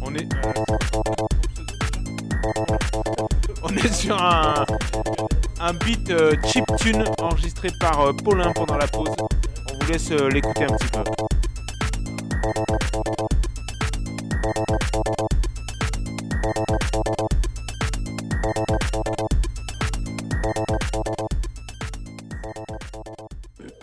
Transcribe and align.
On 0.00 0.14
est. 0.14 0.28
On 3.62 3.76
est 3.76 3.92
sur 3.92 4.22
un, 4.22 4.64
un 5.60 5.72
beat 5.74 6.10
euh, 6.10 6.34
chip 6.46 6.64
tune 6.78 7.04
enregistré 7.20 7.68
par 7.80 8.00
euh, 8.00 8.12
Paulin 8.12 8.52
pendant 8.52 8.76
la 8.76 8.86
pause. 8.86 9.10
On 9.20 9.78
vous 9.78 9.92
laisse 9.92 10.10
euh, 10.12 10.28
l'écouter 10.30 10.64
un 10.64 10.76
petit 10.76 10.88
peu. 10.88 11.04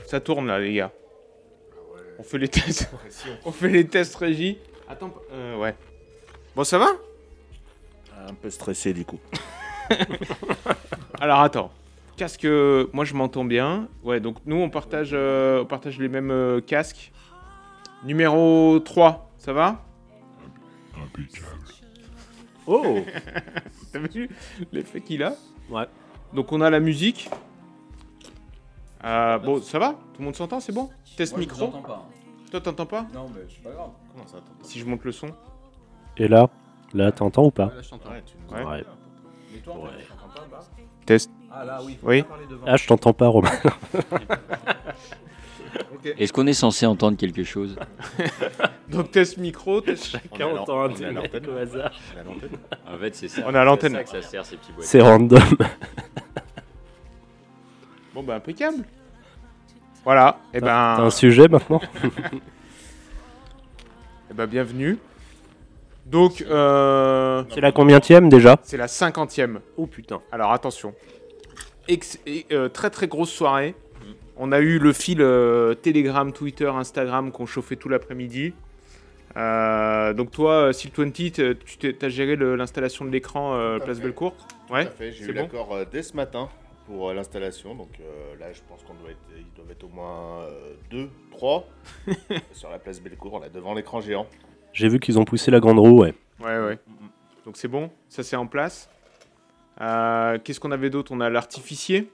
Ça 0.08 0.20
tourne 0.22 0.48
là, 0.48 0.60
les 0.60 0.74
gars. 0.76 0.92
On 2.20 2.23
fait 2.23 2.38
les 2.38 2.47
tests. 2.47 2.89
On 3.45 3.52
fait 3.52 3.70
les 3.70 3.86
tests 3.88 4.15
régie. 4.15 4.57
Attends, 4.88 5.14
euh, 5.32 5.57
ouais. 5.57 5.75
Bon, 6.56 6.64
ça 6.64 6.78
va? 6.78 6.92
Un 8.28 8.33
peu 8.33 8.50
stressé 8.50 8.93
du 8.93 9.06
coup. 9.06 9.19
Alors 11.20 11.42
attends. 11.42 11.71
Casque, 12.18 12.46
euh, 12.46 12.87
moi 12.93 13.04
je 13.04 13.14
m'entends 13.14 13.43
bien. 13.43 13.89
Ouais, 14.04 14.20
donc 14.20 14.37
nous 14.46 14.56
on 14.56 14.70
partage, 14.70 15.11
euh, 15.14 15.61
on 15.64 15.65
partage 15.65 16.00
les 16.00 16.07
mêmes 16.07 16.32
euh, 16.32 16.61
casques. 16.61 17.11
Numéro 18.06 18.79
3, 18.79 19.32
ça 19.37 19.51
va? 19.51 19.84
Oh 22.68 23.00
T'as 23.92 24.00
vu 24.00 24.29
l'effet 24.71 25.01
qu'il 25.01 25.23
a? 25.23 25.36
Ouais. 25.70 25.86
Donc 26.34 26.51
on 26.51 26.61
a 26.61 26.70
la 26.70 26.79
musique. 26.79 27.29
Euh, 29.05 29.37
bon, 29.37 29.61
ça 29.61 29.77
va 29.79 29.89
Tout 30.14 30.19
le 30.19 30.25
monde 30.25 30.36
s'entend, 30.36 30.59
c'est 30.59 30.71
bon 30.73 30.89
Test 31.15 31.33
Moi, 31.33 31.41
je 31.43 31.47
micro. 31.47 31.68
vous 31.68 31.75
entends 31.77 31.82
pas. 31.87 32.05
Toi 32.52 32.61
t'entends 32.61 32.86
pas 32.86 33.05
Non, 33.14 33.30
mais 33.33 33.41
c'est 33.50 33.61
pas 33.64 33.72
grave. 33.72 33.89
Comment 34.14 34.28
ça 34.28 34.38
attends 34.38 34.52
Si 34.64 34.80
je 34.80 34.86
monte 34.86 35.03
le 35.03 35.11
son. 35.11 35.28
Et 36.17 36.28
là 36.28 36.50
Là, 36.94 37.11
t'entends 37.11 37.45
ou 37.45 37.52
pas 37.52 37.66
Là, 37.66 37.81
je 37.81 37.89
t'entends. 37.89 38.09
Ouais, 38.12 38.23
tu 38.25 38.36
nous 38.38 38.53
Ouais. 38.56 38.62
entends 38.62 38.72
Ouais. 38.72 38.81
bien. 38.81 38.89
Mais 39.53 39.59
toi, 39.59 39.73
en 39.73 39.78
Ouais. 39.84 39.89
fait, 39.97 40.03
je 40.03 40.08
t'entends 40.09 40.28
pas, 40.34 40.45
bah. 40.50 40.64
Test. 41.06 41.30
Ah 41.52 41.66
là, 41.66 41.80
oui. 41.84 41.97
Faut 42.02 42.08
Oui. 42.08 42.16
bien 42.16 42.23
parler 42.23 42.45
devant. 42.50 42.66
Ah, 42.67 42.78
je 42.78 42.88
t'entends 42.88 43.14
pas, 43.14 43.28
Romain. 43.28 43.52
Est-ce 46.17 46.31
qu'on 46.31 46.47
est 46.47 46.53
censé 46.53 46.86
entendre 46.86 47.17
quelque 47.17 47.44
chose? 47.44 47.75
Donc 48.90 49.12
test 49.12 49.38
micro, 49.38 49.81
test... 49.81 50.06
Chacun 50.06 50.47
On 50.47 50.52
un 50.52 50.53
l'an- 50.53 50.66
on 50.67 50.88
mec 50.88 51.14
l'antenne. 51.14 51.50
au 51.50 51.58
hasard. 51.58 51.92
À 52.19 52.23
l'antenne. 52.23 52.50
En 52.88 52.97
fait, 52.97 53.16
c'est 53.16 53.28
ça. 53.28 53.42
On 53.45 53.53
à 53.56 53.64
l'antenne. 53.66 53.92
C'est 53.94 53.97
ça 53.97 54.17
que 54.19 54.22
ça 54.23 54.30
sert, 54.30 54.45
ces 54.45 54.58
petits 54.58 54.72
boîtiers. 54.72 54.88
C'est 54.90 55.02
random. 55.02 55.42
Bon 58.14 58.23
bah 58.23 58.36
impeccable. 58.36 58.86
Voilà, 60.06 60.38
et 60.53 60.59
T'as 60.61 60.95
ben, 60.98 61.03
un 61.06 61.09
sujet 61.09 61.48
maintenant? 61.48 61.81
Eh 64.31 64.34
ben 64.34 64.47
bienvenue. 64.47 64.97
Donc, 66.06 66.42
euh, 66.47 67.44
C'est 67.53 67.62
la 67.62 67.72
combientième 67.72 68.28
déjà? 68.30 68.58
C'est 68.64 68.78
la 68.78 68.88
cinquantième. 68.88 69.59
Oh 69.78 69.86
putain. 69.88 70.22
Alors 70.31 70.52
attention. 70.52 70.94
Ex- 71.88 72.20
et, 72.25 72.45
euh, 72.52 72.67
très 72.70 72.89
très 72.89 73.08
grosse 73.08 73.31
soirée. 73.31 73.75
On 74.38 74.52
a 74.52 74.59
eu 74.59 74.80
le 74.80 74.94
fil 74.94 75.22
euh, 75.22 75.73
Telegram, 75.75 76.31
Twitter, 76.34 76.67
Instagram 76.67 77.31
qu'on 77.31 77.45
chauffait 77.45 77.75
tout 77.75 77.88
l'après-midi. 77.90 78.53
Euh, 79.38 80.14
donc 80.14 80.31
toi, 80.31 80.72
Sil20, 80.72 81.12
t- 81.31 81.56
tu 81.66 81.78
t'es- 81.78 81.94
t'as 81.94 82.09
géré 82.09 82.36
l'installation 82.36 83.06
de 83.06 83.12
l'écran 83.12 83.56
euh, 83.56 83.80
Place. 83.80 84.00
Bellecour? 84.00 84.34
Tout 84.67 84.73
Ouais, 84.73 84.88
à 84.88 84.92
fait, 84.92 85.12
j'ai 85.12 85.25
eu 85.25 85.34
bon. 85.34 85.42
l'accord 85.42 85.73
euh, 85.75 85.86
dès 85.92 86.02
ce 86.03 86.16
matin 86.16 86.50
pour 86.86 87.09
euh, 87.09 87.14
l'installation. 87.14 87.75
Donc 87.75 87.89
euh, 88.00 88.36
là, 88.39 88.52
je 88.53 88.61
pense 88.67 88.83
qu'on 88.83 88.94
doit 88.95 89.11
être, 89.11 89.19
ils 89.38 89.53
doivent 89.55 89.72
être 89.72 89.83
au 89.83 89.89
moins 89.89 90.47
2, 90.91 91.09
3 91.31 91.67
sur 92.53 92.69
la 92.69 92.80
place 92.80 93.00
Bellecour, 93.02 93.39
là 93.39 93.50
devant 93.50 93.73
l'écran 93.73 94.02
géant. 94.02 94.28
J'ai 94.73 94.89
vu 94.89 95.00
qu'ils 95.00 95.17
ont 95.19 95.25
poussé 95.25 95.52
la 95.52 95.59
grande 95.59 95.80
roue, 95.80 96.02
ouais. 96.02 96.13
Ouais, 96.39 96.59
ouais. 96.59 96.80
Donc 97.45 97.58
c'est 97.58 97.67
bon, 97.67 97.89
ça 98.09 98.23
c'est 98.23 98.36
en 98.36 98.47
place. 98.47 98.89
Euh, 99.81 100.38
Qu'est-ce 100.44 100.59
qu'on 100.59 100.72
avait 100.72 100.89
d'autre? 100.89 101.11
On 101.13 101.19
a 101.22 101.30
l'artificier. 101.30 102.09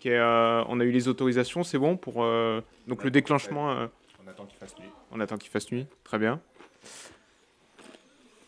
qui 0.00 0.08
est, 0.10 0.16
euh, 0.18 0.62
on 0.68 0.78
a 0.80 0.84
eu 0.84 0.90
les 0.92 1.08
autorisations, 1.08 1.62
c'est 1.64 1.78
bon 1.78 1.96
pour 1.96 2.22
euh, 2.24 2.60
donc 2.86 3.02
le 3.04 3.10
déclenchement. 3.10 3.70
euh, 3.72 3.86
On 4.24 4.28
attend 4.30 4.44
qu'il 4.46 4.58
fasse 4.58 4.78
nuit. 4.78 4.88
on 5.12 5.20
attend 5.20 5.36
qu'il 5.36 5.50
fasse 5.50 5.70
nuit, 5.72 5.86
très 6.04 6.18
bien. 6.18 6.40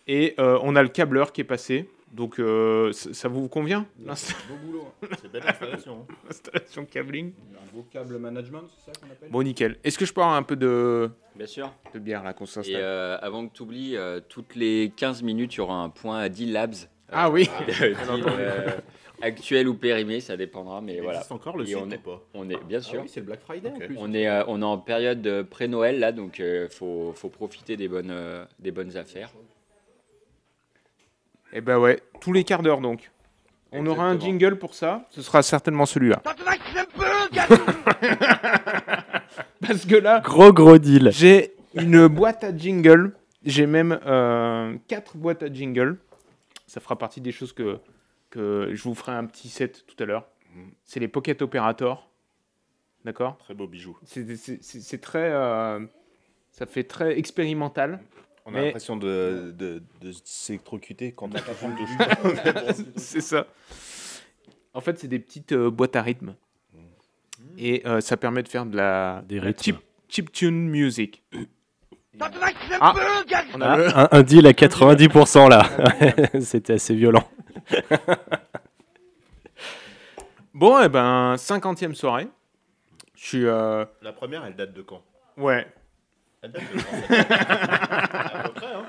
Et 0.07 0.35
euh, 0.39 0.59
on 0.63 0.75
a 0.77 0.83
le 0.83 0.89
câbleur 0.89 1.33
qui 1.33 1.41
est 1.41 1.45
passé. 1.45 1.89
Donc 2.11 2.39
euh, 2.41 2.93
ça 2.93 3.29
vous 3.29 3.49
convient 3.49 3.87
Beau 3.99 4.13
boulot. 4.65 4.85
hein. 5.03 5.09
C'est 5.23 5.31
belle 5.31 5.45
installation. 5.47 6.07
hein. 6.11 6.15
l'installation 6.27 6.85
câbling 6.85 7.33
Un 7.55 7.77
beau 7.77 7.87
câble 7.91 8.19
management, 8.19 8.63
c'est 8.69 8.93
ça 8.93 9.01
qu'on 9.01 9.11
appelle? 9.13 9.31
Bon 9.31 9.43
nickel. 9.43 9.79
Est-ce 9.85 9.97
que 9.99 10.05
je 10.05 10.13
peux 10.13 10.21
avoir 10.21 10.35
un 10.37 10.43
peu 10.43 10.57
de, 10.57 11.11
Bien 11.37 11.47
sûr. 11.47 11.73
de 11.95 11.99
bière 12.01 12.25
là 12.25 12.33
qu'on 12.33 12.45
Et 12.45 12.49
s'installe? 12.49 12.77
euh, 12.81 13.17
avant 13.23 13.47
que 13.47 13.55
tu 13.55 13.63
oublies, 13.63 13.97
toutes 14.29 14.57
les 14.57 14.93
15 14.97 15.23
minutes, 15.23 15.55
il 15.55 15.59
y 15.59 15.61
aura 15.61 15.77
un 15.77 15.89
point 15.89 16.19
à 16.19 16.29
10 16.29 16.47
labs. 16.51 16.75
Ah 17.13 17.31
oui. 17.31 17.49
Deal, 17.69 17.97
euh, 18.27 18.71
actuel 19.23 19.69
ou 19.69 19.75
périmé, 19.75 20.21
ça 20.21 20.37
dépendra, 20.37 20.81
mais 20.81 20.95
Il 20.97 21.03
voilà. 21.03 21.19
existe 21.19 21.33
encore 21.33 21.57
le 21.57 21.65
Et 21.65 21.69
site 21.69 21.77
on 21.77 21.89
ou 21.89 21.93
est- 21.93 21.99
pas? 21.99 22.23
On 22.35 22.49
est 22.51 22.63
bien 22.65 22.79
Ah 22.79 22.83
sûr. 22.83 23.03
oui, 23.03 23.09
c'est 23.09 23.21
le 23.21 23.27
Black 23.27 23.41
Friday 23.41 23.69
Ok. 23.69 23.83
en 23.83 23.87
plus. 23.87 23.97
On 23.99 24.13
est, 24.15 24.29
euh, 24.29 24.45
on 24.49 24.63
est 24.63 24.65
en 24.65 24.79
période 24.79 25.21
de 25.23 25.43
pré-Noël 25.43 25.99
là, 26.01 26.11
donc 26.13 26.39
il 26.41 26.69
faut, 26.71 27.13
faut 27.15 27.29
profiter 27.29 27.77
des 27.77 27.89
bonnes, 27.89 28.11
euh, 28.13 28.45
des 28.59 28.71
bonnes 28.73 28.97
affaires. 28.97 29.31
Et 31.53 31.61
ben 31.61 31.79
ouais, 31.79 32.01
tous 32.21 32.33
les 32.33 32.45
quarts 32.45 32.63
d'heure 32.63 32.81
donc. 32.81 33.11
On 33.73 33.87
aura 33.87 34.05
un 34.07 34.19
jingle 34.19 34.59
pour 34.59 34.75
ça. 34.75 35.07
Ce 35.11 35.23
sera 35.23 35.43
certainement 35.43 35.87
celui-là. 35.87 36.23
Parce 39.61 39.85
que 39.87 39.97
là, 39.97 40.21
Gros 40.21 40.53
gros 40.53 40.79
deal. 40.79 41.11
J'ai 41.13 41.55
une 41.75 42.09
boîte 42.09 42.43
à 42.45 42.57
jingle. 42.57 43.13
J'ai 43.45 43.67
même 43.67 43.99
euh, 44.07 44.77
quatre 44.89 45.17
boîtes 45.17 45.43
à 45.43 45.53
jingle. 45.53 45.99
Ça 46.67 46.81
fera 46.81 46.97
partie 46.99 47.21
des 47.21 47.33
choses 47.33 47.53
que, 47.53 47.79
que 48.31 48.71
je 48.73 48.83
vous 48.83 48.95
ferai 48.95 49.13
un 49.13 49.27
petit 49.27 49.49
set 49.49 49.85
tout 49.87 50.03
à 50.03 50.07
l'heure. 50.07 50.27
Mhm. 50.55 50.71
C'est 50.85 51.01
les 51.01 51.09
Pocket 51.09 51.41
Operator. 51.43 52.09
D'accord? 53.05 53.39
Très 53.39 53.55
beau 53.55 53.67
bijou. 53.67 53.97
C'est 54.05 55.01
très. 55.01 55.31
euh, 55.31 55.81
ça 56.51 56.67
fait 56.67 56.85
très 56.85 57.17
expérimental. 57.19 58.01
On 58.47 58.51
a 58.51 58.59
Mais- 58.59 58.65
l'impression 58.67 58.97
de, 58.97 59.55
de, 59.57 59.83
de 60.01 60.13
s'électrocuter 60.25 61.13
quand 61.13 61.27
on 61.63 61.69
douche. 61.71 61.91
c'est 62.97 63.21
ça. 63.21 63.47
En 64.75 64.81
fait, 64.81 64.99
c'est 64.99 65.09
des 65.09 65.19
petites 65.19 65.53
euh, 65.53 65.71
boîtes 65.71 65.97
à 65.97 66.03
rythme. 66.03 66.35
Et 67.59 67.83
euh, 67.87 68.01
ça 68.01 68.17
permet 68.17 68.43
de 68.43 68.49
faire 68.49 68.65
de 68.67 68.77
la, 68.77 69.23
Des 69.29 69.41
la 69.41 69.53
chip, 69.53 69.77
chiptune 70.09 70.69
music. 70.69 71.23
Ah, 72.81 72.95
on 73.55 73.61
a 73.61 73.89
Ah, 73.95 74.09
un, 74.15 74.19
un 74.19 74.23
deal 74.23 74.47
à 74.47 74.53
90% 74.53 75.49
là. 75.49 76.41
C'était 76.41 76.75
assez 76.75 76.95
violent. 76.95 77.29
Bon, 80.53 80.81
et 80.83 80.89
ben, 80.89 81.37
50e 81.37 81.95
soirée. 81.95 82.29
Je 83.15 83.25
suis. 83.27 83.45
euh, 83.47 83.85
La 84.03 84.13
première, 84.13 84.45
elle 84.45 84.57
date 84.57 84.73
de 84.75 84.83
quand? 84.83 85.03
Ouais. 85.37 85.67
Elle 86.43 86.53
date 86.53 86.63
de 86.73 86.79
quand 86.81 86.97
cette- 87.09 87.31
À 87.31 88.43
peu 88.49 88.53
près, 88.55 88.67
hein 88.75 88.85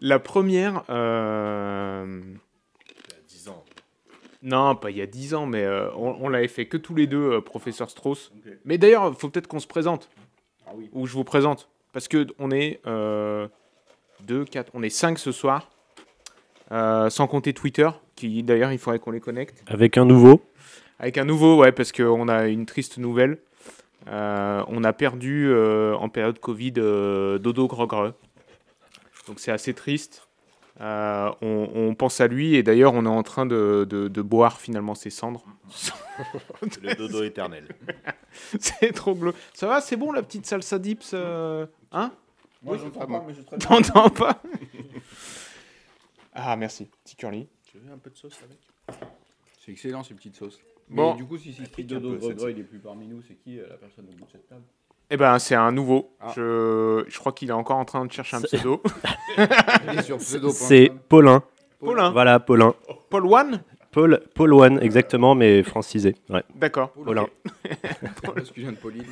La 0.00 0.18
première. 0.18 0.82
euh, 0.90 2.20
Il 2.24 3.12
y 3.12 3.14
a 3.14 3.22
10 3.28 3.48
ans. 3.48 3.64
Non, 4.42 4.74
pas 4.76 4.90
il 4.90 4.96
y 4.98 5.02
a 5.02 5.06
10 5.06 5.34
ans, 5.34 5.46
mais 5.46 5.62
euh, 5.64 5.90
on, 5.94 6.16
on 6.20 6.28
l'avait 6.28 6.48
fait 6.48 6.66
que 6.66 6.76
tous 6.76 6.94
les 6.94 7.06
deux, 7.06 7.32
euh, 7.34 7.40
professeur 7.40 7.88
Strauss. 7.90 8.32
Mais 8.64 8.78
d'ailleurs, 8.78 9.08
il 9.08 9.14
faut 9.18 9.28
peut-être 9.28 9.46
qu'on 9.48 9.60
se 9.60 9.66
présente. 9.66 10.08
Ah 10.66 10.72
oui. 10.74 10.90
Ou 10.92 11.06
je 11.06 11.12
vous 11.14 11.24
présente. 11.24 11.68
Parce 11.92 12.08
que 12.08 12.26
on 12.38 12.50
est. 12.50 12.80
euh, 12.86 13.48
deux, 14.20 14.44
quatre, 14.44 14.70
on 14.74 14.82
est 14.82 14.90
5 14.90 15.18
ce 15.18 15.30
soir. 15.32 15.70
Euh, 16.72 17.10
sans 17.10 17.26
compter 17.28 17.52
Twitter, 17.52 17.88
qui 18.16 18.42
d'ailleurs, 18.42 18.72
il 18.72 18.78
faudrait 18.78 18.98
qu'on 18.98 19.12
les 19.12 19.20
connecte. 19.20 19.62
Avec 19.68 19.96
un 19.98 20.04
nouveau. 20.04 20.42
Avec 20.98 21.16
un 21.18 21.24
nouveau, 21.24 21.58
ouais, 21.58 21.70
parce 21.72 21.92
qu'on 21.92 22.26
a 22.28 22.46
une 22.48 22.66
triste 22.66 22.98
nouvelle. 22.98 23.38
Euh, 24.08 24.64
on 24.68 24.84
a 24.84 24.92
perdu 24.92 25.48
euh, 25.48 25.94
en 25.96 26.08
période 26.08 26.38
Covid 26.38 26.74
euh, 26.78 27.38
Dodo 27.38 27.66
Grogre. 27.66 28.14
Donc 29.26 29.40
c'est 29.40 29.50
assez 29.52 29.74
triste. 29.74 30.22
Euh, 30.80 31.30
on, 31.40 31.70
on 31.74 31.94
pense 31.94 32.20
à 32.20 32.26
lui 32.28 32.54
et 32.54 32.62
d'ailleurs 32.62 32.92
on 32.92 33.06
est 33.06 33.08
en 33.08 33.22
train 33.22 33.46
de, 33.46 33.86
de- 33.88 34.08
de 34.08 34.22
boire 34.22 34.60
finalement 34.60 34.94
ses 34.94 35.08
cendres. 35.10 35.44
Le 36.82 36.94
dodo 36.94 37.22
éternel. 37.24 37.66
c'est 38.60 38.92
trop 38.92 39.14
glauque. 39.14 39.36
Ça 39.54 39.66
va, 39.66 39.80
c'est 39.80 39.96
bon 39.96 40.12
la 40.12 40.22
petite 40.22 40.44
salsa 40.46 40.78
dips 40.78 41.12
euh, 41.14 41.66
Hein? 41.92 42.12
Moi, 42.62 42.76
Oui, 42.76 42.80
c'est 42.84 42.98
pas, 42.98 43.06
pas 43.06 43.24
mais 43.26 43.34
je. 43.34 43.40
T'entends 43.42 44.10
pas? 44.10 44.40
Ah 46.34 46.54
merci, 46.56 46.88
petit 47.04 47.16
curly. 47.16 47.48
Tu 47.70 47.78
veux 47.78 47.92
un 47.92 47.98
peu 47.98 48.10
de 48.10 48.16
sauce 48.16 48.38
avec? 48.44 48.58
C'est 49.64 49.72
excellent 49.72 50.02
ces 50.02 50.14
petites 50.14 50.36
sauces. 50.36 50.60
Bon. 50.88 51.12
Mais 51.12 51.16
du 51.18 51.24
coup, 51.26 51.36
si 51.38 51.52
c'est 51.52 51.82
Dodo 51.82 52.16
Gregre, 52.16 52.50
il 52.50 52.60
est 52.60 52.62
plus 52.62 52.78
parmi 52.78 53.06
nous, 53.06 53.20
c'est 53.26 53.34
qui 53.34 53.58
euh, 53.58 53.66
la 53.70 53.76
personne 53.76 54.06
au 54.08 54.12
bout 54.16 54.24
de 54.24 54.30
cette 54.30 54.48
table? 54.48 54.62
Eh 55.10 55.16
ben 55.16 55.38
c'est 55.38 55.54
un 55.54 55.70
nouveau. 55.72 56.10
Ah. 56.20 56.32
Je, 56.34 57.04
je 57.08 57.18
crois 57.18 57.32
qu'il 57.32 57.48
est 57.48 57.52
encore 57.52 57.76
en 57.76 57.84
train 57.84 58.04
de 58.04 58.10
chercher 58.12 58.36
un 58.36 58.40
C'est- 58.40 58.56
pseudo. 58.58 58.82
Il 59.92 59.98
est 59.98 60.02
sur 60.02 60.16
pseudo. 60.18 60.50
C'est 60.50 60.90
Paulin. 61.08 61.42
Paulin. 61.78 62.10
Voilà, 62.10 62.40
Paulin. 62.40 62.74
Paul 63.10 63.26
One? 63.26 63.62
Paul, 63.92 64.20
Paul 64.34 64.52
One, 64.52 64.78
exactement, 64.82 65.34
mais 65.34 65.62
francisé. 65.62 66.16
Ouais. 66.28 66.42
D'accord. 66.54 66.90
Paulin. 66.90 67.26
Excusez 68.36 68.70
de 68.70 68.76
Pauline. 68.76 69.04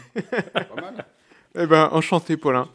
Pas 0.53 0.81
mal. 0.81 1.05
Eh 1.57 1.67
ben, 1.69 1.89
enchanté, 1.93 2.37
Paulin. 2.37 2.69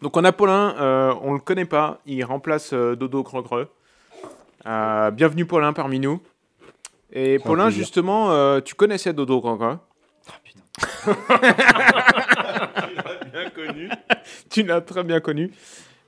Donc 0.00 0.16
on 0.16 0.22
a 0.22 0.30
Paulin, 0.30 0.76
euh, 0.78 1.12
on 1.22 1.32
le 1.32 1.40
connaît 1.40 1.64
pas, 1.64 2.00
il 2.06 2.22
remplace 2.24 2.72
euh, 2.72 2.94
Dodo 2.94 3.24
Grogreux. 3.24 3.66
Euh, 4.66 5.10
bienvenue 5.10 5.46
Paulin 5.46 5.72
parmi 5.72 5.98
nous. 5.98 6.20
Et 7.14 7.38
Paulin, 7.38 7.70
justement, 7.70 8.32
euh, 8.32 8.60
tu 8.60 8.74
connaissais 8.74 9.12
Dodo 9.12 9.40
Grogreux 9.40 9.78
Bien 13.32 13.50
connu. 13.50 13.90
Tu 14.50 14.62
l'as 14.62 14.80
très 14.80 15.04
bien 15.04 15.20
connu. 15.20 15.52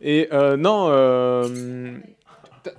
Et 0.01 0.29
euh, 0.33 0.57
non, 0.57 0.87
euh, 0.91 1.99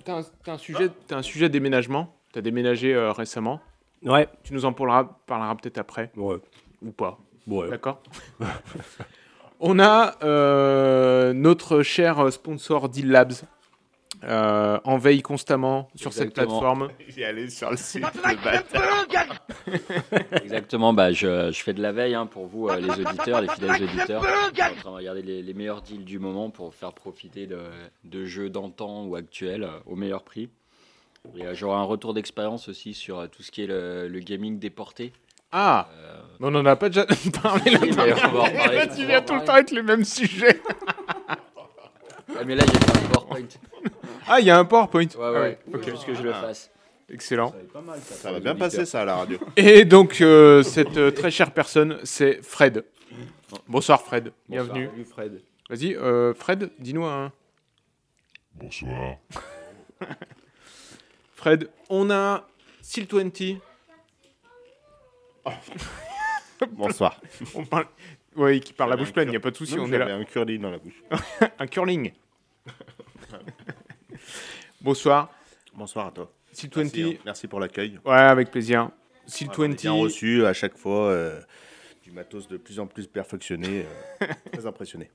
t'as- 0.06 0.24
un, 0.48 0.58
sujet, 0.58 0.90
t'as 1.08 1.18
un 1.18 1.22
sujet 1.22 1.50
déménagement. 1.50 2.14
T'as 2.34 2.42
déménagé 2.42 2.94
euh, 2.94 3.12
récemment. 3.12 3.60
Ouais. 4.04 4.28
Tu 4.44 4.54
nous 4.54 4.66
en 4.66 4.74
parleras, 4.74 5.06
parleras 5.26 5.56
peut-être 5.56 5.78
après 5.78 6.12
Ouais. 6.16 6.38
ou 6.84 6.92
pas. 6.92 7.18
Ouais. 7.48 7.70
D'accord. 7.70 8.02
On 9.60 9.80
a 9.80 10.16
euh, 10.24 11.34
notre 11.34 11.82
cher 11.82 12.32
sponsor 12.32 12.90
Deal 12.90 13.10
Labs 13.10 13.34
euh, 14.24 14.80
en 14.84 14.98
veille 14.98 15.22
constamment 15.22 15.90
sur 15.96 16.12
cette 16.14 16.34
plateforme. 16.34 16.90
Il 17.10 17.20
est 17.22 17.26
allé 17.26 17.50
sur 17.50 17.70
le 17.72 17.78
site, 17.78 18.04
le 18.04 18.44
bâtard. 18.44 19.06
Exactement, 20.44 20.94
bah, 20.94 21.12
je, 21.12 21.52
je 21.52 21.64
fais 21.64 21.74
de 21.74 21.82
la 21.82 21.92
veille 21.92 22.16
hein, 22.16 22.26
pour 22.26 22.48
vous, 22.48 22.68
euh, 22.70 22.80
les 22.80 22.90
auditeurs, 22.90 23.42
les 23.42 23.48
fidèles 23.50 23.84
auditeurs. 23.84 24.24
Je 24.24 24.62
suis 24.62 24.64
en 24.72 24.76
train 24.76 24.92
de 24.92 24.96
regarder 24.96 25.22
les, 25.22 25.42
les 25.42 25.54
meilleurs 25.54 25.82
deals 25.82 26.06
du 26.06 26.20
moment 26.20 26.50
pour 26.50 26.74
faire 26.74 26.94
profiter 26.94 27.46
de, 27.48 27.60
de 28.06 28.26
jeux 28.26 28.50
d'antan 28.50 29.06
ou 29.06 29.16
actuels 29.16 29.64
euh, 29.64 29.80
au 29.86 29.96
meilleur 29.96 30.24
prix. 30.24 30.50
Et 31.36 31.46
euh, 31.46 31.54
j'aurai 31.54 31.78
un 31.78 31.84
retour 31.84 32.14
d'expérience 32.14 32.70
aussi 32.70 32.94
sur 32.94 33.20
euh, 33.20 33.28
tout 33.28 33.44
ce 33.44 33.52
qui 33.52 33.64
est 33.64 33.68
le, 33.68 34.08
le 34.08 34.20
gaming 34.20 34.60
déporté. 34.60 35.12
Ah, 35.52 35.88
Euh, 35.98 36.18
on 36.40 36.52
n'en 36.52 36.66
a 36.66 36.76
pas 36.76 36.90
déjà 36.90 37.06
parlé 37.42 37.72
la 37.72 37.80
oui, 37.80 37.92
mais 37.96 38.14
on 38.14 38.16
va 38.32 38.40
en 38.40 38.44
reparler. 38.44 38.88
Tu 38.96 39.06
viens 39.06 39.22
tout 39.22 39.34
le 39.36 39.44
temps 39.44 39.54
avec 39.54 39.72
les 39.72 39.82
mêmes 39.82 40.04
sujets. 40.04 40.62
Ah, 41.28 42.44
mais 42.46 42.56
là, 42.56 42.64
j'ai 42.66 42.74
fait 42.80 42.98
un 43.06 43.10
PowerPoint. 43.10 43.48
Ah, 44.28 44.40
il 44.40 44.46
y 44.46 44.50
a 44.50 44.58
un 44.60 44.66
PowerPoint. 44.66 45.04
Ouais, 45.04 45.10
Ah 45.22 45.32
ouais, 45.32 45.60
oui, 45.68 45.74
faut 45.80 45.90
juste 45.90 46.06
que 46.06 46.14
je 46.14 46.22
le 46.22 46.34
fasse. 46.34 46.70
Excellent. 47.10 47.52
Ça 47.52 47.56
va 47.56 47.62
être 47.64 47.72
pas 47.72 47.82
mal. 47.82 48.00
Ça, 48.02 48.16
Ça 48.16 48.22
pour 48.24 48.32
va 48.32 48.38
les 48.40 48.44
bien 48.44 48.56
passer 48.56 48.86
ça 48.86 49.02
à 49.02 49.06
la 49.06 49.16
radio. 49.16 49.40
Et 49.58 49.86
donc, 49.86 50.20
euh, 50.20 50.62
cette 50.64 50.98
euh, 50.98 51.12
très 51.12 51.32
chère 51.32 51.52
personne, 51.52 52.00
c'est 52.04 52.42
Fred. 52.44 52.84
Bonsoir 53.68 54.02
Fred, 54.02 54.34
Bonsoir, 54.50 54.66
bienvenue. 54.66 54.90
Salut 54.90 55.06
Fred. 55.06 55.42
Vas-y, 55.70 55.96
euh, 55.96 56.34
Fred, 56.34 56.70
dis-nous 56.80 57.06
un. 57.06 57.32
Bonsoir. 58.56 59.16
Fred, 61.36 61.70
on 61.90 62.10
a 62.10 62.46
Steel 62.82 63.08
20. 63.10 63.60
Bonsoir. 66.72 67.22
On 67.56 67.64
parle... 67.64 67.86
Oui, 68.36 68.60
qui 68.60 68.74
parle 68.74 68.90
la 68.92 68.98
bouche 68.98 69.14
pleine, 69.14 69.30
il 69.30 69.32
n'y 69.32 69.38
a 69.38 69.40
pas 69.40 69.52
de 69.52 69.56
souci, 69.56 69.80
on 69.80 69.92
est 69.92 69.98
là. 69.98 70.14
un 70.16 70.24
curly 70.24 70.60
dans 70.60 70.70
la 70.70 70.78
bouche. 70.78 71.02
Un 71.58 71.66
curling. 71.68 72.12
Bonsoir, 74.82 75.30
Bonsoir 75.76 76.08
à 76.08 76.12
toi. 76.12 76.32
Merci, 76.50 76.68
20. 76.74 76.82
hein. 76.82 77.14
Merci 77.26 77.48
pour 77.48 77.60
l'accueil. 77.60 78.00
Ouais, 78.06 78.14
avec 78.16 78.50
plaisir. 78.52 78.90
Voilà, 79.28 79.54
on 79.60 79.64
est 79.72 79.82
bien 79.82 79.94
20. 79.94 80.00
reçu 80.02 80.46
à 80.46 80.54
chaque 80.54 80.78
fois. 80.78 81.08
euh, 81.08 81.40
du 82.04 82.12
matos 82.14 82.48
de 82.48 82.56
plus 82.56 82.80
en 82.80 82.88
plus 82.88 83.06
perfectionné. 83.06 83.86
euh, 84.22 84.28
très 84.54 84.66
impressionné. 84.66 85.12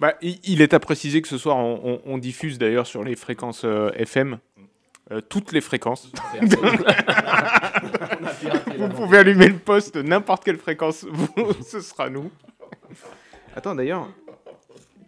Bah, 0.00 0.14
il, 0.22 0.40
il 0.42 0.60
est 0.60 0.74
à 0.74 0.80
préciser 0.80 1.22
que 1.22 1.28
ce 1.28 1.38
soir, 1.38 1.56
on, 1.56 1.80
on- 1.84 2.02
on 2.04 2.18
diffuse 2.18 2.58
d'ailleurs 2.58 2.86
sur 2.88 3.04
les 3.04 3.14
fréquences 3.14 3.62
euh, 3.64 3.90
FM. 3.94 4.38
euh, 5.12 5.20
toutes 5.20 5.52
les 5.52 5.60
fréquences. 5.60 6.10
Vous 8.78 8.88
pouvez 8.88 9.18
allumer 9.18 9.48
le 9.48 9.58
poste, 9.58 9.96
n'importe 9.96 10.44
quelle 10.44 10.58
fréquence, 10.58 11.04
vous- 11.08 11.52
ce 11.64 11.80
sera 11.80 12.10
nous. 12.10 12.30
Attends, 13.54 13.74
d'ailleurs, 13.76 14.08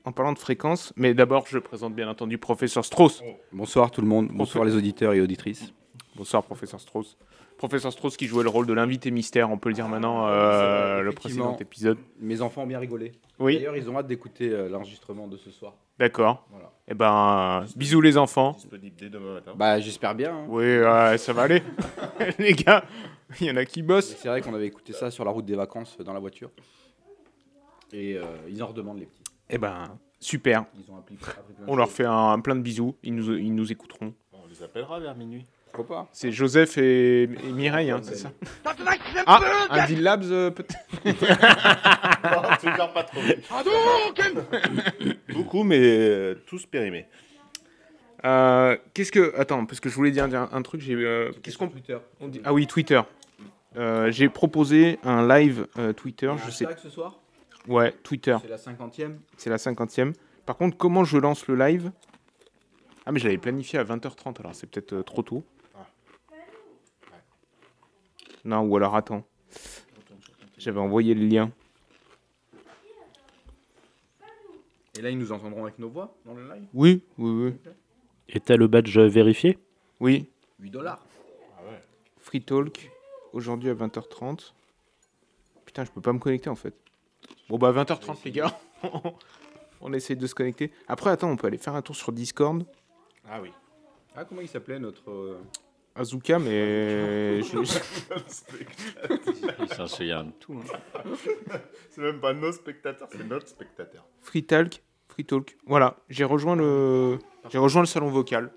en 0.05 0.13
parlant 0.13 0.33
de 0.33 0.39
fréquence, 0.39 0.93
mais 0.97 1.15
d'abord, 1.15 1.47
je 1.47 1.59
présente 1.59 1.95
bien 1.95 2.09
entendu 2.09 2.37
professeur 2.39 2.85
Strauss. 2.85 3.23
Bonsoir 3.53 3.91
tout 3.91 4.01
le 4.03 4.07
monde. 4.07 4.29
Bonsoir 4.33 4.65
les 4.65 4.75
auditeurs 4.75 5.15
et 5.15 5.21
auditrices. 5.21 5.73
Bonsoir, 6.17 6.43
professeur 6.43 6.79
Strauss. 6.81 7.17
Professeur 7.57 7.93
Strauss 7.93 8.17
qui 8.17 8.27
jouait 8.27 8.43
le 8.43 8.51
rôle 8.51 8.67
de 8.67 8.73
l'invité 8.73 9.11
mystère, 9.11 9.51
on 9.51 9.57
peut 9.59 9.69
le 9.71 9.75
dire 9.75 9.89
maintenant, 9.89 10.27
euh, 10.27 11.01
le 11.01 11.13
précédent 11.13 11.57
épisode. 11.59 11.99
Mes 12.21 12.43
enfants 12.43 12.63
ont 12.65 12.67
bien 12.67 12.79
rigolé. 12.81 13.13
Oui, 13.39 13.57
D'ailleurs, 13.57 13.77
ils 13.77 13.89
ont 13.89 13.97
hâte 13.97 14.07
d'écouter 14.09 14.51
euh, 14.51 14.69
l'enregistrement 14.69 15.27
de 15.29 15.37
ce 15.37 15.51
soir. 15.51 15.75
d'accord. 15.99 16.47
Voilà. 16.51 16.71
Eh 16.87 16.95
ben, 16.95 17.65
bisous 17.77 18.01
les 18.03 18.19
enfants. 18.19 18.53
Disponible 18.53 18.95
dès 18.97 19.09
demain 19.09 19.35
matin. 19.35 19.53
Bah, 19.57 19.81
j'espère 19.81 20.15
bien. 20.15 20.35
hein. 20.35 20.47
Oui, 20.49 20.79
ouais, 20.81 21.17
ça 21.17 21.33
va 21.33 21.43
aller. 21.43 21.63
les 22.39 22.53
gars, 22.53 22.85
il 23.41 23.47
y 23.47 23.51
en 23.51 23.57
a 23.57 23.65
qui 23.65 23.83
bossent. 23.83 24.15
C'est 24.19 24.29
vrai 24.29 24.43
qu'on 24.43 24.55
avait 24.55 24.67
écouté 24.67 24.93
ça 24.93 25.11
sur 25.11 25.25
la 25.25 25.31
route 25.31 25.47
des 25.47 25.57
vacances 25.57 25.97
euh, 25.99 26.05
dans 26.05 26.13
la 26.13 26.21
voiture. 26.21 26.51
Et 27.93 28.17
euh, 28.17 28.23
ils 28.49 28.63
en 28.63 28.67
redemandent 28.67 28.99
les 28.99 29.07
petits. 29.07 29.24
Eh 29.51 29.59
ben, 29.59 29.99
super. 30.21 30.65
Ils 30.77 30.91
ont 30.91 30.99
appris, 30.99 31.17
appris 31.23 31.53
plein 31.55 31.67
de 31.67 31.71
On 31.71 31.77
leur 31.77 31.87
choses. 31.87 31.97
fait 31.97 32.05
un, 32.07 32.41
plein 32.41 32.57
de 32.57 32.63
bisous. 32.63 32.97
Ils 33.03 33.15
nous, 33.15 33.37
ils 33.37 33.55
nous 33.55 33.71
écouteront. 33.71 34.15
On 34.33 34.47
les 34.49 34.63
appellera 34.63 34.99
vers 35.01 35.15
minuit. 35.15 35.45
Pourquoi 35.73 35.97
pas 35.97 36.09
C'est 36.13 36.31
Joseph 36.31 36.79
et, 36.79 37.25
et 37.25 37.53
Mireille, 37.53 37.91
hein, 37.91 38.01
c'est 38.03 38.15
ça 38.15 38.31
Ah, 39.27 39.41
un 39.71 39.87
Deal 39.87 40.03
Labs 40.03 40.23
euh, 40.31 40.51
peut-être 40.51 40.79
tu 42.61 42.67
gères 42.77 42.93
pas 42.93 43.03
trop. 43.03 43.21
Beaucoup, 45.35 45.65
mais 45.65 45.79
euh, 45.81 46.35
tous 46.47 46.65
périmés. 46.67 47.07
Euh, 48.25 48.77
Qu'est-ce 48.95 49.13
que. 49.13 49.35
Attends, 49.37 49.67
parce 49.67 49.81
que 49.81 49.89
je 49.89 49.95
voulais 49.95 50.11
dire, 50.13 50.29
dire 50.29 50.49
un 50.53 50.63
truc. 50.63 50.81
j'ai, 50.81 50.95
euh, 50.95 51.33
Qu'est-ce 51.43 51.59
qu'on 51.59 51.69
Twitter 51.69 51.99
on 52.21 52.29
dit 52.29 52.41
Ah 52.45 52.53
oui, 52.53 52.67
Twitter. 52.67 53.01
Euh, 53.77 54.11
j'ai 54.13 54.29
proposé 54.29 54.99
un 55.03 55.27
live 55.27 55.67
euh, 55.79 55.93
Twitter. 55.93 56.33
Je 56.47 56.51
sais. 56.51 56.67
ce 56.81 56.89
soir? 56.89 57.19
Ouais, 57.67 57.93
Twitter. 58.03 58.37
C'est 58.41 58.49
la 58.49 58.59
cinquantième. 58.59 59.21
C'est 59.37 59.51
la 59.51 59.59
cinquantième. 59.59 60.13
Par 60.45 60.57
contre, 60.57 60.77
comment 60.77 61.05
je 61.05 61.17
lance 61.19 61.47
le 61.47 61.57
live? 61.57 61.91
Ah, 63.07 63.13
mais 63.13 63.19
je 63.19 63.25
l'avais 63.25 63.39
planifié 63.39 63.79
à 63.79 63.85
20h30, 63.85 64.41
alors 64.41 64.55
c'est 64.55 64.67
peut-être 64.67 64.93
euh, 64.95 65.03
trop 65.03 65.23
tôt. 65.23 65.45
Ah. 65.75 65.87
Non, 68.45 68.61
ou 68.61 68.77
alors 68.77 68.95
attends. 68.97 69.25
J'avais 70.59 70.81
envoyé 70.81 71.15
le 71.15 71.27
lien. 71.27 71.51
Et 74.97 75.03
là, 75.03 75.11
ils 75.11 75.19
nous 75.19 75.33
entendront 75.33 75.65
avec 75.65 75.79
nos 75.79 75.89
voix 75.89 76.15
dans 76.25 76.35
le 76.35 76.49
live? 76.49 76.65
Oui, 76.73 77.03
oui, 77.19 77.31
oui. 77.31 77.73
Et 78.29 78.41
t'as 78.41 78.57
le 78.57 78.69
badge 78.69 78.97
vérifié? 78.99 79.59
Oui, 80.01 80.31
8 80.61 80.71
dollars. 80.71 81.05
Free 82.21 82.41
Talk, 82.41 82.91
aujourd'hui 83.33 83.69
à 83.69 83.75
20h30. 83.75 84.53
Putain, 85.67 85.85
je 85.85 85.91
peux 85.91 86.01
pas 86.01 86.13
me 86.13 86.19
connecter 86.19 86.49
en 86.49 86.55
fait. 86.55 86.75
Bon 87.55 87.59
bah 87.59 87.71
20h30 87.85 88.17
les 88.25 88.33
gars. 88.33 88.59
on 89.81 89.93
essaye 89.93 90.17
de 90.17 90.27
se 90.27 90.35
connecter. 90.35 90.73
Après, 90.89 91.11
attends, 91.11 91.31
on 91.31 91.37
peut 91.37 91.47
aller 91.47 91.57
faire 91.57 91.77
un 91.77 91.83
tour 91.83 91.95
sur 91.95 92.11
Discord. 92.11 92.65
Ah 93.31 93.39
oui. 93.41 93.53
Ah, 94.17 94.25
comment 94.25 94.41
il 94.41 94.49
s'appelait 94.49 94.81
notre. 94.81 95.09
euh, 95.09 95.39
Azuka, 95.95 96.41
mais... 96.41 97.43
je- 97.45 97.59
Il 99.61 99.69
s'en 99.69 99.87
souvient 99.87 100.25
de 100.25 100.33
tout. 100.33 100.61
hein. 100.97 101.03
C'est 101.91 102.01
même 102.01 102.19
pas 102.21 102.33
nos 102.35 102.51
spectateurs, 102.51 103.07
c'est 103.13 103.23
notre 103.25 103.47
spectateur. 103.47 104.05
Free 104.21 104.43
Talk, 104.43 104.83
Free 105.07 105.25
Talk. 105.25 105.57
Voilà, 105.65 105.95
j'ai 106.09 106.25
rejoint 106.25 106.57
le... 106.57 107.21
J'ai 107.51 107.59
rejoint 107.59 107.83
le 107.83 107.87
salon 107.87 108.09
vocal. 108.11 108.51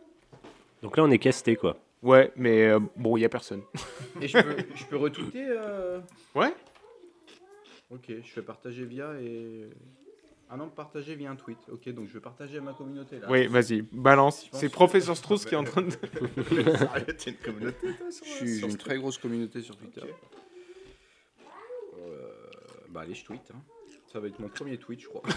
Donc 0.82 0.98
là, 0.98 1.04
on 1.04 1.12
est 1.12 1.20
casté, 1.20 1.56
quoi. 1.56 1.78
Ouais, 2.02 2.32
mais 2.36 2.64
euh, 2.66 2.80
bon, 2.96 3.16
il 3.16 3.20
y 3.22 3.26
a 3.26 3.30
personne. 3.30 3.62
Et 4.22 4.28
je 4.28 4.40
peux, 4.42 4.56
je 4.74 4.86
peux 4.86 4.98
retweeter 4.98 5.46
euh, 5.50 6.00
Ouais 6.34 6.52
Ok, 7.90 8.06
je 8.10 8.30
fais 8.32 8.42
partager 8.42 8.86
via 8.86 9.14
et. 9.22 9.70
Ah 10.50 10.56
non, 10.56 10.70
partager 10.70 11.16
via 11.16 11.30
un 11.32 11.36
tweet. 11.36 11.58
Ok, 11.72 11.90
donc 11.90 12.08
je 12.08 12.14
vais 12.14 12.20
partager 12.22 12.58
à 12.58 12.62
ma 12.62 12.72
communauté 12.74 13.20
là. 13.20 13.28
Oui, 13.30 13.48
vas-y, 13.48 13.82
balance. 13.92 14.48
C'est 14.54 14.70
Professeur 14.70 15.16
Strauss 15.18 15.46
qui 15.46 15.56
est 15.56 15.58
en 15.58 15.64
train 15.66 15.82
de... 15.82 15.92
Arrête, 16.86 17.26
une 17.28 17.36
communauté. 17.36 17.88
Je 18.10 18.12
suis- 18.24 18.62
une 18.62 18.78
très 18.78 18.98
grosse 18.98 19.18
communauté 19.18 19.62
sur 19.62 19.76
Twitter. 19.76 20.02
Euh, 22.00 22.30
bah 22.90 23.02
allez, 23.02 23.14
je 23.14 23.26
tweet. 23.26 23.42
hein. 23.54 23.60
Ça 24.12 24.22
va 24.22 24.28
être 24.28 24.40
mon 24.40 24.48
premier 24.48 24.78
tweet, 24.78 25.02
je 25.02 25.08
crois. 25.08 25.22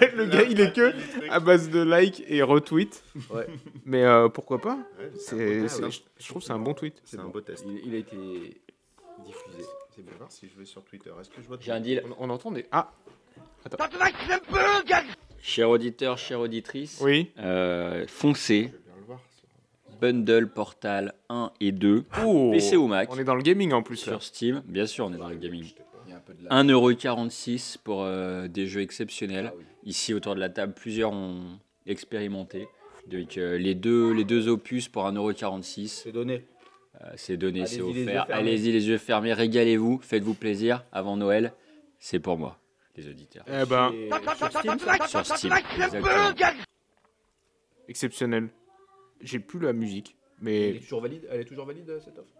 Ouais, 0.00 0.12
le 0.16 0.26
gars, 0.26 0.42
il 0.42 0.60
est 0.60 0.72
que 0.74 0.92
à 1.30 1.38
base 1.40 1.70
de 1.70 1.80
like 1.80 2.22
et 2.28 2.42
retweet. 2.42 3.04
Ouais. 3.32 3.46
Mais 3.84 4.04
euh, 4.04 4.28
pourquoi 4.28 4.60
pas? 4.60 4.76
Ouais, 4.98 5.10
C'est, 5.16 5.68
je 5.68 6.28
trouve 6.28 6.42
que 6.42 6.46
c'est 6.46 6.52
un 6.52 6.58
bon 6.58 6.74
tweet. 6.74 7.00
C'est 7.04 7.18
un 7.18 7.28
beau 7.28 7.40
test. 7.40 7.64
Il, 7.66 7.86
il 7.86 7.94
a 7.94 7.98
été 7.98 8.60
diffusé. 9.24 9.64
C'est 10.00 10.06
bien 10.06 10.16
voir 10.16 10.32
si 10.32 10.48
je 10.48 10.58
vais 10.58 10.64
sur 10.64 10.82
Twitter. 10.82 11.10
Est-ce 11.20 11.28
que 11.28 11.42
je 11.42 11.46
vois 11.46 11.58
J'ai 11.60 11.72
un 11.72 11.80
deal. 11.80 12.02
On, 12.18 12.26
on 12.28 12.30
entend 12.30 12.50
des... 12.50 12.64
Ah 12.72 12.90
Chers 15.42 15.68
auditeurs, 15.68 16.16
chères 16.16 16.40
auditrices, 16.40 17.00
Oui. 17.02 17.30
euh, 17.38 18.06
foncez. 18.08 18.72
Voir. 19.06 19.20
Bundle 20.00 20.48
Portal 20.48 21.12
1 21.28 21.52
et 21.60 21.72
2, 21.72 22.04
Oh, 22.24 22.50
PC 22.52 22.76
ou 22.78 22.86
Mac, 22.86 23.10
On 23.12 23.18
est 23.18 23.24
dans 23.24 23.34
le 23.34 23.42
gaming 23.42 23.72
en 23.72 23.82
plus 23.82 24.06
là. 24.06 24.12
sur 24.12 24.22
Steam. 24.22 24.62
Bien 24.66 24.86
sûr, 24.86 25.04
on 25.04 25.12
est 25.12 25.18
dans 25.18 25.28
le 25.28 25.36
gaming. 25.36 25.66
Il 26.06 26.10
y 26.10 26.14
a 26.14 26.16
un 26.16 26.20
peu 26.20 26.32
de 26.32 26.44
la. 26.44 26.62
1,46€ 26.62 27.76
pour 27.84 28.02
euh, 28.04 28.48
des 28.48 28.66
jeux 28.66 28.80
exceptionnels. 28.80 29.48
Ah 29.52 29.54
oui. 29.58 29.64
Ici, 29.84 30.14
autour 30.14 30.34
de 30.34 30.40
la 30.40 30.48
table, 30.48 30.72
plusieurs 30.72 31.12
ont 31.12 31.58
expérimenté. 31.86 32.68
Donc, 33.06 33.36
euh, 33.36 33.58
les, 33.58 33.74
deux, 33.74 34.12
les 34.12 34.24
deux 34.24 34.48
opus 34.48 34.88
pour 34.88 35.04
1,46€, 35.04 35.88
C'est 35.88 36.12
donné. 36.12 36.46
Euh, 37.02 37.10
c'est 37.16 37.36
donné, 37.36 37.66
c'est 37.66 37.80
offert. 37.80 38.26
Allez-y, 38.30 38.72
les 38.72 38.88
yeux 38.88 38.98
fermés, 38.98 39.32
régalez-vous, 39.32 40.00
faites-vous 40.02 40.34
plaisir 40.34 40.84
avant 40.92 41.16
Noël. 41.16 41.52
C'est 41.98 42.18
pour 42.20 42.36
moi. 42.38 42.58
les 42.96 43.08
auditeurs. 43.08 43.44
Eh 43.48 43.64
ben, 43.66 43.92
Et 43.92 44.08
sur 44.36 44.50
Steam, 44.50 44.78
ça 44.78 45.06
Sur 45.06 45.26
Steam, 45.26 45.52
exactement. 45.52 46.08
exceptionnel. 47.88 48.48
J'ai 49.22 49.38
plus 49.38 49.58
la 49.60 49.72
musique, 49.72 50.16
elle, 50.38 50.44
mais 50.44 50.68
est 50.70 50.80
toujours 50.80 51.02
valide, 51.02 51.26
elle 51.30 51.40
est 51.40 51.44
toujours 51.44 51.66
valide 51.66 52.00
cette 52.02 52.18
offre? 52.18 52.30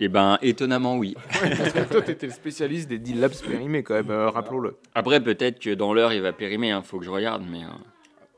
Eh 0.00 0.08
ben, 0.08 0.38
étonnamment, 0.42 0.96
oui. 0.96 1.14
parce 1.32 1.72
que 1.72 1.92
toi, 1.92 2.02
t'étais 2.02 2.26
le 2.26 2.32
spécialiste 2.32 2.88
des 2.88 2.98
deal 2.98 3.20
labs 3.20 3.32
périmés 3.46 3.82
quand 3.82 3.94
même, 3.94 4.10
euh, 4.10 4.28
rappelons-le. 4.30 4.76
Après, 4.94 5.22
peut-être 5.22 5.60
que 5.60 5.70
dans 5.70 5.92
l'heure, 5.94 6.12
il 6.12 6.20
va 6.20 6.32
périmer, 6.32 6.68
il 6.70 6.82
faut 6.82 6.98
que 6.98 7.04
je 7.04 7.10
regarde, 7.10 7.44
mais 7.48 7.64
euh, 7.64 7.68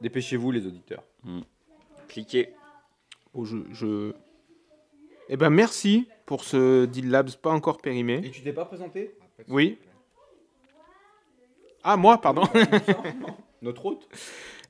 Dépêchez-vous 0.03 0.51
les 0.51 0.67
auditeurs. 0.67 1.03
cliquez. 2.09 2.51
Oh, 3.33 3.45
je, 3.45 3.57
je... 3.73 4.13
Eh 5.29 5.37
ben, 5.37 5.51
merci 5.51 6.09
pour 6.25 6.45
ce 6.45 6.85
deal 6.87 7.11
labs 7.11 7.31
pas 7.37 7.51
encore 7.51 7.79
périmé. 7.79 8.21
Et 8.25 8.31
tu 8.31 8.43
t'es 8.43 8.53
pas 8.53 8.65
présenté 8.65 9.17
Oui. 9.49 9.79
Ah, 11.83 11.97
moi, 11.97 12.21
pardon. 12.21 12.43
Notre 13.63 13.87
hôte 13.87 14.09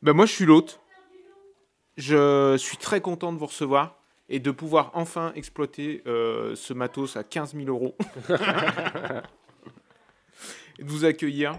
Ben 0.02 0.12
moi, 0.12 0.26
je 0.26 0.32
suis 0.32 0.44
l'hôte. 0.44 0.80
Je 1.96 2.56
suis 2.58 2.76
très 2.76 3.00
content 3.00 3.32
de 3.32 3.38
vous 3.38 3.46
recevoir 3.46 3.98
et 4.28 4.38
de 4.40 4.50
pouvoir 4.50 4.90
enfin 4.94 5.32
exploiter 5.34 6.02
euh, 6.06 6.54
ce 6.54 6.72
matos 6.74 7.16
à 7.16 7.24
15 7.24 7.54
000 7.54 7.68
euros. 7.68 7.96
et 10.78 10.84
de 10.84 10.88
vous 10.90 11.04
accueillir. 11.04 11.58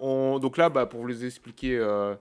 On- 0.00 0.38
Donc 0.38 0.56
là, 0.56 0.68
bah, 0.68 0.86
pour 0.86 1.00
vous 1.00 1.06
les 1.08 1.24
expliquer 1.24 1.76
euh, 1.78 2.14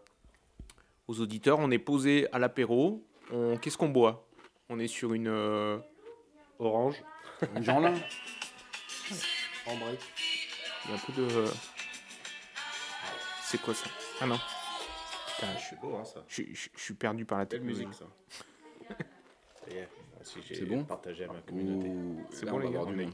aux 1.07 1.19
auditeurs, 1.21 1.59
on 1.59 1.69
est 1.71 1.79
posé 1.79 2.27
à 2.31 2.39
l'apéro. 2.39 3.03
On... 3.31 3.57
Qu'est-ce 3.57 3.77
qu'on 3.77 3.89
boit? 3.89 4.25
On 4.69 4.79
est 4.79 4.87
sur 4.87 5.13
une... 5.13 5.27
euh, 5.27 5.77
Orange. 6.59 6.95
Jeanlin 7.61 7.93
Ambré. 9.65 9.97
Il 10.85 10.91
y 10.91 10.93
a 10.93 10.95
un 10.95 10.99
peu 10.99 11.13
de... 11.13 11.21
euh, 11.23 11.47
C'est 13.43 13.61
quoi 13.61 13.73
ça? 13.73 13.89
Ah 14.21 14.25
non. 14.27 14.37
Putain, 15.35 15.47
je, 15.57 15.63
C'est 15.69 15.79
beau, 15.79 15.95
hein, 15.95 16.05
ça. 16.05 16.23
je- 16.27 16.43
je- 16.53 16.69
je 16.75 16.81
suis 16.81 16.93
perdu 16.93 17.25
par 17.25 17.37
la 17.39 17.45
Belle 17.45 17.59
technologie. 17.59 17.85
musique, 17.85 17.99
ça. 17.99 18.05
Ça 18.89 19.71
y 19.71 19.77
est, 19.77 19.87
voici, 20.15 20.39
j'ai 20.47 20.55
C'est 20.55 20.65
bon? 20.65 20.83
partagé 20.83 21.23
à 21.25 21.27
ma 21.27 21.39
communauté. 21.39 21.89
C'est 22.31 22.45
Là, 22.45 22.51
bon, 22.51 22.57
on 22.57 22.59
va 22.61 22.65
les 22.67 22.73
gars, 22.73 22.85
du 22.85 22.95
monde. 22.95 23.13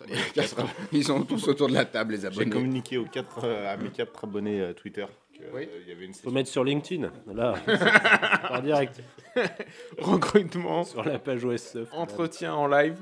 Ils 0.92 1.04
sont 1.04 1.22
tous 1.24 1.46
autour 1.48 1.68
de 1.68 1.74
la 1.74 1.84
table, 1.84 2.14
les 2.14 2.20
J'ai 2.22 2.26
abonnés. 2.28 2.50
communiqué 2.50 2.96
aux 2.96 3.04
quatre, 3.04 3.44
euh, 3.44 3.70
à 3.72 3.76
mes 3.76 3.90
quatre 3.90 4.24
abonnés 4.24 4.58
euh, 4.60 4.72
Twitter 4.72 5.04
qu'il 5.40 5.54
Oui. 5.54 5.68
y 5.88 5.92
avait 5.92 6.04
une 6.06 6.14
Faut 6.14 6.30
mettre 6.30 6.48
sur 6.48 6.64
LinkedIn. 6.64 7.10
Là, 7.34 7.54
en 8.50 8.60
direct. 8.60 9.00
Recrutement, 9.98 10.84
Sur 10.84 11.04
la 11.04 11.18
page 11.18 11.44
OS9. 11.44 11.86
entretien 11.92 12.54
en 12.54 12.66
live. 12.66 12.96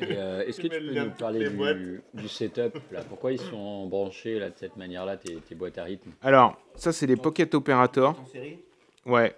Euh, 0.00 0.42
Est-ce 0.46 0.56
que 0.62 0.68
tu 0.68 0.78
peux 0.78 0.80
nous 0.94 1.04
de 1.04 1.10
parler 1.18 1.48
du, 1.50 2.02
du 2.14 2.28
setup 2.28 2.78
là? 2.90 3.02
Pourquoi 3.08 3.32
ils 3.32 3.38
sont 3.40 3.86
branchés 3.86 4.38
là, 4.38 4.48
de 4.48 4.54
cette 4.56 4.76
manière-là, 4.76 5.18
tes, 5.18 5.36
tes 5.36 5.54
boîtes 5.54 5.76
à 5.78 5.84
rythme? 5.84 6.10
Alors, 6.22 6.56
ça, 6.74 6.92
c'est 6.92 7.06
les 7.06 7.16
Pocket 7.16 7.54
Operator. 7.54 8.18
En 8.18 8.24
série? 8.26 8.58
Ouais. 9.04 9.36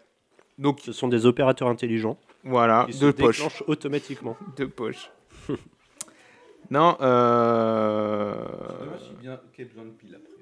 Donc, 0.57 0.81
Ce 0.81 0.93
sont 0.93 1.09
des 1.09 1.27
opérateurs 1.27 1.69
intelligents 1.69 2.17
voilà, 2.45 2.85
qui 2.87 2.93
se 2.93 3.01
deux 3.01 3.13
poches. 3.13 3.39
déclenchent 3.39 3.65
automatiquement. 3.67 4.37
Deux 4.57 4.69
poches. 4.69 5.11
non, 6.71 6.97
euh... 7.01 8.35
Dommage 8.81 9.01
y 9.23 9.29
a 9.29 9.43
qu'il 9.53 9.65
y 9.65 9.67
ait 9.67 9.71
besoin 9.71 9.85
de 9.85 9.91
piles 9.91 10.15
après. 10.15 10.36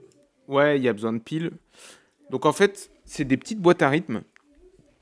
Ouais, 0.48 0.76
il 0.78 0.82
y 0.82 0.88
a 0.88 0.92
besoin 0.92 1.12
de 1.12 1.18
piles. 1.18 1.50
Donc, 2.30 2.46
en 2.46 2.52
fait, 2.52 2.90
c'est 3.04 3.24
des 3.24 3.36
petites 3.36 3.60
boîtes 3.60 3.82
à 3.82 3.88
rythme. 3.88 4.22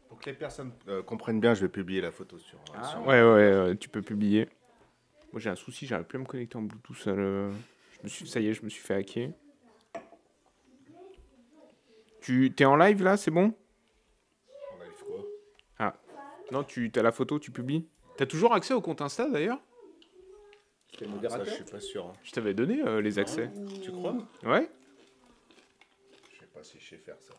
Pour 0.08 0.18
que 0.18 0.30
les 0.30 0.36
personnes 0.36 0.72
euh, 0.88 1.02
comprennent 1.02 1.40
bien, 1.40 1.54
je 1.54 1.62
vais 1.62 1.68
publier 1.68 2.00
la 2.00 2.12
photo 2.12 2.38
sur. 2.38 2.58
euh, 2.58 2.78
Ah, 2.78 2.84
sur- 2.84 3.00
Ouais, 3.06 3.22
ouais, 3.22 3.60
ouais, 3.68 3.76
tu 3.76 3.88
peux 3.88 4.02
publier. 4.02 4.48
Moi, 5.32 5.40
j'ai 5.40 5.50
un 5.50 5.56
souci, 5.56 5.86
j'arrive 5.86 6.06
plus 6.06 6.16
à 6.18 6.20
me 6.20 6.26
connecter 6.26 6.56
en 6.56 6.62
Bluetooth. 6.62 7.06
à 7.06 7.12
le- 7.12 7.50
Je 7.92 7.98
me 8.04 8.08
suis... 8.08 8.26
Ça 8.28 8.40
y 8.40 8.48
est, 8.48 8.54
je 8.54 8.62
me 8.64 8.68
suis 8.68 8.82
fait 8.82 8.94
hacker. 8.94 9.30
Tu 12.20 12.52
t'es 12.54 12.64
en 12.64 12.76
live 12.76 13.02
là, 13.02 13.16
c'est 13.16 13.30
bon? 13.32 13.52
On 14.72 14.82
live 14.84 15.04
quoi 15.06 15.94
Non, 16.52 16.62
tu 16.64 16.92
as 16.94 17.02
la 17.02 17.12
photo, 17.12 17.38
tu 17.38 17.50
publies? 17.50 17.86
T'as 18.16 18.26
toujours 18.26 18.54
accès 18.54 18.74
au 18.74 18.80
compte 18.80 19.00
Insta 19.00 19.28
d'ailleurs? 19.28 19.58
C'est 20.92 21.00
le 21.00 21.06
Ça, 21.06 21.12
modérateur 21.14 21.46
je 21.46 21.50
suis 21.52 21.64
pas 21.64 21.80
sûr. 21.80 22.06
hein. 22.06 22.12
Je 22.22 22.30
t'avais 22.30 22.52
donné 22.54 22.82
euh, 22.82 23.00
les 23.00 23.18
accès. 23.18 23.50
Tu 23.82 23.90
crois? 23.90 24.16
Ouais 24.44 24.70
pas 26.62 26.78
sais 26.80 26.96
faire 26.96 27.16
ça. 27.20 27.34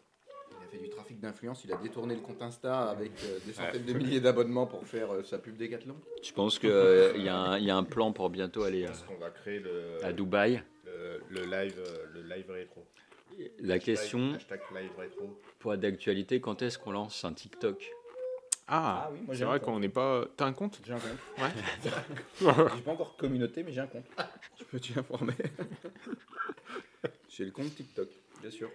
Il 0.52 0.64
a 0.64 0.68
fait 0.68 0.78
du 0.78 0.90
trafic 0.90 1.20
d'influence, 1.20 1.64
il 1.66 1.72
a 1.74 1.78
détourné 1.78 2.16
le 2.16 2.22
compte 2.22 2.42
Insta 2.42 2.90
avec 2.90 3.12
euh, 3.24 3.40
des 3.46 3.54
centaines 3.54 3.86
de 3.86 3.94
milliers 3.94 4.20
d'abonnements 4.20 4.66
pour 4.68 4.86
faire 4.86 5.12
euh, 5.14 5.24
sa 5.24 5.40
pub 5.40 5.56
Décathlon. 5.58 5.96
Je 6.22 6.32
pense 6.34 6.60
qu'il 6.60 6.70
y, 6.70 7.30
a 7.30 7.38
un- 7.38 7.60
y 7.60 7.70
a 7.72 7.76
un 7.76 7.84
plan 7.84 8.12
pour 8.12 8.30
bientôt 8.30 8.64
aller 8.64 8.84
euh, 8.84 8.88
Parce 8.88 9.04
qu'on 9.04 9.18
va 9.18 9.30
créer 9.32 9.60
le, 9.60 10.04
à 10.04 10.14
Dubaï. 10.14 10.62
le, 10.86 11.22
le 11.30 11.46
live, 11.46 11.80
euh, 11.80 12.06
le 12.14 12.22
live 12.22 12.50
rétro. 12.52 12.86
La 13.60 13.76
Hashtag- 13.76 13.80
question, 13.84 14.34
Hashtag 14.36 14.60
live 14.76 14.92
rétro. 14.98 15.42
pour 15.60 15.74
être 15.74 15.80
d'actualité, 15.80 16.40
quand 16.40 16.62
est-ce 16.62 16.78
qu'on 16.78 16.92
lance 16.92 17.24
un 17.26 17.34
TikTok? 17.34 17.92
Ah, 18.68 19.10
oui, 19.12 19.20
moi 19.26 19.36
c'est 19.36 19.44
vrai 19.44 19.60
qu'on 19.60 19.80
n'est 19.80 19.90
pas. 19.90 20.26
T'as 20.38 20.46
un 20.46 20.54
compte? 20.54 20.80
J'ai 20.86 20.94
un 20.94 21.00
compte. 21.00 21.18
Ouais. 21.40 21.50
J'ai 22.76 22.82
pas 22.82 22.92
encore 22.92 23.18
communauté, 23.18 23.64
mais 23.64 23.72
j'ai 23.74 23.82
un 23.82 23.88
compte. 23.88 24.06
Je 24.60 24.64
peux 24.66 24.80
t'y 24.80 24.98
informer. 24.98 25.34
j'ai 27.28 27.46
le 27.46 27.52
compte 27.52 27.74
TikTok, 27.76 28.08
bien 28.42 28.52
sûr. 28.52 28.70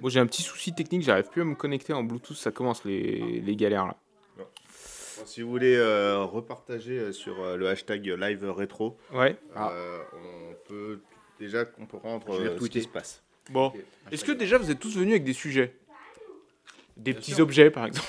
Bon, 0.00 0.08
j'ai 0.08 0.20
un 0.20 0.26
petit 0.26 0.42
souci 0.42 0.74
technique, 0.74 1.02
j'arrive 1.02 1.28
plus 1.30 1.42
à 1.42 1.44
me 1.44 1.54
connecter 1.54 1.92
en 1.92 2.02
Bluetooth, 2.02 2.36
ça 2.36 2.50
commence 2.50 2.84
les, 2.84 3.40
les 3.40 3.56
galères 3.56 3.86
là. 3.86 3.96
Bon, 4.36 4.44
si 5.24 5.40
vous 5.42 5.48
voulez 5.50 5.76
euh, 5.76 6.22
repartager 6.24 6.98
euh, 6.98 7.12
sur 7.12 7.40
euh, 7.40 7.56
le 7.56 7.68
hashtag 7.68 8.04
live 8.06 8.44
rétro, 8.50 8.98
Ouais. 9.12 9.36
Ah. 9.54 9.72
on 10.12 10.54
peut 10.68 11.00
déjà 11.38 11.64
comprendre 11.64 12.34
euh, 12.34 12.58
ce 12.60 12.66
qui 12.68 12.82
se 12.82 12.88
passe. 12.88 13.22
Bon. 13.50 13.72
Est-ce 14.10 14.24
que 14.24 14.32
déjà 14.32 14.58
vous 14.58 14.70
êtes 14.70 14.80
tous 14.80 14.96
venus 14.96 15.12
avec 15.12 15.24
des 15.24 15.32
sujets? 15.32 15.74
Des 16.96 17.12
Bien 17.12 17.20
petits 17.20 17.32
sûr. 17.34 17.44
objets 17.44 17.70
par 17.70 17.86
exemple 17.86 18.08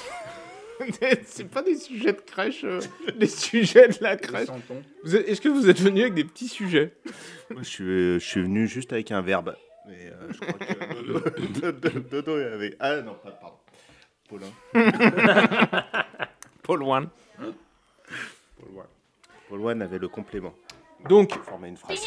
C'est 1.26 1.50
pas 1.50 1.62
des 1.62 1.76
sujets 1.78 2.14
de 2.14 2.22
crèche, 2.22 2.64
euh, 2.66 2.80
des 3.16 3.28
sujets 3.28 3.88
de 3.88 3.98
la 4.02 4.18
crèche. 4.18 4.50
Est-ce 5.06 5.40
que 5.42 5.48
vous 5.50 5.70
êtes 5.70 5.80
venus 5.80 6.02
avec 6.04 6.14
des 6.16 6.26
petits 6.26 6.48
sujets? 6.50 6.94
Moi, 7.50 7.62
je 7.64 7.70
suis, 7.70 7.86
je 7.86 8.20
suis 8.20 8.42
venu 8.42 8.68
juste 8.68 8.92
avec 8.92 9.12
un 9.12 9.22
verbe. 9.22 9.56
Mais 9.88 10.12
euh, 10.12 10.32
je 10.32 10.40
crois 10.40 10.54
que 10.54 11.72
Dodo, 11.72 12.00
Dodo- 12.22 12.54
avec. 12.54 12.76
Ah 12.80 13.02
non, 13.02 13.16
pas- 13.16 13.32
pardon. 13.32 13.58
Paulin. 14.28 14.52
Paul 16.64 16.84
One. 16.84 17.10
Paul 19.50 19.62
One 19.62 19.82
avait 19.82 20.00
le 20.00 20.08
complément. 20.08 20.54
Donc, 21.08 21.30
Pour 21.30 21.44
former 21.44 21.70
une 21.70 21.78
phrase. 21.78 22.00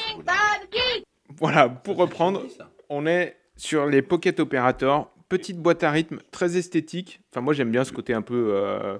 voilà, 1.36 1.68
pour 1.68 1.96
reprendre, 1.96 2.42
on 2.88 3.06
est 3.06 3.36
sur 3.56 3.86
les 3.86 4.02
Pocket 4.02 4.40
Operator, 4.40 5.10
petite 5.28 5.58
boîte 5.58 5.84
à 5.84 5.90
rythme 5.92 6.18
très 6.32 6.56
esthétique. 6.56 7.20
Enfin, 7.30 7.40
moi 7.40 7.54
j'aime 7.54 7.70
bien 7.70 7.84
ce 7.84 7.92
côté 7.92 8.12
un 8.14 8.22
peu 8.22 8.50
euh, 8.54 8.98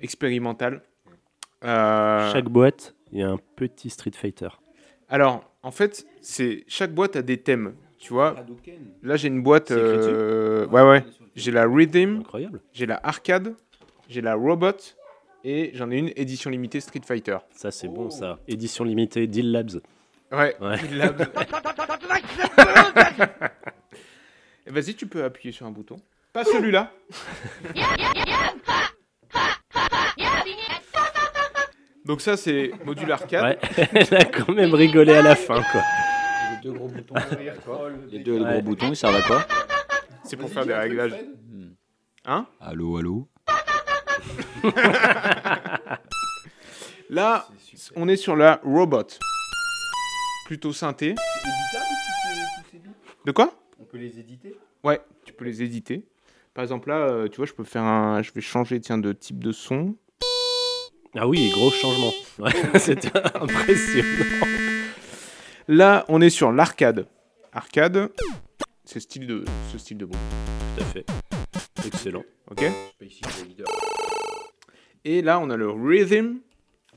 expérimental. 0.00 0.82
Euh, 1.62 2.32
Chaque 2.32 2.48
boîte, 2.48 2.94
il 3.12 3.20
y 3.20 3.22
a 3.22 3.28
un 3.30 3.38
petit 3.56 3.90
Street 3.90 4.12
Fighter. 4.14 4.48
Alors, 5.08 5.44
en 5.62 5.70
fait, 5.70 6.06
c'est 6.22 6.64
chaque 6.66 6.92
boîte 6.92 7.14
a 7.16 7.22
des 7.22 7.36
thèmes. 7.36 7.74
Tu 8.00 8.12
vois, 8.14 8.34
là 9.02 9.16
j'ai 9.16 9.28
une 9.28 9.42
boîte. 9.42 9.70
Euh, 9.70 10.66
ouais, 10.68 10.82
ouais. 10.82 11.04
J'ai 11.36 11.52
la 11.52 11.66
Rhythm, 11.66 12.20
Incroyable. 12.20 12.60
j'ai 12.72 12.86
la 12.86 12.98
Arcade, 13.02 13.54
j'ai 14.08 14.20
la 14.22 14.34
Robot 14.34 14.72
et 15.44 15.70
j'en 15.74 15.90
ai 15.90 15.98
une 15.98 16.10
édition 16.16 16.48
limitée 16.50 16.80
Street 16.80 17.02
Fighter. 17.06 17.36
Ça, 17.54 17.70
c'est 17.70 17.88
Oh. 17.88 17.92
bon, 17.92 18.10
ça. 18.10 18.38
Édition 18.48 18.84
limitée, 18.84 19.26
Deal 19.26 19.52
Labs. 19.52 19.80
Ouais. 20.32 20.56
Ouais. 20.60 20.76
il 20.90 20.96
l'a- 20.98 21.14
Et 24.66 24.70
Vas-y, 24.70 24.94
tu 24.94 25.06
peux 25.06 25.22
appuyer 25.24 25.52
sur 25.52 25.66
un 25.66 25.70
bouton. 25.70 25.96
Pas 26.32 26.44
celui-là. 26.44 26.92
Donc 32.06 32.20
ça 32.20 32.36
c'est 32.36 32.72
module 32.84 33.12
arcade. 33.12 33.42
Ouais, 33.44 33.58
elle 33.92 34.14
a 34.16 34.24
quand 34.24 34.52
même 34.52 34.74
rigolé 34.74 35.12
à 35.12 35.22
la 35.22 35.36
fin, 35.36 35.62
quoi. 35.70 35.82
Les 36.62 36.70
deux 36.70 36.72
gros 36.72 36.88
boutons. 36.88 37.14
Les 38.10 38.18
deux 38.20 38.40
Ouais. 38.40 38.52
gros 38.52 38.62
boutons, 38.62 38.88
ils 38.90 38.96
servent 38.96 39.16
à 39.16 39.22
quoi 39.22 39.46
C'est 40.24 40.36
pour 40.36 40.50
faire 40.50 40.66
des 40.66 40.74
réglages. 40.74 41.14
Hmm. 41.48 41.70
Hein 42.26 42.46
Allô, 42.60 42.98
allô 42.98 43.28
Là, 47.08 47.48
on 47.96 48.08
est 48.08 48.16
sur 48.16 48.36
la 48.36 48.60
Robot. 48.62 49.06
Plutôt 50.46 50.72
synthé. 50.72 51.14
De 53.24 53.32
quoi 53.32 53.52
On 53.80 53.84
peut 53.84 53.98
les 53.98 54.18
éditer 54.18 54.56
Ouais, 54.84 55.00
tu 55.24 55.32
peux 55.32 55.44
les 55.44 55.62
éditer. 55.62 56.06
Par 56.54 56.62
exemple 56.62 56.88
là, 56.88 56.98
euh, 56.98 57.28
tu 57.28 57.36
vois, 57.36 57.46
je 57.46 57.52
peux 57.52 57.64
faire 57.64 57.82
un, 57.82 58.22
je 58.22 58.32
vais 58.32 58.40
changer 58.40 58.80
tiens 58.80 58.98
de 58.98 59.12
type 59.12 59.42
de 59.42 59.52
son. 59.52 59.94
Ah 61.16 61.26
oui, 61.26 61.50
gros 61.50 61.70
changement. 61.70 62.12
Ouais, 62.38 62.52
C'était 62.78 63.10
impressionnant. 63.34 64.46
Là, 65.72 66.04
on 66.08 66.20
est 66.20 66.30
sur 66.30 66.50
l'arcade. 66.50 67.06
Arcade, 67.52 68.10
c'est 68.84 68.98
style 68.98 69.24
de, 69.28 69.44
ce 69.70 69.78
style 69.78 69.98
de 69.98 70.04
bruit. 70.04 70.18
Tout 70.76 70.82
à 70.82 70.86
fait. 70.86 71.06
Excellent. 71.86 72.24
Ok. 72.50 72.64
Et 75.04 75.22
là, 75.22 75.38
on 75.38 75.48
a 75.48 75.56
le 75.56 75.70
rhythm, 75.70 76.38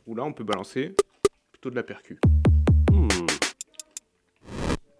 où 0.08 0.16
là, 0.16 0.24
on 0.24 0.34
peut 0.34 0.44
balancer 0.44 0.96
plutôt 1.52 1.70
de 1.70 1.76
la 1.76 1.84
percu. 1.84 2.20
Hmm. 2.92 3.08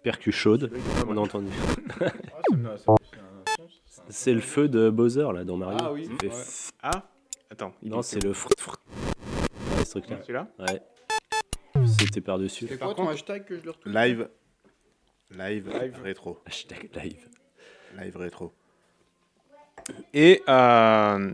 Percu 0.04 0.30
chaude, 0.30 0.70
on 1.08 1.16
a 1.16 1.20
entendu. 1.20 1.50
C'est 4.08 4.34
le 4.34 4.40
feu 4.40 4.68
de 4.68 4.88
Bowser 4.88 5.26
là 5.34 5.42
dans 5.42 5.56
Mario. 5.56 5.78
Ah 5.80 5.92
oui, 5.92 6.08
fait 6.20 6.28
ouais. 6.28 6.32
Ah 6.80 7.02
Attends. 7.50 7.74
il 7.82 7.90
Non, 7.90 7.98
est- 8.00 8.02
c'est 8.04 8.22
le 8.22 8.32
fr 8.34 8.48
fr- 8.56 8.76
Ouais, 9.76 9.84
ce 9.84 9.90
truc-là. 9.98 10.18
Celui-là 10.22 10.46
Ouais. 10.60 10.80
C'était 12.04 12.20
par-dessus. 12.20 12.66
C'est 12.68 12.76
Par 12.78 12.88
quoi 12.94 13.04
ton 13.04 13.08
hashtag 13.08 13.44
que 13.44 13.58
je 13.58 13.64
le 13.64 13.70
retrouve 13.70 13.92
Live. 13.92 14.28
Live, 15.30 15.68
Live. 15.68 16.00
rétro. 16.02 16.38
Hashtag 16.46 16.90
live. 16.94 17.28
Live 17.98 18.16
rétro. 18.16 18.52
Et 20.12 20.42
euh, 20.48 21.32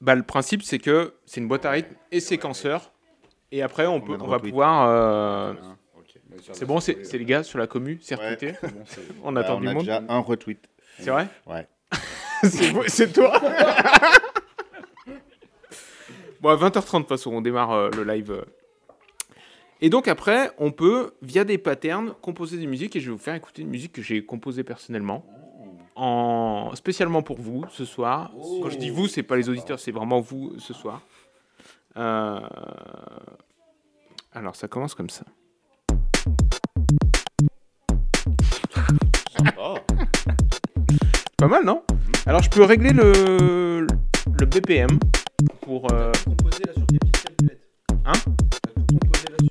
bah, 0.00 0.14
le 0.14 0.22
principe, 0.22 0.62
c'est 0.62 0.78
que 0.78 1.14
c'est 1.24 1.40
une 1.40 1.48
boîte 1.48 1.64
à 1.64 1.70
rythme 1.70 1.94
et 2.12 2.20
séquenceur. 2.20 2.92
Et 3.52 3.62
après, 3.62 3.86
on, 3.86 4.00
peut, 4.00 4.16
on 4.20 4.26
va 4.26 4.38
pouvoir. 4.38 4.88
euh, 4.88 5.52
ok. 5.96 6.18
c'est 6.52 6.66
bon, 6.66 6.80
c'est 6.80 7.04
c'est 7.04 7.16
les 7.18 7.24
gars 7.24 7.42
sur 7.42 7.58
la 7.58 7.66
commu, 7.66 7.98
c'est 8.02 8.16
c'est- 8.38 8.58
On 9.24 9.32
Bah, 9.32 9.40
attend 9.42 9.56
on 9.56 9.60
du 9.60 9.68
a 9.68 9.72
monde. 9.72 9.82
déjà 9.84 10.02
un 10.08 10.18
retweet. 10.18 10.68
C'est 10.98 11.10
vrai 11.10 11.28
Ouais. 11.46 11.66
C'est 12.42 12.70
vous- 12.70 12.84
c'est 12.86 13.12
toi 13.12 13.40
Bon, 16.40 16.50
à 16.50 16.56
20h30, 16.56 16.92
de 16.92 16.98
toute 17.00 17.08
façon, 17.08 17.32
on 17.32 17.40
démarre 17.40 17.72
euh, 17.72 17.90
le 17.96 18.04
live. 18.04 18.30
euh. 18.30 18.44
Et 19.80 19.90
donc 19.90 20.08
après, 20.08 20.50
on 20.58 20.70
peut, 20.72 21.12
via 21.22 21.44
des 21.44 21.58
patterns, 21.58 22.14
composer 22.22 22.56
des 22.56 22.66
musiques. 22.66 22.96
Et 22.96 23.00
je 23.00 23.06
vais 23.06 23.12
vous 23.12 23.22
faire 23.22 23.34
écouter 23.34 23.62
une 23.62 23.68
musique 23.68 23.92
que 23.92 24.02
j'ai 24.02 24.24
composée 24.24 24.64
personnellement. 24.64 25.24
En... 25.96 26.70
Spécialement 26.74 27.22
pour 27.22 27.40
vous, 27.40 27.64
ce 27.70 27.84
soir. 27.84 28.32
Quand 28.62 28.70
je 28.70 28.78
dis 28.78 28.90
vous, 28.90 29.06
c'est 29.06 29.22
pas 29.22 29.36
les 29.36 29.48
auditeurs, 29.48 29.78
c'est 29.78 29.92
vraiment 29.92 30.20
vous, 30.20 30.52
ce 30.58 30.74
soir. 30.74 31.02
Euh, 31.96 32.40
Alors, 34.32 34.56
ça 34.56 34.68
commence 34.68 34.94
comme 34.94 35.10
ça. 35.10 35.24
Pas 41.38 41.48
mal, 41.48 41.64
non? 41.64 41.82
Alors, 42.24 42.42
je 42.42 42.50
peux 42.50 42.62
régler 42.64 42.90
le, 42.90 43.86
le 43.86 44.46
BPM 44.46 44.98
pour... 45.60 45.92
euh, 45.92 46.12
Composé 46.24 46.64
là 46.64 46.72
sur 46.72 46.86
tes 46.86 46.98
petites 46.98 47.22
calculettes. 47.24 47.62
Hein? 48.04 48.12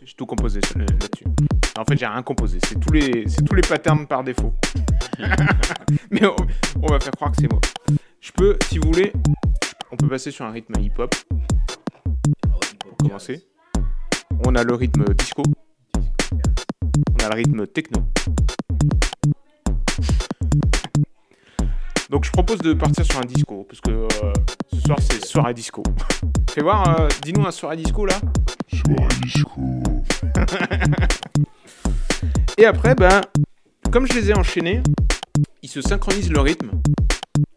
J'ai 0.05 0.13
tout 0.13 0.27
composé 0.27 0.59
là-dessus. 0.75 1.25
En 1.79 1.83
fait, 1.83 1.97
j'ai 1.97 2.05
rien 2.05 2.21
composé. 2.21 2.59
C'est 2.67 2.79
tous 2.79 2.91
les, 2.91 3.27
c'est 3.27 3.43
tous 3.43 3.55
les 3.55 3.63
patterns 3.63 4.05
par 4.05 4.23
défaut. 4.23 4.53
Mais 6.11 6.23
on, 6.27 6.35
on 6.83 6.87
va 6.87 6.99
faire 6.99 7.13
croire 7.13 7.31
que 7.31 7.37
c'est 7.41 7.51
moi. 7.51 7.59
Je 8.21 8.31
peux, 8.31 8.55
si 8.69 8.77
vous 8.77 8.91
voulez, 8.91 9.11
on 9.91 9.95
peut 9.95 10.07
passer 10.07 10.29
sur 10.29 10.45
un 10.45 10.51
rythme 10.51 10.79
hip-hop 10.79 11.15
pour 12.79 12.97
commencer. 12.97 13.47
On 14.45 14.53
a 14.53 14.63
le 14.63 14.75
rythme 14.75 15.05
disco. 15.15 15.41
On 16.05 17.25
a 17.25 17.29
le 17.29 17.35
rythme 17.35 17.65
techno. 17.65 18.03
Donc 22.11 22.25
je 22.25 22.31
propose 22.31 22.59
de 22.59 22.73
partir 22.73 23.03
sur 23.03 23.19
un 23.19 23.25
disco 23.25 23.65
parce 23.67 23.81
que 23.81 23.89
euh, 23.89 24.33
ce 24.71 24.81
soir 24.81 24.99
c'est 25.01 25.25
soirée 25.25 25.55
disco. 25.55 25.81
Fais 26.51 26.61
voir, 26.61 27.01
euh, 27.01 27.07
dis-nous 27.23 27.43
un 27.43 27.51
soirée 27.51 27.77
disco 27.77 28.05
là. 28.05 28.19
Et 32.57 32.65
après, 32.65 32.95
ben, 32.95 33.21
comme 33.91 34.07
je 34.07 34.13
les 34.13 34.31
ai 34.31 34.33
enchaînés, 34.33 34.81
ils 35.61 35.69
se 35.69 35.81
synchronisent 35.81 36.31
le 36.31 36.39
rythme. 36.39 36.71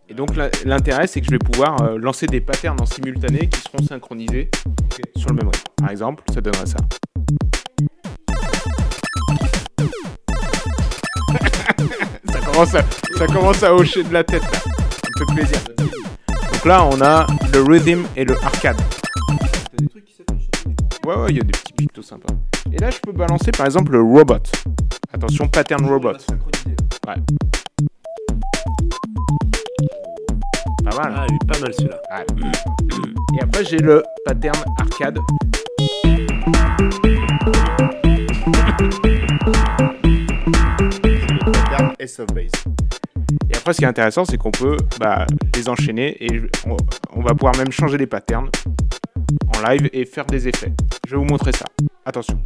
Et 0.09 0.15
donc 0.15 0.31
l'intérêt, 0.65 1.07
c'est 1.07 1.21
que 1.21 1.27
je 1.27 1.31
vais 1.33 1.39
pouvoir 1.39 1.83
euh, 1.83 1.99
lancer 1.99 2.27
des 2.27 2.41
patterns 2.41 2.81
en 2.81 2.87
simultané 2.87 3.49
qui 3.49 3.61
seront 3.61 3.85
synchronisés 3.87 4.51
sur 5.17 5.29
le 5.31 5.37
même 5.37 5.49
rythme. 5.49 5.73
Par 5.77 5.91
exemple, 5.91 6.25
ça 6.33 6.41
donnerait 6.41 6.67
ça. 6.67 6.79
ça, 12.33 12.41
commence 12.41 12.75
à, 12.75 12.83
ça 13.17 13.27
commence 13.27 13.63
à 13.63 13.75
hocher 13.75 14.03
de 14.03 14.13
la 14.13 14.25
tête. 14.25 14.43
Ça 14.43 14.57
me 15.11 15.27
fait 15.27 15.35
plaisir. 15.35 15.59
Donc 16.53 16.65
là, 16.65 16.85
on 16.85 17.01
a 17.01 17.27
le 17.53 17.63
rhythm 17.63 18.05
et 18.17 18.25
le 18.25 18.35
arcade. 18.43 18.81
T'as 19.29 19.77
des 19.77 19.89
trucs 19.89 20.08
Ouais, 21.09 21.17
ouais, 21.17 21.31
il 21.31 21.37
y 21.39 21.41
a 21.41 21.43
des 21.43 21.53
petits 21.53 21.73
pictos 21.73 22.03
sympas. 22.03 22.35
Et 22.71 22.77
là, 22.77 22.91
je 22.91 22.99
peux 22.99 23.13
balancer 23.13 23.51
par 23.51 23.65
exemple 23.65 23.93
le 23.93 24.03
robot. 24.03 24.43
Attention, 25.11 25.49
pattern 25.49 25.87
robot. 25.87 26.19
Synchroniser, 26.19 26.77
là. 27.07 27.15
Pas 30.85 31.03
mal. 31.03 31.15
Ah, 31.17 31.27
il 31.31 31.35
est 31.35 31.47
pas 31.51 31.59
mal 31.61 31.73
celui-là. 31.73 31.99
Ouais. 32.13 32.27
Et 33.39 33.43
après, 33.43 33.65
j'ai 33.65 33.79
le 33.79 34.03
pattern 34.27 34.63
arcade. 34.79 35.19
S 41.99 42.21
of 42.21 42.27
Base. 42.35 42.53
Et 43.49 43.57
après, 43.57 43.73
ce 43.73 43.79
qui 43.79 43.85
est 43.85 43.89
intéressant, 43.89 44.27
c'est 44.27 44.37
qu'on 44.37 44.51
peut 44.51 44.77
bah, 45.01 45.25
les 45.57 45.71
enchaîner 45.71 46.23
et 46.23 46.43
on, 46.67 46.77
on 47.15 47.23
va 47.23 47.33
pouvoir 47.33 47.57
même 47.57 47.73
changer 47.73 47.97
les 47.97 48.07
patterns 48.07 48.51
en 49.47 49.69
live 49.69 49.89
et 49.93 50.05
faire 50.05 50.27
des 50.27 50.49
effets. 50.49 50.73
Je 51.07 51.13
vais 51.13 51.17
vous 51.17 51.25
montrer 51.25 51.53
ça. 51.53 51.67
Attention. 52.05 52.39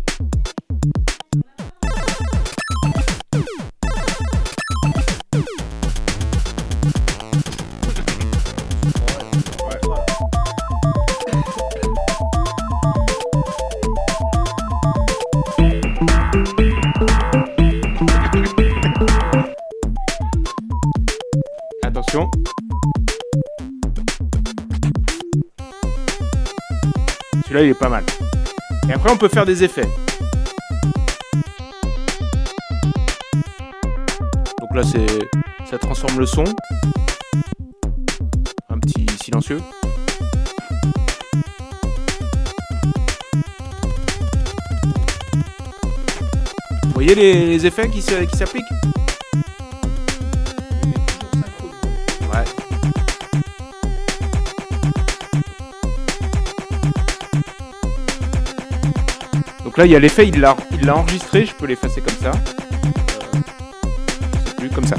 Attention. 21.85 22.31
Celui-là, 27.53 27.67
il 27.67 27.71
est 27.73 27.79
pas 27.79 27.91
mal. 27.91 28.03
Et 28.89 28.93
après, 28.95 29.11
on 29.11 29.19
peut 29.19 29.29
faire 29.29 29.45
des 29.45 29.63
effets. 29.63 29.87
Donc 34.59 34.75
là, 34.75 34.83
c'est, 34.83 35.07
ça 35.69 35.77
transforme 35.77 36.19
le 36.19 36.25
son. 36.25 36.45
Un 38.71 38.79
petit 38.79 39.05
silencieux. 39.23 39.61
Vous 46.85 46.93
voyez 46.95 47.15
les, 47.15 47.67
effets 47.67 47.91
qui 47.91 48.01
s'appliquent? 48.01 48.65
Donc 59.73 59.79
là, 59.79 59.87
il 59.87 59.93
y 59.93 59.97
a 59.97 59.99
l'effet, 59.99 60.29
il 60.29 60.39
l'a 60.39 60.55
enregistré, 60.95 61.47
je 61.47 61.55
peux 61.55 61.65
l'effacer 61.65 62.03
comme 62.03 62.13
ça. 62.17 62.33
Plus 64.59 64.69
comme 64.69 64.85
ça. 64.85 64.97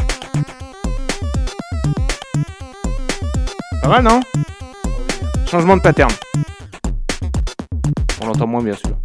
Pas 3.83 3.87
mal, 3.87 4.03
non? 4.03 4.19
Changement 5.45 5.77
de 5.77 5.81
pattern. 5.83 6.09
On 8.19 8.25
l'entend 8.25 8.47
moins 8.47 8.63
bien 8.63 8.73
celui-là. 8.73 9.02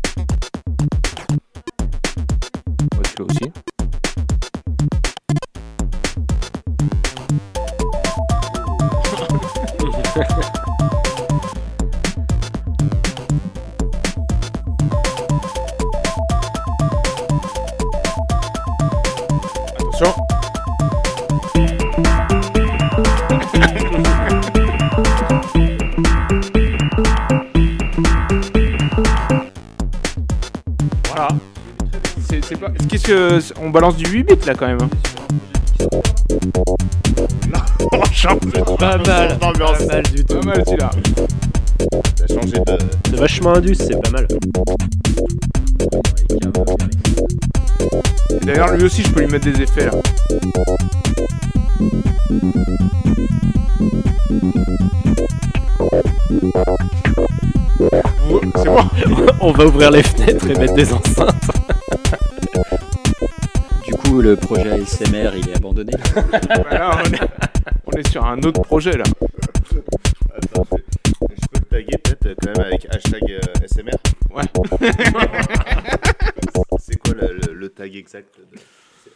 Que. 33.09 33.40
On 33.62 33.71
balance 33.71 33.97
du 33.97 34.05
8 34.07 34.23
bits 34.25 34.47
là 34.47 34.55
quand 34.55 34.66
même. 34.66 34.79
hein. 34.83 34.88
On 37.92 38.05
change. 38.12 38.38
Pas 38.79 38.99
mal. 38.99 39.38
Pas 39.38 39.53
mal 39.88 40.03
du 40.14 40.25
tout. 40.25 40.40
Pas 40.40 40.47
mal 40.47 40.62
celui-là. 40.66 40.90
Ça 42.16 42.25
a 42.25 42.35
changé 42.35 42.53
de. 42.66 42.79
C'est 43.11 43.16
vachement 43.16 43.55
indus, 43.55 43.75
c'est 43.77 44.01
pas 44.03 44.11
mal. 44.11 44.27
D'ailleurs, 48.42 48.75
lui 48.75 48.85
aussi, 48.85 49.03
je 49.03 49.11
peux 49.11 49.21
lui 49.21 49.29
mettre 49.29 49.51
des 49.51 49.62
effets 49.62 49.87
là. 49.87 49.92
C'est 58.57 58.68
bon 58.68 58.79
On 59.40 59.53
va 59.53 59.66
ouvrir 59.66 59.90
les 59.90 60.03
fenêtres 60.03 60.51
et 60.51 60.55
mettre 60.55 60.75
des 60.75 60.92
enceintes. 60.92 61.58
Coup, 64.19 64.23
le 64.23 64.37
projet 64.37 64.71
ASMR, 64.71 65.31
il 65.37 65.49
est 65.49 65.57
abandonné. 65.57 65.93
Voilà, 66.63 66.99
on, 67.05 67.13
est, 67.13 67.21
on 67.87 67.91
est 67.93 68.09
sur 68.09 68.25
un 68.25 68.39
autre 68.43 68.63
projet 68.63 68.97
là. 68.97 69.05
Attends, 70.37 70.67
je, 70.73 70.77
je 71.37 71.47
peux 71.53 71.59
le 71.61 71.65
taguer 71.71 71.99
peut-être 71.99 72.27
euh, 72.27 72.35
quand 72.43 72.57
même 72.59 72.67
avec 72.67 72.87
hashtag 72.93 73.23
euh, 73.31 73.67
SMR. 73.67 73.99
Ouais. 74.35 74.43
C'est 76.81 76.97
quoi 76.99 77.15
le, 77.15 77.35
le- 77.47 77.55
le 77.55 77.69
tag 77.69 77.95
exact 77.97 78.35
de... 78.39 78.59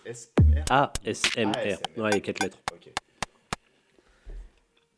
C'est 0.04 0.12
SMR 0.14 0.64
ASMR. 0.70 1.52
ASMR. 1.56 2.02
Ouais, 2.02 2.10
il 2.10 2.14
y 2.14 2.16
a 2.16 2.20
quatre 2.20 2.42
lettres. 2.42 2.58
Ok. 2.72 2.88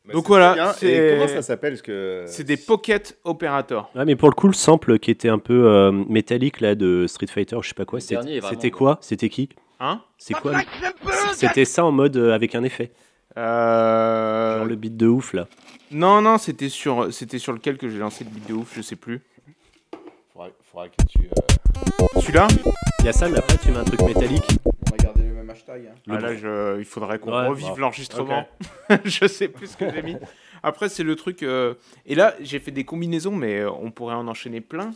Bah, 0.05 0.13
Donc 0.13 0.27
voilà, 0.27 0.73
c'est- 0.77 1.15
comment 1.17 1.27
ça 1.27 1.41
s'appelle 1.41 1.81
que 1.81 2.25
C'est 2.27 2.43
des 2.43 2.57
pocket 2.57 3.17
opérateurs. 3.23 3.89
Ouais, 3.95 4.05
mais 4.05 4.15
pour 4.15 4.29
le 4.29 4.35
coup, 4.35 4.47
le 4.47 4.53
sample 4.53 4.99
qui 4.99 5.09
était 5.11 5.29
un 5.29 5.39
peu 5.39 5.67
euh, 5.67 5.91
métallique 5.91 6.59
là 6.61 6.75
de 6.75 7.05
Street 7.07 7.27
Fighter, 7.27 7.57
je 7.61 7.69
sais 7.69 7.73
pas 7.73 7.85
quoi, 7.85 7.99
c'était 7.99 8.71
quoi? 8.71 8.97
C'était 9.01 9.29
qui? 9.29 9.49
Hein 9.79 10.01
C'est 10.17 10.33
quoi 10.35 10.53
le- 10.53 11.33
C'était 11.33 11.65
ça 11.65 11.83
en 11.85 11.91
mode 11.91 12.15
euh, 12.17 12.33
avec 12.33 12.55
un 12.55 12.63
effet. 12.63 12.91
Euh, 13.37 14.57
Genre 14.57 14.65
le 14.65 14.75
beat 14.75 14.95
de 14.95 15.07
ouf 15.07 15.33
là. 15.33 15.47
Non, 15.91 16.21
non, 16.21 16.37
c'était 16.37 16.69
sur, 16.69 17.13
c'était 17.13 17.37
sur 17.39 17.51
lequel 17.53 17.77
que 17.77 17.89
j'ai 17.89 17.97
lancé 17.99 18.23
le 18.23 18.29
beat 18.29 18.47
de 18.47 18.53
ouf, 18.53 18.73
je 18.75 18.81
sais 18.81 18.95
plus. 18.95 19.21
faudra, 20.33 20.49
faudra 20.63 20.87
que 20.89 20.95
tu. 21.09 21.19
euh, 21.27 22.19
Celui-là 22.21 22.47
Il 22.99 23.05
y 23.05 23.09
a 23.09 23.13
ça, 23.13 23.27
mais 23.29 23.37
après 23.37 23.57
tu 23.57 23.71
mets 23.71 23.77
un 23.77 23.83
truc 23.83 24.01
métallique. 24.01 24.47
On 24.89 24.93
a 24.93 24.97
gardé 24.97 25.23
le 25.23 25.33
même 25.33 25.49
hashtag. 25.49 25.89
Hein. 25.91 25.95
ah, 26.09 26.19
Là, 26.19 26.35
je- 26.35 26.79
il 26.79 26.85
faudrait 26.85 27.19
qu'on 27.19 27.31
Ouais, 27.37 27.47
revive 27.47 27.67
bah, 27.69 27.75
l'enregistrement. 27.79 28.47
je 29.03 29.27
sais 29.27 29.47
plus 29.49 29.67
ce 29.67 29.77
que 29.77 29.91
j'ai 29.93 30.01
mis. 30.01 30.15
Après, 30.63 30.87
c'est 30.89 31.03
le 31.03 31.15
truc. 31.15 31.43
euh, 31.43 31.73
Et 32.05 32.15
là, 32.15 32.33
j'ai 32.39 32.59
fait 32.59 32.71
des 32.71 32.85
combinaisons, 32.85 33.35
mais 33.35 33.59
euh, 33.59 33.69
on 33.71 33.91
pourrait 33.91 34.15
en 34.15 34.27
enchaîner 34.27 34.61
plein. 34.61 34.91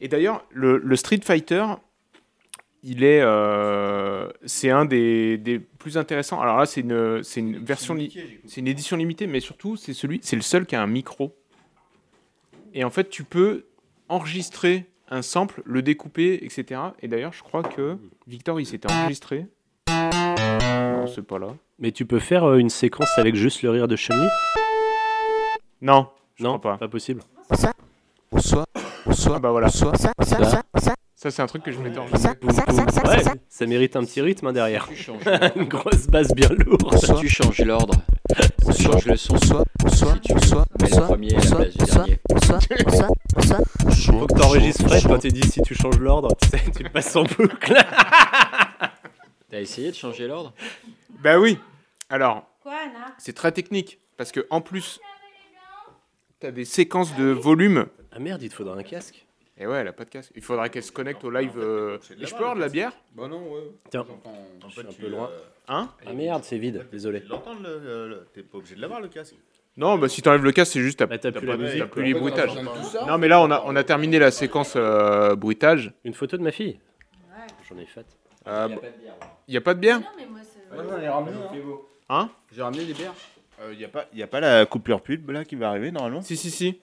Et 0.00 0.08
d'ailleurs, 0.08 0.44
le, 0.50 0.78
le 0.78 0.96
Street 0.96 1.20
Fighter, 1.22 1.64
il 2.82 3.04
est, 3.04 3.20
euh, 3.22 4.28
c'est 4.44 4.70
un 4.70 4.84
des, 4.84 5.38
des 5.38 5.58
plus 5.58 5.96
intéressants. 5.98 6.40
Alors 6.40 6.56
là, 6.56 6.66
c'est 6.66 6.80
une, 6.80 7.22
c'est 7.22 7.40
une 7.40 7.58
version, 7.64 7.96
c'est 8.46 8.60
une 8.60 8.68
édition 8.68 8.96
limitée, 8.96 9.26
mais 9.26 9.40
surtout, 9.40 9.76
c'est 9.76 9.92
celui, 9.94 10.20
c'est 10.22 10.36
le 10.36 10.42
seul 10.42 10.66
qui 10.66 10.74
a 10.74 10.82
un 10.82 10.86
micro. 10.86 11.36
Et 12.74 12.84
en 12.84 12.90
fait, 12.90 13.08
tu 13.10 13.22
peux 13.24 13.66
enregistrer 14.08 14.86
un 15.10 15.22
sample, 15.22 15.62
le 15.64 15.82
découper, 15.82 16.40
etc. 16.42 16.80
Et 17.02 17.08
d'ailleurs, 17.08 17.32
je 17.34 17.42
crois 17.42 17.62
que 17.62 17.96
Victor, 18.26 18.58
il 18.60 18.66
s'était 18.66 18.90
enregistré. 18.90 19.46
Non, 19.88 21.06
c'est 21.06 21.22
pas 21.26 21.38
là. 21.38 21.48
Mais 21.78 21.92
tu 21.92 22.06
peux 22.06 22.18
faire 22.18 22.44
euh, 22.44 22.56
une 22.58 22.70
séquence 22.70 23.18
avec 23.18 23.34
juste 23.34 23.62
le 23.62 23.70
rire 23.70 23.88
de 23.88 23.96
Chun-Li? 23.96 24.26
Non, 25.80 26.08
je 26.36 26.44
Non, 26.44 26.58
crois 26.58 26.72
pas. 26.72 26.78
pas 26.78 26.88
possible. 26.88 27.22
Ah 27.50 29.38
bah 29.38 29.50
voilà. 29.50 29.68
Ça, 31.22 31.30
c'est 31.30 31.40
un 31.40 31.46
truc 31.46 31.62
que 31.62 31.70
je 31.70 31.78
m'étais 31.78 31.98
enregistré. 31.98 32.30
Ouais, 33.04 33.22
ça 33.48 33.66
mérite 33.66 33.94
un 33.94 34.02
petit 34.02 34.20
rythme 34.20 34.48
hein, 34.48 34.52
derrière. 34.52 34.88
Tu 34.88 34.96
changes, 34.96 35.22
une 35.54 35.66
grosse 35.66 36.08
basse 36.08 36.34
bien 36.34 36.48
lourde. 36.48 36.96
tu 37.20 37.28
changes 37.28 37.60
l'ordre. 37.60 37.94
Ça 38.64 38.72
change 38.72 39.06
le 39.06 39.16
son. 39.16 39.36
Si 39.38 39.52
tu 40.20 40.34
mets 40.34 40.40
le 40.90 41.06
premier 41.06 41.32
à 41.36 41.38
la 41.38 41.46
place 41.54 41.76
du 41.76 41.84
dernier. 41.84 42.18
Faut 42.26 42.34
que 44.26 44.34
t'enregistres 44.34 44.88
Fred 44.88 45.06
quand 45.06 45.20
tu 45.20 45.28
dis 45.28 45.48
si 45.48 45.62
tu 45.62 45.76
changes 45.76 46.00
l'ordre, 46.00 46.34
tu 46.40 46.48
sais, 46.48 46.60
tu 46.76 46.82
passes 46.90 47.14
en 47.14 47.22
boucle. 47.22 47.72
T'as 49.48 49.60
essayé 49.60 49.92
de 49.92 49.96
changer 49.96 50.26
l'ordre? 50.26 50.52
Bah 51.22 51.38
oui. 51.38 51.56
Alors, 52.10 52.48
c'est 53.18 53.34
très 53.34 53.52
technique. 53.52 54.00
Parce 54.16 54.32
que 54.32 54.44
en 54.50 54.60
plus, 54.60 54.98
t'as 56.40 56.50
des 56.50 56.64
séquences 56.64 57.14
de 57.14 57.26
volume. 57.26 57.86
Ah 58.10 58.18
merde, 58.18 58.42
il 58.42 58.48
te 58.48 58.54
faudra 58.54 58.74
un 58.74 58.82
casque. 58.82 59.24
Et 59.62 59.66
ouais, 59.66 59.76
elle 59.78 59.86
a 59.88 59.92
pas 59.92 60.04
de 60.04 60.10
casque. 60.10 60.32
Il 60.34 60.42
faudra 60.42 60.68
qu'elle 60.68 60.82
se 60.82 60.90
connecte 60.90 61.22
au 61.22 61.30
live. 61.30 61.52
euh, 61.56 61.96
Et 62.20 62.26
je 62.26 62.30
peux 62.34 62.40
avoir 62.40 62.56
de 62.56 62.60
la 62.60 62.68
bière 62.68 62.90
Bah 63.14 63.28
non, 63.28 63.52
ouais. 63.52 63.60
Tiens. 63.90 64.04
En 64.64 64.68
suis 64.68 64.82
fait, 64.82 64.88
un 64.88 64.92
peu 64.92 65.08
loin. 65.08 65.30
euh, 65.30 65.38
Hein 65.68 65.88
Ah 66.04 66.12
merde, 66.12 66.42
c'est 66.42 66.58
vide, 66.58 66.84
désolé. 66.90 67.22
L'entendre, 67.28 67.60
le, 67.62 67.78
le- 67.78 68.08
le- 68.08 68.26
t'es 68.34 68.42
pas 68.42 68.58
obligé 68.58 68.74
de 68.74 68.80
l'avoir 68.80 69.00
le 69.00 69.06
casque. 69.06 69.36
Non, 69.76 69.96
bah 69.98 70.08
si 70.08 70.20
t'enlèves 70.20 70.42
le 70.42 70.50
casque, 70.50 70.72
c'est 70.72 70.80
juste. 70.80 70.98
T'as 70.98 71.06
Bah, 71.06 71.16
t'as 71.18 71.30
plus 71.30 71.46
la 71.46 71.56
musique, 71.56 71.78
t'as 71.78 71.86
plus 71.86 72.02
les 72.02 72.12
bruitages. 72.14 72.50
Non, 73.06 73.18
mais 73.18 73.28
là, 73.28 73.40
on 73.40 73.50
a, 73.52 73.62
on 73.64 73.76
a 73.76 73.84
terminé 73.84 74.18
la 74.18 74.32
séquence 74.32 74.74
euh, 74.74 75.36
bruitage. 75.36 75.92
Une 76.04 76.12
photo 76.14 76.36
de 76.36 76.42
ma 76.42 76.50
fille 76.50 76.80
Ouais. 77.30 77.46
J'en 77.70 77.78
ai 77.78 77.86
faite. 77.86 78.06
Euh, 78.48 78.68
Il 78.68 78.74
y 78.74 78.76
a 78.76 78.80
pas 78.80 78.90
de 78.90 78.98
bière. 78.98 79.14
y 79.48 79.56
a 79.56 79.60
pas 79.60 79.74
de 79.74 79.78
bière 79.78 80.00
Non, 80.00 80.06
mais 80.18 80.26
moi, 80.26 80.40
c'est. 80.42 80.76
Ouais, 80.76 80.84
j'en 80.90 81.00
ai 81.00 81.08
ramené. 81.08 81.36
Hein. 81.36 81.78
Hein 82.08 82.30
J'ai 82.52 82.62
ramené 82.62 82.84
des 82.84 82.94
bières. 82.94 83.14
Il 83.70 83.78
n'y 83.78 83.84
a, 83.84 83.88
pas- 83.88 84.06
y 84.12 84.22
a 84.24 84.26
pas 84.26 84.40
la 84.40 84.66
coupure 84.66 85.00
pub 85.00 85.30
là 85.30 85.44
qui 85.44 85.54
va 85.54 85.68
arriver 85.68 85.92
normalement 85.92 86.20
Si, 86.22 86.36
si, 86.36 86.50
si. 86.50 86.80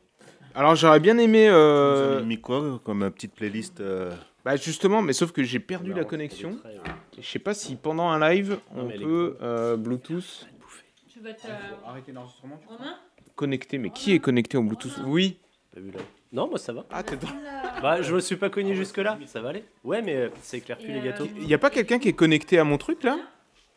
Alors, 0.55 0.75
j'aurais 0.75 0.99
bien 0.99 1.17
aimé. 1.17 1.47
euh, 1.47 2.09
Vous 2.11 2.17
avez 2.17 2.25
mis 2.25 2.39
quoi 2.41 2.79
comme 2.83 3.03
euh, 3.03 3.09
petite 3.09 3.33
playlist 3.33 3.79
euh, 3.81 4.11
Bah, 4.43 4.55
justement, 4.55 5.01
mais 5.01 5.13
sauf 5.13 5.31
que 5.31 5.43
j'ai 5.43 5.59
perdu 5.59 5.93
la 5.93 6.03
connexion. 6.03 6.57
Je 7.17 7.25
sais 7.25 7.39
pas 7.39 7.53
si 7.53 7.75
pendant 7.75 8.09
un 8.09 8.19
live, 8.29 8.59
on 8.75 8.87
peut 8.89 9.37
euh, 9.41 9.75
Bluetooth 9.77 10.47
Tu 11.07 11.19
vas 11.19 11.33
te. 11.33 11.47
L'enregistrement. 12.13 12.59
connecter. 13.35 13.77
Mais 13.77 13.89
qui 13.89 14.13
est 14.13 14.19
connecté 14.19 14.57
au 14.57 14.63
Bluetooth 14.63 14.99
Oui. 15.05 15.37
T'as 15.73 15.81
vu 15.81 15.91
là 15.91 15.99
Non, 16.31 16.49
moi 16.49 16.57
ça 16.57 16.73
va. 16.73 16.85
Ah, 16.89 17.03
t'es 17.03 17.15
dans-. 17.17 17.27
Bah, 17.81 18.01
je 18.01 18.13
me 18.13 18.19
suis 18.19 18.35
pas 18.35 18.49
cogné 18.49 18.75
jusque 18.75 18.97
là, 18.97 19.17
ça 19.25 19.39
va 19.41 19.49
aller 19.49 19.63
Ouais, 19.85 20.01
mais 20.01 20.29
ça 20.41 20.57
éclaire 20.57 20.77
plus 20.77 20.91
les 20.91 20.99
gâteaux. 21.01 21.27
Y 21.39 21.53
a 21.53 21.57
pas 21.57 21.69
quelqu'un 21.69 21.97
qui 21.99 22.09
est 22.09 22.13
connecté 22.13 22.59
à 22.59 22.65
mon 22.65 22.77
truc 22.77 23.03
là 23.03 23.17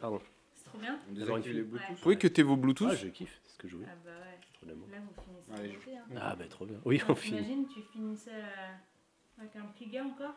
Pardon. 0.01 0.21
C'est 0.57 0.65
trop 0.65 0.79
bien. 0.79 0.99
Vous 1.15 1.97
pouvez 2.03 2.17
que 2.17 2.27
t'aies 2.27 2.43
vos 2.43 2.57
Bluetooth 2.57 2.89
Ah, 2.91 2.97
je 2.97 3.07
kiffe, 3.09 3.39
c'est 3.45 3.53
ce 3.53 3.59
que 3.59 3.69
je 3.69 3.77
voulais. 3.77 3.87
Ah 3.89 3.95
bah 4.05 4.11
ouais. 4.11 4.69
Là, 4.69 4.75
vous. 4.77 5.22
Allez, 5.59 5.79
hein. 5.97 6.17
Ah, 6.21 6.35
bah 6.37 6.45
trop 6.49 6.67
bien. 6.67 6.79
Oui, 6.85 7.01
on 7.09 7.15
finit. 7.15 7.43
T'imagines, 7.43 7.67
tu 7.69 7.83
finissais 7.83 8.31
euh, 8.33 9.38
avec 9.41 9.55
un 9.57 9.67
petit 9.67 9.87
gars 9.88 10.05
encore 10.05 10.35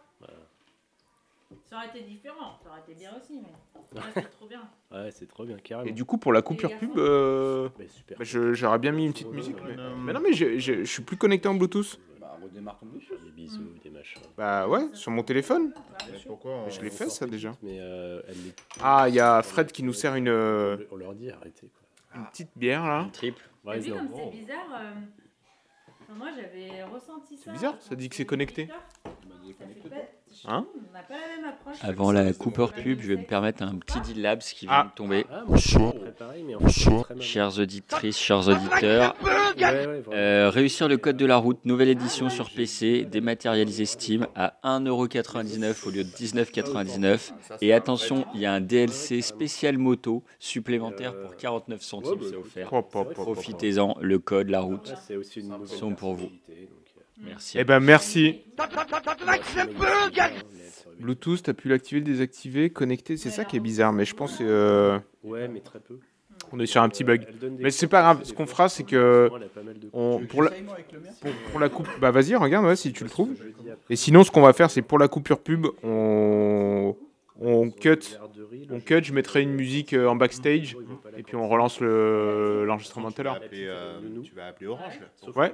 Ça 1.70 1.78
aurait 1.78 1.88
été 1.88 2.02
différent, 2.02 2.60
ça 2.64 2.70
aurait 2.70 2.82
été 2.82 2.96
bien 2.96 3.12
aussi, 3.18 3.40
mais 3.42 3.52
là, 4.00 4.02
c'est 4.14 4.30
trop 4.32 4.48
bien. 4.48 4.68
Ouais, 4.92 5.12
c'est 5.12 5.28
trop 5.28 5.46
bien, 5.46 5.58
carrément. 5.58 5.90
Et 5.90 5.94
du 5.94 6.04
coup, 6.06 6.18
pour 6.18 6.34
la 6.34 6.42
coupure 6.42 6.76
pub, 6.78 6.98
euh, 6.98 7.70
bah, 8.10 8.24
j'aurais 8.24 8.80
bien 8.80 8.92
mis 8.92 9.06
une 9.06 9.14
petite 9.14 9.28
Ouais, 9.28 9.36
musique. 9.36 9.58
ouais, 9.58 9.76
Mais, 9.76 9.82
ouais. 9.82 9.90
mais 10.06 10.14
non, 10.14 10.20
mais 10.22 10.34
je, 10.34 10.58
je- 10.60 10.80
je 10.80 10.92
suis 10.92 11.04
plus 11.04 11.18
connecté 11.18 11.48
en 11.48 11.56
Bluetooth. 11.56 12.00
Bah, 12.20 12.38
redémarre 12.42 12.78
ton 12.80 12.88
Bluetooth. 12.88 13.24
Des 13.24 13.32
bisous, 13.32 13.74
des 13.84 13.90
machins. 13.90 14.22
Bah 14.38 14.68
ouais, 14.68 14.88
sur 14.94 15.12
mon 15.12 15.24
téléphone. 15.24 15.72
mais 16.12 16.18
Pourquoi 16.28 16.52
on- 16.52 16.70
Je 16.70 16.82
l'ai 16.82 16.90
fait 16.90 17.10
ça 17.10 17.26
déjà. 17.26 17.56
Mais 17.62 17.78
euh, 17.80 18.22
elle 18.28 18.36
Ah, 18.82 19.06
il 19.08 19.16
y 19.16 19.20
a 19.20 19.42
Fred 19.44 19.72
qui 19.72 19.84
nous 19.84 19.94
sert 19.94 20.16
une, 20.16 20.28
euh, 20.30 20.78
On 20.92 20.96
leur 20.98 21.14
dit 21.14 21.30
arrêtez 21.30 21.68
quoi. 21.70 22.20
une 22.20 22.26
petite 22.28 22.50
bière 22.56 22.86
là. 22.86 23.04
Une 23.04 23.12
triple. 23.12 23.50
Vu 23.74 23.92
comme 23.92 24.10
c'est 24.16 24.32
bizarre 24.38 24.68
euh, 24.74 24.94
enfin, 26.04 26.14
Moi, 26.16 26.30
j'avais 26.36 26.84
ressenti 26.84 27.38
ça. 27.38 27.44
C'est 27.46 27.52
bizarre, 27.52 27.82
ça 27.82 27.96
dit 27.96 28.10
que 28.10 28.16
c'est 28.16 28.26
connecté. 28.26 28.68
Ça 28.68 29.66
fait 29.68 29.90
pas- 29.90 29.96
Hein. 30.48 30.66
Avant 31.82 32.12
la 32.12 32.34
Cooper 32.34 32.68
pub, 32.76 33.00
je 33.02 33.08
vais 33.10 33.16
me 33.18 33.24
permettre 33.26 33.64
un 33.64 33.76
petit 33.78 34.00
deal 34.02 34.22
labs 34.22 34.40
qui 34.42 34.66
vient 34.66 34.76
Ah. 34.76 34.88
de 34.90 34.96
tomber. 34.96 35.26
Ah, 35.32 35.44
c'est 35.58 35.78
très 36.18 36.44
mal. 36.44 37.22
Chères 37.22 37.58
auditrices, 37.60 38.18
chers 38.18 38.48
auditeurs, 38.48 39.16
vraiment. 39.22 40.02
euh, 40.14 40.50
réussir 40.50 40.88
le 40.88 40.98
code 40.98 41.18
de 41.18 41.26
la 41.26 41.38
route, 41.38 41.64
nouvelle 41.66 41.90
édition 41.90 42.30
sur 42.30 42.50
PC, 42.50 43.06
dématérialisé 43.06 43.86
Steam 43.86 44.28
à 44.36 44.56
1,99€ 44.64 45.88
au 45.88 45.92
lieu 45.92 46.04
de 46.04 46.10
19,99€. 46.10 47.34
Et 47.62 47.74
attention, 47.74 48.26
il 48.34 48.42
y 48.42 48.46
a 48.46 48.54
un 48.54 48.62
DLC 48.62 49.22
spécial 49.22 49.78
moto 49.78 50.24
supplémentaire 50.40 51.14
pour 51.20 51.36
49 51.38 51.82
centimes, 51.82 52.20
c'est 52.22 52.36
offert. 52.36 52.70
Profitez-en, 53.14 53.96
le 54.02 54.20
code, 54.20 54.50
la 54.50 54.62
route. 54.62 54.94
Sont 55.66 55.94
pour 55.96 56.14
vous. 56.16 56.30
Merci. 57.26 57.58
Eh 57.60 57.64
ben 57.64 57.80
merci. 57.80 58.42
Bluetooth 61.00 61.44
t'as 61.44 61.54
pu 61.54 61.68
l'activer, 61.68 62.00
le 62.00 62.06
désactiver, 62.06 62.70
connecter, 62.70 63.18
c'est 63.18 63.30
ça 63.30 63.44
qui 63.46 63.58
est 63.58 63.60
bizarre. 63.60 63.94
Mais 63.94 64.06
je 64.06 64.16
pense 64.16 64.38
euh, 64.42 65.00
Ouais, 65.24 65.48
mais 65.48 65.60
très 65.60 65.80
peu. 65.80 66.00
on 66.52 66.60
est 66.60 66.66
sur 66.66 66.82
un 66.82 66.90
petit 66.90 67.04
bug. 67.04 67.26
Mais 67.60 67.72
c'est 67.72 67.88
pas 67.88 68.02
grave, 68.02 68.20
ce 68.24 68.34
qu'on 68.34 68.46
fera, 68.46 68.70
c'est 68.70 68.84
que 68.84 69.30
on, 69.94 70.20
pour 70.28 70.44
la, 70.44 70.52
pour, 70.52 71.32
pour 71.52 71.60
la 71.60 71.70
coupe, 71.70 71.90
bah 72.00 72.12
vas-y, 72.12 72.36
regarde, 72.36 72.66
ouais, 72.66 72.76
si 72.76 72.94
tu 72.94 73.04
le 73.04 73.10
trouves. 73.10 73.36
Et 73.90 73.96
sinon, 73.96 74.24
ce 74.24 74.32
qu'on 74.32 74.42
va 74.42 74.54
faire, 74.54 74.70
c'est 74.70 74.82
pour 74.82 75.00
la 75.00 75.08
coupure 75.08 75.40
pub, 75.40 75.68
on, 75.84 76.96
on 77.40 77.70
cut, 77.72 78.18
on 78.70 78.80
cut. 78.80 79.04
Je 79.04 79.14
mettrai 79.14 79.42
une 79.42 79.54
musique 79.54 79.94
euh, 79.94 80.08
en 80.08 80.16
backstage, 80.16 80.76
et 81.18 81.24
puis 81.24 81.36
on 81.36 81.48
relance 81.48 81.80
le 81.80 82.66
l'enregistrement 82.66 83.12
tout 83.12 83.22
à 83.22 83.24
Tu 83.24 83.24
vas 83.24 83.34
l'heure. 83.34 83.44
appeler, 83.44 83.66
euh, 83.68 84.00
tu 84.24 84.34
vas 84.36 84.48
appeler 84.48 84.68
Orange 84.68 85.00
là. 85.00 85.08
Sauf 85.18 85.36
Ouais. 85.36 85.54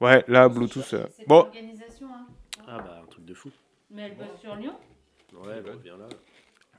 Ouais, 0.00 0.24
là, 0.28 0.48
Bluetooth. 0.48 0.94
euh, 0.94 1.06
C'est 1.16 1.26
Bon, 1.26 1.48
hein. 1.50 2.26
Ah, 2.66 2.78
bah, 2.78 3.00
un 3.02 3.06
truc 3.06 3.24
de 3.24 3.34
fou. 3.34 3.50
Mais 3.90 4.02
elle 4.02 4.16
bosse 4.16 4.40
sur 4.40 4.54
Lyon? 4.54 4.74
Ouais, 5.32 5.60
bah, 5.62 5.72
viens 5.82 5.96
là. 5.96 6.06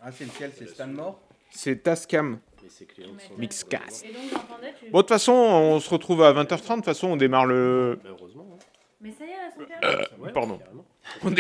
Ah, 0.02 0.12
c'est 0.12 0.26
lequel 0.26 0.52
C'est 0.56 0.68
Stanmore? 0.68 1.20
c'est 1.52 1.84
Tascam. 1.84 2.40
Ses 2.70 2.86
clients 2.86 3.10
sont. 3.18 3.34
Mixcast. 3.38 4.06
Bon, 4.92 5.00
de 5.00 5.02
toute 5.02 5.10
façon, 5.10 5.34
on 5.34 5.80
se 5.80 5.90
retrouve 5.90 6.24
à 6.24 6.32
20h30. 6.34 6.70
De 6.70 6.76
toute 6.76 6.86
façon, 6.86 7.08
on 7.10 7.18
démarre 7.18 7.46
le. 7.46 8.00
Bah, 8.04 8.10
heureusement. 8.18 8.48
hein. 8.54 8.58
Mais 9.02 9.12
ça 9.18 9.26
y 9.26 9.30
est, 9.30 9.34
elles 9.34 9.64
sont 9.64 9.70
terminées. 9.82 10.08
Ouais, 10.20 10.32
pardon. 10.32 10.60
On 11.24 11.32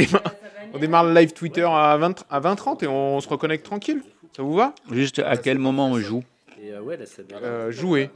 démarre, 0.80 1.04
on 1.04 1.08
le 1.08 1.14
live 1.14 1.34
Twitter 1.34 1.68
à 1.70 1.96
20 1.98 2.26
à 2.30 2.40
20h30 2.40 2.84
et 2.84 2.88
on 2.88 3.20
se 3.20 3.28
reconnecte 3.30 3.66
tranquille. 3.66 4.02
Ça 4.36 4.42
vous 4.44 4.54
va? 4.56 4.74
Juste 4.92 5.20
à 5.20 5.38
quel 5.38 5.60
moment 5.60 5.88
on 5.90 6.00
joue? 6.00 6.24
Et 6.62 6.72
euh, 6.74 6.82
Euh, 7.44 7.72
jouer. 7.72 8.10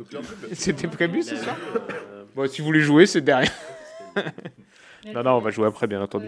C'était 0.53 0.87
prévu, 0.87 1.23
c'est 1.23 1.37
ça 1.37 1.55
Euh, 2.11 2.23
Bon, 2.35 2.49
si 2.49 2.61
vous 2.61 2.67
voulez 2.67 2.81
jouer, 2.81 3.05
c'est 3.05 3.21
derrière. 3.21 3.51
Non, 5.05 5.21
non, 5.21 5.31
on 5.31 5.39
va 5.39 5.49
jouer 5.51 5.67
après, 5.67 5.85
bien 5.85 6.01
entendu. 6.01 6.27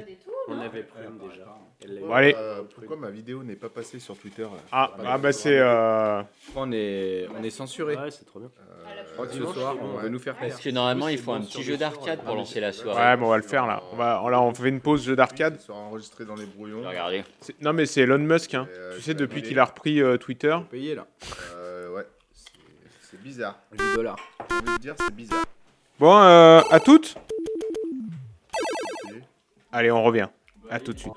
On 0.49 0.59
avait 0.59 0.85
une 1.07 1.29
déjà. 1.29 1.54
Bon, 2.01 2.13
allez. 2.13 2.35
Euh, 2.37 2.61
pourquoi 2.73 2.95
ma 2.97 3.09
vidéo 3.09 3.43
n'est 3.43 3.55
pas 3.55 3.69
passée 3.69 3.99
sur 3.99 4.17
Twitter 4.17 4.43
là 4.43 4.49
Ah, 4.71 4.91
ah 5.05 5.17
bah 5.17 5.31
c'est... 5.31 5.57
Euh... 5.59 6.21
On 6.55 6.71
est, 6.71 7.27
on 7.37 7.43
est 7.43 7.49
censuré. 7.49 7.95
Ouais, 7.95 8.11
c'est 8.11 8.25
trop 8.25 8.39
bien. 8.39 8.49
Je 9.07 9.13
crois 9.13 9.27
que 9.27 9.33
ce 9.33 9.37
Dimanche, 9.39 9.55
soir, 9.55 9.75
on 9.81 9.97
veut 9.97 10.09
nous 10.09 10.19
faire 10.19 10.35
Parce 10.35 10.59
que 10.59 10.69
normalement, 10.69 11.07
il 11.07 11.17
faut 11.17 11.31
un 11.33 11.41
petit 11.41 11.63
jeu 11.63 11.77
d'arcade 11.77 12.21
pour 12.23 12.35
lancer 12.35 12.59
la 12.59 12.71
soirée. 12.71 13.01
Ouais, 13.01 13.17
bon, 13.17 13.27
on 13.27 13.29
va 13.29 13.37
le 13.37 13.43
faire 13.43 13.67
là. 13.67 13.83
On 13.91 13.95
va... 13.95 14.23
Là, 14.29 14.41
on 14.41 14.53
fait 14.53 14.69
une 14.69 14.81
pause 14.81 15.03
jeu 15.03 15.15
d'arcade. 15.15 15.57
Ça 15.59 15.67
sera 15.67 15.77
enregistré 15.77 16.25
dans 16.25 16.35
les 16.35 16.45
brouillons. 16.45 16.87
Regardez. 16.87 17.23
Non, 17.61 17.73
mais 17.73 17.85
c'est 17.85 18.01
Elon 18.01 18.17
Musk, 18.19 18.53
hein. 18.53 18.67
Euh, 18.71 18.93
Tu 18.95 18.99
je 19.01 19.05
sais, 19.05 19.13
depuis 19.13 19.41
qu'il 19.41 19.59
a 19.59 19.65
repris 19.65 20.01
euh, 20.01 20.17
Twitter. 20.17 20.55
Payé 20.69 20.95
là. 20.95 21.07
Euh, 21.55 21.93
ouais, 21.95 22.05
c'est- 23.01 23.21
bizarre. 23.21 23.59
10 23.77 23.95
dollars. 23.95 24.17
J'ai 24.49 24.55
envie 24.55 24.77
de 24.77 24.81
dire, 24.81 24.95
c'est 24.99 25.15
bizarre. 25.15 25.45
Bon, 25.99 26.17
euh, 26.17 26.61
à 26.69 26.79
toutes. 26.79 27.15
Allez, 29.71 29.91
on 29.91 30.03
revient. 30.03 30.27
À 30.69 30.79
tout 30.79 30.93
de 30.93 30.99
suite. 30.99 31.13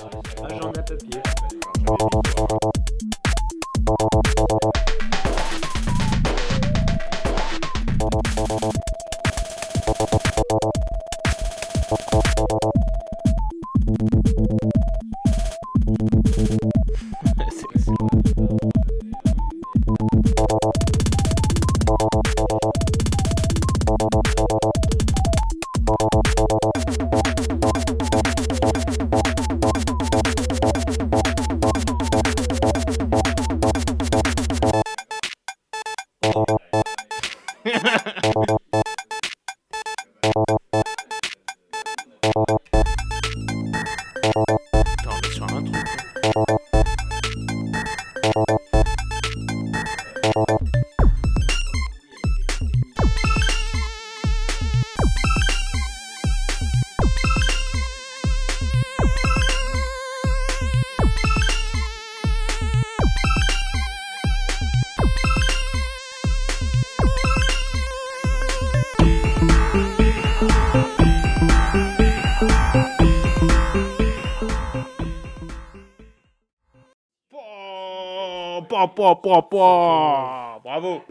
Bravo. 80.64 81.02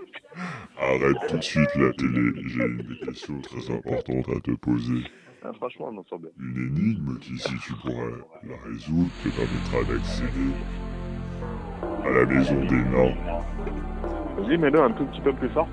Arrête 0.79 1.17
tout 1.27 1.37
de 1.37 1.43
suite 1.43 1.75
la 1.75 1.91
télé, 1.93 2.31
j'ai 2.47 2.63
une 2.63 2.97
question 3.05 3.41
très 3.41 3.73
importante 3.73 4.29
à 4.29 4.39
te 4.39 4.51
poser. 4.51 5.03
Ah, 5.43 5.51
franchement, 5.53 5.89
on 5.91 5.97
en 5.97 6.03
sort 6.05 6.19
bien. 6.19 6.29
Une 6.39 6.67
énigme 6.67 7.17
qui, 7.19 7.37
si 7.37 7.57
tu 7.59 7.73
pourrais 7.73 8.13
la 8.43 8.55
résoudre, 8.65 9.09
te 9.23 9.29
permettra 9.29 9.93
d'accéder 9.93 10.53
à 12.05 12.09
la 12.09 12.25
maison 12.25 12.59
des 12.65 12.75
nains. 12.75 13.15
Vas-y, 14.37 14.57
mets-le 14.57 14.81
un 14.81 14.91
tout 14.91 15.05
petit 15.05 15.21
peu 15.21 15.33
plus 15.33 15.49
fort. 15.49 15.67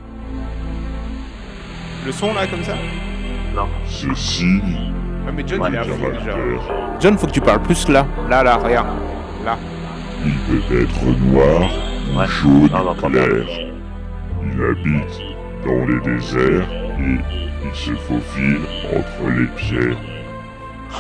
Le 2.07 2.13
son 2.13 2.33
là, 2.35 2.47
comme 2.47 2.63
ça? 2.63 2.75
Ceci 3.87 4.61
Ouais, 5.27 5.33
mais 5.33 5.45
John, 5.47 5.65
il 5.69 5.75
est 5.75 5.79
à 5.79 5.85
fond 5.85 6.11
déjà. 6.11 6.37
John, 7.01 7.17
faut 7.19 7.27
que 7.27 7.33
tu 7.33 7.41
parles 7.41 7.63
plus 7.63 7.89
là. 7.89 8.07
Là, 8.29 8.43
là, 8.43 8.57
regarde. 8.57 8.89
Là. 9.45 9.57
Il 10.25 10.37
peut 10.49 10.65
être 10.83 11.05
noir 11.21 11.71
ou 12.13 12.19
Ouais. 12.19 12.27
jaune 12.27 12.71
clair. 12.97 13.45
Il 14.43 14.57
habite 14.63 15.17
dans 15.65 15.83
les 15.87 16.01
déserts 16.01 16.69
et 17.01 17.19
il 17.65 17.75
se 17.75 17.95
faufile 17.95 18.61
entre 18.95 19.25
les 19.31 19.47
pierres. 19.57 20.01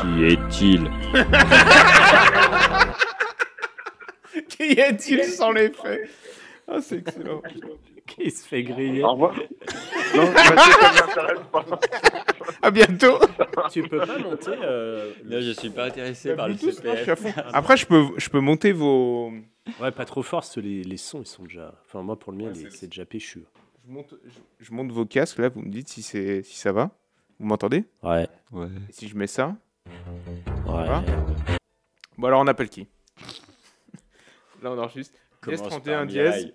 Qui 0.00 0.10
est-il 0.24 0.82
Qui 4.48 4.72
est-il 4.80 5.22
sans 5.24 5.52
les 5.52 5.70
faits? 5.70 6.08
Ah, 6.66 6.80
c'est 6.80 6.96
excellent. 7.06 7.42
Qui 8.06 8.30
se 8.30 8.46
fait 8.46 8.62
griller. 8.62 9.02
Au 9.02 9.12
revoir. 9.12 9.34
non, 10.16 10.26
ça. 10.34 11.78
À 12.62 12.70
bientôt. 12.70 13.18
Tu 13.70 13.82
peux 13.82 13.98
pas 13.98 14.18
monter. 14.18 14.50
euh, 14.62 15.12
Là, 15.24 15.40
je 15.40 15.50
suis 15.52 15.70
pas 15.70 15.86
intéressé 15.86 16.34
par 16.34 16.48
le 16.48 16.54
non, 16.54 16.60
je 16.62 16.70
CPF. 16.70 17.24
Après, 17.52 17.76
je 17.76 17.86
peux, 17.86 18.04
je 18.16 18.28
peux 18.30 18.40
monter 18.40 18.72
vos. 18.72 19.32
Ouais, 19.80 19.90
pas 19.90 20.04
trop 20.04 20.22
fort, 20.22 20.40
parce 20.40 20.54
que 20.54 20.60
les, 20.60 20.82
les 20.84 20.96
sons, 20.96 21.20
ils 21.22 21.26
sont 21.26 21.42
déjà. 21.44 21.74
Enfin, 21.86 22.02
moi, 22.02 22.18
pour 22.18 22.32
le 22.32 22.38
mien, 22.38 22.52
Ouais, 22.52 22.70
c'est- 22.70 22.86
déjà 22.86 23.04
péchu. 23.04 23.44
Je 23.86 23.92
monte, 23.92 24.14
je, 24.24 24.64
je 24.66 24.72
monte 24.72 24.92
vos 24.92 25.04
casques 25.04 25.38
là. 25.38 25.48
Vous 25.50 25.60
me 25.60 25.70
dites 25.70 25.88
si 25.88 26.02
c'est, 26.02 26.42
si 26.42 26.56
ça 26.58 26.72
va. 26.72 26.90
Vous 27.38 27.46
m'entendez? 27.46 27.84
Ouais. 28.02 28.26
Ouais. 28.52 28.68
Et 28.88 28.92
si 28.92 29.08
je 29.08 29.16
mets 29.16 29.26
ça? 29.26 29.56
Ouais. 29.86 30.86
va? 30.86 31.02
Bon, 32.16 32.26
alors 32.28 32.40
on 32.40 32.46
appelle 32.46 32.68
qui? 32.70 32.86
Là, 34.62 34.70
on 34.72 34.78
enregistre. 34.78 35.14
Dièse 35.46 35.58
Commence 35.60 35.72
31 35.72 35.96
par 35.98 36.06
dièse. 36.06 36.52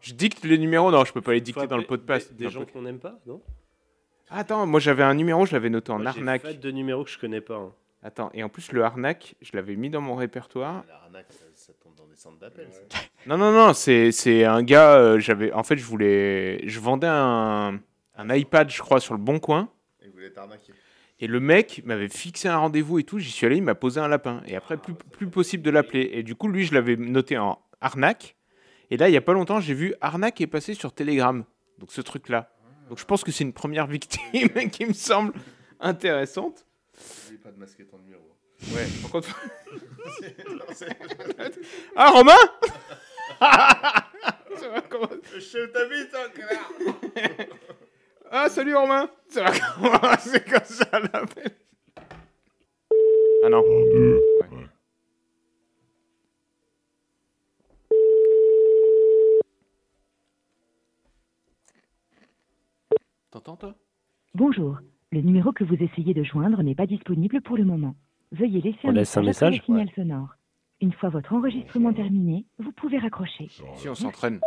Je 0.00 0.12
dicte 0.12 0.44
les 0.44 0.58
numéros. 0.58 0.90
Non, 0.90 1.04
je 1.04 1.12
peux 1.12 1.20
pas 1.22 1.32
les 1.32 1.40
dicter 1.40 1.66
dans 1.66 1.76
le 1.78 1.84
podcast. 1.84 2.32
Des, 2.34 2.44
des 2.44 2.50
gens 2.50 2.64
qu'on 2.66 2.82
n'aime 2.82 2.98
pas, 2.98 3.18
non? 3.26 3.40
Ah, 4.30 4.38
Attends, 4.40 4.66
moi 4.66 4.80
j'avais 4.80 5.02
un 5.02 5.14
numéro, 5.14 5.44
je 5.46 5.52
l'avais 5.52 5.70
noté 5.70 5.92
en 5.92 5.98
Moi, 5.98 6.10
j'ai 6.12 6.18
arnaque. 6.20 6.42
fait 6.42 6.54
deux 6.54 6.70
numéros 6.70 7.04
que 7.04 7.10
je 7.10 7.18
connais 7.18 7.40
pas. 7.40 7.56
hein. 7.56 7.72
Attends, 8.02 8.30
et 8.34 8.42
en 8.42 8.48
plus 8.48 8.72
le 8.72 8.82
arnaque, 8.84 9.34
je 9.40 9.50
l'avais 9.54 9.76
mis 9.76 9.88
dans 9.90 10.00
mon 10.00 10.14
répertoire. 10.14 10.84
L'arnaque, 10.88 11.26
ça, 11.30 11.44
ça 11.54 11.72
tombe 11.82 11.94
dans 11.94 12.06
des 12.06 12.16
centres 12.16 12.38
d'appel. 12.38 12.68
ça. 12.70 12.98
Non, 13.26 13.38
non, 13.38 13.52
non, 13.52 13.72
c'est, 13.72 14.12
c'est 14.12 14.44
un 14.44 14.62
gars, 14.62 14.96
euh, 14.96 15.18
j'avais, 15.18 15.52
en 15.52 15.62
fait, 15.62 15.76
je 15.78 15.84
voulais, 15.84 16.66
je 16.68 16.80
vendais 16.80 17.06
un, 17.08 17.80
un 18.16 18.34
iPad, 18.34 18.70
je 18.70 18.80
crois, 18.82 19.00
sur 19.00 19.14
le 19.14 19.20
bon 19.20 19.38
coin. 19.38 19.68
Et 20.02 20.06
vous 20.08 20.12
voulez 20.14 20.32
t'arnaquer. 20.32 20.72
Et 21.20 21.26
le 21.26 21.40
mec 21.40 21.82
m'avait 21.86 22.08
fixé 22.10 22.48
un 22.48 22.58
rendez-vous 22.58 22.98
et 22.98 23.04
tout. 23.04 23.18
J'y 23.18 23.30
suis 23.30 23.46
allé, 23.46 23.56
il 23.56 23.62
m'a 23.62 23.74
posé 23.74 24.00
un 24.00 24.08
lapin. 24.08 24.42
Et 24.46 24.56
après, 24.56 24.76
plus, 24.76 24.94
plus 24.94 25.28
possible 25.28 25.62
de 25.62 25.70
l'appeler. 25.70 26.10
Et 26.12 26.22
du 26.22 26.34
coup, 26.34 26.48
lui, 26.48 26.64
je 26.64 26.74
l'avais 26.74 26.96
noté 26.96 27.38
en 27.38 27.58
arnaque. 27.80 28.36
Et 28.90 28.96
là, 28.96 29.08
il 29.08 29.12
y 29.12 29.16
a 29.16 29.20
pas 29.20 29.32
longtemps, 29.32 29.60
j'ai 29.60 29.74
vu 29.74 29.94
arnaque 30.00 30.40
est 30.40 30.46
passé 30.46 30.74
sur 30.74 30.92
Telegram. 30.92 31.44
Donc 31.78 31.90
ce 31.92 32.00
truc-là. 32.00 32.50
Donc 32.88 32.98
je 32.98 33.04
pense 33.04 33.24
que 33.24 33.32
c'est 33.32 33.44
une 33.44 33.52
première 33.52 33.86
victime 33.86 34.48
qui 34.70 34.86
me 34.86 34.92
semble 34.92 35.32
intéressante. 35.80 36.64
N'oublie 37.24 37.38
pas 37.42 37.50
de 37.50 37.58
masquer 37.58 37.84
ton 37.84 37.98
numéro. 37.98 38.22
Ouais. 38.74 38.86
Par 39.02 39.10
contre... 39.10 39.40
Ah, 41.96 42.10
Romain 42.10 42.36
Ça 43.40 44.68
va, 44.68 44.80
comment- 44.88 45.08
Je 45.36 45.66
t'habite, 45.66 46.14
hein, 46.14 46.28
connard 46.34 46.72
Ah, 48.30 48.48
salut 48.48 48.74
Romain 48.76 49.08
Ça 49.28 49.42
va, 49.44 49.50
comment 49.76 49.98
C'est 50.18 50.44
comme 50.48 50.64
ça 50.64 50.86
l'appel 51.00 51.50
Ah 53.44 53.48
non. 53.48 53.58
Un, 53.60 53.84
deux, 53.92 54.20
toi? 63.52 63.74
Bonjour. 64.34 64.78
Le 65.12 65.20
numéro 65.20 65.52
que 65.52 65.64
vous 65.64 65.74
essayez 65.74 66.14
de 66.14 66.24
joindre 66.24 66.62
n'est 66.62 66.74
pas 66.74 66.86
disponible 66.86 67.40
pour 67.42 67.56
le 67.56 67.64
moment. 67.64 67.94
Veuillez 68.32 68.60
laisser 68.62 68.78
On 68.84 68.88
un 68.88 68.92
laisse 68.92 69.16
un 69.16 69.22
message 69.22 69.58
après 69.58 69.72
le 69.72 69.78
signal 69.78 69.90
sonore. 69.94 70.28
Une 70.80 70.92
fois 70.92 71.10
votre 71.10 71.32
enregistrement 71.32 71.92
terminé, 71.92 72.46
vous 72.58 72.72
pouvez 72.72 72.98
raccrocher. 72.98 73.48
Si 73.76 73.88
on 73.88 73.94
s'entraîne. 73.94 74.40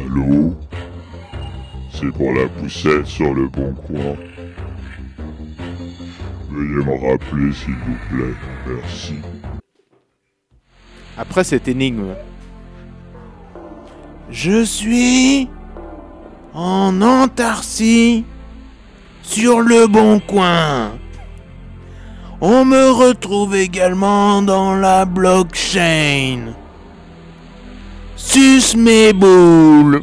Allô? 0.00 0.54
C'est 1.90 2.10
pour 2.12 2.32
la 2.32 2.48
poussette 2.48 3.06
sur 3.06 3.32
le 3.34 3.46
bon 3.48 3.72
coin. 3.74 4.16
Veuillez 6.50 6.84
me 6.84 7.10
rappeler 7.12 7.52
s'il 7.52 7.74
vous 7.74 7.96
plaît. 8.08 8.34
Merci. 8.66 9.14
Après 11.16 11.44
cette 11.44 11.68
énigme. 11.68 12.14
Je 14.30 14.64
suis 14.64 15.48
en 16.54 17.00
Antarcie 17.02 18.24
sur 19.22 19.60
le 19.60 19.86
bon 19.86 20.20
coin. 20.20 20.92
On 22.40 22.64
me 22.64 22.90
retrouve 22.90 23.54
également 23.54 24.42
dans 24.42 24.74
la 24.76 25.04
blockchain. 25.04 26.54
Sus 28.16 28.76
mes 28.76 29.12
boules. 29.12 30.02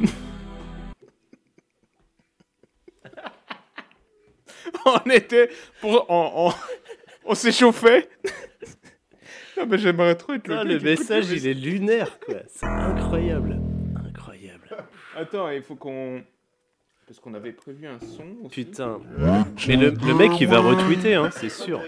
on 4.85 5.09
était 5.09 5.49
pour 5.81 6.05
on, 6.09 6.47
on, 6.47 6.53
on 7.25 7.35
s'échauffait. 7.35 8.09
non 9.57 9.65
mais 9.67 9.77
j'aimerais 9.77 10.15
trop 10.15 10.33
être 10.33 10.47
le, 10.47 10.63
le 10.63 10.79
message, 10.79 11.29
il 11.31 11.47
est 11.47 11.53
lunaire, 11.53 12.19
quoi. 12.25 12.37
C'est 12.47 12.65
incroyable. 12.65 13.59
Attends, 15.15 15.49
il 15.49 15.61
faut 15.61 15.75
qu'on 15.75 16.23
parce 17.07 17.19
qu'on 17.19 17.33
avait 17.33 17.51
prévu 17.51 17.87
un 17.87 17.99
son. 17.99 18.23
aussi. 18.45 18.63
Putain. 18.63 18.99
Mais 19.67 19.75
le, 19.75 19.89
le 19.89 20.13
mec, 20.13 20.31
il 20.39 20.47
va 20.47 20.59
retweeter, 20.59 21.15
hein, 21.15 21.29
c'est 21.31 21.49
sûr. 21.49 21.81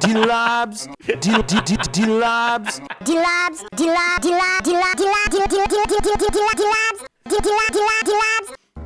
D-Labs, 0.00 0.74
D-Labs, 1.06 1.92
D-Labs, 1.92 2.68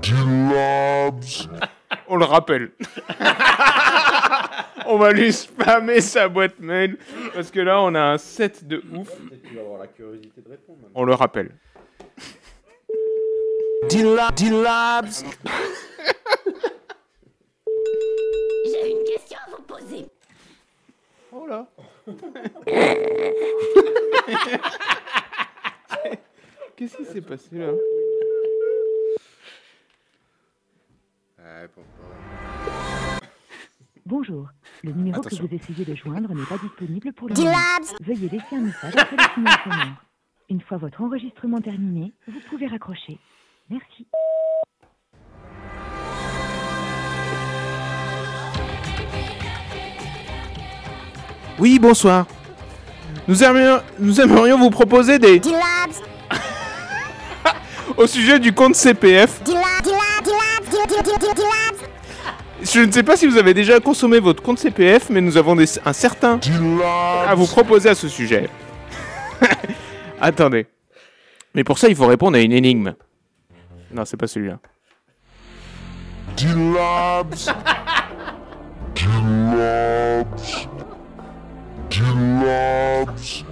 On 2.08 2.16
le 2.16 2.24
rappelle. 2.24 2.72
on 4.86 4.96
va 4.98 5.12
lui 5.12 5.32
spammer 5.32 6.00
sa 6.00 6.28
boîte 6.28 6.58
mail 6.58 6.98
parce 7.34 7.50
que 7.52 7.60
là 7.60 7.80
on 7.80 7.94
a 7.94 8.00
un 8.00 8.18
set 8.18 8.66
de 8.66 8.82
ouf. 8.92 9.08
Tu 9.48 9.54
vas 9.54 9.60
avoir 9.60 9.78
la 9.80 9.86
curiosité 9.86 10.40
de 10.40 10.48
répondre. 10.50 10.78
maintenant. 10.82 11.00
On 11.00 11.04
le 11.04 11.14
rappelle. 11.14 11.52
D-Labs. 13.90 15.06
J'ai 18.64 18.90
une 18.90 19.04
question 19.04 19.38
à 19.46 19.50
vous 19.50 19.62
poser. 19.62 20.06
Oh 21.32 21.46
là. 21.46 21.66
Qu'est-ce 26.76 26.96
qui 26.96 27.04
s'est 27.04 27.20
passé 27.20 27.48
là? 27.52 27.68
Pourquoi 31.74 33.20
Bonjour. 34.04 34.48
Le 34.82 34.92
numéro 34.92 35.20
Attention. 35.20 35.44
que 35.44 35.48
vous 35.50 35.54
essayez 35.56 35.84
de 35.84 35.94
joindre 35.94 36.34
n'est 36.34 36.44
pas 36.44 36.58
disponible 36.58 37.12
pour 37.12 37.28
le 37.28 37.34
moment. 37.34 37.52
Veuillez 38.00 38.28
laisser 38.28 38.56
un 38.56 38.60
message 38.60 38.94
après 38.96 39.16
le 39.16 39.22
signal 39.34 39.58
sonore. 39.64 39.96
Une 40.50 40.60
fois 40.60 40.76
votre 40.78 41.00
enregistrement 41.02 41.60
terminé, 41.60 42.12
vous 42.26 42.40
pouvez 42.50 42.66
raccrocher. 42.66 43.18
Merci. 43.70 44.06
Oui, 51.58 51.78
bonsoir. 51.78 52.26
Nous 53.28 53.42
aimerions, 53.44 53.80
nous 53.98 54.20
aimerions 54.20 54.58
vous 54.58 54.70
proposer 54.70 55.18
des 55.18 55.38
D-Labs, 55.38 55.94
au 57.96 58.06
sujet 58.06 58.40
du 58.40 58.52
compte 58.52 58.74
CPF. 58.74 59.40
Je 62.72 62.80
ne 62.80 62.90
sais 62.90 63.02
pas 63.02 63.16
si 63.16 63.26
vous 63.26 63.36
avez 63.36 63.52
déjà 63.54 63.80
consommé 63.80 64.18
votre 64.18 64.42
compte 64.42 64.58
CPF, 64.58 65.10
mais 65.10 65.20
nous 65.20 65.36
avons 65.36 65.54
des- 65.56 65.78
un 65.84 65.92
certain 65.92 66.40
à 67.26 67.34
vous 67.34 67.46
proposer 67.46 67.90
à 67.90 67.94
ce 67.94 68.08
sujet. 68.08 68.48
Attendez. 70.20 70.66
Mais 71.54 71.64
pour 71.64 71.78
ça, 71.78 71.88
il 71.88 71.96
faut 71.96 72.06
répondre 72.06 72.36
à 72.36 72.40
une 72.40 72.52
énigme. 72.52 72.94
Non, 73.92 74.04
c'est 74.06 74.16
pas 74.16 74.26
celui-là. 74.26 74.58
D-Labs. 76.36 77.34
D-Labs. 78.94 80.26
D-Labs. 81.90 83.44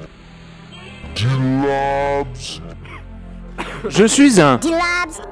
D-Labs. 1.14 2.62
Je 3.88 4.04
suis 4.06 4.40
un 4.40 4.56
D-Labs, 4.56 5.26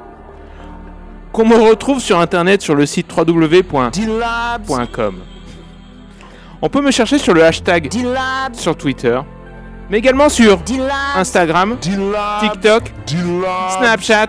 qu'on 1.38 1.46
me 1.46 1.54
retrouve 1.54 2.00
sur 2.00 2.18
internet 2.18 2.62
sur 2.62 2.74
le 2.74 2.84
site. 2.84 3.06
D-Labs, 3.06 4.66
On 6.60 6.68
peut 6.68 6.80
me 6.80 6.90
chercher 6.90 7.18
sur 7.18 7.32
le 7.32 7.44
hashtag 7.44 7.88
D-Labs, 7.88 8.54
sur 8.54 8.76
Twitter, 8.76 9.20
mais 9.88 9.98
également 9.98 10.28
sur 10.28 10.56
D-Labs, 10.58 10.90
Instagram, 11.14 11.76
D-Labs. 11.80 12.40
TikTok, 12.40 12.92
D-Labs. 13.06 13.70
Snapchat, 13.78 14.26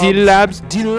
D-Labs. 0.00 0.54
Deal 0.70 0.98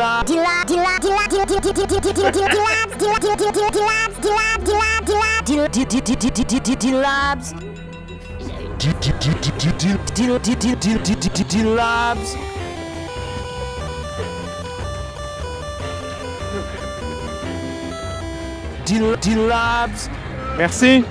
D-Labs. 18.88 20.10
Merci. 20.58 21.04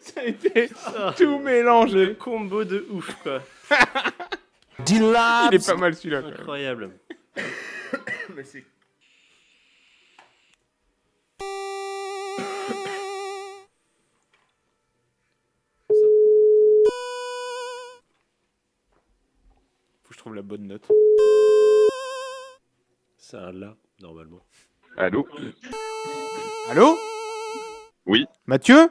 Ça 0.00 0.20
a 0.20 0.24
été 0.24 0.70
tout 1.16 1.40
mélangé. 1.40 2.06
Le 2.06 2.14
combo 2.14 2.62
de 2.62 2.86
ouf, 2.90 3.12
quoi. 3.24 3.40
D-Labs. 4.86 5.48
Il 5.50 5.56
est 5.56 5.66
pas 5.66 5.74
mal 5.76 5.96
celui-là. 5.96 6.18
Incroyable. 6.18 6.90
Faut 20.04 20.10
que 20.10 20.14
je 20.14 20.18
trouve 20.18 20.34
la 20.36 20.42
bonne 20.42 20.68
note. 20.68 20.88
C'est 23.34 23.40
un 23.40 23.50
là, 23.50 23.74
normalement. 24.00 24.38
Allô 24.96 25.26
Allô 26.70 26.96
Oui. 28.06 28.26
Mathieu 28.46 28.88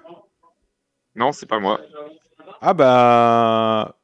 Non, 1.15 1.31
c'est 1.31 1.45
pas 1.45 1.59
moi. 1.59 1.79
Ah 2.59 2.73
bah... 2.73 3.95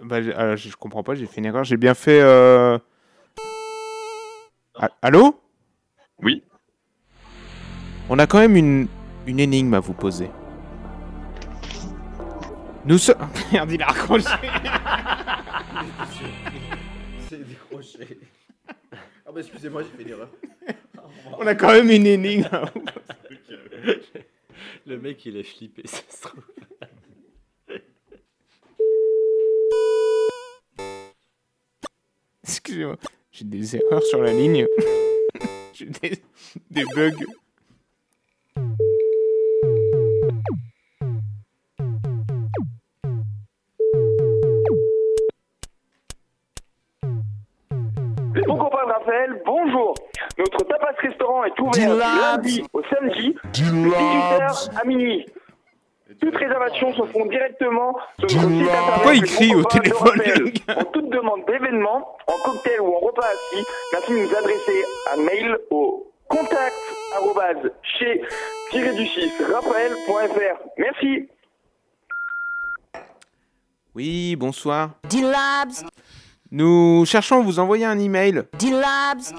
bah 0.00 0.16
alors, 0.36 0.54
je, 0.56 0.76
comprends 0.76 1.02
pas, 1.02 1.16
j'ai 1.16 1.26
fait 1.26 1.38
une 1.40 1.46
erreur. 1.46 1.64
J'ai 1.64 1.76
bien 1.76 1.94
fait... 1.94 2.20
euh, 2.20 2.78
Ah, 4.76 4.90
Allô 5.02 5.40
Oui. 6.22 6.44
On 8.08 8.20
a 8.20 8.28
quand 8.28 8.38
même 8.38 8.54
une, 8.54 8.86
une 9.26 9.40
énigme 9.40 9.74
à 9.74 9.80
vous 9.80 9.94
poser. 9.94 10.30
Nous 12.84 12.98
sommes... 12.98 13.16
Merde, 13.52 13.72
il 13.72 13.82
a 13.82 13.86
raccroché. 13.86 14.28
C'est 17.28 17.44
décroché. 17.48 18.20
Bah 19.34 19.40
excusez-moi, 19.40 19.82
j'ai 19.82 19.90
fait 19.96 20.02
une 20.04 20.10
erreur. 20.10 20.28
On 21.38 21.44
a 21.44 21.56
quand 21.56 21.72
même 21.72 21.90
une 21.90 22.06
énigme. 22.06 22.46
Le 24.86 25.00
mec, 25.00 25.26
il 25.26 25.36
est 25.36 25.42
flippé, 25.42 25.82
ça 25.86 25.98
se 26.08 26.22
trouve. 26.22 26.44
Excusez-moi. 32.44 32.96
J'ai 33.32 33.44
des 33.44 33.74
erreurs 33.74 34.04
sur 34.04 34.22
la 34.22 34.32
ligne. 34.32 34.68
J'ai 35.72 35.86
des, 35.86 36.22
des 36.70 36.84
bugs. 36.94 37.10
Copains 48.42 48.86
de 48.86 48.92
Raphaël, 48.92 49.42
bonjour. 49.46 49.94
Notre 50.38 50.64
tapas 50.64 50.92
restaurant 50.98 51.44
est 51.44 51.58
ouvert 51.60 51.72
du 51.72 52.00
lundi 52.00 52.64
au 52.72 52.82
samedi 52.84 53.32
de 53.32 53.48
18h 53.50 54.80
à 54.80 54.84
minuit. 54.84 55.26
Toutes 56.20 56.36
réservations 56.36 56.92
se 56.94 57.02
font 57.04 57.26
directement 57.26 57.96
sur 58.18 58.42
notre 58.42 58.48
site 58.48 58.62
internet. 58.62 58.92
Pourquoi 58.94 59.14
il 59.14 59.22
Les 59.22 59.28
crie 59.28 59.54
au 59.54 59.64
téléphone, 59.64 60.20
En 60.76 60.84
toute 60.84 61.10
demande 61.10 61.44
d'événement, 61.46 62.16
en 62.26 62.50
cocktail 62.50 62.80
ou 62.80 62.94
en 62.94 62.98
repas 62.98 63.26
assis, 63.26 63.64
merci 63.92 64.12
de 64.12 64.18
nous 64.18 64.36
adresser 64.36 64.84
un 65.12 65.22
mail 65.22 65.58
au 65.70 66.12
contact 66.28 66.74
chez 67.82 68.20
du 68.72 69.06
6 69.06 69.42
raphaël.fr. 69.52 70.58
Merci. 70.78 71.28
Oui, 73.94 74.34
bonsoir. 74.36 74.90
D-Labs, 75.08 75.86
Nous 76.56 77.04
cherchons 77.04 77.40
à 77.40 77.42
vous 77.42 77.58
envoyer 77.58 77.84
un 77.84 77.98
email. 77.98 78.44
D-Labs, 78.60 79.36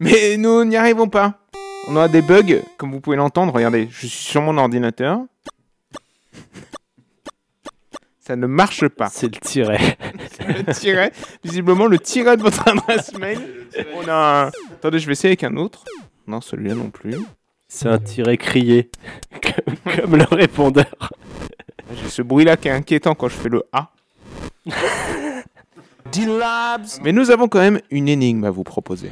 Mais 0.00 0.38
nous 0.38 0.64
n'y 0.64 0.74
arrivons 0.74 1.06
pas. 1.06 1.40
On 1.88 1.96
a 1.98 2.08
des 2.08 2.22
bugs, 2.22 2.62
comme 2.78 2.92
vous 2.92 3.00
pouvez 3.00 3.18
l'entendre. 3.18 3.52
Regardez, 3.52 3.86
je 3.90 4.06
suis 4.06 4.08
sur 4.08 4.40
mon 4.40 4.56
ordinateur. 4.56 5.20
Ça 8.20 8.36
ne 8.36 8.46
marche 8.46 8.88
pas. 8.88 9.10
C'est 9.10 9.26
le 9.26 9.38
tiret. 9.38 9.98
le 10.48 10.72
tiret. 10.72 11.12
Visiblement, 11.44 11.88
le 11.88 11.98
tiret 11.98 12.38
de 12.38 12.42
votre 12.42 12.66
adresse 12.66 13.12
mail. 13.18 13.38
On 13.96 14.08
a 14.08 14.46
un... 14.46 14.46
Attendez, 14.72 14.98
je 14.98 15.04
vais 15.04 15.12
essayer 15.12 15.32
avec 15.32 15.44
un 15.44 15.58
autre. 15.58 15.84
Non, 16.26 16.40
celui-là 16.40 16.74
non 16.74 16.88
plus. 16.88 17.16
C'est 17.68 17.90
un 17.90 17.98
tiret 17.98 18.38
crié, 18.38 18.90
comme, 19.42 19.94
comme 19.94 20.16
le 20.16 20.24
répondeur. 20.24 21.12
J'ai 21.94 22.08
ce 22.08 22.22
bruit-là 22.22 22.56
qui 22.56 22.68
est 22.68 22.72
inquiétant 22.72 23.14
quand 23.14 23.28
je 23.28 23.36
fais 23.36 23.50
le 23.50 23.62
A. 23.74 23.90
Mais 27.02 27.12
nous 27.12 27.30
avons 27.30 27.48
quand 27.48 27.58
même 27.58 27.80
une 27.90 28.08
énigme 28.08 28.44
à 28.44 28.50
vous 28.50 28.64
proposer. 28.64 29.10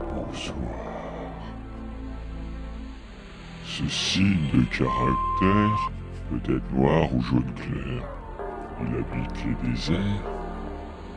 Bonsoir. 0.00 0.56
Ce 3.66 3.88
signe 3.88 4.36
de 4.52 4.64
caractère 4.76 5.92
peut 6.30 6.54
être 6.54 6.72
noir 6.72 7.14
ou 7.14 7.20
jaune 7.22 7.52
clair. 7.54 8.02
Il 8.80 8.96
habite 8.96 9.44
les 9.44 9.70
déserts 9.70 9.98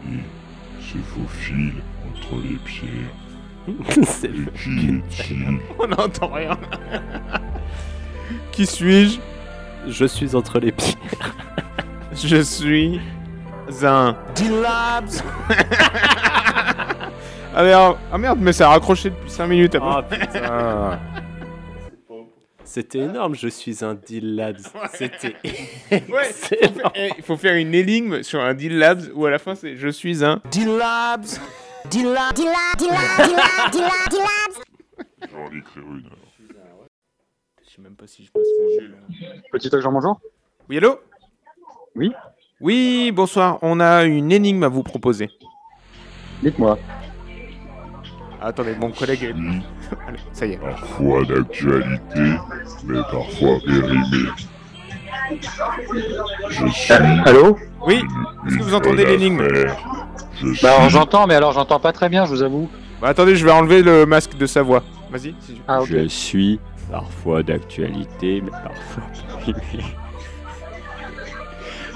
et 0.08 0.82
se 0.82 0.98
faufile 0.98 1.82
entre 2.10 2.42
les 2.44 2.58
pierres. 2.66 4.04
C'est 4.08 4.32
qui 4.54 4.90
est-il? 4.90 5.60
On 5.80 5.88
n'entend 5.88 6.28
rien. 6.28 6.58
Qui 8.52 8.66
suis-je? 8.66 9.20
Je 9.88 10.06
suis 10.06 10.36
entre 10.36 10.60
les 10.60 10.72
pieds. 10.72 10.96
Je 12.14 12.42
suis 12.42 13.00
un. 13.84 14.16
ah, 17.56 17.64
merde. 17.64 17.98
ah 18.12 18.18
merde, 18.18 18.40
mais 18.42 18.54
ça 18.54 18.68
a 18.68 18.70
raccroché 18.74 19.10
depuis 19.10 19.30
5 19.30 19.48
minutes 19.48 19.78
Ah 19.82 19.98
après. 20.00 20.20
putain. 20.20 21.00
C'était 22.64 23.00
énorme, 23.00 23.36
je 23.36 23.48
suis 23.48 23.84
un 23.86 23.94
Deal 23.94 24.36
Labs. 24.36 24.58
C'était 24.94 25.36
Ouais, 25.92 26.30
il 26.30 26.34
faut, 26.34 26.74
faire, 26.80 26.92
eh, 26.96 27.10
il 27.18 27.24
faut 27.24 27.38
faire 27.38 27.56
une 27.56 27.74
énigme 27.74 28.24
sur 28.24 28.42
un 28.42 28.54
Deal 28.54 28.78
Labs 28.78 29.04
où 29.14 29.26
à 29.26 29.32
la 29.32 29.40
fin 29.40 29.56
c'est 29.56 29.78
je 29.78 29.88
suis 29.90 30.24
un. 30.26 30.42
Labs. 30.54 31.26
Dilla, 31.90 32.32
dilla, 32.34 32.52
dilla, 32.78 32.98
dilla, 33.18 33.70
dilla, 33.72 33.90
dilla. 34.10 34.26
Je 35.22 35.28
vais 35.28 35.42
en 35.42 35.48
écrire 35.48 35.84
une 35.84 36.06
alors. 36.08 36.25
Je 36.25 36.25
sais 37.76 37.82
même 37.82 37.96
pas 37.96 38.08
si 38.08 38.24
je 38.26 38.32
passe 38.32 38.48
mon 38.62 38.70
jeu 38.80 38.88
là. 38.92 39.28
Petit 39.52 39.70
Jean, 39.82 39.92
bonjour. 39.92 40.20
Oui, 40.70 40.78
allô? 40.78 41.00
Oui. 41.96 42.12
Oui, 42.62 43.12
bonsoir. 43.12 43.60
On 43.62 43.80
a 43.80 44.04
une 44.06 44.32
énigme 44.32 44.64
à 44.64 44.68
vous 44.68 44.84
proposer. 44.84 45.30
Dites-moi. 46.42 46.78
Attendez, 48.42 48.76
mon 48.80 48.92
collègue 48.92 49.24
est. 49.24 49.32
Allez, 50.08 50.20
ça 50.32 50.46
y 50.46 50.54
est. 50.54 50.58
Parfois 50.58 51.26
d'actualité, 51.26 52.36
mais 52.86 53.02
parfois 53.12 53.58
périmée. 53.66 54.30
Je 56.50 56.68
suis. 56.72 56.94
Allô? 56.94 57.58
Oui 57.88 58.02
Est-ce 58.48 58.58
que 58.58 58.64
vous 58.64 58.74
entendez 58.74 59.06
l'énigme? 59.06 59.44
Je 60.42 60.54
suis. 60.54 60.62
Bah 60.62 60.76
alors 60.78 60.90
j'entends, 60.90 61.28
mais 61.28 61.36
alors 61.36 61.54
j'entends 61.54 61.80
pas 61.80 61.92
très 61.94 62.10
bien, 62.10 62.26
je 62.26 62.30
vous 62.32 62.42
avoue. 62.44 62.70
Bah, 63.02 63.10
attendez, 63.10 63.36
je 63.36 63.44
vais 63.46 63.52
enlever 63.52 63.82
le 63.82 64.06
masque 64.06 64.38
de 64.38 64.46
sa 64.46 64.62
voix. 64.62 64.84
Vas-y. 65.12 65.36
si- 65.42 65.62
Ah. 65.68 65.80
Je 65.86 66.08
suis 66.08 66.60
parfois 66.96 67.44
d'actualité, 67.44 68.42
mais 68.42 68.52
parfois 68.52 69.04
périmé. 69.46 69.84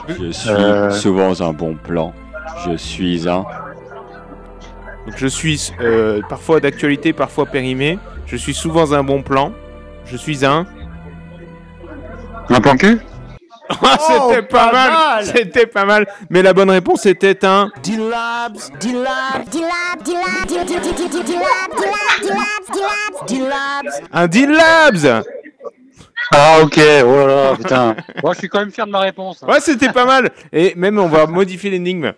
Je 0.10 0.32
suis 0.32 0.50
Euh. 0.50 0.92
souvent 0.92 1.40
un 1.42 1.54
bon 1.54 1.76
plan. 1.76 2.14
Je 2.66 2.76
suis 2.76 3.30
un. 3.30 3.46
Donc, 5.06 5.16
je 5.16 5.28
suis 5.28 5.72
euh, 5.80 6.20
parfois 6.28 6.60
d'actualité, 6.60 7.14
parfois 7.14 7.46
périmé. 7.46 7.98
Je 8.26 8.36
suis 8.36 8.54
souvent 8.54 8.92
un 8.92 9.04
bon 9.04 9.22
plan. 9.24 9.54
Je 10.06 10.18
suis 10.18 10.46
un. 10.46 10.66
Un 12.50 12.60
plan 12.60 12.76
cul? 12.76 13.00
Oh, 13.82 14.26
c'était 14.30 14.42
pas, 14.42 14.72
mal, 14.72 15.26
C'était 15.26 15.68
pas 15.68 15.86
mal 15.86 16.08
Mais 16.30 16.42
la 16.42 16.54
bonne 16.54 16.72
réponse 16.72 17.06
était 17.06 17.46
un... 17.46 17.70
D-Labs 17.84 18.58
D-Labs 18.80 19.50
D-Labs 23.28 24.02
Un 24.12 24.28
D-Labs 24.28 25.24
ah 26.32 26.60
ok, 26.62 26.80
oh 26.80 27.06
voilà, 27.06 27.56
putain. 27.56 27.96
Moi 28.24 28.34
je 28.34 28.40
suis 28.40 28.50
quand 28.50 28.60
même 28.60 28.72
fier 28.72 28.86
de 28.86 28.92
ma 28.92 29.00
réponse. 29.00 29.42
Ouais, 29.42 29.60
c'était 29.60 29.92
pas 29.92 30.06
mal. 30.06 30.30
Et 30.54 30.76
même, 30.76 31.00
on 31.00 31.08
va 31.08 31.26
modifier 31.26 31.72
l'énigme. 31.72 32.14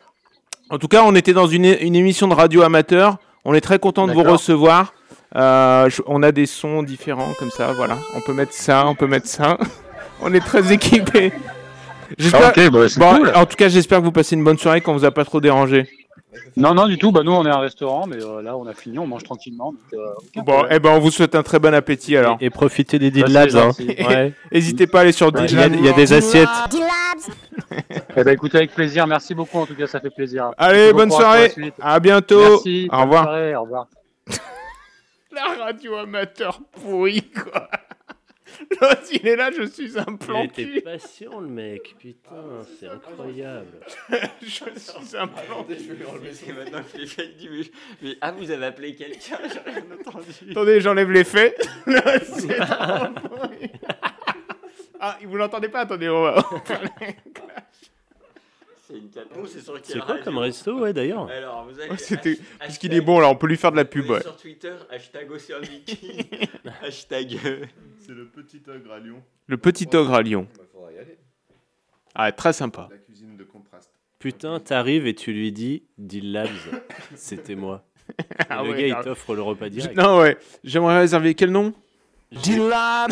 En 0.70 0.78
tout 0.78 0.90
cas, 0.90 1.04
on 1.06 1.16
était 1.16 1.34
dans 1.34 1.48
une, 1.48 1.66
émission 1.66 2.28
de 2.28 2.34
radio 2.34 2.62
amateur. 2.62 3.18
On 3.46 3.54
est 3.54 3.62
très 3.62 3.80
content 3.80 4.08
de 4.08 4.14
vous 4.14 4.24
recevoir. 4.24 4.94
Euh, 5.36 5.90
on 6.08 6.24
a 6.24 6.34
des 6.34 6.46
sons 6.46 6.84
différents 6.84 7.34
comme 7.40 7.52
ça, 7.52 7.72
voilà. 7.72 7.98
On 8.16 8.20
peut 8.20 8.34
mettre 8.34 8.54
ça, 8.54 8.86
on 8.86 8.96
peut 8.96 9.08
mettre 9.08 9.28
ça 9.28 9.58
on 10.22 10.34
est 10.34 10.40
très 10.46 10.72
équipés. 10.72 11.32
Ah, 12.34 12.50
ok, 12.50 12.70
bah, 12.72 12.90
c'est 12.90 13.00
Bon, 13.00 13.16
cool. 13.18 13.32
En 13.36 13.46
tout 13.46 13.56
cas, 13.56 13.70
j'espère 13.70 14.00
que 14.00 14.04
vous 14.04 14.12
passez 14.12 14.36
une 14.36 14.44
bonne 14.44 14.58
soirée 14.58 14.82
qu'on 14.82 14.94
vous 14.94 15.06
a 15.06 15.12
pas 15.12 15.24
trop 15.26 15.40
dérangé. 15.40 15.88
Non, 16.58 16.74
non, 16.74 16.88
du 16.88 16.98
tout. 16.98 17.12
Bah 17.14 17.22
nous, 17.24 17.32
on 17.32 17.46
est 17.46 17.50
un 17.50 17.60
restaurant, 17.60 18.06
mais 18.08 18.22
euh, 18.22 18.42
là, 18.42 18.58
on 18.58 18.66
a 18.68 18.74
fini, 18.74 19.00
on 19.00 19.08
mange 19.08 19.24
tranquillement. 19.24 19.72
donc, 19.72 19.80
euh, 19.94 20.06
aucun 20.18 20.42
Bon, 20.42 20.52
problème. 20.54 20.74
eh 20.76 20.80
ben, 20.80 20.90
on 20.92 21.00
vous 21.00 21.12
souhaite 21.12 21.36
un 21.36 21.44
très 21.44 21.60
bon 21.60 21.74
appétit 21.74 22.16
alors. 22.18 22.38
Et 22.42 22.50
profitez 22.50 23.00
des 23.00 23.10
Bah, 23.12 23.16
Deal 23.16 23.28
c'est 23.28 23.34
Labs. 23.34 23.56
Hein. 23.56 23.62
gentil. 23.72 23.88
Ouais. 24.06 24.34
N'hésitez 24.52 24.88
pas 24.92 25.00
à 25.00 25.02
aller 25.04 25.12
sur 25.14 25.28
Il 25.30 25.52
y, 25.52 25.58
a- 25.58 25.62
Labs. 25.68 25.76
il 25.76 25.86
y 25.86 25.90
a 25.90 25.94
des 25.94 26.14
assiettes. 26.14 26.48
Eh 28.18 28.24
ben, 28.26 28.32
écoutez, 28.34 28.58
avec 28.58 28.74
plaisir. 28.74 29.08
Merci 29.08 29.34
beaucoup. 29.34 29.60
En 29.60 29.66
tout 29.66 29.76
cas, 29.76 29.88
ça 29.88 30.02
fait 30.02 30.10
plaisir. 30.10 30.52
Allez, 30.58 30.92
Bon 30.92 30.98
bonne 31.00 31.10
courage 31.10 31.24
pour 31.24 31.32
la 31.34 31.50
soirée. 31.50 31.50
suite. 31.52 31.74
À 31.82 32.00
bientôt. 32.02 32.42
Merci. 32.50 32.88
Au 32.92 32.96
bonne 32.96 33.02
revoir. 33.04 33.24
soirée, 33.24 33.56
au 33.56 33.62
revoir. 33.62 33.88
La 35.34 35.64
radio 35.66 35.96
amateur 35.96 36.60
pourri, 36.82 37.22
quoi. 37.32 37.70
L'autre, 38.82 39.02
il 39.12 39.28
est 39.28 39.36
là, 39.36 39.50
je 39.52 39.64
suis 39.64 39.98
un 39.98 40.06
Il 40.10 40.18
plan 40.18 40.44
était 40.44 40.66
cul. 40.66 40.82
patient, 40.82 41.40
le 41.40 41.48
mec. 41.48 41.96
Putain, 42.00 42.64
c'est 42.80 42.88
incroyable. 42.88 43.80
je 44.42 44.48
suis 44.48 45.18
un 45.18 45.28
plan 45.28 45.64
cul. 45.64 45.76
Et 46.48 46.54
maintenant, 46.54 46.82
je 46.94 47.00
l'ai 47.00 47.08
fait, 47.08 47.26
il 47.26 47.36
dit, 47.38 47.50
mais, 47.50 47.64
mais- 48.02 48.18
ah, 48.22 48.32
vous 48.32 48.50
avez 48.52 48.66
appelé 48.66 48.96
quelqu'un 48.96 49.38
J'ai 49.52 49.72
rien 49.72 49.84
entendu. 50.00 50.52
Attendez, 50.52 50.82
j'enlève 50.82 51.12
les 51.12 51.24
faits. 51.24 51.56
C'est 52.24 52.58
trop 52.58 53.08
ah, 55.04 55.18
vous 55.24 55.36
l'entendez 55.36 55.68
pas? 55.68 55.80
Attendez, 55.80 56.10
on 56.10 56.22
va. 56.22 56.36
C'est 58.92 58.98
une 58.98 59.10
catastrophe. 59.10 59.50
C'est 59.50 59.62
sur 59.62 59.76
C'est 59.82 59.94
quelle 59.94 60.02
quoi 60.04 60.18
comme 60.20 60.38
resto, 60.38 60.80
ouais, 60.80 60.94
d'ailleurs 60.94 61.28
Alors, 61.32 61.66
vous 61.66 61.80
allez. 61.80 61.98
C'était- 61.98 62.36
Puisqu'il 62.60 62.92
hashtag- 62.92 62.98
est 62.98 63.02
bon, 63.02 63.20
là, 63.20 63.30
on 63.30 63.36
peut 63.36 63.48
lui 63.48 63.58
faire 63.58 63.72
de 63.72 63.78
la 63.78 63.86
pub. 63.86 64.10
Ouais. 64.10 64.22
Sur 64.22 64.36
Twitter, 64.38 64.74
hashtag 64.90 65.32
Océan 65.32 65.60
Viking, 65.62 66.26
hashtag. 66.82 67.40
euh, 67.46 67.66
C'est 68.00 68.12
le 68.14 68.28
petit 68.28 68.62
ogre 68.68 68.92
à 68.92 69.00
Lyon. 69.00 69.24
Le 69.48 69.58
petit 69.58 69.88
ogre 69.96 70.14
à 70.14 70.22
Lyon. 70.22 70.48
Bah, 70.58 70.64
faudra 70.72 70.92
y 70.92 70.98
aller. 70.98 71.18
Ah, 72.14 72.32
très 72.32 72.54
sympa. 72.54 72.88
La 72.92 72.98
cuisine 72.98 73.38
de 73.38 73.44
contraste. 73.44 73.92
Putain, 74.20 74.60
t'arrives 74.60 75.08
et 75.08 75.16
tu 75.16 75.32
lui 75.34 75.52
dis 75.52 75.84
Deal 75.98 76.32
Labs, 76.32 76.50
c'était 77.16 77.56
moi. 77.56 77.84
Ah 78.50 78.62
le 78.64 78.72
ouais, 78.72 78.90
gars, 78.90 79.00
il 79.00 79.04
t'offre 79.04 79.34
le 79.36 79.42
repas 79.42 79.70
direct. 79.70 79.96
Non, 79.96 80.20
ouais. 80.20 80.38
J'aimerais 80.64 81.00
réserver 81.00 81.34
quel 81.34 81.50
nom? 81.52 81.74
Dillabs. 82.32 83.10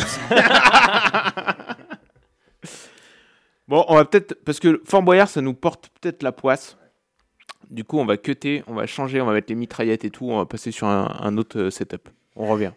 Bon, 3.70 3.84
on 3.86 3.94
va 3.94 4.04
peut-être. 4.04 4.34
Parce 4.44 4.58
que 4.58 4.82
Fort 4.84 5.04
Boyard, 5.04 5.28
ça 5.28 5.40
nous 5.40 5.54
porte 5.54 5.90
peut-être 6.00 6.24
la 6.24 6.32
poisse. 6.32 6.76
Du 7.70 7.84
coup, 7.84 7.98
on 7.98 8.04
va 8.04 8.16
cutter, 8.16 8.64
on 8.66 8.74
va 8.74 8.84
changer, 8.88 9.20
on 9.20 9.26
va 9.26 9.32
mettre 9.32 9.46
les 9.48 9.54
mitraillettes 9.54 10.04
et 10.04 10.10
tout. 10.10 10.28
On 10.28 10.38
va 10.38 10.44
passer 10.44 10.72
sur 10.72 10.88
un, 10.88 11.36
autre 11.36 11.56
euh, 11.56 11.70
setup. 11.70 12.08
On 12.34 12.48
revient. 12.48 12.72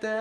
that 0.00 0.19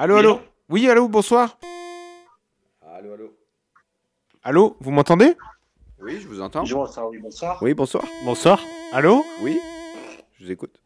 Allô, 0.00 0.14
allô 0.14 0.40
Oui, 0.68 0.88
allô, 0.88 1.08
bonsoir 1.08 1.58
Allô, 2.82 3.14
allô. 3.14 3.34
Allô, 4.44 4.76
vous 4.78 4.92
m'entendez? 4.92 5.36
Oui, 6.00 6.20
je 6.20 6.28
vous 6.28 6.40
entends. 6.40 6.62
Oui, 6.62 7.18
bonsoir. 7.18 7.60
Oui, 7.60 7.74
bonsoir. 7.74 8.04
Bonsoir. 8.24 8.62
Allô? 8.92 9.24
Oui, 9.42 9.58
je 10.38 10.44
vous 10.44 10.52
écoute. 10.52 10.80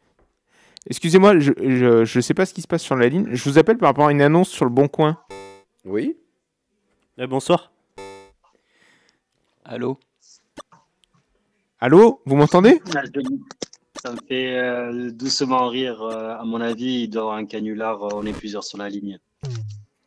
Excusez-moi, 0.87 1.39
je, 1.41 1.53
je, 1.59 2.07
je 2.07 2.21
sais 2.21 2.33
pas 2.33 2.47
ce 2.47 2.55
qui 2.55 2.63
se 2.63 2.67
passe 2.67 2.83
sur 2.83 2.97
la 2.97 3.11
ligne. 3.11 3.27
Je 3.35 3.45
vous 3.51 3.59
appelle 3.59 3.77
par 3.77 3.91
rapport 3.91 4.07
à 4.07 4.13
une 4.13 4.23
annonce 4.23 4.49
sur 4.49 4.65
le 4.65 4.71
Bon 4.71 4.89
Coin. 4.89 5.19
Oui 5.85 6.17
Eh, 7.19 7.27
bonsoir. 7.27 7.71
Allô? 9.63 10.01
Allô 11.81 12.23
Vous 12.25 12.37
m'entendez? 12.37 12.81
Ah, 12.97 13.03
Ça 14.05 14.11
me 14.11 14.19
fait 14.27 14.59
euh, 14.59 15.13
doucement 15.13 15.69
rire. 15.69 16.03
euh, 16.03 16.35
à 16.37 16.43
mon 16.45 16.61
avis, 16.61 17.03
il 17.05 17.09
doit 17.09 17.21
y 17.21 17.23
avoir 17.23 17.37
un 17.37 17.45
canular. 17.47 18.03
euh, 18.03 18.09
on 18.15 18.27
est 18.27 18.33
plusieurs 18.33 18.65
sur 18.65 18.77
la 18.79 18.89
ligne. 18.89 19.21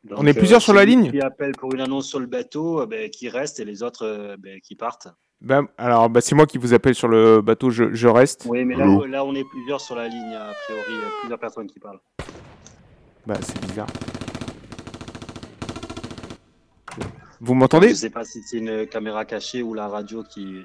Donc, 0.03 0.19
On 0.19 0.25
est 0.25 0.33
plusieurs 0.33 0.61
sur 0.61 0.73
la 0.73 0.83
ligne 0.83 1.11
Qui 1.11 1.21
appelle 1.21 1.53
pour 1.53 1.73
une 1.73 1.79
annonce 1.79 2.05
sur 2.09 2.19
le 2.19 2.25
bateau, 2.25 2.81
euh, 2.81 2.85
ben, 2.87 3.09
qui 3.09 3.29
reste 3.29 3.61
et 3.61 3.63
les 3.63 3.83
autres 3.83 4.05
euh, 4.05 4.35
ben, 4.37 4.59
qui 4.59 4.75
partent. 4.75 5.07
bah, 5.39 5.61
Alors, 5.77 6.09
bah, 6.09 6.19
c'est 6.19 6.35
moi 6.35 6.45
qui 6.45 6.57
vous 6.57 6.73
appelle 6.73 6.93
sur 6.93 7.07
le 7.07 7.39
bateau, 7.39 7.69
je, 7.69 7.93
je 7.93 8.07
reste. 8.09 8.45
Oui, 8.49 8.65
mais 8.65 8.75
là, 8.75 8.85
là, 9.07 9.23
on 9.23 9.33
est 9.33 9.45
plusieurs 9.49 9.79
sur 9.79 9.95
la 9.95 10.09
ligne. 10.09 10.33
A 10.33 10.51
priori, 10.65 10.83
il 10.89 10.95
y 10.95 10.99
a 10.99 11.11
plusieurs 11.21 11.39
personnes 11.39 11.67
qui 11.67 11.79
parlent. 11.79 12.01
Bah, 13.25 13.35
c'est 13.41 13.61
bizarre. 13.65 13.87
Vous 17.39 17.53
m'entendez? 17.53 17.89
Je 17.89 17.93
sais 17.93 18.09
pas 18.09 18.25
si 18.25 18.41
c'est 18.43 18.57
une 18.57 18.87
caméra 18.87 19.23
cachée 19.23 19.63
ou 19.63 19.73
la 19.73 19.87
radio 19.87 20.21
qui, 20.23 20.57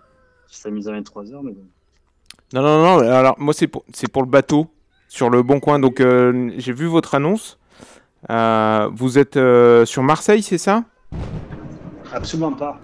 qui 0.48 0.58
s'amuse 0.58 0.88
à 0.88 0.98
23h. 1.00 1.42
Mais 1.44 1.52
bon. 1.52 1.64
Non, 2.52 2.62
non, 2.62 2.82
non, 2.82 2.98
alors 3.10 3.36
moi 3.38 3.54
c'est 3.54 3.68
pour, 3.68 3.84
c'est 3.94 4.10
pour 4.10 4.22
le 4.22 4.28
bateau, 4.28 4.66
sur 5.08 5.30
le 5.30 5.42
Bon 5.42 5.60
Coin. 5.60 5.78
Donc 5.78 6.00
euh, 6.00 6.50
j'ai 6.56 6.72
vu 6.72 6.86
votre 6.86 7.14
annonce. 7.14 7.58
Euh, 8.28 8.88
vous 8.92 9.18
êtes 9.18 9.36
euh, 9.36 9.84
sur 9.86 10.02
Marseille, 10.02 10.42
c'est 10.42 10.58
ça? 10.58 10.84
Absolument 12.12 12.52
pas. 12.52 12.80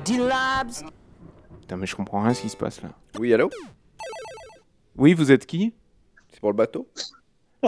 Putain, 1.61 1.77
mais 1.77 1.87
je 1.87 1.97
comprends 1.97 2.23
rien 2.23 2.33
ce 2.33 2.43
qui 2.43 2.49
se 2.49 2.57
passe 2.57 2.81
là. 2.83 2.91
Oui, 3.19 3.35
allô? 3.35 3.51
Oui, 4.97 5.15
vous 5.15 5.33
êtes 5.33 5.47
qui? 5.47 5.75
C'est 6.33 6.41
pour 6.41 6.51
le 6.51 6.57
bateau? 6.57 6.89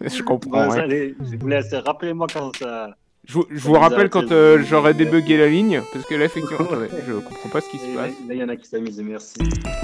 Je 0.00 0.22
comprends 0.22 0.50
Bon, 0.50 0.70
ça, 0.70 0.74
rien. 0.76 0.82
allez, 0.84 1.14
je 1.20 1.36
vous 1.36 1.46
laisse. 1.48 1.72
Rappelez-moi 1.72 2.26
quand 2.32 2.54
ça. 2.56 2.90
Je 3.26 3.32
vous, 3.34 3.44
je 3.50 3.60
vous 3.60 3.72
rappelle 3.74 4.08
quand 4.08 4.30
euh, 4.30 4.62
j'aurai 4.62 4.94
débugué 4.94 5.36
la 5.36 5.48
ligne, 5.48 5.82
parce 5.92 6.04
que 6.06 6.14
là 6.14 6.26
effectivement, 6.26 6.64
attendez, 6.64 6.88
je 7.06 7.12
comprends 7.14 7.48
pas 7.48 7.60
ce 7.60 7.68
qui 7.68 7.78
se 7.78 7.84
passe. 7.94 8.10
là, 8.28 8.34
il 8.34 8.36
y 8.38 8.44
en 8.44 8.48
a 8.48 8.56
qui 8.56 8.68
s'amusent. 8.68 9.00
Merci. 9.02 9.34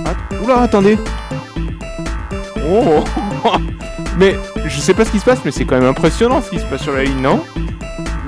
Ah, 0.05 0.15
oula, 0.45 0.61
attendez. 0.63 0.97
Oh 2.65 3.03
Mais 4.19 4.37
je 4.67 4.79
sais 4.79 4.95
pas 4.95 5.05
ce 5.05 5.11
qui 5.11 5.19
se 5.19 5.25
passe, 5.25 5.45
mais 5.45 5.51
c'est 5.51 5.65
quand 5.65 5.75
même 5.79 5.89
impressionnant 5.89 6.41
ce 6.41 6.51
qui 6.51 6.59
se 6.61 6.67
passe 6.67 6.83
sur 6.83 6.93
la 6.95 7.03
ligne, 7.05 7.21
non? 7.21 7.43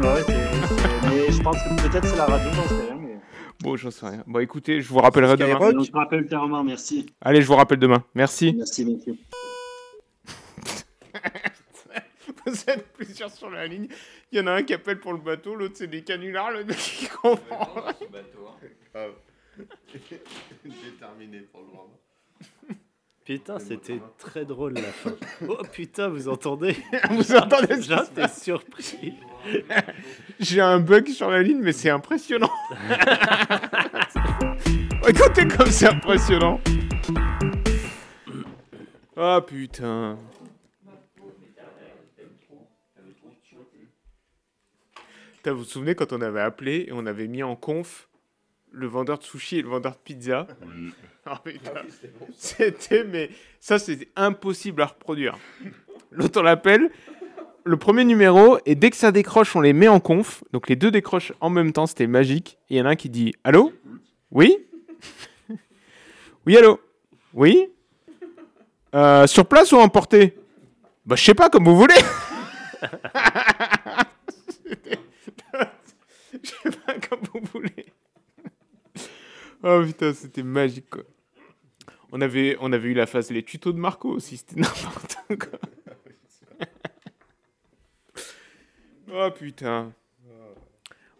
Ouais, 0.02 0.22
c'est- 0.26 0.34
mais 1.08 1.30
je 1.32 1.40
pense 1.42 1.56
que 1.56 1.88
peut-être 1.88 2.06
c'est 2.08 2.16
la 2.16 2.24
radio, 2.26 2.50
j'en 2.52 2.68
sais 2.68 2.74
rien. 2.86 2.98
Mais... 3.00 3.18
Bon, 3.62 3.76
j'en 3.76 3.90
sais 3.92 4.06
rien. 4.06 4.22
Bon, 4.26 4.40
écoutez, 4.40 4.80
je 4.80 4.88
vous 4.88 4.98
rappellerai 4.98 5.36
demain. 5.36 5.58
On 5.60 5.84
se 5.84 5.92
rappelle 5.92 6.20
ultérieurement, 6.22 6.64
merci. 6.64 7.06
Allez, 7.20 7.40
je 7.40 7.46
vous 7.46 7.54
rappelle 7.54 7.78
demain. 7.78 8.02
Merci. 8.14 8.54
Merci, 8.56 8.84
merci. 8.84 9.20
Vous 12.64 12.70
êtes 12.70 12.92
plusieurs 12.92 13.30
sur 13.30 13.50
la 13.50 13.66
ligne. 13.66 13.88
Il 14.30 14.38
y 14.38 14.40
en 14.40 14.46
a 14.46 14.52
un 14.52 14.62
qui 14.62 14.74
appelle 14.74 15.00
pour 15.00 15.12
le 15.12 15.18
bateau, 15.18 15.54
l'autre 15.54 15.74
c'est 15.76 15.88
des 15.88 16.02
canulars, 16.02 16.52
le 16.52 16.64
mec 16.64 16.76
qui 16.76 17.08
comprend. 17.08 17.68
Déterminé 20.64 21.40
pour 21.40 21.60
le 21.60 21.66
moment. 21.66 22.00
Putain, 23.24 23.58
c'était 23.58 24.00
très 24.18 24.44
drôle 24.44 24.74
la 24.74 24.82
fin. 24.82 25.14
Oh 25.48 25.56
putain, 25.72 26.08
vous 26.08 26.28
entendez 26.28 26.76
Vous 27.10 27.34
entendez 27.34 27.80
se 27.80 27.94
J'étais 27.94 28.28
surpris. 28.28 29.14
J'ai 30.38 30.60
un 30.60 30.78
bug 30.78 31.08
sur 31.08 31.30
la 31.30 31.42
ligne, 31.42 31.60
mais 31.62 31.72
c'est 31.72 31.88
impressionnant. 31.90 32.50
Écoutez 35.08 35.48
comme 35.48 35.70
c'est 35.70 35.88
impressionnant. 35.88 36.60
Ah 39.16 39.40
putain. 39.46 40.18
Putain, 40.18 40.18
vous 45.52 45.58
vous 45.58 45.64
souvenez 45.64 45.94
quand 45.94 46.12
on 46.12 46.20
avait 46.20 46.40
appelé 46.40 46.86
et 46.88 46.92
on 46.92 47.06
avait 47.06 47.26
mis 47.28 47.42
en 47.42 47.56
conf 47.56 48.08
le 48.70 48.86
vendeur 48.86 49.18
de 49.18 49.22
sushi 49.24 49.58
et 49.58 49.62
le 49.62 49.68
vendeur 49.68 49.92
de 49.92 49.98
pizza? 49.98 50.46
Ah, 51.26 51.40
putain. 51.42 51.72
C'était, 52.36 53.04
mais 53.04 53.30
ça 53.60 53.78
c'était 53.78 54.08
impossible 54.16 54.82
à 54.82 54.86
reproduire. 54.86 55.38
L'autre 56.10 56.40
on 56.40 56.42
l'appelle, 56.42 56.90
le 57.64 57.76
premier 57.78 58.04
numéro, 58.04 58.58
et 58.66 58.74
dès 58.74 58.90
que 58.90 58.96
ça 58.96 59.10
décroche, 59.10 59.56
on 59.56 59.60
les 59.60 59.72
met 59.72 59.88
en 59.88 60.00
conf. 60.00 60.44
Donc 60.52 60.68
les 60.68 60.76
deux 60.76 60.90
décrochent 60.90 61.32
en 61.40 61.48
même 61.50 61.72
temps, 61.72 61.86
c'était 61.86 62.06
magique. 62.06 62.58
Il 62.68 62.76
y 62.76 62.80
en 62.80 62.84
a 62.86 62.90
un 62.90 62.96
qui 62.96 63.08
dit 63.08 63.34
Allô? 63.44 63.72
Oui? 64.30 64.58
Oui, 66.46 66.56
allô? 66.58 66.78
Oui? 67.32 67.68
Euh, 68.94 69.26
Sur 69.26 69.46
place 69.46 69.72
ou 69.72 69.76
emporté? 69.78 70.36
Bah, 71.06 71.16
je 71.16 71.24
sais 71.24 71.34
pas, 71.34 71.48
comme 71.48 71.64
vous 71.64 71.76
voulez 71.76 71.94
C'était- 74.48 74.98
Je 76.64 76.70
sais 76.70 76.76
pas, 76.76 76.98
comme 77.00 77.20
vous 77.32 77.40
voulez. 77.52 77.86
Oh 79.66 79.82
putain, 79.82 80.12
c'était 80.12 80.42
magique 80.42 80.90
quoi. 80.90 81.04
On 82.12 82.20
avait, 82.20 82.58
on 82.60 82.70
avait 82.70 82.90
eu 82.90 82.92
la 82.92 83.06
phase 83.06 83.30
les 83.30 83.42
tutos 83.42 83.72
de 83.72 83.78
Marco 83.78 84.10
aussi, 84.10 84.36
c'était 84.36 84.56
n'importe 84.60 85.16
quoi. 85.40 85.58
oh 89.10 89.30
putain. 89.30 89.90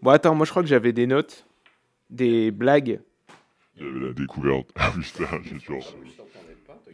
Bon 0.03 0.11
attends, 0.11 0.35
moi 0.35 0.45
je 0.45 0.51
crois 0.51 0.63
que 0.63 0.69
j'avais 0.69 0.93
des 0.93 1.07
notes, 1.07 1.47
des 2.11 2.51
blagues. 2.51 3.01
Il 3.79 3.87
y 3.87 3.89
avait 3.89 4.07
la 4.09 4.13
découverte. 4.13 4.71
Ah 4.75 4.93
putain, 4.93 5.41
j'ai 5.43 5.59
toujours. 5.59 5.97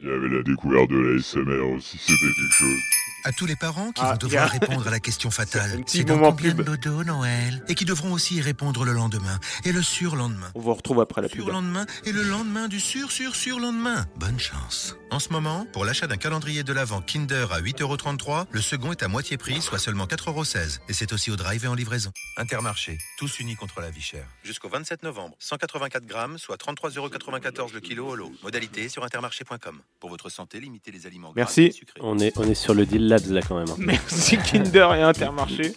Il 0.01 0.09
y 0.09 0.13
avait 0.13 0.29
la 0.29 0.43
découverte 0.45 0.89
de 0.89 0.99
la 0.99 1.21
SMR 1.21 1.75
aussi, 1.75 1.99
c'était 1.99 2.15
quelque 2.15 2.53
chose. 2.53 3.00
À 3.25 3.33
tous 3.33 3.47
les 3.47 3.57
parents 3.57 3.93
qui 3.93 4.01
Ah, 4.03 4.05
vont 4.05 4.11
y 4.11 4.15
a- 4.15 4.17
devoir 4.17 4.51
répondre 4.51 4.87
à 4.87 4.91
la 4.91 5.01
question 5.01 5.31
fatale. 5.31 5.71
un 5.79 5.83
petit 5.83 5.99
C'est 5.99 6.05
dans 6.05 6.15
moment 6.17 6.31
combien 6.33 6.53
de 6.55 6.63
pub. 6.63 6.67
Bodo 6.67 7.05
Noël 7.05 7.63
Et 7.69 7.75
qui 7.75 7.85
devront 7.85 8.13
aussi 8.13 8.37
y 8.37 8.41
répondre 8.41 8.85
le 8.85 8.93
lendemain 8.93 9.39
et 9.65 9.73
le 9.73 9.83
surlendemain. 9.83 10.51
On 10.55 10.61
vous 10.61 10.73
retrouve 10.75 11.01
après 11.01 11.21
la 11.23 11.29
pub. 11.29 11.43
Surlendemain 11.43 11.85
et 12.05 12.13
le 12.13 12.23
lendemain 12.23 12.69
du 12.69 12.81
sur 12.81 13.11
sur 13.13 13.35
surlendemain. 13.37 14.07
Bonne 14.17 14.39
chance. 14.39 14.97
En 15.11 15.19
ce 15.19 15.31
moment, 15.31 15.67
pour 15.73 15.85
l'achat 15.85 16.07
d'un 16.07 16.17
calendrier 16.17 16.63
de 16.63 16.73
l'Avent 16.73 17.01
Kinder 17.03 17.53
à 17.53 17.61
8,33€, 17.61 18.47
le 18.51 18.61
second 18.61 18.93
est 18.93 19.03
à 19.03 19.09
moitié 19.09 19.37
prix, 19.37 19.61
soit 19.61 19.79
seulement 19.81 20.07
4,16€. 20.07 20.79
Et 20.89 20.93
c'est 20.93 21.13
aussi 21.13 21.31
au 21.31 21.37
drive 21.37 21.65
et 21.65 21.69
en 21.69 21.75
livraison. 21.75 22.13
Intermarché, 22.37 22.97
tous 23.19 23.41
unis 23.41 23.57
contre 23.57 23.81
la 23.81 23.91
vie 23.91 24.01
chère. 24.01 24.25
Jusqu'au 24.45 24.69
27 24.69 25.03
novembre, 25.03 25.35
184 25.41 26.07
grammes, 26.07 26.39
soit 26.39 26.57
33,94€ 26.57 27.73
le 27.75 27.81
kilo 27.81 28.07
au 28.09 28.15
lot. 28.17 28.33
Modalité 28.43 28.89
sur 28.89 29.05
intermarché.com. 29.05 29.81
Pour 29.99 30.11
votre 30.11 30.29
santé, 30.31 30.61
limitez 30.61 30.93
les 30.93 31.07
aliments 31.07 31.29
gras 31.33 31.35
Merci. 31.37 31.63
et 31.63 31.73
sucrés. 31.73 32.01
On 32.03 32.19
est, 32.21 32.33
on 32.37 32.45
est 32.49 32.55
sur 32.55 32.73
le 32.75 32.87
Deal 32.87 33.09
Labs 33.11 33.27
là 33.31 33.41
quand 33.47 33.57
même. 33.59 33.69
hein. 33.69 33.75
Merci 33.79 34.39
Kinder 34.39 34.89
et 34.97 35.03
Intermarché. 35.03 35.75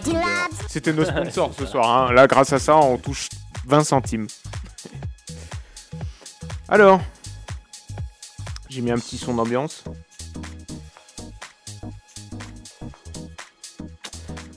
C'était 0.69 0.93
nos 0.93 1.03
sponsors 1.05 1.51
ce 1.57 1.65
soir. 1.65 2.09
hein. 2.09 2.13
Là, 2.13 2.27
grâce 2.27 2.53
à 2.53 2.59
ça, 2.59 2.77
on 2.77 2.97
touche 2.97 3.27
20 3.65 3.83
centimes. 3.83 4.27
Alors, 6.69 7.01
j'ai 8.69 8.81
mis 8.81 8.91
un 8.91 8.97
petit 8.97 9.17
son 9.17 9.33
d'ambiance. 9.33 9.83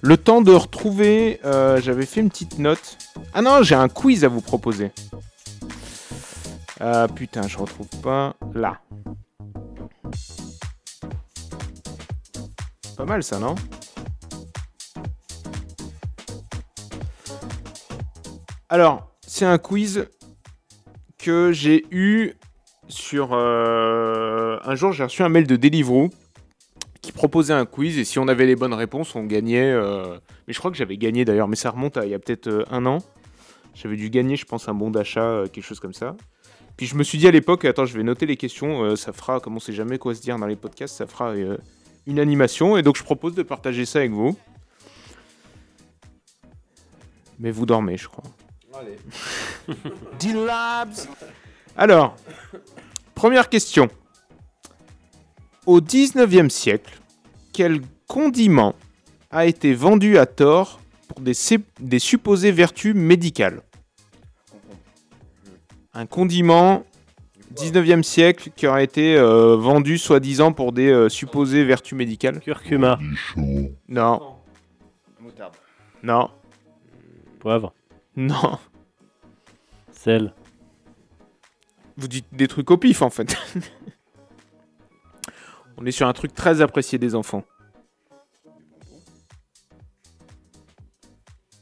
Le 0.03 0.17
temps 0.17 0.41
de 0.41 0.53
retrouver. 0.53 1.41
euh, 1.45 1.81
J'avais 1.81 2.07
fait 2.07 2.21
une 2.21 2.31
petite 2.31 2.59
note. 2.59 2.99
Ah 3.35 3.43
non, 3.43 3.63
j'ai 3.63 3.75
un 3.75 3.89
quiz 3.89 4.25
à 4.25 4.29
vous 4.29 4.41
proposer. 4.41 4.93
Ah 6.81 7.07
putain, 7.15 7.49
je 7.49 7.59
retrouve 7.59 7.89
pas. 8.03 8.35
Là. 8.55 8.79
Pas 12.97 13.05
mal 13.05 13.23
ça, 13.23 13.39
non 13.39 13.55
Alors, 18.69 19.11
c'est 19.27 19.45
un 19.45 19.59
quiz 19.59 20.09
que 21.19 21.53
j'ai 21.53 21.85
eu 21.91 22.33
sur. 22.89 23.31
euh, 23.33 24.59
Un 24.65 24.75
jour, 24.75 24.93
j'ai 24.93 25.05
reçu 25.05 25.23
un 25.23 25.29
mail 25.29 25.47
de 25.47 25.57
Deliveroo 25.57 26.11
qui 27.01 27.13
proposait 27.13 27.53
un 27.53 27.67
quiz 27.67 27.99
et 27.99 28.05
si 28.05 28.19
on 28.19 28.27
avait 28.27 28.47
les 28.47 28.57
bonnes 28.57 28.75
réponses, 28.75 29.15
on 29.15 29.25
gagnait. 29.25 29.71
euh, 29.73 30.19
Mais 30.49 30.53
je 30.53 30.59
crois 30.59 30.71
que 30.71 30.77
j'avais 30.77 30.97
gagné 30.97 31.25
d'ailleurs, 31.25 31.49
mais 31.49 31.57
ça 31.57 31.71
remonte 31.71 31.97
à 31.97 32.05
il 32.05 32.11
y 32.11 32.15
a 32.15 32.19
peut-être 32.19 32.49
euh, 32.49 32.65
un 32.71 32.85
an. 32.87 32.99
J'avais 33.75 33.97
dû 33.97 34.11
gagner, 34.11 34.37
je 34.37 34.47
pense, 34.47 34.69
un 34.69 34.75
bon 34.75 34.91
d'achat, 34.91 35.43
quelque 35.53 35.65
chose 35.65 35.81
comme 35.81 35.93
ça. 35.93 36.17
Puis 36.79 36.87
je 36.87 36.95
me 36.97 37.03
suis 37.03 37.19
dit 37.19 37.29
à 37.29 37.31
l'époque, 37.31 37.65
attends, 37.67 37.85
je 37.85 37.97
vais 37.97 38.03
noter 38.03 38.27
les 38.27 38.37
questions, 38.37 38.97
ça 38.97 39.13
fera, 39.13 39.39
comme 39.41 39.57
on 39.57 39.61
sait 39.61 39.73
jamais 39.73 39.99
quoi 39.99 40.15
se 40.15 40.21
dire 40.23 40.39
dans 40.39 40.47
les 40.47 40.57
podcasts, 40.57 40.97
ça 40.97 41.07
fera 41.07 41.35
une 42.07 42.19
animation. 42.19 42.77
Et 42.77 42.83
donc 42.83 42.97
je 42.97 43.03
propose 43.03 43.35
de 43.35 43.43
partager 43.43 43.85
ça 43.85 44.01
avec 44.01 44.13
vous. 44.13 44.37
Mais 47.39 47.51
vous 47.51 47.67
dormez, 47.67 47.97
je 47.97 48.09
crois. 48.09 48.25
Allez. 48.75 48.99
D-Labs. 50.19 50.95
Alors, 51.77 52.17
première 53.15 53.49
question. 53.49 53.89
Au 55.67 55.81
19e 55.81 56.49
siècle, 56.49 56.99
quel 57.53 57.81
condiment 58.07 58.75
a 59.31 59.47
été 59.47 59.75
vendu 59.75 60.17
à 60.17 60.27
tort 60.27 60.81
pour 61.09 61.21
des, 61.21 61.33
des 61.81 61.99
supposées 61.99 62.53
vertus 62.53 62.95
médicales? 62.95 63.63
Un 65.93 66.07
condiment 66.07 66.85
19e 67.55 68.03
siècle 68.03 68.51
qui 68.55 68.67
aurait 68.67 68.85
été 68.85 69.17
euh, 69.17 69.57
vendu 69.57 69.99
soi-disant 69.99 70.53
pour 70.53 70.73
des 70.73 70.91
euh, 70.91 71.09
supposées 71.09 71.65
vertus 71.65 71.97
médicales 71.97 72.41
Curcuma. 72.41 72.99
Non. 73.89 74.37
Moutarde. 75.21 75.55
Non. 76.03 76.31
Poivre. 77.41 77.73
Non. 78.17 78.59
Sel. 79.93 80.35
Vous 81.97 82.09
dites 82.09 82.27
des 82.33 82.49
trucs 82.49 82.71
au 82.71 82.77
pif 82.77 83.03
en 83.03 83.11
fait. 83.11 83.37
On 85.79 85.85
est 85.85 85.93
sur 85.93 86.07
un 86.07 86.13
truc 86.13 86.35
très 86.35 86.61
apprécié 86.61 86.99
des 86.99 87.15
enfants. 87.15 87.45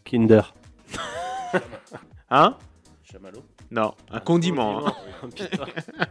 Kinder. 0.05 0.55
Hein? 2.31 2.57
Non, 3.75 3.93
un 4.11 4.21
condiment. 4.21 4.87
hein. 4.87 4.95
Putain. 5.35 5.65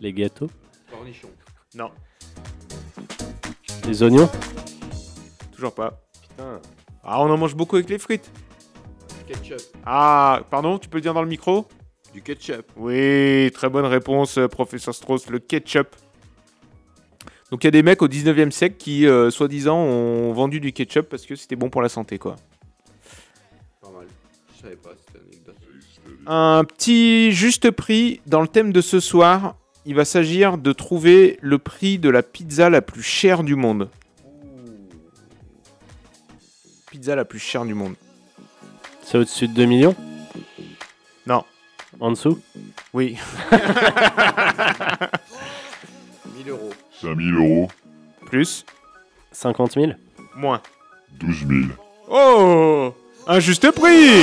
Les 0.00 0.12
gâteaux. 0.12 0.50
Cornichon. 0.90 1.28
Non, 1.74 1.90
Les 3.86 4.02
oignons. 4.02 4.28
toujours 5.52 5.72
pas. 5.74 6.02
Putain. 6.20 6.60
Ah, 7.02 7.22
on 7.22 7.30
en 7.30 7.38
mange 7.38 7.54
beaucoup 7.54 7.76
avec 7.76 7.88
les 7.88 7.98
frites. 7.98 8.30
Ketchup. 9.26 9.60
Ah, 9.86 10.42
pardon, 10.50 10.78
tu 10.78 10.88
peux 10.90 10.98
le 10.98 11.02
dire 11.02 11.14
dans 11.14 11.22
le 11.22 11.28
micro? 11.28 11.66
Du 12.12 12.20
ketchup. 12.20 12.66
Oui, 12.76 13.50
très 13.54 13.70
bonne 13.70 13.86
réponse, 13.86 14.36
euh, 14.36 14.48
professeur 14.48 14.94
Strauss, 14.94 15.30
le 15.30 15.38
ketchup. 15.38 15.96
Donc 17.50 17.64
il 17.64 17.66
y 17.66 17.68
a 17.68 17.70
des 17.70 17.82
mecs 17.82 18.02
au 18.02 18.08
19e 18.08 18.50
siècle 18.50 18.76
qui, 18.76 19.06
euh, 19.06 19.30
soi-disant, 19.30 19.78
ont 19.78 20.32
vendu 20.34 20.60
du 20.60 20.72
ketchup 20.74 21.08
parce 21.08 21.24
que 21.24 21.34
c'était 21.36 21.56
bon 21.56 21.70
pour 21.70 21.80
la 21.80 21.88
santé, 21.88 22.18
quoi. 22.18 22.36
Un 26.26 26.64
petit 26.64 27.32
juste 27.32 27.70
prix 27.70 28.20
dans 28.26 28.40
le 28.40 28.48
thème 28.48 28.72
de 28.72 28.80
ce 28.80 29.00
soir. 29.00 29.56
Il 29.84 29.94
va 29.96 30.04
s'agir 30.04 30.58
de 30.58 30.72
trouver 30.72 31.38
le 31.42 31.58
prix 31.58 31.98
de 31.98 32.08
la 32.08 32.22
pizza 32.22 32.70
la 32.70 32.80
plus 32.82 33.02
chère 33.02 33.42
du 33.42 33.56
monde. 33.56 33.88
Pizza 36.90 37.16
la 37.16 37.24
plus 37.24 37.40
chère 37.40 37.64
du 37.64 37.74
monde. 37.74 37.94
C'est 39.02 39.18
au-dessus 39.18 39.48
de 39.48 39.54
2 39.54 39.64
millions? 39.64 39.96
Non. 41.26 41.42
En 41.98 42.12
dessous? 42.12 42.38
Oui. 42.92 43.16
1000 46.36 46.48
euros. 46.50 46.70
5000 47.00 47.34
euros. 47.34 47.68
Plus 48.26 48.64
50 49.32 49.72
000 49.72 49.86
Moins. 50.36 50.60
12 51.18 51.46
000. 51.48 51.60
Oh 52.08 52.94
Un 53.26 53.40
juste 53.40 53.70
prix 53.72 54.22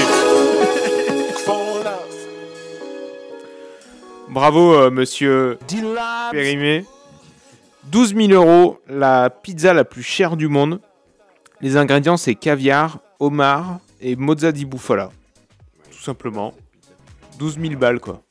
Bravo, 4.30 4.74
euh, 4.76 4.92
monsieur 4.92 5.58
Périmé. 6.32 6.86
12 7.86 8.16
000 8.16 8.32
euros, 8.32 8.80
la 8.88 9.32
pizza 9.32 9.74
la 9.74 9.84
plus 9.84 10.04
chère 10.04 10.38
du 10.38 10.48
monde. 10.48 10.80
Les 11.62 11.78
ingrédients, 11.78 12.18
c'est 12.18 12.36
caviar, 12.36 13.00
homard 13.20 13.80
et 14.00 14.16
mozza 14.16 14.52
di 14.52 14.66
bufala. 14.66 15.10
Tout 15.92 16.04
simplement. 16.04 16.54
12 17.40 17.60
000 17.60 17.76
balles, 17.76 18.00
quoi. 18.00 18.22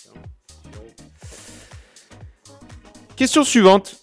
Question 3.16 3.42
suivante. 3.42 3.96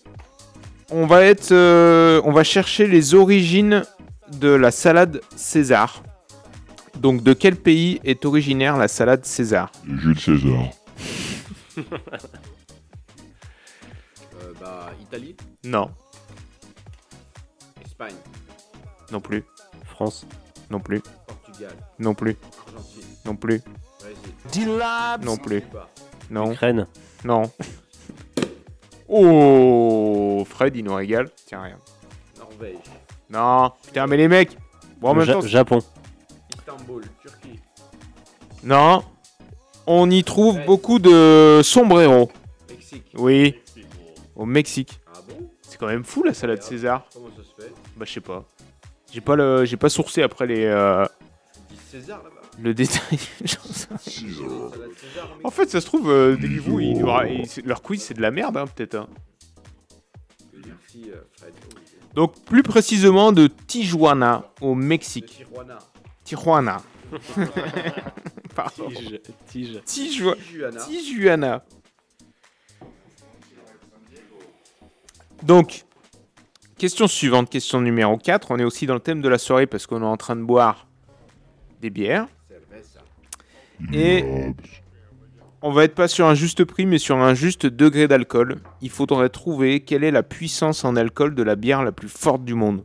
On 0.91 1.05
va 1.05 1.23
être, 1.23 1.53
euh, 1.53 2.21
on 2.25 2.33
va 2.33 2.43
chercher 2.43 2.87
les 2.87 3.15
origines 3.15 3.83
de 4.33 4.49
la 4.49 4.71
salade 4.71 5.21
César. 5.37 6.03
Donc, 6.97 7.23
de 7.23 7.31
quel 7.31 7.55
pays 7.55 8.01
est 8.03 8.25
originaire 8.25 8.75
la 8.77 8.89
salade 8.89 9.23
César? 9.25 9.71
Jules 9.87 10.19
César. 10.19 10.59
Euh, 14.41 14.53
bah, 14.59 14.91
Italie. 15.01 15.35
Non, 15.63 15.89
Espagne. 17.85 18.15
non 19.11 19.21
plus, 19.21 19.45
France. 19.85 20.25
non 20.69 20.79
plus, 20.81 21.01
Portugal. 21.25 21.73
non 21.99 22.13
plus, 22.13 22.35
Argentine. 22.67 23.03
non 23.25 23.35
plus, 23.37 23.61
Brésil. 23.99 24.69
non 25.23 25.37
plus, 25.37 25.61
Cuba. 25.61 25.89
non, 26.29 26.51
Ukraine. 26.51 26.87
non. 27.23 27.43
Oh, 29.07 30.43
Fred, 30.49 30.75
il 30.75 30.83
nous 30.83 30.95
régale. 30.95 31.29
Tiens, 31.45 31.61
rien. 31.61 31.77
Norvège. 32.39 32.77
Non, 33.29 33.71
putain, 33.83 34.07
mais 34.07 34.17
les 34.17 34.27
mecs. 34.27 34.57
Bon, 34.97 35.09
en 35.09 35.13
Le 35.13 35.19
même 35.19 35.27
Ja- 35.27 35.33
temps, 35.35 35.41
Japon. 35.41 35.79
Istanbul. 36.57 37.03
Turquie. 37.21 37.59
non. 38.63 39.03
On 39.87 40.09
y 40.09 40.23
trouve 40.23 40.59
beaucoup 40.65 40.99
de 40.99 41.61
sombreros. 41.63 42.31
Mexique. 42.69 43.05
Oui, 43.15 43.55
au 44.35 44.45
Mexique. 44.45 44.99
Ah 45.13 45.19
bon? 45.27 45.47
C'est 45.61 45.77
quand 45.77 45.87
même 45.87 46.03
fou 46.03 46.23
la 46.23 46.33
salade 46.33 46.61
César. 46.63 47.05
Comment 47.13 47.27
ça 47.35 47.43
se 47.43 47.61
fait? 47.63 47.73
Bah, 47.95 48.05
je 48.07 48.13
sais 48.13 48.21
pas. 48.21 48.43
J'ai 49.11 49.21
pas 49.21 49.35
le, 49.35 49.63
j'ai 49.65 49.77
pas 49.77 49.89
sourcé 49.89 50.21
après 50.23 50.47
les, 50.47 50.65
euh, 50.65 51.05
César 51.89 52.21
là-bas. 52.23 52.41
le 52.61 52.73
détail. 52.73 53.19
Salade 53.45 53.99
César. 54.01 54.69
En 55.43 55.51
fait, 55.51 55.69
ça 55.69 55.79
se 55.79 55.85
trouve, 55.85 56.09
euh, 56.09 56.35
Deliveroo, 56.35 56.79
ils 56.79 56.97
nous 56.97 57.07
ra- 57.07 57.27
ils- 57.27 57.47
c'est- 57.47 57.65
leur 57.65 57.81
quiz, 57.81 58.01
c'est 58.01 58.13
de 58.15 58.21
la 58.21 58.31
merde, 58.31 58.57
hein, 58.57 58.65
peut-être. 58.67 58.95
hein. 58.95 59.07
Merci 60.65 61.09
euh, 61.11 61.21
Fred. 61.37 61.53
Donc, 62.13 62.33
plus 62.45 62.63
précisément 62.63 63.31
de 63.31 63.47
Tijuana, 63.67 64.43
au 64.61 64.73
Mexique. 64.73 65.45
Tijuana. 65.45 65.79
Tijuana. 66.23 66.81
Pardon. 68.55 68.89
Tige. 68.89 69.21
Tige. 69.47 69.81
Tijua- 69.85 70.35
Tijuana. 70.37 70.79
Tijuana. 70.85 71.63
Donc, 75.43 75.83
question 76.77 77.07
suivante, 77.07 77.49
question 77.49 77.81
numéro 77.81 78.17
4. 78.17 78.51
On 78.51 78.57
est 78.57 78.63
aussi 78.63 78.85
dans 78.87 78.93
le 78.93 78.99
thème 78.99 79.21
de 79.21 79.29
la 79.29 79.37
soirée 79.37 79.67
parce 79.67 79.85
qu'on 79.87 80.01
est 80.01 80.05
en 80.05 80.17
train 80.17 80.35
de 80.35 80.41
boire 80.43 80.87
des 81.81 81.89
bières. 81.89 82.27
Et 83.93 84.23
on 85.61 85.71
va 85.71 85.83
être 85.83 85.95
pas 85.95 86.07
sur 86.07 86.25
un 86.27 86.33
juste 86.33 86.63
prix, 86.63 86.85
mais 86.85 86.97
sur 86.97 87.17
un 87.17 87.33
juste 87.33 87.65
degré 87.65 88.07
d'alcool. 88.07 88.57
Il 88.81 88.89
faudrait 88.89 89.29
trouver 89.29 89.81
quelle 89.81 90.03
est 90.03 90.11
la 90.11 90.23
puissance 90.23 90.85
en 90.85 90.95
alcool 90.95 91.35
de 91.35 91.43
la 91.43 91.55
bière 91.55 91.83
la 91.83 91.91
plus 91.91 92.07
forte 92.09 92.45
du 92.45 92.53
monde. 92.53 92.83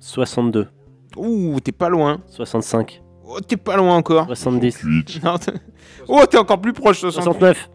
62. 0.00 0.68
Ouh, 1.16 1.58
t'es 1.60 1.72
pas 1.72 1.88
loin. 1.88 2.20
65. 2.28 3.00
Oh, 3.28 3.40
t'es 3.40 3.56
pas 3.56 3.76
loin 3.76 3.96
encore. 3.96 4.26
70. 4.26 4.84
Non, 5.24 5.36
t'es- 5.38 5.52
oh, 6.08 6.22
t'es 6.30 6.38
encore 6.38 6.60
plus 6.60 6.72
proche. 6.72 7.00
60. 7.00 7.24
69. 7.24 7.68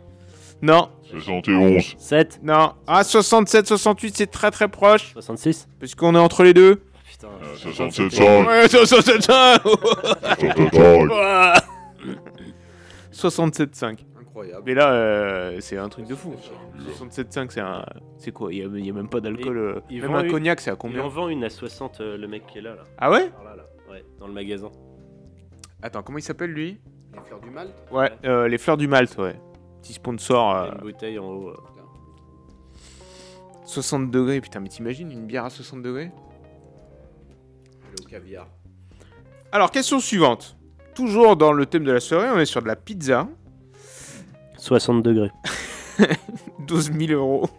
Non, 0.61 0.89
71. 1.09 1.95
7. 1.97 2.39
non. 2.43 2.73
Ah, 2.87 3.03
67, 3.03 3.67
68, 3.67 4.15
c'est 4.15 4.27
très 4.27 4.51
très 4.51 4.67
proche. 4.69 5.11
66. 5.13 5.67
Puisqu'on 5.79 6.15
est 6.15 6.19
entre 6.19 6.43
les 6.43 6.53
deux. 6.53 6.83
Putain. 7.09 7.27
67,5. 7.57 8.47
Ouais, 8.47 8.67
67,5. 8.67 9.59
67,5. 10.41 11.61
67,5. 13.11 13.97
Incroyable. 14.19 14.63
Mais 14.65 14.73
là, 14.73 14.91
euh, 14.93 15.57
c'est 15.59 15.77
un 15.77 15.89
truc 15.89 16.07
de 16.07 16.15
fou. 16.15 16.33
67,5, 16.97 17.47
c'est 17.51 17.59
un. 17.59 17.83
C'est 18.17 18.31
quoi? 18.31 18.53
Il 18.53 18.59
y 18.85 18.89
a, 18.89 18.93
même 18.93 19.09
pas 19.09 19.19
d'alcool. 19.19 19.57
euh, 19.57 19.79
Il 19.89 20.01
Même 20.01 20.11
vend 20.11 20.17
un 20.19 20.23
une- 20.23 20.31
cognac, 20.31 20.61
c'est 20.61 20.69
à 20.69 20.73
Il 20.73 20.77
combien? 20.77 21.03
en 21.03 21.09
vend 21.09 21.27
une 21.27 21.43
à 21.43 21.49
60, 21.49 21.99
euh, 21.99 22.17
le 22.17 22.27
mec 22.27 22.47
qui 22.47 22.59
est 22.59 22.61
là. 22.61 22.75
là. 22.75 22.83
Ah 22.97 23.11
ouais? 23.11 23.29
Par 23.29 23.43
là, 23.43 23.55
là. 23.57 23.63
Ouais, 23.91 24.03
dans 24.19 24.27
le 24.27 24.33
magasin. 24.33 24.69
Attends, 25.81 26.03
comment 26.03 26.17
il 26.17 26.23
s'appelle 26.23 26.51
lui? 26.51 26.79
Les 27.13 27.19
fleurs 27.25 27.39
du 27.41 27.49
Malte 27.49 27.73
Ouais, 27.91 28.11
euh, 28.25 28.47
les 28.47 28.57
fleurs 28.57 28.77
du 28.77 28.87
Malte, 28.87 29.17
ouais. 29.17 29.35
Petit 29.81 29.93
sponsor. 29.93 30.51
Il 30.51 30.53
y 30.53 30.69
euh, 30.69 30.71
a 30.71 30.75
une 30.75 30.81
bouteille 30.81 31.19
en 31.19 31.25
haut. 31.25 31.49
euh. 31.49 31.55
60 33.65 34.11
degrés, 34.11 34.41
putain, 34.41 34.59
mais 34.59 34.69
t'imagines 34.69 35.11
une 35.11 35.25
bière 35.25 35.45
à 35.45 35.49
60 35.49 35.81
degrés? 35.81 36.11
Le 37.97 38.03
caviar. 38.09 38.47
Alors, 39.51 39.71
question 39.71 39.99
suivante. 39.99 40.57
Toujours 40.93 41.37
dans 41.37 41.53
le 41.53 41.65
thème 41.65 41.83
de 41.85 41.91
la 41.91 41.99
soirée, 42.01 42.29
on 42.29 42.39
est 42.39 42.45
sur 42.45 42.61
de 42.61 42.67
la 42.67 42.75
pizza. 42.75 43.27
60 44.57 45.01
degrés. 45.03 45.31
12 46.67 46.91
000 46.93 47.11
euros. 47.13 47.49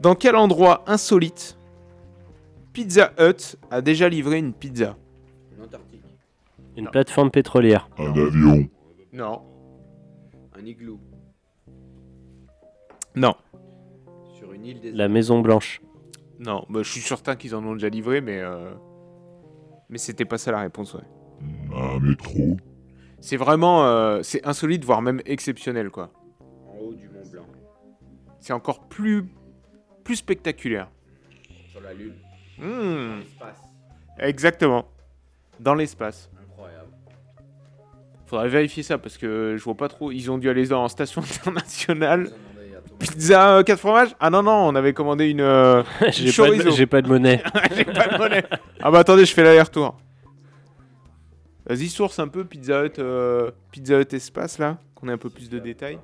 Dans 0.00 0.14
quel 0.14 0.36
endroit 0.36 0.84
insolite 0.86 1.56
Pizza 2.72 3.12
Hut 3.18 3.56
a 3.70 3.80
déjà 3.80 4.08
livré 4.08 4.38
une 4.38 4.52
pizza? 4.52 4.96
Une 6.76 6.88
plateforme 6.88 7.30
pétrolière. 7.30 7.88
Un 7.98 8.10
avion. 8.12 8.68
Non. 9.12 9.42
Un 10.58 10.64
igloo. 10.64 10.98
Non. 13.14 13.34
Sur 14.36 14.52
une 14.52 14.64
île 14.66 14.80
des. 14.80 14.90
La 14.92 15.08
Maison 15.08 15.40
Blanche. 15.40 15.80
Non, 16.40 16.66
bah, 16.68 16.82
je 16.82 16.90
suis 16.90 17.00
certain 17.00 17.36
qu'ils 17.36 17.54
en 17.54 17.64
ont 17.64 17.74
déjà 17.74 17.88
livré, 17.88 18.20
mais. 18.20 18.40
euh, 18.40 18.72
Mais 19.88 19.98
c'était 19.98 20.24
pas 20.24 20.36
ça 20.38 20.50
la 20.50 20.60
réponse, 20.60 20.94
ouais. 20.94 21.04
Un 21.74 22.00
métro. 22.00 22.56
C'est 23.20 23.36
vraiment. 23.36 23.84
euh, 23.86 24.20
C'est 24.22 24.44
insolite, 24.46 24.84
voire 24.84 25.00
même 25.00 25.20
exceptionnel, 25.26 25.90
quoi. 25.90 26.10
En 26.68 26.76
haut 26.78 26.94
du 26.94 27.08
Mont 27.08 27.22
Blanc. 27.30 27.46
C'est 28.40 28.52
encore 28.52 28.88
plus. 28.88 29.24
plus 30.02 30.16
spectaculaire. 30.16 30.90
Sur 31.70 31.80
la 31.82 31.94
Lune. 31.94 32.14
Hmm. 32.58 32.64
Dans 32.64 33.16
l'espace. 33.16 33.62
Exactement. 34.18 34.84
Dans 35.60 35.74
l'espace. 35.74 36.30
Faudrait 38.26 38.48
vérifier 38.48 38.82
ça 38.82 38.98
parce 38.98 39.18
que 39.18 39.56
je 39.58 39.62
vois 39.64 39.74
pas 39.76 39.88
trop. 39.88 40.10
Ils 40.10 40.30
ont 40.30 40.38
dû 40.38 40.48
aller 40.48 40.72
en 40.72 40.88
station 40.88 41.20
internationale. 41.44 42.30
Pizza 42.98 43.62
4 43.64 43.78
fromages? 43.78 44.14
Ah 44.20 44.30
non, 44.30 44.42
non, 44.42 44.52
on 44.68 44.74
avait 44.74 44.92
commandé 44.92 45.28
une. 45.28 45.40
euh, 45.40 45.82
une 46.00 46.12
J'ai 46.12 46.24
pas 46.26 46.30
de- 46.30 46.32
chorizo. 46.56 46.70
j'ai 46.70 46.86
pas 46.86 47.02
de 47.02 47.08
monnaie. 47.08 47.42
J'ai 47.76 47.84
pas 47.84 48.08
de 48.08 48.18
monnaie. 48.18 48.44
Ah 48.80 48.90
bah 48.90 49.00
attendez, 49.00 49.24
je 49.26 49.34
fais 49.34 49.42
l'aller-retour. 49.42 49.96
Vas-y, 51.66 51.88
source 51.88 52.18
un 52.18 52.28
peu 52.28 52.44
Pizza 52.44 52.84
Hut, 52.84 52.92
euh, 52.98 53.50
Pizza 53.72 53.98
Hut 54.00 54.14
Espace 54.14 54.58
là, 54.58 54.78
qu'on 54.94 55.08
ait 55.08 55.12
un 55.12 55.18
peu 55.18 55.30
plus 55.30 55.48
de 55.48 55.58
détails. 55.58 55.98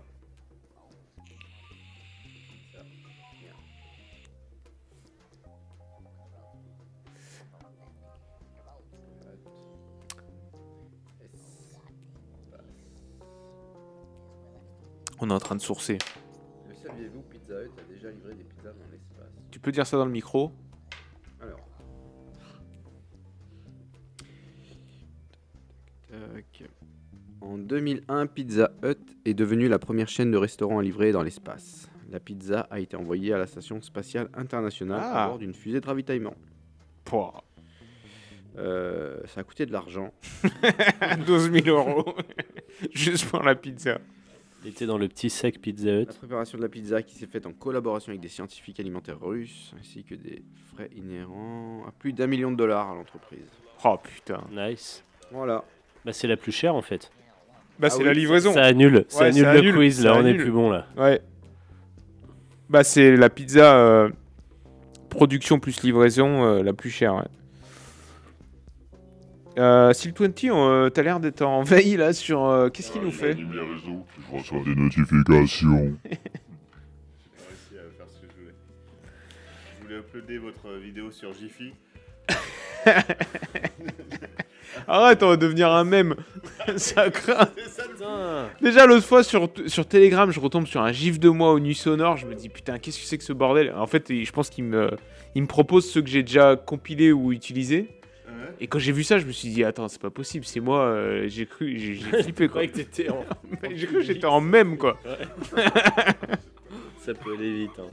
On 15.21 15.29
est 15.29 15.33
en 15.33 15.39
train 15.39 15.57
de 15.57 15.61
sourcer. 15.61 15.99
Le 16.69 16.75
saviez-vous, 16.75 17.21
Pizza 17.23 17.55
Hut 17.63 17.71
a 17.79 17.93
déjà 17.93 18.11
livré 18.11 18.35
des 18.35 18.45
pizzas 18.45 18.71
dans 18.73 18.91
l'espace? 18.91 19.29
Tu 19.51 19.61
peux 19.61 19.71
dire 19.73 19.87
ça 19.87 19.97
dans 19.99 20.07
le 20.07 20.11
micro 20.11 20.53
Alors. 21.43 21.61
Tac. 26.09 26.65
En 27.43 27.59
2001, 27.59 28.27
Pizza 28.27 28.71
Hut 28.83 28.97
est 29.25 29.35
devenue 29.35 29.69
la 29.69 29.79
première 29.79 30.09
chaîne 30.09 30.31
de 30.31 30.37
restaurants 30.37 30.79
à 30.79 30.83
livrer 30.83 31.13
dans 31.13 31.23
l'espace. 31.23 31.89
La 32.11 32.21
pizza 32.21 32.67
a 32.71 32.81
été 32.81 32.97
envoyée 32.97 33.33
à 33.33 33.39
la 33.39 33.47
station 33.47 33.81
spatiale 33.83 34.29
internationale 34.35 35.01
Ah. 35.03 35.25
à 35.25 35.29
bord 35.29 35.39
d'une 35.39 35.55
fusée 35.55 35.81
de 35.81 35.87
ravitaillement. 35.87 36.35
Pouah. 37.05 37.45
Euh, 38.57 39.21
ça 39.27 39.41
a 39.41 39.45
coûté 39.45 39.65
de 39.65 39.73
l'argent. 39.73 40.13
12 41.27 41.53
000 41.53 41.69
euros. 41.69 42.15
Juste 42.95 43.27
pour 43.29 43.43
la 43.43 43.55
pizza. 43.55 43.99
Il 44.65 44.71
était 44.71 44.87
dans 44.87 44.99
le 44.99 45.09
petit 45.09 45.31
sec 45.31 45.61
Pizza 45.61 45.91
Hut. 46.01 46.07
La 46.07 46.13
préparation 46.13 46.59
de 46.59 46.63
la 46.63 46.69
pizza 46.69 47.03
qui 47.03 47.15
s'est 47.15 47.27
faite 47.27 47.47
en 47.47 47.53
collaboration 47.53 48.11
avec 48.11 48.21
des 48.21 48.29
scientifiques 48.29 48.79
alimentaires 48.79 49.19
russes, 49.21 49.73
ainsi 49.81 50.05
que 50.05 50.15
des 50.15 50.43
frais 50.75 50.91
inhérents 50.95 51.83
à 51.89 51.93
plus 51.93 52.13
d'un 52.13 52.27
million 52.27 52.51
de 52.51 52.57
dollars 52.57 52.91
à 52.91 52.95
l'entreprise. 52.95 53.47
Oh 53.85 53.97
putain. 54.03 54.43
Nice. 54.53 55.03
Voilà. 55.33 55.65
Bah, 56.05 56.13
c'est 56.13 56.29
la 56.29 56.37
plus 56.37 56.53
chère 56.53 56.75
en 56.75 56.83
fait. 56.83 57.11
Bah, 57.79 57.87
Ah 57.87 57.91
c'est 57.91 58.01
oui. 58.01 58.05
la 58.05 58.13
livraison. 58.13 58.53
Ça 58.53 58.65
annule, 58.65 59.07
ça 59.09 59.21
Ouais, 59.21 59.27
annule 59.29 59.43
ça 59.45 59.53
le 59.55 59.59
annule, 59.61 59.75
quiz, 59.77 60.03
ça 60.03 60.05
là, 60.05 60.15
on 60.17 60.27
est 60.27 60.31
annule. 60.31 60.43
plus 60.43 60.51
bon 60.51 60.71
là. 60.71 60.87
Ouais. 60.99 61.23
Bah, 62.69 62.85
c'est 62.85 63.17
la 63.17 63.31
pizza 63.31 63.77
euh, 63.79 64.11
production 65.09 65.59
plus 65.59 65.83
livraison 65.83 66.45
euh, 66.45 66.63
la 66.63 66.75
plus 66.75 66.91
chère. 66.91 67.15
Ouais. 67.17 67.23
Euh, 69.59 69.93
Steel 69.93 70.13
20, 70.17 70.45
euh, 70.45 70.91
t'as 70.91 71.03
l'air 71.03 71.19
d'être 71.21 71.43
en 71.43 71.63
veille 71.63 71.97
là 71.97 72.13
sur. 72.13 72.45
euh, 72.45 72.69
Qu'est-ce 72.71 72.93
qu'il 72.93 73.03
nous 73.03 73.11
fait 73.11 73.33
J'anime 73.33 73.53
les 73.53 73.61
réseaux. 73.61 74.07
Je 74.31 74.37
reçois 74.37 74.61
des 74.65 74.75
notifications. 74.75 75.97
J'ai 76.05 76.11
réussi 76.11 77.75
à 77.77 77.91
faire 77.97 78.07
ce 78.09 78.21
que 78.21 78.27
je 78.31 78.41
voulais. 78.41 78.55
Je 79.77 79.83
voulais 79.83 79.99
uploader 79.99 80.39
votre 80.39 80.73
vidéo 80.81 81.11
sur 81.11 81.33
Jiffy. 81.33 81.73
Arrête, 84.87 85.23
on 85.23 85.29
va 85.29 85.37
devenir 85.37 85.71
un 85.71 85.85
mème. 85.85 86.15
Ça 86.77 87.11
craint. 87.11 87.47
Putain. 87.47 88.49
Déjà 88.63 88.87
l'autre 88.87 89.05
fois 89.05 89.23
sur, 89.25 89.51
sur 89.67 89.87
Telegram, 89.87 90.31
je 90.31 90.39
retombe 90.41 90.67
sur 90.67 90.81
un 90.81 90.93
gif 90.93 91.19
de 91.19 91.29
moi 91.29 91.53
au 91.53 91.59
nu 91.59 91.75
sonore. 91.75 92.17
Je 92.17 92.27
me 92.27 92.35
dis 92.35 92.49
putain, 92.49 92.79
qu'est-ce 92.79 92.99
que 93.01 93.05
c'est 93.05 93.19
que 93.19 93.25
ce 93.25 93.33
bordel? 93.33 93.73
En 93.77 93.87
fait, 93.87 94.07
je 94.25 94.31
pense 94.33 94.49
qu'il 94.49 94.65
me, 94.65 94.91
il 95.35 95.43
me 95.43 95.47
propose 95.49 95.91
ceux 95.91 96.03
que 96.03 96.09
j'ai 96.09 96.23
déjà 96.23 96.55
compilés 96.57 97.13
ou 97.13 97.33
utilisés. 97.33 97.89
Ouais. 98.41 98.55
Et 98.61 98.67
quand 98.67 98.79
j'ai 98.79 98.93
vu 98.93 99.05
ça, 99.05 99.19
je 99.19 99.27
me 99.27 99.33
suis 99.33 99.49
dit 99.51 99.65
attends, 99.65 99.89
c'est 99.89 100.01
pas 100.01 100.11
possible, 100.11 100.45
c'est 100.45 100.61
moi. 100.61 100.81
euh, 100.85 101.29
j'ai 101.29 101.47
cru, 101.47 101.79
j'ai 101.79 101.95
j'ai 101.95 102.23
flippé 102.23 102.47
quoi. 102.49 102.63
croyais 102.65 102.69
que 102.69 102.77
t'étais 102.77 103.11
en- 103.11 103.25
j'ai 103.75 103.87
cru 103.87 103.97
que 103.97 104.03
j'étais 104.03 104.27
en 104.27 104.41
mème 104.41 104.77
quoi. 104.79 104.97
Ouais. 105.05 105.65
Ça 107.01 107.15
peut 107.15 107.35
aller 107.35 107.53
vite. 107.53 107.79
hein. 107.79 107.89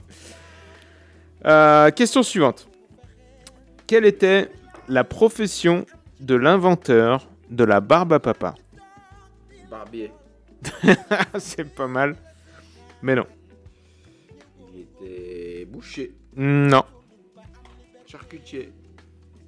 Euh, 1.46 1.90
question 1.90 2.22
suivante. 2.22 2.68
Quelle 3.86 4.04
était 4.04 4.50
la 4.88 5.04
profession 5.04 5.86
de 6.20 6.34
l'inventeur 6.34 7.28
de 7.50 7.64
la 7.64 7.80
barbe 7.80 8.12
à 8.12 8.20
papa? 8.20 8.54
Barbier. 9.70 10.10
C'est 11.38 11.72
pas 11.74 11.86
mal. 11.86 12.16
Mais 13.02 13.14
non. 13.14 13.26
Il 14.74 14.80
était 14.80 15.64
boucher. 15.64 16.12
Non. 16.36 16.82
Charcutier. 18.06 18.72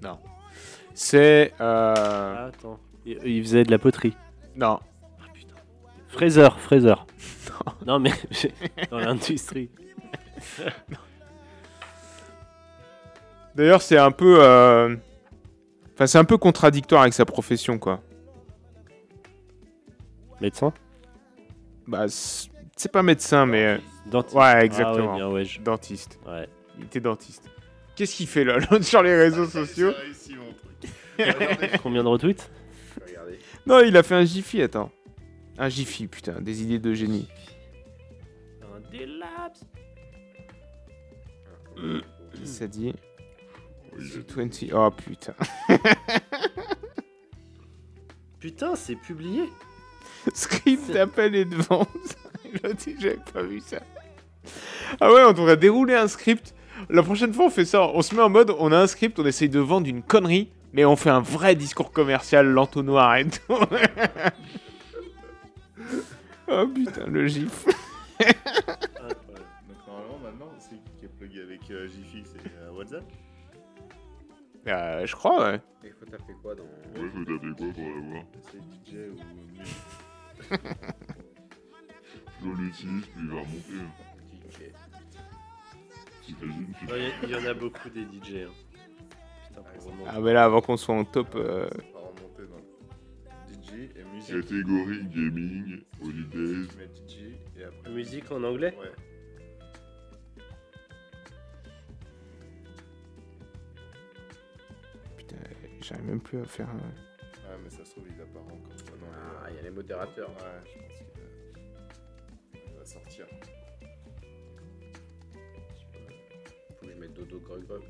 Non. 0.03 0.19
C'est. 1.03 1.55
Euh... 1.63 1.95
Ah, 2.37 2.45
attends. 2.49 2.79
Il, 3.07 3.19
il 3.25 3.43
faisait 3.43 3.65
de 3.65 3.71
la 3.71 3.79
poterie. 3.79 4.15
Non. 4.55 4.79
Fraiseur, 6.09 6.61
fraiseur. 6.61 7.07
Non, 7.87 7.99
mais 7.99 8.13
dans 8.91 8.99
l'industrie. 8.99 9.71
D'ailleurs, 13.55 13.81
c'est 13.83 13.97
un 13.99 14.11
peu. 14.11 14.37
euh, 14.43 14.95
Enfin, 15.95 16.07
c'est 16.07 16.19
un 16.19 16.25
peu 16.25 16.37
contradictoire 16.39 17.03
avec 17.03 17.13
sa 17.15 17.25
profession, 17.25 17.79
quoi. 17.79 18.01
Médecin? 20.41 20.73
Bah, 21.87 22.07
c'est 22.09 22.49
c'est 22.77 22.91
pas 22.93 23.03
médecin, 23.03 23.45
mais. 23.47 23.65
euh, 23.65 23.79
Dentiste. 24.07 24.35
Ouais, 24.37 24.43
Ah 24.45 24.65
exactement. 24.65 25.11
ouais, 25.13 25.17
bien, 25.17 25.29
ouais, 25.29 25.45
je- 25.45 25.61
Dentiste. 25.61 26.19
Ouais. 26.27 26.49
Il 26.79 26.85
était 26.85 27.01
dentiste. 27.01 27.51
Qu'est-ce 27.97 28.17
qu'il 28.17 28.27
fait 28.27 28.45
là, 28.45 28.57
l'autre, 28.59 28.85
sur 28.85 29.03
les 29.03 29.15
réseaux 29.17 29.45
sociaux? 29.47 29.93
Combien 31.83 32.03
de 32.03 32.09
retweets. 32.09 32.51
Non, 33.67 33.81
il 33.81 33.97
a 33.97 34.03
fait 34.03 34.15
un 34.15 34.25
Jiffy, 34.25 34.63
attends. 34.63 34.91
Un 35.59 35.69
Jiffy, 35.69 36.07
putain, 36.07 36.41
des 36.41 36.63
idées 36.63 36.79
de 36.79 36.95
génie. 36.95 37.29
Un. 41.77 42.01
Qu'est-ce 42.33 42.41
que 42.41 42.47
ça 42.47 42.67
dit 42.67 42.93
20. 43.97 44.49
Oh 44.73 44.91
putain. 44.91 45.35
Putain, 48.39 48.75
c'est 48.75 48.97
publié. 48.97 49.51
Script 50.33 50.91
d'appel 50.91 51.35
et 51.35 51.45
de 51.45 51.57
vente. 51.57 51.89
J'avais 52.99 53.19
pas 53.33 53.43
vu 53.43 53.61
ça. 53.61 53.81
Ah 54.99 55.13
ouais, 55.13 55.23
on 55.29 55.33
devrait 55.33 55.59
dérouler 55.59 55.95
un 55.95 56.09
script. 56.09 56.55
La 56.89 57.03
prochaine 57.03 57.35
fois, 57.35 57.47
on 57.47 57.51
fait 57.51 57.67
ça. 57.67 57.83
On 57.83 58.01
se 58.01 58.15
met 58.15 58.23
en 58.23 58.31
mode, 58.31 58.55
on 58.59 58.73
a 58.73 58.79
un 58.79 58.87
script, 58.87 59.19
on 59.19 59.27
essaye 59.27 59.51
de 59.51 59.61
vendre 59.61 59.87
une 59.87 60.03
connerie, 60.03 60.51
mais 60.73 60.85
on 60.85 60.97
fait 60.97 61.11
un 61.11 61.21
vrai 61.21 61.55
discours 61.57 61.93
commercial, 61.93 62.47
l'entonnoir 62.47 63.17
et 63.17 63.27
tout. 63.29 63.41
oh 66.49 66.67
putain, 66.69 67.07
le 67.07 67.27
gif. 67.27 67.65
Donc 68.21 69.87
normalement 69.87 70.19
maintenant, 70.23 70.51
c'est 70.59 70.77
qui 70.77 70.91
qui 70.99 71.05
est 71.07 71.09
plugué 71.09 71.43
avec 71.43 71.71
euh, 71.71 71.87
Jiffy 71.89 72.23
C'est 72.25 72.51
euh, 72.59 72.71
WhatsApp 72.73 73.05
Euh, 74.67 75.07
je 75.07 75.15
crois, 75.17 75.51
ouais. 75.53 75.61
Il 75.85 75.93
faut 75.93 76.05
taper 76.07 76.35
quoi 76.43 76.55
dans. 76.55 76.63
Ouais, 76.65 77.09
faut 77.15 77.25
taper 77.25 77.49
quoi 77.57 77.73
pour 77.73 77.83
l'avoir 77.83 78.25
C'est 78.51 78.59
DJ 78.59 79.11
ou. 79.11 79.17
on 82.45 82.55
l'utilise, 82.55 83.07
plus 83.07 83.23
il 83.23 83.29
va 83.29 83.35
remonter. 83.41 83.79
hein. 83.79 83.91
Il 86.29 86.35
y- 86.37 87.13
il 87.25 87.31
y, 87.31 87.35
en 87.35 87.45
a 87.47 87.55
beaucoup 87.55 87.89
des 87.91 88.03
DJ. 88.05 88.47
hein. 88.47 88.51
Putain, 89.63 89.79
pour 89.79 89.87
remonter. 89.93 90.11
Ah, 90.13 90.21
mais 90.21 90.33
là, 90.33 90.45
avant 90.45 90.61
qu'on 90.61 90.77
soit 90.77 90.95
en 90.95 91.05
top. 91.05 91.35
euh, 91.35 91.69
On 91.95 92.01
va 92.01 92.07
remonter 92.09 92.43
dans 92.49 93.53
DJ 93.63 93.91
et 93.97 94.05
musique. 94.05 94.35
Catégorie 94.43 95.05
gaming, 95.07 95.81
holidays. 96.03 96.69
Tu 96.71 96.77
mets 96.77 96.87
DJ 96.87 97.35
et 97.59 97.65
après. 97.65 97.91
Musique 97.91 98.31
en 98.33 98.43
anglais 98.45 98.75
Ouais. 98.79 98.91
Putain, 105.17 105.37
j'arrive 105.81 106.05
même 106.07 106.21
plus 106.21 106.41
à 106.41 106.45
faire. 106.45 106.69
Ouais, 106.69 107.57
mais 107.63 107.71
ça 107.71 107.85
se 107.85 107.91
trouve, 107.93 108.05
il 108.15 108.21
apparaît 108.21 108.45
encore. 108.47 108.73
Ah, 108.87 108.97
non, 109.01 109.07
Ah, 109.45 109.51
il 109.51 109.57
y 109.57 109.59
a 109.59 109.63
les 109.63 109.71
modérateurs. 109.71 110.31
Ouais, 110.31 110.61
je 110.65 110.79
pense 110.79 110.97
qu'il 110.97 111.07
va... 111.07 112.61
il 112.73 112.79
va 112.79 112.85
sortir. 112.85 113.27
Faut 116.79 116.87
que 116.87 116.93
je 116.93 116.99
mette 116.99 117.13
dodo 117.15 117.39
grog 117.41 117.65
grog. 117.67 117.83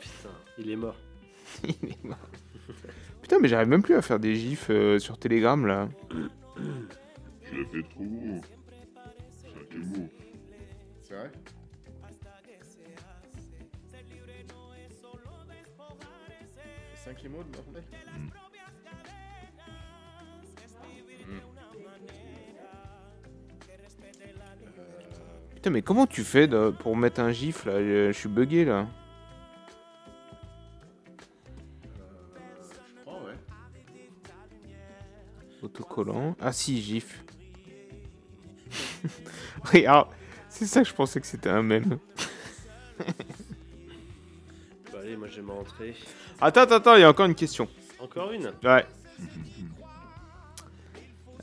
Putain, 0.00 0.34
il 0.58 0.70
est 0.70 0.76
mort. 0.76 0.96
Il 1.82 1.90
est 1.90 2.04
mort. 2.04 2.16
Putain, 3.22 3.38
mais 3.38 3.48
j'arrive 3.48 3.68
même 3.68 3.82
plus 3.82 3.94
à 3.94 4.02
faire 4.02 4.18
des 4.18 4.34
gifs 4.34 4.68
euh, 4.70 4.98
sur 4.98 5.18
Telegram 5.18 5.66
là. 5.66 5.88
Je 6.10 7.56
l'ai 7.56 7.64
fait 7.66 7.82
trop 7.88 8.04
gros. 8.04 8.40
Cinq 9.30 9.74
mots. 9.78 10.08
C'est 11.02 11.14
vrai? 11.14 11.30
C'est 16.94 17.10
5 17.10 17.24
mots 17.30 17.42
de 17.42 17.50
bordel 17.56 17.82
Putain, 25.54 25.70
mais 25.70 25.82
comment 25.82 26.06
tu 26.06 26.22
fais 26.24 26.46
de- 26.46 26.70
pour 26.70 26.96
mettre 26.96 27.20
un 27.20 27.32
gif 27.32 27.64
là? 27.64 27.80
Je 27.80 28.12
je 28.12 28.18
suis 28.18 28.28
bugué 28.28 28.64
là. 28.64 28.86
Ah 36.46 36.52
si, 36.52 36.82
gif. 36.82 37.24
Regarde, 39.64 40.08
c'est 40.50 40.66
ça 40.66 40.82
que 40.82 40.88
je 40.88 40.92
pensais 40.92 41.18
que 41.18 41.26
c'était 41.26 41.48
un 41.48 41.62
mème. 41.62 41.98
Bah, 44.92 44.98
allez, 45.02 45.16
moi 45.16 45.26
rentrer. 45.56 45.96
Attends, 46.40 46.60
attends, 46.60 46.74
attends, 46.76 46.94
il 46.96 47.00
y 47.00 47.04
a 47.04 47.08
encore 47.08 47.26
une 47.26 47.34
question. 47.34 47.66
Encore 47.98 48.30
une? 48.32 48.52
Ouais. 48.62 48.84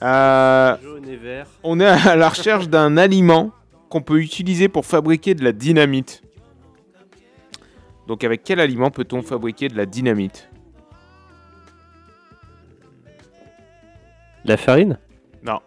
Euh, 0.04 0.78
Jaune 0.82 1.08
et 1.08 1.16
vert. 1.16 1.46
on 1.62 1.80
est 1.80 1.86
à 1.86 2.16
la 2.16 2.30
recherche 2.30 2.68
d'un 2.68 2.98
aliment 2.98 3.52
qu'on 3.88 4.02
peut 4.02 4.20
utiliser 4.20 4.68
pour 4.68 4.84
fabriquer 4.88 5.36
de 5.36 5.44
la 5.44 5.52
dynamite. 5.52 6.24
Donc 8.08 8.24
avec 8.24 8.44
quel 8.44 8.60
aliment 8.60 8.90
peut-on 8.90 9.22
fabriquer 9.22 9.68
de 9.68 9.78
la 9.78 9.86
dynamite? 9.86 10.50
La 14.46 14.58
farine? 14.58 14.98
Non. 15.44 15.60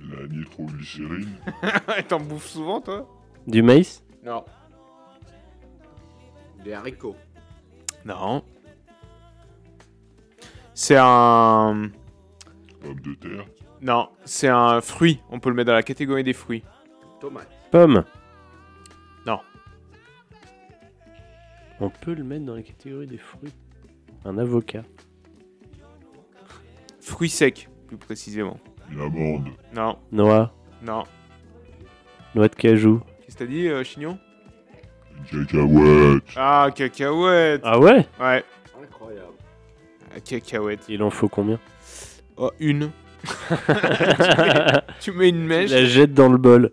La 0.00 0.26
nitroglycérine. 0.28 1.38
T'en 2.08 2.20
bouffes 2.20 2.46
souvent 2.46 2.80
toi? 2.80 3.08
Du 3.46 3.62
maïs? 3.62 4.04
Non. 4.24 4.44
Des 6.62 6.72
haricots. 6.72 7.16
Non. 8.04 8.42
C'est 10.74 10.96
un... 10.98 11.90
Pomme 12.80 13.00
de 13.00 13.14
terre. 13.14 13.46
Non, 13.80 14.08
c'est 14.24 14.48
un 14.48 14.80
fruit. 14.80 15.20
On 15.30 15.40
peut 15.40 15.50
le 15.50 15.56
mettre 15.56 15.68
dans 15.68 15.74
la 15.74 15.82
catégorie 15.82 16.24
des 16.24 16.32
fruits. 16.32 16.64
Tomate. 17.20 17.48
Pomme? 17.70 18.04
Non. 19.26 19.40
On 21.80 21.90
peut 21.90 22.14
le 22.14 22.24
mettre 22.24 22.44
dans 22.44 22.54
la 22.54 22.62
catégorie 22.62 23.06
des 23.06 23.18
fruits. 23.18 23.52
Un 24.24 24.38
avocat. 24.38 24.84
Fruits 27.04 27.28
secs, 27.28 27.68
plus 27.86 27.98
précisément. 27.98 28.58
Une 28.90 29.00
amande. 29.00 29.48
Non, 29.74 29.98
Noix. 30.10 30.52
non. 30.82 31.04
Noix 32.34 32.48
de 32.48 32.54
cajou. 32.54 33.00
Qu'est-ce 33.20 33.34
que 33.36 33.44
t'as 33.44 33.46
dit, 33.50 33.68
euh, 33.68 33.84
Chignon? 33.84 34.18
Une 35.32 35.46
cacahuète. 35.46 36.22
Ah, 36.34 36.68
cacahuète 36.74 37.60
Ah 37.62 37.78
ouais? 37.78 38.06
Ouais, 38.18 38.42
Incroyable. 38.82 39.34
ah, 40.16 40.20
cacahuète. 40.20 40.80
Il 40.88 41.02
en 41.02 41.10
faut 41.10 41.28
combien? 41.28 41.58
Oh, 42.38 42.50
une. 42.58 42.90
tu, 43.22 43.54
mets, 43.68 44.80
tu 45.00 45.12
mets 45.12 45.28
une 45.28 45.44
mèche. 45.46 45.70
La 45.70 45.84
jette 45.84 46.14
dans 46.14 46.30
le 46.30 46.38
bol. 46.38 46.72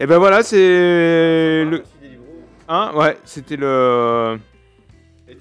Et 0.00 0.06
ben 0.06 0.18
voilà, 0.18 0.42
c'est 0.42 0.56
le... 1.64 1.82
Hein? 2.68 2.92
Ouais, 2.94 3.16
c'était 3.24 3.56
le... 3.56 4.38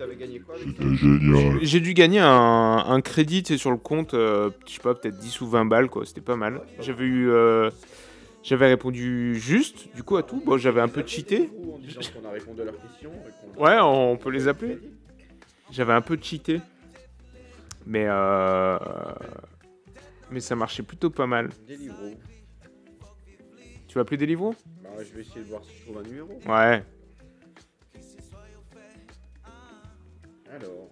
Et 0.01 0.03
t'avais 0.03 0.15
gagné 0.15 0.39
quoi 0.39 0.55
avec 0.55 0.67
C'était 0.67 0.95
génial. 0.95 1.59
J'ai 1.61 1.79
dû 1.79 1.93
gagner 1.93 2.19
un, 2.19 2.83
un 2.87 3.01
crédit 3.01 3.43
sur 3.57 3.69
le 3.69 3.77
compte, 3.77 4.15
euh, 4.15 4.49
je 4.67 4.73
sais 4.73 4.79
pas, 4.81 4.95
peut-être 4.95 5.17
10 5.19 5.41
ou 5.41 5.47
20 5.47 5.65
balles, 5.65 5.89
quoi. 5.89 6.05
C'était 6.07 6.21
pas 6.21 6.35
mal. 6.35 6.61
J'avais 6.79 7.05
eu... 7.05 7.29
euh, 7.29 7.69
J'avais 8.41 8.65
répondu 8.67 9.35
juste, 9.35 9.93
du 9.95 10.01
coup, 10.01 10.17
à 10.17 10.23
tout. 10.23 10.41
Bon, 10.43 10.57
j'avais 10.57 10.81
un 10.81 10.87
peu 10.87 11.03
cheaté. 11.05 11.51
A 12.25 12.31
répondu 12.31 12.61
à 12.61 12.65
leurs 12.65 12.81
questions. 12.81 13.11
Ouais, 13.59 13.77
on 13.79 14.17
peut 14.17 14.31
les 14.31 14.47
appeler. 14.47 14.79
J'avais 15.69 15.93
un 15.93 16.01
peu 16.01 16.17
cheaté. 16.19 16.59
Mais 17.85 18.05
euh... 18.07 18.77
Mais 20.31 20.39
ça 20.39 20.55
marchait 20.55 20.83
plutôt 20.83 21.09
pas 21.11 21.27
mal. 21.27 21.49
Deliveroo. 21.67 22.15
Tu 23.87 23.95
vas 23.95 24.01
appeler 24.01 24.17
Deliveroo? 24.17 24.55
Bah, 24.81 24.89
je 24.99 25.13
vais 25.13 25.21
essayer 25.21 25.41
de 25.41 25.49
voir 25.49 25.63
si 25.63 25.71
je 25.77 25.83
trouve 25.83 25.97
un 25.99 26.07
numéro. 26.07 26.39
Ouais. 26.47 26.83
Alors. 30.53 30.89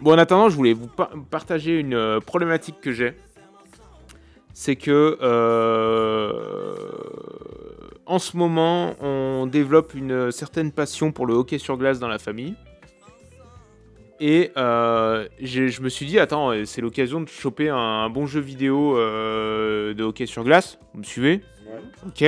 Bon, 0.00 0.12
en 0.14 0.18
attendant, 0.18 0.48
je 0.48 0.56
voulais 0.56 0.72
vous 0.72 0.86
par- 0.86 1.10
partager 1.30 1.78
une 1.78 1.94
euh, 1.94 2.20
problématique 2.20 2.80
que 2.80 2.92
j'ai. 2.92 3.14
C'est 4.54 4.76
que 4.76 5.18
euh, 5.20 6.74
en 8.06 8.18
ce 8.18 8.36
moment, 8.36 8.94
on 9.00 9.46
développe 9.46 9.94
une 9.94 10.30
certaine 10.32 10.72
passion 10.72 11.12
pour 11.12 11.26
le 11.26 11.34
hockey 11.34 11.58
sur 11.58 11.76
glace 11.78 11.98
dans 11.98 12.08
la 12.08 12.18
famille. 12.18 12.54
Et 14.20 14.52
euh, 14.58 15.26
je 15.40 15.80
me 15.80 15.88
suis 15.88 16.04
dit, 16.04 16.18
attends, 16.18 16.52
c'est 16.66 16.82
l'occasion 16.82 17.22
de 17.22 17.28
choper 17.28 17.70
un, 17.70 17.76
un 17.76 18.10
bon 18.10 18.26
jeu 18.26 18.40
vidéo 18.40 18.96
de 18.96 20.02
hockey 20.02 20.26
sur 20.26 20.44
glace. 20.44 20.78
Vous 20.92 21.00
me 21.00 21.04
suivez? 21.04 21.42
Ok. 22.06 22.24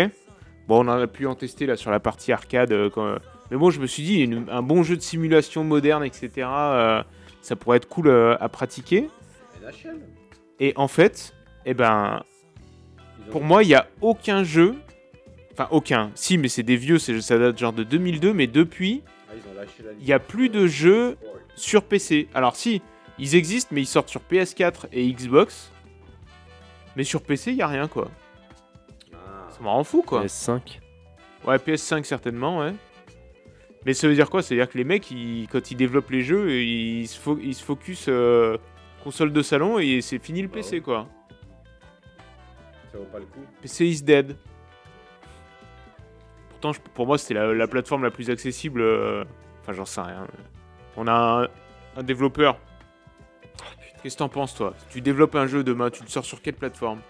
Bon, 0.69 0.77
on 0.85 0.89
en 0.89 0.99
a 1.01 1.07
pu 1.07 1.27
en 1.27 1.35
tester 1.35 1.67
là 1.67 1.77
sur 1.77 1.91
la 1.91 2.01
partie 2.01 2.33
arcade. 2.33 2.73
euh, 2.73 2.89
quand- 2.91 3.17
Mais 3.51 3.57
bon, 3.57 3.71
je 3.71 3.81
me 3.81 3.87
suis 3.87 4.03
dit, 4.03 4.21
une- 4.21 4.47
un 4.51 4.63
bon 4.63 4.83
jeu 4.83 4.97
de 4.97 5.03
simulation 5.03 5.63
moderne, 5.65 6.05
etc., 6.05 6.31
euh, 6.39 7.03
ça 7.43 7.57
pourrait 7.57 7.77
être 7.79 7.89
cool 7.89 8.09
euh, 8.09 8.37
à 8.41 8.49
pratiquer. 8.49 9.09
Et 10.61 10.73
en 10.77 10.89
fait, 10.89 11.35
eh 11.67 11.75
ben, 11.75 12.23
pour 13.31 13.43
moi, 13.43 13.63
il 13.63 13.69
n'y 13.69 13.75
a 13.75 13.89
aucun 14.01 14.45
jeu. 14.45 14.77
Enfin, 15.53 15.69
aucun. 15.71 16.11
Si, 16.15 16.39
mais 16.39 16.49
c'est 16.49 16.63
des 16.63 16.77
vieux, 16.77 16.99
c'est- 16.99 17.21
ça 17.21 17.39
date 17.39 17.59
genre 17.59 17.73
de 17.75 17.83
2002, 17.85 18.33
mais 18.33 18.47
depuis, 18.47 19.03
Ah, 19.29 19.33
il 20.01 20.07
n'y 20.07 20.13
a 20.13 20.19
plus 20.19 20.49
de 20.49 20.67
jeux 20.67 21.17
sur 21.57 21.83
PC. 21.85 22.29
Alors, 22.35 22.57
si, 22.57 22.81
ils 23.19 23.35
existent, 23.35 23.71
mais 23.75 23.83
ils 23.83 23.87
sortent 23.87 24.09
sur 24.09 24.23
PS4 24.23 24.87
et 24.93 25.07
Xbox. 25.13 25.71
Mais 26.97 27.05
sur 27.05 27.23
PC, 27.23 27.51
il 27.51 27.57
n'y 27.57 27.63
a 27.63 27.67
rien, 27.67 27.87
quoi. 27.89 28.09
Ça 29.63 29.69
me 29.69 29.69
rend 29.73 29.85
fou, 29.85 30.03
quoi. 30.03 30.25
PS5. 30.25 30.81
Ouais, 31.47 31.57
PS5 31.57 32.03
certainement, 32.05 32.59
ouais. 32.59 32.73
Mais 33.87 33.95
ça 33.95 34.09
veut 34.09 34.15
dire 34.15 34.29
quoi? 34.29 34.43
Ça 34.43 34.55
veut 34.55 34.61
dire 34.61 34.69
que 34.69 34.77
les 34.77 34.83
mecs, 34.85 35.09
ils- 35.13 35.47
quand 35.51 35.71
ils 35.71 35.77
développent 35.77 36.11
les 36.11 36.23
jeux, 36.23 36.61
ils 36.63 37.07
se, 37.07 37.19
fo- 37.21 37.39
ils 37.41 37.55
se 37.55 37.63
focus 37.65 38.07
euh, 38.09 38.57
console 39.05 39.33
de 39.33 39.41
salon 39.43 39.79
et 39.79 40.01
c'est 40.01 40.19
fini 40.19 40.43
le 40.43 40.49
PC, 40.49 40.81
quoi. 40.81 41.07
Ça 42.91 42.99
vaut 42.99 43.05
pas 43.05 43.19
le 43.21 43.25
coup. 43.27 43.41
PC 43.61 43.87
is 43.87 44.03
dead. 44.03 44.37
Pourtant, 46.51 46.73
je- 46.73 46.81
pour 46.95 47.07
moi, 47.07 47.19
c'était 47.19 47.35
la, 47.35 47.53
la 47.55 47.67
plateforme 47.69 48.03
la 48.05 48.11
plus 48.11 48.31
accessible. 48.31 48.81
euh, 48.81 49.25
Enfin, 49.63 49.73
j'en 49.75 49.85
sais 49.85 50.01
rien. 50.01 50.27
On 50.97 51.07
a 51.07 51.13
un, 51.45 52.01
un 52.01 52.03
développeur. 52.03 52.59
Qu'est-ce 54.03 54.17
que 54.17 54.19
t'en 54.19 54.29
penses, 54.29 54.55
toi? 54.57 54.75
Tu 54.91 55.01
développes 55.01 55.37
un 55.37 55.47
jeu 55.47 55.63
demain, 55.63 55.89
tu 55.91 56.03
le 56.03 56.09
sors 56.09 56.25
sur 56.25 56.43
quelle 56.43 56.55
plateforme? 56.55 57.01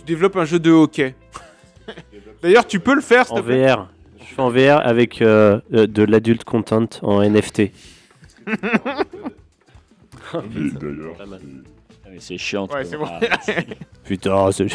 Tu 0.00 0.06
développes 0.06 0.36
un 0.36 0.44
jeu 0.44 0.58
de 0.58 0.70
hockey. 0.70 1.14
D'ailleurs, 2.42 2.66
tu 2.66 2.80
peux 2.80 2.94
le 2.94 3.00
faire, 3.00 3.26
s'il 3.26 3.34
En 3.36 3.40
te 3.40 3.46
plaît 3.46 3.66
VR. 3.74 3.88
Je 4.20 4.24
fais 4.34 4.42
en 4.42 4.50
VR 4.50 4.80
avec 4.86 5.20
euh, 5.22 5.60
euh, 5.74 5.86
de 5.86 6.02
l'adulte 6.04 6.44
content 6.44 6.86
en 7.02 7.22
NFT. 7.22 7.70
Mais 8.46 8.54
d'ailleurs, 10.70 11.16
Pas 11.18 11.26
mal. 11.26 11.40
Ah, 12.04 12.08
mais 12.12 12.20
c'est 12.20 12.38
chiant. 12.38 12.62
Ouais, 12.68 12.68
toi. 12.68 12.84
c'est 12.84 12.96
bon. 12.96 13.04
Ah, 13.08 13.38
c'est- 13.42 13.66
Putain, 14.04 14.52
c'est 14.52 14.68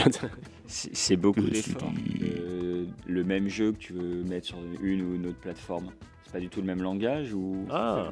c'est 0.67 0.95
c'est 0.95 1.15
beaucoup 1.15 1.41
d'efforts. 1.41 1.91
suis- 1.95 2.29
Euh, 2.29 2.85
le 3.07 3.23
même 3.23 3.47
jeu 3.47 3.71
que 3.71 3.77
tu 3.77 3.93
veux 3.93 4.23
mettre 4.23 4.47
sur 4.47 4.57
une 4.81 5.01
ou 5.03 5.15
une 5.15 5.27
autre 5.27 5.39
plateforme. 5.39 5.87
Pas 6.35 6.41
du 6.41 6.49
tout 6.49 6.59
le 6.59 6.65
même 6.67 6.81
langage 6.83 7.33
ou 7.33 7.65
Ah. 7.71 8.09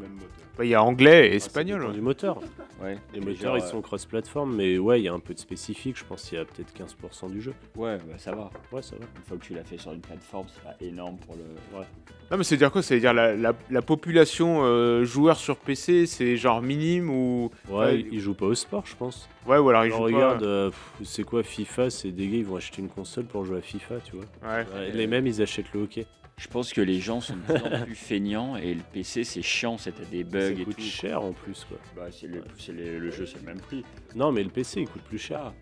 Bah, 0.58 0.64
Il 0.64 0.70
y 0.70 0.76
a 0.76 0.82
anglais 0.82 1.28
et 1.28 1.32
Ah, 1.32 1.36
espagnol. 1.36 1.92
du 1.92 2.00
moteur. 2.00 2.40
Ouais. 2.82 2.98
Les 3.14 3.20
mais 3.20 3.32
moteurs, 3.32 3.42
genre, 3.42 3.58
ils 3.58 3.70
sont 3.70 3.82
cross-platform, 3.82 4.56
mais 4.56 4.78
ouais, 4.78 5.02
il 5.02 5.04
y 5.04 5.08
a 5.10 5.14
un 5.14 5.20
peu 5.20 5.34
de 5.34 5.40
spécifique. 5.40 5.98
Je 5.98 6.06
pense 6.06 6.24
qu'il 6.30 6.38
y 6.38 6.42
a 6.42 6.46
peut-être 6.46 6.72
15% 6.74 7.30
du 7.30 7.42
jeu. 7.42 7.54
Ouais, 7.76 7.98
bah 7.98 8.14
ça 8.18 8.32
va. 8.34 8.50
Ouais, 8.72 8.82
ça 8.82 8.96
va. 8.96 9.06
Une 9.18 9.24
fois 9.24 9.36
que 9.38 9.44
tu 9.44 9.54
l'as 9.56 9.66
fait 9.66 9.78
sur 9.78 9.92
une 9.92 10.00
plateforme, 10.00 10.46
c'est 10.54 10.64
pas 10.64 10.76
énorme 10.80 11.18
pour 11.18 11.36
le. 11.36 11.42
Ouais. 11.78 11.86
Non, 12.32 12.38
mais 12.38 12.46
c'est 12.46 12.56
dire 12.56 12.72
quoi? 12.72 12.82
C'est 12.82 12.98
dire 13.02 13.14
la, 13.14 13.36
la, 13.36 13.52
la 13.70 13.82
population 13.82 14.60
euh, 14.64 15.04
joueur 15.04 15.36
sur 15.36 15.58
PC, 15.58 16.06
c'est 16.06 16.38
genre 16.38 16.62
minime 16.62 17.10
ou. 17.10 17.52
Ouais, 17.70 18.00
ils- 18.00 18.14
ils 18.14 18.20
jouent 18.22 18.34
pas 18.36 18.46
au 18.46 18.56
sport, 18.56 18.86
je 18.86 18.96
pense. 18.96 19.28
Ouais, 19.46 19.58
ou 19.58 19.68
alors 19.68 19.84
ils 19.86 19.92
jouent 19.92 19.98
pas- 19.98 20.04
regarde, 20.04 20.44
euh, 20.44 20.70
pff, 20.70 20.92
c'est 21.04 21.24
quoi 21.24 21.44
FIFA? 21.44 21.90
C'est 21.90 22.12
des 22.12 22.28
gars, 22.28 22.38
ils 22.38 22.46
vont 22.46 22.56
acheter 22.56 22.82
une 22.82 22.90
console 22.90 23.26
pour 23.26 23.44
jouer 23.44 23.58
à 23.58 23.62
FIFA, 23.62 23.96
tu 24.06 24.16
vois. 24.16 24.26
Ouais. 24.50 24.66
les 24.94 25.08
mêmes, 25.08 25.28
ils 25.28 25.42
achètent 25.42 25.74
le 25.74 25.82
hockey. 25.82 26.06
Je 26.38 26.48
pense 26.48 26.74
que 26.74 26.82
les 26.82 27.00
gens 27.00 27.22
sont 27.22 27.36
de 27.36 27.42
plus 27.42 27.64
en 27.64 27.86
plus 27.86 27.96
feignants 27.96 28.58
et 28.58 28.74
le 28.74 28.82
PC 28.92 29.24
c'est 29.24 29.42
chiant, 29.44 29.78
c'était 29.78 30.04
des 30.06 30.24
bugs 30.24 30.40
Ça 30.56 30.62
et 30.62 30.64
coûte 30.66 30.76
tout. 30.76 30.82
cher 30.82 31.22
en 31.24 31.32
plus, 31.32 31.66
quoi. 31.70 31.78
Bah, 31.96 32.08
c'est 32.12 32.28
le, 32.28 32.44
c'est 32.58 32.72
le 32.74 33.12
jeu, 33.12 33.26
c'est 33.26 33.40
le 33.40 33.46
même 33.46 33.60
prix. 33.62 33.84
Non, 34.16 34.32
mais 34.32 34.44
le 34.44 34.50
PC, 34.50 34.82
il 34.82 34.88
coûte 34.88 35.04
plus 35.04 35.20
cher. 35.20 35.54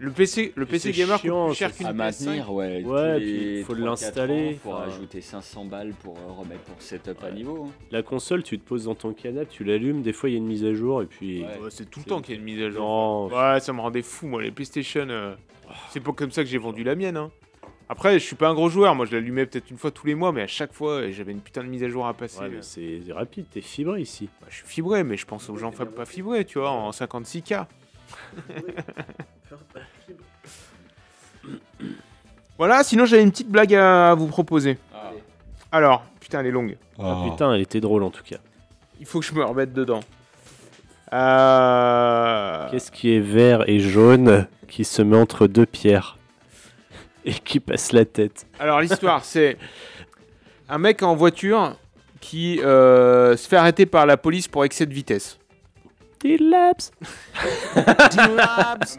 Le 0.00 0.12
PC, 0.12 0.52
le 0.54 0.64
PC 0.64 0.92
gamer 0.92 1.20
coûte 1.20 1.30
plus 1.46 1.54
cher 1.56 1.74
qu'une 1.74 1.86
à 1.86 1.92
maintenir, 1.92 2.46
PS5. 2.46 2.52
ouais. 2.52 2.84
Ouais, 2.84 3.14
tous 3.14 3.20
puis 3.20 3.38
les 3.56 3.62
faut 3.64 3.74
3-4 3.74 3.84
l'installer, 3.84 4.48
ans, 4.54 4.58
Faut 4.62 4.70
enfin. 4.74 4.84
rajouter 4.84 5.20
500 5.20 5.64
balles 5.64 5.92
pour 6.04 6.16
euh, 6.18 6.30
remettre 6.38 6.62
ton 6.64 6.74
setup 6.78 7.24
à 7.24 7.32
niveau. 7.32 7.64
hein. 7.66 7.72
La 7.90 8.02
console, 8.04 8.44
tu 8.44 8.60
te 8.60 8.64
poses 8.68 8.84
dans 8.84 8.94
ton 8.94 9.12
canapé, 9.12 9.48
tu 9.50 9.64
l'allumes, 9.64 10.02
des 10.02 10.12
fois 10.12 10.28
il 10.28 10.34
y 10.34 10.36
a 10.36 10.38
une 10.38 10.46
mise 10.46 10.64
à 10.64 10.72
jour 10.72 11.02
et 11.02 11.06
puis. 11.06 11.42
Ouais, 11.42 11.48
c'est 11.70 11.90
tout 11.90 11.98
le 11.98 12.04
temps 12.04 12.20
qu'il 12.20 12.34
y 12.34 12.38
a 12.38 12.40
une 12.40 12.44
mise 12.46 12.62
à 12.62 12.70
jour. 12.70 12.80
Non. 12.80 13.26
Ouais, 13.26 13.58
ça 13.58 13.72
me 13.72 13.80
rendait 13.80 14.02
fou, 14.02 14.28
moi, 14.28 14.40
les 14.40 14.52
PlayStation. 14.52 15.06
euh, 15.08 15.34
C'est 15.90 16.00
pas 16.00 16.12
comme 16.12 16.30
ça 16.30 16.44
que 16.44 16.48
j'ai 16.48 16.58
vendu 16.58 16.84
la 16.84 16.94
mienne. 16.94 17.16
Hein. 17.16 17.32
Après, 17.90 18.18
je 18.18 18.24
suis 18.24 18.36
pas 18.36 18.48
un 18.48 18.54
gros 18.54 18.68
joueur. 18.68 18.94
Moi, 18.94 19.06
je 19.06 19.12
l'allumais 19.12 19.46
peut-être 19.46 19.70
une 19.70 19.78
fois 19.78 19.90
tous 19.90 20.06
les 20.06 20.14
mois, 20.14 20.30
mais 20.32 20.42
à 20.42 20.46
chaque 20.46 20.72
fois, 20.74 21.10
j'avais 21.10 21.32
une 21.32 21.40
putain 21.40 21.62
de 21.62 21.68
mise 21.68 21.82
à 21.82 21.88
jour 21.88 22.06
à 22.06 22.12
passer. 22.14 22.40
Ouais, 22.40 22.58
c'est 22.60 23.00
rapide, 23.10 23.46
t'es 23.50 23.62
fibré 23.62 24.00
ici. 24.02 24.28
Bah, 24.40 24.46
je 24.50 24.56
suis 24.56 24.66
fibré, 24.66 25.04
mais 25.04 25.16
je 25.16 25.24
pense 25.24 25.48
aux 25.48 25.56
gens 25.56 25.72
fa- 25.72 25.86
pas 25.86 26.04
fibrés, 26.04 26.44
tu 26.44 26.58
vois, 26.58 26.70
en 26.70 26.90
56K. 26.90 27.64
voilà, 32.58 32.82
sinon 32.84 33.06
j'avais 33.06 33.22
une 33.22 33.30
petite 33.30 33.50
blague 33.50 33.74
à 33.74 34.14
vous 34.14 34.26
proposer. 34.26 34.78
Alors, 35.70 36.02
putain, 36.20 36.40
elle 36.40 36.46
est 36.46 36.50
longue. 36.50 36.76
Ah, 36.98 37.24
putain, 37.30 37.54
elle 37.54 37.60
était 37.60 37.80
drôle 37.80 38.02
en 38.02 38.10
tout 38.10 38.22
cas. 38.24 38.38
Il 39.00 39.06
faut 39.06 39.20
que 39.20 39.26
je 39.26 39.34
me 39.34 39.44
remette 39.44 39.72
dedans. 39.72 40.00
Euh... 41.12 42.68
Qu'est-ce 42.70 42.90
qui 42.90 43.14
est 43.14 43.20
vert 43.20 43.68
et 43.68 43.80
jaune 43.80 44.46
qui 44.68 44.84
se 44.84 45.02
met 45.02 45.16
entre 45.16 45.46
deux 45.46 45.66
pierres? 45.66 46.17
Et 47.24 47.32
qui 47.34 47.60
passe 47.60 47.92
la 47.92 48.04
tête 48.04 48.46
Alors 48.58 48.80
l'histoire, 48.80 49.24
c'est 49.24 49.56
un 50.68 50.78
mec 50.78 51.02
en 51.02 51.14
voiture 51.16 51.76
qui 52.20 52.60
euh, 52.60 53.36
se 53.36 53.48
fait 53.48 53.56
arrêter 53.56 53.86
par 53.86 54.06
la 54.06 54.16
police 54.16 54.48
pour 54.48 54.64
excès 54.64 54.86
de 54.86 54.94
vitesse. 54.94 55.38
Dilapse 56.20 56.90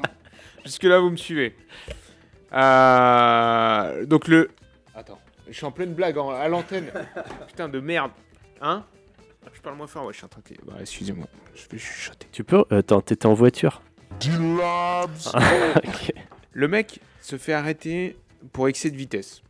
Jusque 0.65 0.83
là, 0.83 0.99
vous 0.99 1.09
me 1.09 1.17
suivez. 1.17 1.55
Euh, 2.53 4.05
donc 4.05 4.27
le... 4.27 4.49
Attends, 4.95 5.19
je 5.47 5.53
suis 5.53 5.65
en 5.65 5.71
pleine 5.71 5.93
blague 5.93 6.17
en- 6.17 6.29
à 6.31 6.47
l'antenne. 6.47 6.91
Putain 7.47 7.69
de 7.69 7.79
merde. 7.79 8.11
Hein 8.61 8.83
Je 9.53 9.61
parle 9.61 9.75
moins 9.77 9.87
fort, 9.87 10.05
ouais, 10.05 10.13
je 10.13 10.17
suis 10.17 10.25
en 10.25 10.29
train 10.29 10.41
de... 10.49 10.55
Bah, 10.65 10.77
excusez-moi, 10.81 11.27
je 11.55 11.63
vais 11.69 11.77
chuchoter. 11.77 12.27
Tu 12.31 12.43
peux 12.43 12.63
Attends, 12.69 13.01
t'étais 13.01 13.25
en 13.25 13.33
voiture 13.33 13.81
Dilabs 14.19 15.27
Ok. 15.85 16.13
Le 16.53 16.67
mec 16.67 16.99
se 17.21 17.37
fait 17.37 17.53
arrêter 17.53 18.17
pour 18.53 18.67
excès 18.67 18.89
de 18.89 18.95
vitesse. 18.95 19.41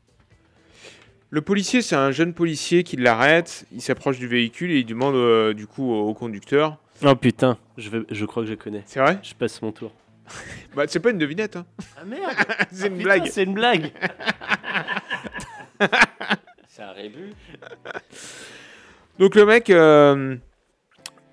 Le 1.32 1.42
policier, 1.42 1.82
c'est 1.82 1.96
un 1.96 2.12
jeune 2.12 2.34
policier 2.34 2.84
qui 2.84 2.98
l'arrête, 2.98 3.66
il 3.72 3.82
s'approche 3.82 4.18
du 4.18 4.28
véhicule 4.28 4.72
et 4.72 4.80
il 4.80 4.86
demande 4.86 5.16
euh, 5.16 5.54
du 5.54 5.68
coup 5.68 5.92
au, 5.92 6.14
conducteur. 6.14 6.78
Oh 7.06 7.16
putain, 7.16 7.58
je, 7.78 7.90
vais, 7.90 8.00
je 8.10 8.26
crois 8.26 8.44
que 8.44 8.50
je 8.50 8.56
connais. 8.56 8.84
C'est 8.86 9.00
vrai? 9.00 9.20
Je 9.22 9.34
passe 9.34 9.62
mon 9.62 9.72
tour. 9.72 9.92
Bah, 10.76 10.84
c'est 10.88 11.00
pas 11.00 11.10
une 11.10 11.18
devinette, 11.18 11.56
hein. 11.56 11.66
Ah 11.98 12.06
merde 12.06 12.32
C'est 12.72 12.88
une 12.88 12.98
putain, 12.98 13.04
blague. 13.04 13.26
c'est 13.28 13.44
une 13.44 13.54
blague. 13.54 13.92
C'est 16.68 16.84
un 16.84 16.92
rébut. 16.92 17.34
Donc 19.18 19.36
le 19.36 19.46
mec, 19.46 19.70
euh, 19.70 20.38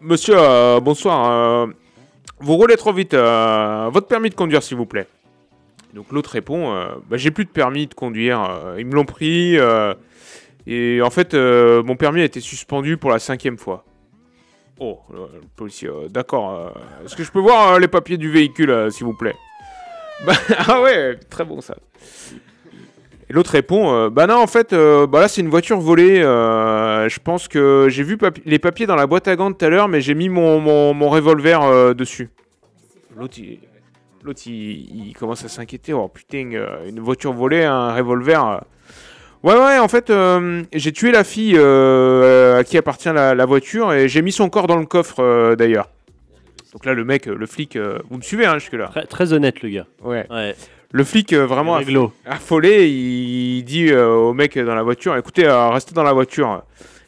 monsieur, 0.00 0.34
euh, 0.36 0.80
bonsoir, 0.80 1.30
euh, 1.30 1.66
vous 2.40 2.56
roulez 2.56 2.76
trop 2.76 2.92
vite, 2.92 3.14
euh, 3.14 3.88
votre 3.92 4.08
permis 4.08 4.30
de 4.30 4.34
conduire 4.34 4.62
s'il 4.62 4.76
vous 4.76 4.86
plaît. 4.86 5.06
Donc 5.96 6.12
l'autre 6.12 6.28
répond, 6.28 6.74
euh, 6.74 6.88
bah, 7.08 7.16
j'ai 7.16 7.30
plus 7.30 7.46
de 7.46 7.50
permis 7.50 7.86
de 7.86 7.94
conduire, 7.94 8.42
euh, 8.42 8.76
ils 8.78 8.84
me 8.84 8.94
l'ont 8.94 9.06
pris, 9.06 9.58
euh, 9.58 9.94
et 10.66 11.00
en 11.00 11.08
fait 11.08 11.32
mon 11.34 11.96
permis 11.96 12.20
a 12.20 12.24
été 12.24 12.40
suspendu 12.40 12.98
pour 12.98 13.10
la 13.10 13.18
cinquième 13.18 13.56
fois. 13.56 13.86
Oh, 14.78 15.00
le, 15.10 15.40
policier, 15.56 15.88
d'accord, 16.10 16.70
est-ce 17.02 17.16
que 17.16 17.24
je 17.24 17.32
peux 17.32 17.40
voir 17.40 17.78
les 17.78 17.88
papiers 17.88 18.18
du 18.18 18.30
véhicule 18.30 18.92
s'il 18.92 19.06
vous 19.06 19.14
plaît? 19.14 19.34
Bah, 20.26 20.34
Ah 20.68 20.82
ouais, 20.82 21.16
très 21.30 21.46
bon 21.46 21.62
ça. 21.62 21.76
Et 23.30 23.32
l'autre 23.32 23.52
répond 23.52 24.08
Bah 24.10 24.26
non, 24.26 24.36
en 24.36 24.46
fait, 24.46 24.74
bah 24.74 25.20
là, 25.20 25.28
c'est 25.28 25.40
une 25.40 25.48
voiture 25.48 25.80
volée. 25.80 26.20
je 26.20 27.18
pense 27.20 27.48
que 27.48 27.86
j'ai 27.88 28.02
vu 28.02 28.18
les 28.44 28.58
papiers 28.58 28.86
dans 28.86 28.96
la 28.96 29.06
boîte 29.06 29.28
à 29.28 29.34
gants 29.34 29.50
tout 29.50 29.64
à 29.64 29.70
l'heure, 29.70 29.88
mais 29.88 30.02
j'ai 30.02 30.14
mis 30.14 30.28
mon, 30.28 30.60
mon, 30.60 30.92
mon 30.92 31.08
revolver 31.08 31.94
dessus. 31.94 32.28
L'autre, 33.16 33.38
il, 33.38 33.60
l'autre, 34.26 34.42
il, 34.46 35.08
il 35.08 35.14
commence 35.14 35.44
à 35.44 35.48
s'inquiéter. 35.48 35.92
Oh 35.92 36.08
putain, 36.08 36.50
euh, 36.52 36.88
une 36.88 37.00
voiture 37.00 37.32
volée, 37.32 37.64
un 37.64 37.94
revolver. 37.94 38.60
Ouais, 39.42 39.54
ouais, 39.54 39.78
en 39.78 39.88
fait, 39.88 40.10
euh, 40.10 40.64
j'ai 40.72 40.92
tué 40.92 41.12
la 41.12 41.22
fille 41.22 41.54
euh, 41.56 42.58
à 42.58 42.64
qui 42.64 42.76
appartient 42.76 43.08
la, 43.12 43.34
la 43.34 43.44
voiture 43.46 43.92
et 43.92 44.08
j'ai 44.08 44.20
mis 44.22 44.32
son 44.32 44.48
corps 44.48 44.66
dans 44.66 44.76
le 44.76 44.86
coffre 44.86 45.20
euh, 45.20 45.54
d'ailleurs. 45.54 45.88
Donc 46.72 46.84
là, 46.84 46.94
le 46.94 47.04
mec, 47.04 47.26
le 47.26 47.46
flic, 47.46 47.78
vous 48.10 48.16
me 48.16 48.22
suivez 48.22 48.44
hein, 48.44 48.58
jusque-là 48.58 48.88
Très, 48.88 49.06
très 49.06 49.32
honnête, 49.32 49.62
le 49.62 49.68
gars. 49.70 49.86
Ouais. 50.02 50.26
Ouais. 50.30 50.54
Le 50.90 51.04
flic, 51.04 51.32
vraiment 51.32 51.74
réglo. 51.74 52.12
affolé, 52.26 52.88
il 52.88 53.62
dit 53.64 53.94
au 53.94 54.34
mec 54.34 54.58
dans 54.58 54.74
la 54.74 54.82
voiture 54.82 55.16
écoutez, 55.16 55.46
restez 55.48 55.94
dans 55.94 56.02
la 56.02 56.12
voiture. 56.12 56.62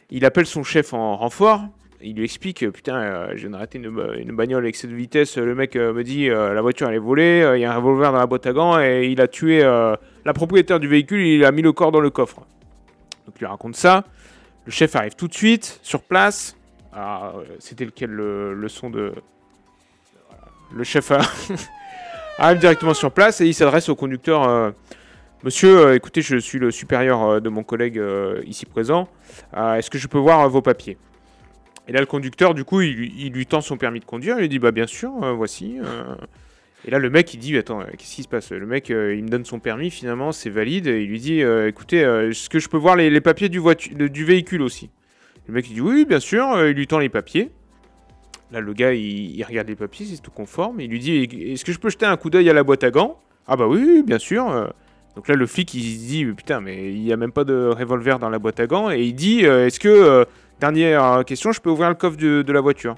Il 0.09 0.25
appelle 0.25 0.45
son 0.45 0.63
chef 0.63 0.93
en 0.93 1.17
renfort. 1.17 1.61
Il 2.01 2.15
lui 2.15 2.23
explique 2.23 2.63
euh, 2.63 2.71
putain, 2.71 2.95
euh, 2.95 3.31
je 3.35 3.41
viens 3.41 3.49
d'arrêter 3.49 3.77
une, 3.77 3.85
une 4.17 4.31
bagnole 4.35 4.63
avec 4.63 4.75
cette 4.77 4.91
vitesse. 4.91 5.37
Le 5.37 5.53
mec 5.53 5.75
euh, 5.75 5.91
me 5.93 6.03
dit 6.03 6.27
la 6.29 6.61
voiture 6.61 6.87
elle 6.87 6.95
est 6.95 6.99
volée, 6.99 7.49
il 7.55 7.61
y 7.61 7.65
a 7.65 7.73
un 7.73 7.75
revolver 7.75 8.11
dans 8.13 8.19
la 8.19 8.25
boîte 8.25 8.45
à 8.47 8.53
gants 8.53 8.79
et 8.79 9.07
il 9.11 9.19
a 9.19 9.27
tué 9.27 9.61
la 9.61 10.33
propriétaire 10.33 10.79
du 10.79 10.87
véhicule. 10.87 11.21
Il 11.21 11.43
a 11.43 11.51
mis 11.51 11.61
le 11.61 11.73
corps 11.73 11.91
dans 11.91 11.99
le 11.99 12.09
coffre. 12.09 12.37
Donc 13.25 13.35
il 13.35 13.39
lui 13.39 13.45
raconte 13.47 13.75
ça. 13.75 14.05
Le 14.65 14.71
chef 14.71 14.95
arrive 14.95 15.15
tout 15.15 15.27
de 15.27 15.33
suite 15.33 15.79
sur 15.83 16.01
place. 16.01 16.55
Euh, 16.95 17.43
c'était 17.59 17.85
lequel 17.85 18.11
le, 18.11 18.53
le 18.53 18.67
son 18.69 18.89
de. 18.89 19.11
Le 20.73 20.83
chef 20.83 21.11
a- 21.11 21.19
arrive 22.37 22.59
directement 22.59 22.93
sur 22.93 23.11
place 23.11 23.41
et 23.41 23.45
il 23.47 23.53
s'adresse 23.53 23.89
au 23.89 23.95
conducteur. 23.95 24.73
Monsieur, 25.43 25.93
écoutez, 25.95 26.21
je 26.21 26.37
suis 26.37 26.59
le 26.59 26.69
supérieur 26.71 27.41
de 27.41 27.49
mon 27.49 27.63
collègue 27.63 28.01
ici 28.45 28.65
présent. 28.65 29.07
Est-ce 29.55 29.89
que 29.89 29.97
je 29.97 30.07
peux 30.07 30.17
voir 30.17 30.47
vos 30.49 30.61
papiers? 30.61 30.97
Et 31.89 31.91
là, 31.91 32.01
le 32.01 32.05
conducteur, 32.05 32.53
du 32.53 32.63
coup, 32.63 32.81
il, 32.81 33.31
lui- 33.31 33.45
tend 33.47 33.61
son 33.61 33.75
permis 33.75 33.99
de 33.99 34.05
conduire. 34.05 34.35
Il 34.37 34.41
lui 34.41 34.49
dit 34.49 34.59
Bah, 34.59 34.71
bien 34.71 34.85
sûr, 34.85 35.11
euh, 35.23 35.33
voici. 35.33 35.79
euh. 35.83 36.13
Et 36.85 36.91
là, 36.91 36.99
le 36.99 37.09
mec, 37.09 37.33
il 37.33 37.39
dit 37.39 37.57
Attends, 37.57 37.81
euh, 37.81 37.85
qu'est-ce 37.97 38.15
qui 38.15 38.21
se 38.21 38.27
passe? 38.27 38.51
Le 38.51 38.67
mec, 38.67 38.89
il 38.89 39.23
me 39.23 39.27
donne 39.27 39.43
son 39.43 39.57
permis, 39.59 39.89
finalement, 39.89 40.31
c'est 40.31 40.51
valide. 40.51 40.85
Il 40.85 41.07
lui 41.07 41.19
dit 41.19 41.41
Écoutez, 41.41 42.01
est-ce 42.01 42.47
que 42.47 42.59
je 42.59 42.69
peux 42.69 42.77
voir 42.77 42.95
les, 42.95 43.21
papiers 43.21 43.49
du, 43.49 43.59
véhicule 44.23 44.61
aussi? 44.61 44.91
Le 45.47 45.53
mec, 45.55 45.67
il 45.67 45.73
dit 45.73 45.81
Oui, 45.81 46.05
bien 46.05 46.19
sûr. 46.19 46.63
Il 46.67 46.75
lui 46.75 46.85
tend 46.85 46.99
les 46.99 47.09
papiers. 47.09 47.49
Là, 48.51 48.61
le 48.61 48.73
gars, 48.73 48.93
il, 48.93 49.43
regarde 49.43 49.67
les 49.67 49.75
papiers, 49.75 50.05
c'est 50.05 50.21
tout 50.21 50.29
conforme. 50.29 50.81
Il 50.81 50.91
lui 50.91 50.99
dit 50.99 51.23
Est-ce 51.51 51.65
que 51.65 51.71
je 51.71 51.79
peux 51.79 51.89
jeter 51.89 52.05
un 52.05 52.17
coup 52.17 52.29
d'œil 52.29 52.51
à 52.51 52.53
la 52.53 52.61
boîte 52.61 52.83
à 52.83 52.91
gants? 52.91 53.19
Ah, 53.47 53.55
bah 53.55 53.65
oui, 53.67 54.03
bien 54.05 54.19
sûr. 54.19 54.71
Donc 55.15 55.27
là, 55.27 55.33
le 55.33 55.47
flic, 55.47 55.73
il 55.73 55.81
se 55.81 56.07
dit 56.07 56.25
Putain, 56.25 56.61
mais 56.61 56.93
il 56.93 57.01
n'y 57.01 57.11
a 57.11 57.17
même 57.17 57.31
pas 57.31 57.45
de 57.45 57.73
revolver 57.75 58.19
dans 58.19 58.29
la 58.29 58.37
boîte 58.37 58.59
à 58.59 58.67
gants. 58.67 58.91
Et 58.91 59.01
il 59.01 59.15
dit 59.15 59.39
Est-ce 59.39 59.79
que, 59.79 60.27
dernière 60.59 61.03
euh, 61.03 61.23
question, 61.23 61.51
je 61.51 61.61
peux 61.61 61.69
ouvrir 61.69 61.89
le 61.89 61.95
coffre 61.95 62.17
de, 62.17 62.51
la 62.51 62.61
voiture 62.61 62.95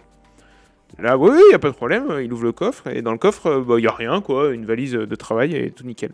Là, 0.99 1.18
oui, 1.18 1.30
il 1.32 1.49
n'y 1.49 1.55
a 1.55 1.59
pas 1.59 1.70
de 1.70 1.76
problème. 1.76 2.05
Il 2.22 2.32
ouvre 2.34 2.43
le 2.43 2.51
coffre. 2.51 2.88
Et 2.88 3.01
dans 3.01 3.12
le 3.14 3.18
coffre, 3.18 3.47
euh, 3.47 3.62
bah, 3.62 3.76
il 3.78 3.82
n'y 3.82 3.88
a 3.88 3.93
rien, 3.93 4.22
quoi. 4.22 4.51
Une 4.51 4.66
valise 4.66 4.93
de 4.93 5.16
travail 5.16 5.55
et 5.55 5.72
tout 5.72 5.86
nickel. 5.86 6.12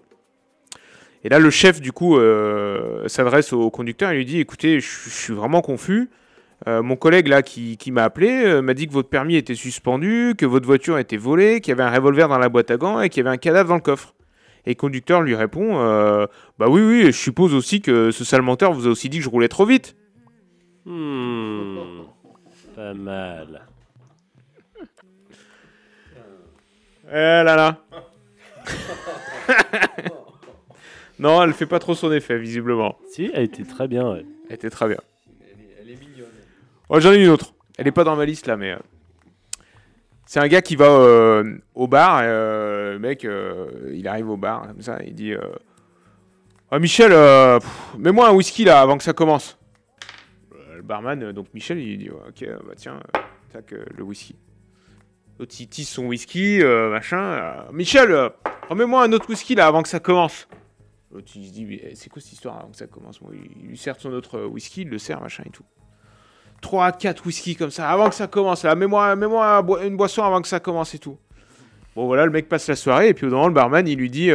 Et 1.23 1.29
là, 1.29 1.39
le 1.39 1.49
chef, 1.49 1.81
du 1.81 1.91
coup, 1.91 2.17
euh, 2.17 3.07
s'adresse 3.07 3.53
au 3.53 3.69
conducteur 3.71 4.11
et 4.11 4.15
lui 4.15 4.25
dit 4.25 4.39
Écoutez, 4.39 4.79
je 4.79 5.09
suis 5.09 5.33
vraiment 5.33 5.61
confus. 5.61 6.09
Euh, 6.67 6.81
mon 6.81 6.95
collègue 6.95 7.27
là 7.27 7.43
qui, 7.43 7.77
m'a 7.91 8.03
appelé 8.03 8.43
euh, 8.43 8.61
m'a 8.63 8.73
dit 8.73 8.87
que 8.87 8.93
votre 8.93 9.09
permis 9.09 9.35
était 9.35 9.53
suspendu, 9.53 10.33
que 10.35 10.45
votre 10.45 10.65
voiture 10.65 10.97
était 10.97 11.17
volée, 11.17 11.61
qu'il 11.61 11.69
y 11.69 11.73
avait 11.73 11.83
un 11.83 11.91
revolver 11.91 12.27
dans 12.27 12.39
la 12.39 12.49
boîte 12.49 12.71
à 12.71 12.77
gants 12.77 12.99
et 12.99 13.09
qu'il 13.09 13.23
y 13.23 13.27
avait 13.27 13.33
un 13.33 13.37
cadavre 13.37 13.69
dans 13.69 13.75
le 13.75 13.81
coffre. 13.81 14.15
Et 14.65 14.71
le 14.71 14.75
conducteur 14.75 15.21
lui 15.21 15.35
répond 15.35 15.79
euh, 15.79 16.25
Bah 16.57 16.65
oui, 16.67 16.81
oui, 16.81 17.05
je 17.05 17.11
suppose 17.11 17.53
aussi 17.53 17.81
que 17.81 18.09
ce 18.11 18.23
sale 18.23 18.41
menteur 18.41 18.73
vous 18.73 18.87
a 18.87 18.89
aussi 18.89 19.07
dit 19.07 19.19
que 19.19 19.23
je 19.23 19.29
roulais 19.29 19.47
trop 19.47 19.65
vite. 19.65 19.95
Hmm, 20.89 22.03
pas 22.75 22.93
mal. 22.93 23.61
Eh 27.09 27.13
là 27.13 27.43
là 27.43 27.77
Non, 31.19 31.41
elle 31.43 31.53
fait 31.53 31.65
pas 31.65 31.79
trop 31.79 31.93
son 31.95 32.11
effet, 32.13 32.37
visiblement. 32.37 32.95
Si, 33.11 33.29
elle 33.33 33.43
était 33.43 33.63
très 33.65 33.87
bien, 33.89 34.09
ouais. 34.11 34.25
Elle 34.49 34.55
était 34.55 34.69
très 34.69 34.87
bien. 34.87 34.97
Oh, 36.89 36.99
J'en 37.01 37.11
ai 37.11 37.21
une 37.23 37.29
autre. 37.29 37.53
Elle 37.77 37.87
est 37.87 37.91
pas 37.91 38.03
dans 38.05 38.15
ma 38.15 38.25
liste 38.25 38.47
là, 38.47 38.55
mais. 38.55 38.71
euh, 38.71 38.77
C'est 40.25 40.39
un 40.39 40.47
gars 40.47 40.61
qui 40.61 40.75
va 40.77 40.85
euh, 40.85 41.57
au 41.75 41.87
bar. 41.87 42.21
Et, 42.21 42.27
euh, 42.27 42.93
le 42.93 42.99
mec, 42.99 43.25
euh, 43.25 43.91
il 43.93 44.07
arrive 44.07 44.29
au 44.29 44.37
bar, 44.37 44.67
comme 44.67 44.81
ça, 44.81 44.99
il 45.05 45.15
dit 45.15 45.33
euh, 45.33 45.41
Ah, 46.71 46.79
Michel, 46.79 47.11
euh, 47.11 47.59
pff, 47.59 47.95
mets-moi 47.97 48.29
un 48.29 48.31
whisky 48.33 48.63
là 48.63 48.79
avant 48.81 48.97
que 48.97 49.03
ça 49.03 49.13
commence. 49.13 49.57
Barman, 50.87 51.21
euh, 51.21 51.33
donc 51.33 51.47
Michel, 51.53 51.79
il 51.79 51.97
dit 51.97 52.09
Ok, 52.09 52.41
euh, 52.43 52.57
bah 52.65 52.73
tiens, 52.75 52.99
euh, 53.15 53.19
tac, 53.51 53.71
le 53.71 54.03
whisky. 54.03 54.35
L'autre, 55.39 55.53
il 55.59 55.67
tisse 55.67 55.89
son 55.89 56.05
whisky, 56.05 56.59
machin. 56.63 57.65
Michel, 57.71 58.31
remets-moi 58.69 59.03
un 59.03 59.11
autre 59.13 59.29
whisky 59.29 59.53
là 59.53 59.67
avant 59.67 59.83
que 59.83 59.89
ça 59.89 59.99
commence. 59.99 60.47
L'autre, 61.11 61.27
il 61.35 61.47
se 61.47 61.53
dit 61.53 61.65
Mais 61.65 61.93
c'est 61.93 62.09
quoi 62.09 62.21
cette 62.21 62.33
histoire 62.33 62.57
avant 62.57 62.69
que 62.69 62.75
ça 62.77 62.87
commence? 62.87 63.19
Il, 63.31 63.67
lui 63.67 63.77
sert 63.77 63.99
son 63.99 64.11
autre 64.13 64.41
whisky, 64.45 64.81
il 64.81 64.89
le 64.89 64.97
sert, 64.97 65.21
machin 65.21 65.43
et 65.45 65.51
tout. 65.51 65.63
3 66.61 66.91
4 66.93 67.23
whisky 67.27 67.55
comme 67.55 67.69
ça 67.69 67.87
avant 67.87 68.09
que 68.09 68.15
ça 68.15 68.25
commence 68.25 68.63
là 68.63 68.73
mets-moi 68.73 69.15
mets-moi 69.15 69.61
boi- 69.61 69.85
une 69.85 69.95
boisson 69.95 70.23
avant 70.23 70.41
que 70.41 70.47
ça 70.47 70.59
commence 70.59 70.95
et 70.95 70.97
tout 70.97 71.19
bon 71.95 72.07
voilà 72.07 72.25
le 72.25 72.31
mec 72.31 72.49
passe 72.49 72.67
la 72.67 72.75
soirée 72.75 73.09
et 73.09 73.13
puis 73.13 73.27
au 73.27 73.29
moment 73.29 73.47
le 73.47 73.53
barman 73.53 73.87
il 73.87 73.95
lui 73.95 74.09
dit 74.09 74.31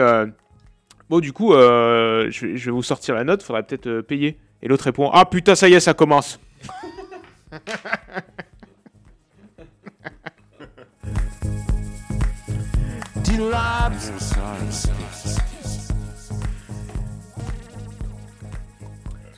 bon 1.10 1.18
du 1.18 1.32
coup 1.32 1.50
je, 1.52 2.46
vais- 2.46 2.70
vous 2.70 2.84
sortir 2.84 3.16
la 3.16 3.24
note 3.24 3.42
faudrait 3.42 3.64
peut-être 3.64 4.02
payer 4.02 4.38
et 4.62 4.68
l'autre 4.68 4.84
répond 4.84 5.10
ah 5.12 5.24
putain 5.24 5.54
ça 5.54 5.68
y 5.68 5.74
est 5.74 5.80
ça 5.80 5.94
commence 5.94 6.38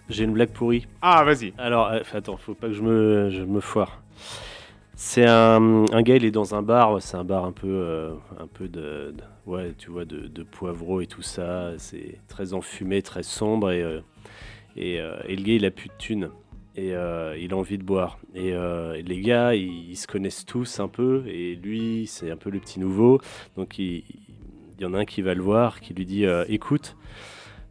J'ai 0.09 0.25
une 0.25 0.33
blague 0.33 0.51
pourrie. 0.51 0.87
Ah, 1.01 1.25
vas-y. 1.25 1.55
Alors, 1.59 1.89
euh, 1.89 2.01
attends, 2.13 2.37
faut 2.37 2.55
pas 2.55 2.69
que 2.69 2.75
je 2.75 2.83
me, 2.83 3.31
je 3.31 3.43
me 3.43 3.61
foire. 3.61 4.03
C'est 4.97 5.27
un, 5.27 5.85
un 5.93 6.03
gars, 6.03 6.17
il 6.17 6.25
est 6.25 6.31
dans 6.31 6.55
un 6.55 6.63
bar. 6.63 7.01
C'est 7.01 7.17
un 7.17 7.25
bar 7.25 7.45
un 7.45 7.53
peu, 7.53 7.67
euh, 7.69 8.13
un 8.39 8.47
peu 8.47 8.69
de, 8.69 9.15
de- 9.17 9.51
ouais, 9.51 9.75
tu 9.79 9.91
vois, 9.91 10.05
de, 10.05 10.27
de 10.29 10.43
poivreau 10.43 11.01
et 11.01 11.07
tout 11.07 11.23
ça. 11.23 11.71
C'est 11.79 12.19
très 12.29 12.53
enfumé, 12.53 13.03
très 13.03 13.23
sombre 13.23 13.71
et, 13.73 13.83
euh, 13.83 14.01
et, 14.77 15.01
euh, 15.01 15.17
et 15.27 15.37
le 15.37 15.43
gars, 15.43 15.55
il 15.55 15.65
a 15.65 15.71
plus 15.71 15.89
de 15.89 15.95
thunes 15.99 16.31
et 16.77 16.95
euh, 16.95 17.37
il 17.39 17.53
a 17.53 17.57
envie 17.57 17.79
de 17.79 17.85
boire. 17.85 18.19
Et, 18.35 18.53
euh, 18.53 19.01
les 19.03 19.21
gars, 19.21 19.55
ils, 19.55 19.97
se 19.97 20.07
connaissent 20.07 20.45
tous 20.45 20.81
un 20.81 20.89
peu 20.89 21.25
et 21.27 21.55
lui, 21.55 22.07
c'est 22.07 22.31
un 22.31 22.37
peu 22.37 22.51
le 22.51 22.59
petit 22.59 22.81
nouveau. 22.81 23.21
Donc 23.57 23.79
il, 23.79 24.05
y 24.79 24.85
en 24.85 24.95
a 24.95 24.99
un 24.99 25.05
qui 25.05 25.23
va 25.23 25.35
le 25.35 25.43
voir, 25.43 25.81
qui 25.81 25.95
lui 25.95 26.07
dit, 26.07 26.27
écoute. 26.49 26.97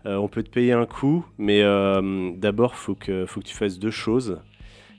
On 0.06 0.28
peut 0.28 0.44
te 0.44 0.50
payer 0.50 0.74
un 0.74 0.86
coup, 0.86 1.26
mais 1.38 1.62
d'abord, 2.36 2.76
faut 2.76 2.94
que, 2.94 3.26
faut 3.26 3.40
que 3.40 3.46
tu 3.46 3.56
fasses 3.56 3.80
deux 3.80 3.90
choses. 3.90 4.42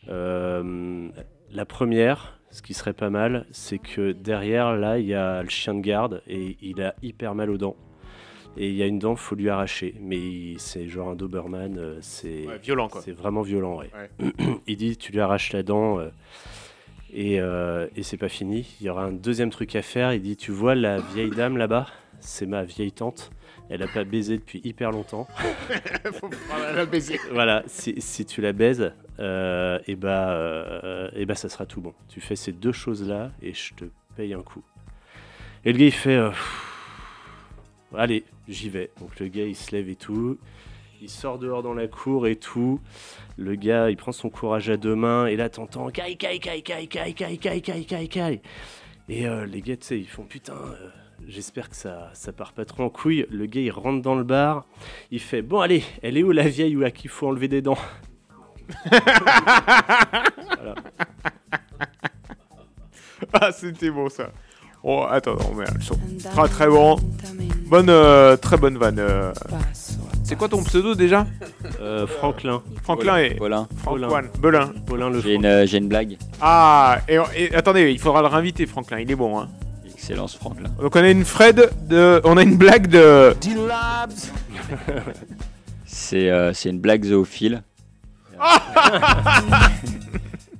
La 0.06 1.66
première, 1.66 2.40
ce 2.50 2.62
qui 2.62 2.72
serait 2.72 2.94
pas 2.94 3.10
mal, 3.10 3.46
c'est 3.50 3.78
que 3.78 4.12
derrière, 4.12 4.76
là, 4.76 4.98
il 4.98 5.06
y 5.06 5.14
a 5.14 5.42
le 5.42 5.48
chien 5.50 5.74
de 5.74 5.80
garde 5.80 6.22
et 6.26 6.56
il 6.62 6.80
a 6.82 6.94
hyper 7.02 7.34
mal 7.34 7.50
aux 7.50 7.58
dents. 7.58 7.76
Et 8.56 8.68
il 8.68 8.74
y 8.76 8.82
a 8.82 8.86
une 8.86 8.98
dent, 8.98 9.16
faut 9.16 9.34
lui 9.34 9.48
arracher. 9.48 9.94
Mais 10.00 10.54
c'est 10.58 10.88
genre 10.88 11.08
un 11.10 11.14
Doberman, 11.16 11.76
euh, 11.78 11.98
c'est 12.00 12.46
Ouais, 12.46 12.58
violent, 12.58 12.88
quoi. 12.88 13.00
C'est 13.02 13.12
vraiment 13.12 13.42
violent, 13.42 13.78
ouais. 13.78 13.90
il 14.66 14.76
dit, 14.76 14.96
tu 14.96 15.12
lui 15.12 15.20
arraches 15.20 15.52
la 15.52 15.62
dent. 15.62 15.98
euh, 15.98 16.08
et, 17.12 17.40
euh, 17.40 17.86
et 17.96 18.02
c'est 18.02 18.16
pas 18.16 18.28
fini. 18.28 18.76
Il 18.80 18.86
y 18.86 18.90
aura 18.90 19.04
un 19.04 19.12
deuxième 19.12 19.50
truc 19.50 19.76
à 19.76 19.82
faire. 19.82 20.12
Il 20.12 20.20
dit 20.22 20.36
Tu 20.36 20.50
vois 20.50 20.74
la 20.74 20.98
vieille 20.98 21.30
dame 21.30 21.56
là-bas? 21.56 21.86
C'est 22.20 22.46
ma 22.46 22.64
vieille 22.64 22.90
tante. 22.92 23.30
Elle 23.70 23.82
a 23.82 23.86
pas 23.88 24.04
baisé 24.04 24.36
depuis 24.36 24.60
hyper 24.64 24.90
longtemps. 24.90 25.26
Faut 26.12 26.28
la 26.74 26.84
baiser. 26.86 27.18
voilà, 27.32 27.62
si, 27.66 27.94
si 28.00 28.24
tu 28.26 28.40
la 28.40 28.52
baises, 28.52 28.92
euh, 29.20 29.78
et 29.86 29.94
bah, 29.96 30.30
euh, 30.32 31.08
et 31.14 31.24
bah 31.24 31.34
ça 31.34 31.48
sera 31.48 31.66
tout 31.66 31.80
bon. 31.80 31.94
Tu 32.08 32.20
fais 32.20 32.36
ces 32.36 32.52
deux 32.52 32.72
choses-là 32.72 33.30
et 33.42 33.54
je 33.54 33.74
te 33.74 33.84
paye 34.16 34.34
un 34.34 34.42
coup. 34.42 34.62
Et 35.64 35.72
le 35.72 35.78
gars 35.78 35.84
il 35.86 35.92
fait 35.92 36.20
Allez, 37.96 38.24
j'y 38.48 38.68
vais. 38.68 38.90
Donc 39.00 39.18
le 39.20 39.28
gars 39.28 39.44
il 39.44 39.56
se 39.56 39.74
lève 39.74 39.88
et 39.88 39.96
tout. 39.96 40.38
Il 41.02 41.10
sort 41.10 41.38
dehors 41.38 41.62
dans 41.62 41.74
la 41.74 41.86
cour 41.86 42.26
et 42.26 42.36
tout. 42.36 42.80
Le 43.36 43.56
gars, 43.56 43.90
il 43.90 43.96
prend 43.96 44.12
son 44.12 44.30
courage 44.30 44.70
à 44.70 44.76
deux 44.76 44.94
mains 44.94 45.26
et 45.26 45.36
là 45.36 45.50
t'entends 45.50 45.90
caille, 45.90 46.16
caille, 46.16 46.40
caille, 46.40 46.62
caille, 46.62 46.88
caille, 46.88 47.14
caille, 47.14 47.38
caille, 47.84 48.08
caille. 48.08 48.40
Et 49.08 49.26
euh, 49.26 49.44
les 49.44 49.60
gars, 49.60 49.76
tu 49.76 49.86
sais, 49.86 49.98
ils 49.98 50.08
font 50.08 50.24
putain, 50.24 50.54
euh, 50.54 50.88
j'espère 51.26 51.68
que 51.68 51.76
ça, 51.76 52.10
ça 52.14 52.32
part 52.32 52.54
pas 52.54 52.64
trop 52.64 52.84
en 52.84 52.88
couille. 52.88 53.26
Le 53.28 53.44
gars, 53.44 53.60
il 53.60 53.70
rentre 53.70 54.00
dans 54.00 54.14
le 54.14 54.24
bar. 54.24 54.66
Il 55.10 55.20
fait 55.20 55.42
bon, 55.42 55.60
allez, 55.60 55.84
elle 56.02 56.16
est 56.16 56.22
où 56.22 56.32
la 56.32 56.48
vieille 56.48 56.74
ou 56.76 56.84
à 56.84 56.90
qui 56.90 57.08
faut 57.08 57.28
enlever 57.28 57.48
des 57.48 57.60
dents? 57.62 57.78
Voilà. 60.56 60.74
ah 63.34 63.52
c'était 63.52 63.90
bon 63.90 64.08
ça 64.08 64.32
oh 64.84 65.04
attends 65.10 65.34
non 65.34 65.54
mais 65.56 65.64
elles 65.74 65.82
sont 65.82 65.98
très 66.34 66.48
très 66.48 66.68
bon 66.68 66.96
bonne 67.66 67.90
euh, 67.90 68.36
très 68.36 68.56
bonne 68.56 68.78
vanne 68.78 68.98
euh. 68.98 69.32
c'est 70.22 70.36
quoi 70.36 70.48
ton 70.48 70.62
pseudo 70.62 70.94
déjà? 70.94 71.26
Euh, 71.80 72.06
Franklin. 72.06 72.62
Franklin 72.82 73.16
et 73.18 73.34
Paulin. 73.34 73.66
Franklin 73.82 74.08
Belin 74.40 74.72
Paulin 74.86 75.10
le 75.10 75.20
J'ai 75.20 75.34
une, 75.34 75.46
euh, 75.46 75.66
j'ai 75.66 75.78
une 75.78 75.88
blague. 75.88 76.16
Ah, 76.40 76.98
et, 77.08 77.18
et 77.36 77.54
attendez, 77.54 77.90
il 77.92 77.98
faudra 77.98 78.22
le 78.22 78.28
réinviter, 78.28 78.66
Franklin, 78.66 79.00
il 79.00 79.10
est 79.10 79.16
bon. 79.16 79.38
Hein. 79.38 79.48
Excellence, 79.86 80.34
Franklin. 80.34 80.70
Donc 80.80 80.94
on 80.96 81.00
a 81.00 81.10
une 81.10 81.24
Fred 81.24 81.70
de. 81.88 82.20
On 82.24 82.36
a 82.36 82.42
une 82.42 82.56
blague 82.56 82.88
de. 82.88 83.34
C'est 85.86 86.30
euh, 86.30 86.52
c'est 86.52 86.70
une 86.70 86.80
blague 86.80 87.04
zoophile. 87.04 87.62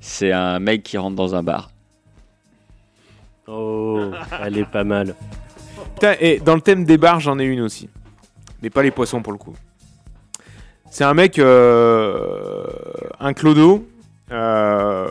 C'est 0.01 0.33
un 0.33 0.59
mec 0.61 0.83
qui 0.83 0.97
rentre 0.99 1.17
dans 1.17 1.35
un 1.35 1.43
bar. 1.43 1.71
Oh, 3.47 4.11
elle 4.43 4.59
est 4.59 4.65
pas 4.65 4.85
mal. 4.85 5.15
Putain, 5.95 6.15
et 6.21 6.41
dans 6.41 6.55
le 6.55 6.61
thème 6.61 6.85
des 6.85 6.99
bars, 6.99 7.21
j'en 7.21 7.39
ai 7.39 7.45
une 7.45 7.61
aussi. 7.61 7.89
Mais 8.63 8.71
pas 8.71 8.83
les 8.83 8.91
poissons 8.91 9.23
pour 9.23 9.33
le 9.33 9.39
coup. 9.39 9.55
C'est 10.91 11.05
un 11.05 11.15
mec, 11.15 11.39
euh, 11.41 12.65
un 13.19 13.33
clodo, 13.33 13.85
euh, 14.31 15.09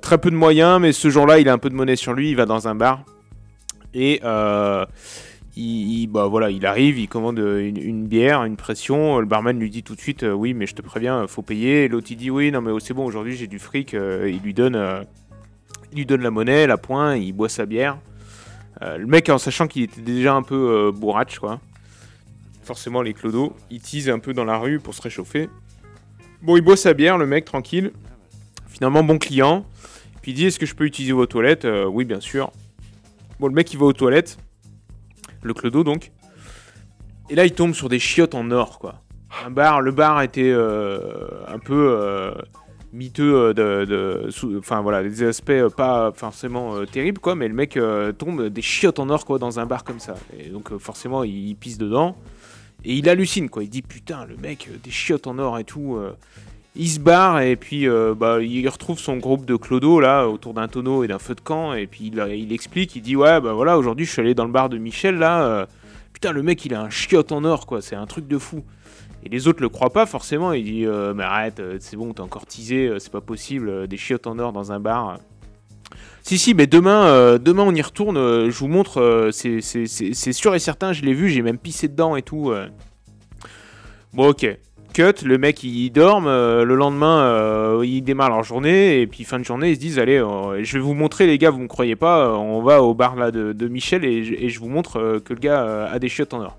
très 0.00 0.16
peu 0.16 0.30
de 0.30 0.34
moyens, 0.34 0.80
mais 0.80 0.92
ce 0.92 1.10
jour-là, 1.10 1.38
il 1.40 1.48
a 1.50 1.52
un 1.52 1.58
peu 1.58 1.68
de 1.68 1.74
monnaie 1.74 1.94
sur 1.94 2.14
lui, 2.14 2.30
il 2.30 2.36
va 2.36 2.46
dans 2.46 2.68
un 2.68 2.74
bar. 2.74 3.04
Et 3.92 4.20
euh, 4.24 4.86
il, 5.56 6.06
bah, 6.06 6.26
voilà, 6.26 6.50
il 6.50 6.64
arrive, 6.64 6.98
il 6.98 7.06
commande 7.06 7.38
une, 7.38 8.06
bière, 8.06 8.44
une 8.44 8.56
pression. 8.56 9.20
Le 9.20 9.26
barman 9.26 9.58
lui 9.58 9.68
dit 9.68 9.82
tout 9.82 9.94
de 9.94 10.00
suite 10.00 10.24
Oui, 10.24 10.54
mais 10.54 10.66
je 10.66 10.74
te 10.74 10.80
préviens, 10.80 11.26
faut 11.26 11.42
payer. 11.42 11.86
L'autre, 11.86 12.06
il 12.10 12.16
dit 12.16 12.30
Oui, 12.30 12.50
non, 12.50 12.62
mais 12.62 12.72
c'est 12.80 12.94
bon, 12.94 13.04
aujourd'hui 13.04 13.36
j'ai 13.36 13.48
du 13.48 13.58
fric. 13.58 13.92
Il, 13.92 14.40
lui 14.42 14.54
donne, 14.54 15.04
il 15.92 15.98
lui 15.98 16.06
donne 16.06 16.22
la 16.22 16.30
monnaie, 16.30 16.66
la 16.66 16.78
poing, 16.78 17.16
il 17.16 17.32
boit 17.32 17.48
sa 17.48 17.66
bière. 17.66 17.98
Euh, 18.80 18.96
le 18.96 19.06
mec, 19.06 19.28
en 19.28 19.38
sachant 19.38 19.68
qu'il 19.68 19.82
était 19.82 20.00
déjà 20.00 20.34
un 20.34 20.42
peu 20.42 20.88
euh, 20.88 20.92
bourrache, 20.92 21.38
quoi. 21.38 21.60
Forcément, 22.62 23.02
les 23.02 23.12
clodos, 23.12 23.54
il 23.70 23.80
tease 23.80 24.08
un 24.08 24.18
peu 24.18 24.32
dans 24.32 24.44
la 24.44 24.56
rue 24.56 24.80
pour 24.80 24.94
se 24.94 25.02
réchauffer. 25.02 25.50
Bon, 26.40 26.56
il 26.56 26.62
boit 26.62 26.76
sa 26.76 26.94
bière, 26.94 27.18
le 27.18 27.26
mec, 27.26 27.44
tranquille. 27.44 27.92
Finalement, 28.68 29.04
bon 29.04 29.18
client. 29.18 29.66
Puis 30.22 30.32
il 30.32 30.34
dit 30.34 30.46
Est-ce 30.46 30.58
que 30.58 30.66
je 30.66 30.74
peux 30.74 30.84
utiliser 30.84 31.12
vos 31.12 31.26
toilettes? 31.26 31.64
Euh, 31.64 31.84
Oui, 31.84 32.04
bien 32.04 32.20
sûr. 32.20 32.50
Bon, 33.38 33.48
le 33.48 33.54
mec, 33.54 33.72
il 33.72 33.78
va 33.78 33.86
aux 33.86 33.92
toilettes. 33.92 34.38
Le 35.42 35.52
clodo, 35.52 35.84
donc. 35.84 36.10
Et 37.28 37.34
là, 37.34 37.44
il 37.44 37.52
tombe 37.52 37.74
sur 37.74 37.88
des 37.88 37.98
chiottes 37.98 38.34
en 38.34 38.50
or, 38.50 38.78
quoi. 38.78 39.02
Un 39.44 39.50
bar, 39.50 39.80
le 39.80 39.92
bar 39.92 40.22
était 40.22 40.52
un 40.52 41.58
peu 41.58 42.34
miteux 42.92 43.34
euh, 43.34 43.54
de, 43.54 43.84
de- 43.84 44.58
enfin 44.58 44.80
voilà, 44.82 45.02
des 45.02 45.22
aspects 45.24 45.50
euh, 45.50 45.70
pas 45.70 46.12
forcément 46.14 46.76
euh, 46.76 46.84
terribles, 46.84 47.20
quoi. 47.20 47.34
Mais 47.34 47.48
le 47.48 47.54
mec 47.54 47.78
tombe 48.18 48.48
des 48.48 48.62
chiottes 48.62 48.98
en 48.98 49.08
or, 49.10 49.24
quoi, 49.24 49.38
dans 49.38 49.58
un 49.58 49.66
bar 49.66 49.84
comme 49.84 50.00
ça. 50.00 50.14
Et 50.38 50.48
donc 50.48 50.76
forcément, 50.78 51.24
il, 51.24 51.54
pisse 51.56 51.78
dedans 51.78 52.16
et 52.84 52.94
il 52.94 53.08
hallucine, 53.08 53.48
quoi. 53.48 53.62
Il 53.62 53.70
dit 53.70 53.82
putain, 53.82 54.24
le 54.26 54.36
mec, 54.36 54.68
des 54.82 54.90
chiottes 54.90 55.26
en 55.26 55.38
or 55.38 55.58
et 55.58 55.64
tout. 55.64 55.98
Il 56.74 56.88
se 56.88 57.00
barre 57.00 57.40
et 57.42 57.56
puis 57.56 57.86
bah, 58.16 58.40
il 58.40 58.66
retrouve 58.68 58.98
son 58.98 59.18
groupe 59.18 59.44
de 59.44 59.56
clodo 59.56 60.00
là 60.00 60.26
autour 60.26 60.54
d'un 60.54 60.68
tonneau 60.68 61.04
et 61.04 61.06
d'un 61.06 61.18
feu 61.18 61.34
de 61.34 61.40
camp 61.42 61.74
et 61.74 61.86
puis 61.86 62.10
il, 62.14 62.52
explique, 62.52 62.96
il 62.96 63.02
dit 63.02 63.14
ouais 63.14 63.42
bah 63.42 63.52
voilà 63.52 63.76
aujourd'hui 63.76 64.06
je 64.06 64.12
suis 64.12 64.22
allé 64.22 64.32
dans 64.32 64.46
le 64.46 64.52
bar 64.52 64.70
de 64.70 64.78
Michel 64.78 65.18
là, 65.18 65.66
putain 66.14 66.32
le 66.32 66.42
mec 66.42 66.64
il 66.64 66.72
a 66.72 66.80
un 66.80 66.88
chiotte 66.88 67.30
en 67.30 67.44
or 67.44 67.66
quoi, 67.66 67.82
c'est 67.82 67.94
un 67.94 68.06
truc 68.06 68.26
de 68.26 68.38
fou. 68.38 68.64
Et 69.24 69.28
les 69.28 69.46
autres 69.48 69.62
le 69.62 69.68
croient 69.68 69.92
pas 69.92 70.04
forcément, 70.06 70.52
il 70.52 70.64
dit 70.64 70.84
euh, 70.86 71.14
mais 71.14 71.22
arrête, 71.22 71.60
euh, 71.60 71.76
c'est 71.80 71.96
bon 71.96 72.12
t'es 72.12 72.20
encore 72.20 72.44
teasé, 72.46 72.88
euh, 72.88 72.98
c'est 72.98 73.12
pas 73.12 73.20
possible, 73.20 73.68
euh, 73.68 73.86
des 73.86 73.96
chiottes 73.96 74.26
en 74.26 74.38
or 74.38 74.52
dans 74.52 74.72
un 74.72 74.80
bar. 74.80 75.18
Si 76.22 76.38
si 76.38 76.54
mais 76.54 76.66
demain, 76.66 77.36
demain 77.38 77.64
on 77.66 77.74
y 77.74 77.82
retourne, 77.82 78.16
je 78.16 78.56
vous 78.58 78.68
montre, 78.68 79.28
c'est- 79.32 80.32
sûr 80.32 80.54
et 80.54 80.58
certain, 80.60 80.92
je 80.92 81.02
l'ai 81.02 81.14
vu, 81.14 81.28
j'ai 81.28 81.42
même 81.42 81.58
pissé 81.58 81.88
dedans 81.88 82.14
et 82.16 82.22
tout. 82.22 82.52
Bon 84.14 84.28
ok, 84.28 84.46
cut, 84.94 85.24
le 85.24 85.38
mec 85.38 85.62
il 85.64 85.90
dorme, 85.90 86.26
euh, 86.28 86.64
le 86.64 86.74
lendemain 86.76 87.82
il 87.82 88.02
démarre 88.02 88.30
leur 88.30 88.42
journée 88.44 89.00
et 89.00 89.06
puis 89.06 89.24
fin 89.24 89.38
de 89.40 89.44
journée 89.44 89.70
ils 89.70 89.74
se 89.76 89.80
disent 89.80 89.98
allez 89.98 90.18
je 90.18 90.72
vais 90.74 90.78
vous 90.82 90.94
montrer 90.94 91.26
les 91.26 91.38
gars 91.38 91.50
vous 91.50 91.58
me 91.60 91.66
croyez 91.68 91.96
pas 91.96 92.30
on 92.38 92.62
va 92.62 92.82
au 92.82 92.94
bar 92.94 93.16
là 93.16 93.30
de, 93.30 93.52
Michel 93.68 94.04
et, 94.04 94.22
je- 94.24 94.34
vous 94.60 94.68
montre 94.68 95.20
que 95.24 95.32
le 95.32 95.40
gars 95.40 95.86
a 95.90 95.98
des 95.98 96.08
chiottes 96.08 96.34
en 96.34 96.42
or. 96.42 96.58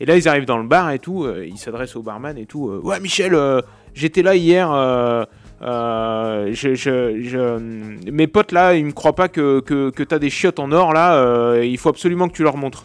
Et 0.00 0.06
là 0.06 0.16
ils 0.16 0.28
arrivent 0.28 0.44
dans 0.46 0.58
le 0.58 0.66
bar 0.68 0.90
et 0.90 0.98
tout, 0.98 1.24
euh, 1.24 1.46
ils 1.46 1.58
s'adressent 1.58 1.96
au 1.96 2.02
barman 2.02 2.36
et 2.38 2.46
tout, 2.46 2.68
euh, 2.70 2.80
ouais 2.82 3.00
Michel 3.00 3.34
euh, 3.34 3.60
j'étais 3.94 4.22
là 4.22 4.34
hier, 4.36 4.70
euh, 4.72 5.24
Euh, 5.60 6.50
je, 6.54 6.76
je- 6.76 7.20
je- 7.20 8.10
Mes 8.12 8.28
potes 8.28 8.52
là, 8.52 8.74
ils 8.76 8.84
me 8.84 8.92
croient 8.92 9.16
pas 9.16 9.26
que, 9.28 9.58
que, 9.58 9.90
que 9.90 10.04
t'as 10.04 10.20
des 10.20 10.30
chiottes 10.30 10.60
en 10.60 10.70
or 10.70 10.92
là. 10.92 11.16
euh, 11.16 11.64
il 11.66 11.76
faut 11.78 11.88
absolument 11.88 12.28
que 12.28 12.34
tu 12.34 12.44
leur 12.44 12.56
montres. 12.56 12.84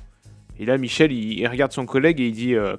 Et 0.57 0.65
là, 0.65 0.79
Michel, 0.79 1.11
il, 1.11 1.37
il 1.39 1.47
regarde 1.47 1.71
son 1.71 1.85
collègue 1.85 2.19
et 2.19 2.25
il 2.29 2.31
dit 2.33 2.55
euh, 2.55 2.75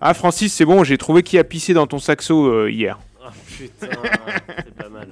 Ah, 0.00 0.14
Francis, 0.14 0.50
c'est 0.54 0.64
bon, 0.64 0.82
j'ai 0.82 0.96
trouvé 0.96 1.22
qui 1.22 1.36
a 1.38 1.44
pissé 1.44 1.74
dans 1.74 1.86
ton 1.86 1.98
saxo 1.98 2.46
euh, 2.46 2.70
hier. 2.70 2.98
Ah 3.22 3.32
putain, 3.58 3.88
c'est 4.64 4.74
pas 4.76 4.88
mal. 4.88 5.08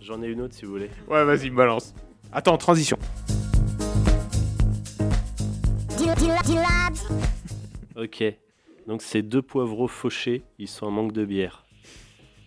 J'en 0.00 0.20
ai 0.20 0.26
une 0.26 0.40
autre 0.40 0.54
si 0.54 0.64
vous 0.64 0.72
voulez. 0.72 0.90
Ouais, 1.08 1.22
vas-y, 1.24 1.50
balance. 1.50 1.94
Attends, 2.32 2.58
transition. 2.58 2.98
Ok. 7.96 8.22
Donc 8.86 9.02
c'est 9.02 9.22
deux 9.22 9.42
poivreaux 9.42 9.88
fauchés, 9.88 10.42
ils 10.58 10.68
sont 10.68 10.86
en 10.86 10.90
manque 10.90 11.12
de 11.12 11.24
bière. 11.24 11.64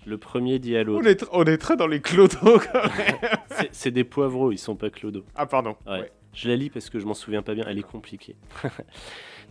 Le 0.05 0.17
premier 0.17 0.59
dit 0.59 0.77
à 0.77 0.83
l'autre. 0.83 1.01
On 1.03 1.07
est, 1.07 1.21
tr- 1.23 1.29
on 1.33 1.43
est 1.43 1.57
très 1.57 1.75
dans 1.75 1.87
les 1.87 1.99
clodos 1.99 2.59
quand 2.59 2.83
même. 2.97 3.17
C'est- 3.49 3.69
C'est 3.71 3.91
des 3.91 4.03
poivreaux, 4.03 4.51
ils 4.51 4.57
sont 4.57 4.75
pas 4.75 4.89
clodos. 4.89 5.25
Ah, 5.35 5.45
pardon. 5.45 5.75
Ouais. 5.85 5.99
Ouais. 6.01 6.11
Je 6.33 6.47
la 6.47 6.55
lis 6.55 6.69
parce 6.69 6.89
que 6.89 6.99
je 6.99 7.05
m'en 7.05 7.15
souviens 7.15 7.41
pas 7.41 7.55
bien, 7.55 7.65
elle 7.67 7.79
est 7.79 7.83
compliquée. 7.83 8.35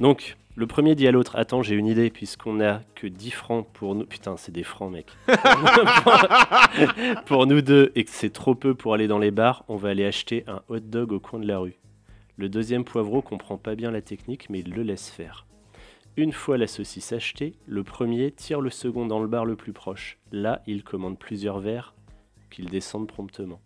Donc, 0.00 0.36
le 0.54 0.66
premier 0.66 0.94
dit 0.94 1.08
à 1.08 1.10
l'autre 1.10 1.34
Attends, 1.36 1.62
j'ai 1.62 1.74
une 1.74 1.86
idée, 1.86 2.10
puisqu'on 2.10 2.60
a 2.60 2.80
que 2.94 3.06
10 3.08 3.30
francs 3.32 3.66
pour 3.72 3.94
nous. 3.96 4.04
Putain, 4.06 4.36
c'est 4.36 4.52
des 4.52 4.62
francs, 4.62 4.92
mec. 4.92 5.06
pour 7.26 7.46
nous 7.46 7.60
deux, 7.62 7.92
et 7.94 8.04
que 8.04 8.10
c'est 8.10 8.32
trop 8.32 8.54
peu 8.54 8.74
pour 8.74 8.94
aller 8.94 9.08
dans 9.08 9.18
les 9.18 9.30
bars, 9.30 9.64
on 9.68 9.76
va 9.76 9.90
aller 9.90 10.04
acheter 10.04 10.44
un 10.46 10.62
hot 10.68 10.80
dog 10.80 11.12
au 11.12 11.20
coin 11.20 11.38
de 11.40 11.46
la 11.46 11.58
rue. 11.58 11.76
Le 12.36 12.48
deuxième 12.48 12.84
poivreau 12.84 13.22
comprend 13.22 13.56
pas 13.56 13.74
bien 13.74 13.90
la 13.90 14.02
technique, 14.02 14.48
mais 14.50 14.60
il 14.60 14.72
le 14.72 14.82
laisse 14.82 15.08
faire. 15.10 15.45
Une 16.16 16.32
fois 16.32 16.56
la 16.56 16.66
saucisse 16.66 17.12
achetée, 17.12 17.54
le 17.66 17.84
premier 17.84 18.30
tire 18.32 18.62
le 18.62 18.70
second 18.70 19.06
dans 19.06 19.20
le 19.20 19.26
bar 19.28 19.44
le 19.44 19.54
plus 19.54 19.74
proche. 19.74 20.18
Là, 20.32 20.62
il 20.66 20.82
commande 20.82 21.18
plusieurs 21.18 21.58
verres 21.58 21.94
qu'ils 22.50 22.70
descendent 22.70 23.08
promptement. 23.08 23.60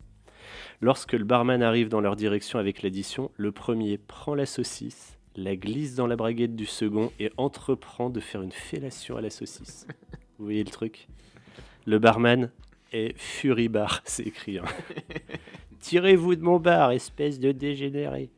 Lorsque 0.81 1.13
le 1.13 1.25
barman 1.25 1.63
arrive 1.63 1.89
dans 1.89 2.01
leur 2.01 2.17
direction 2.17 2.59
avec 2.59 2.83
l'addition, 2.83 3.31
le 3.37 3.53
premier 3.53 3.99
prend 3.99 4.35
la 4.35 4.47
saucisse, 4.47 5.17
la 5.37 5.55
glisse 5.55 5.95
dans 5.95 6.09
la 6.09 6.17
braguette 6.17 6.57
du 6.57 6.67
second 6.67 7.13
et 7.21 7.31
entreprend 7.37 8.11
de 8.11 8.19
faire 8.19 8.43
une 8.43 8.51
fellation 8.51 9.17
à 9.17 9.21
la 9.21 9.31
saucisse. 9.31 9.87
Vous 10.39 10.47
voyez 10.47 10.65
le 10.65 10.71
truc? 10.71 11.07
Le 11.87 12.01
barman 12.01 12.51
est 12.93 13.17
furibar, 13.17 14.03
c'est 14.05 14.27
écrit. 14.27 14.59
hein. 14.59 14.65
Tirez-vous 15.79 16.35
de 16.35 16.43
mon 16.43 16.59
bar, 16.59 16.91
espèce 16.91 17.39
de 17.39 17.53
dégénéré. 17.53 18.31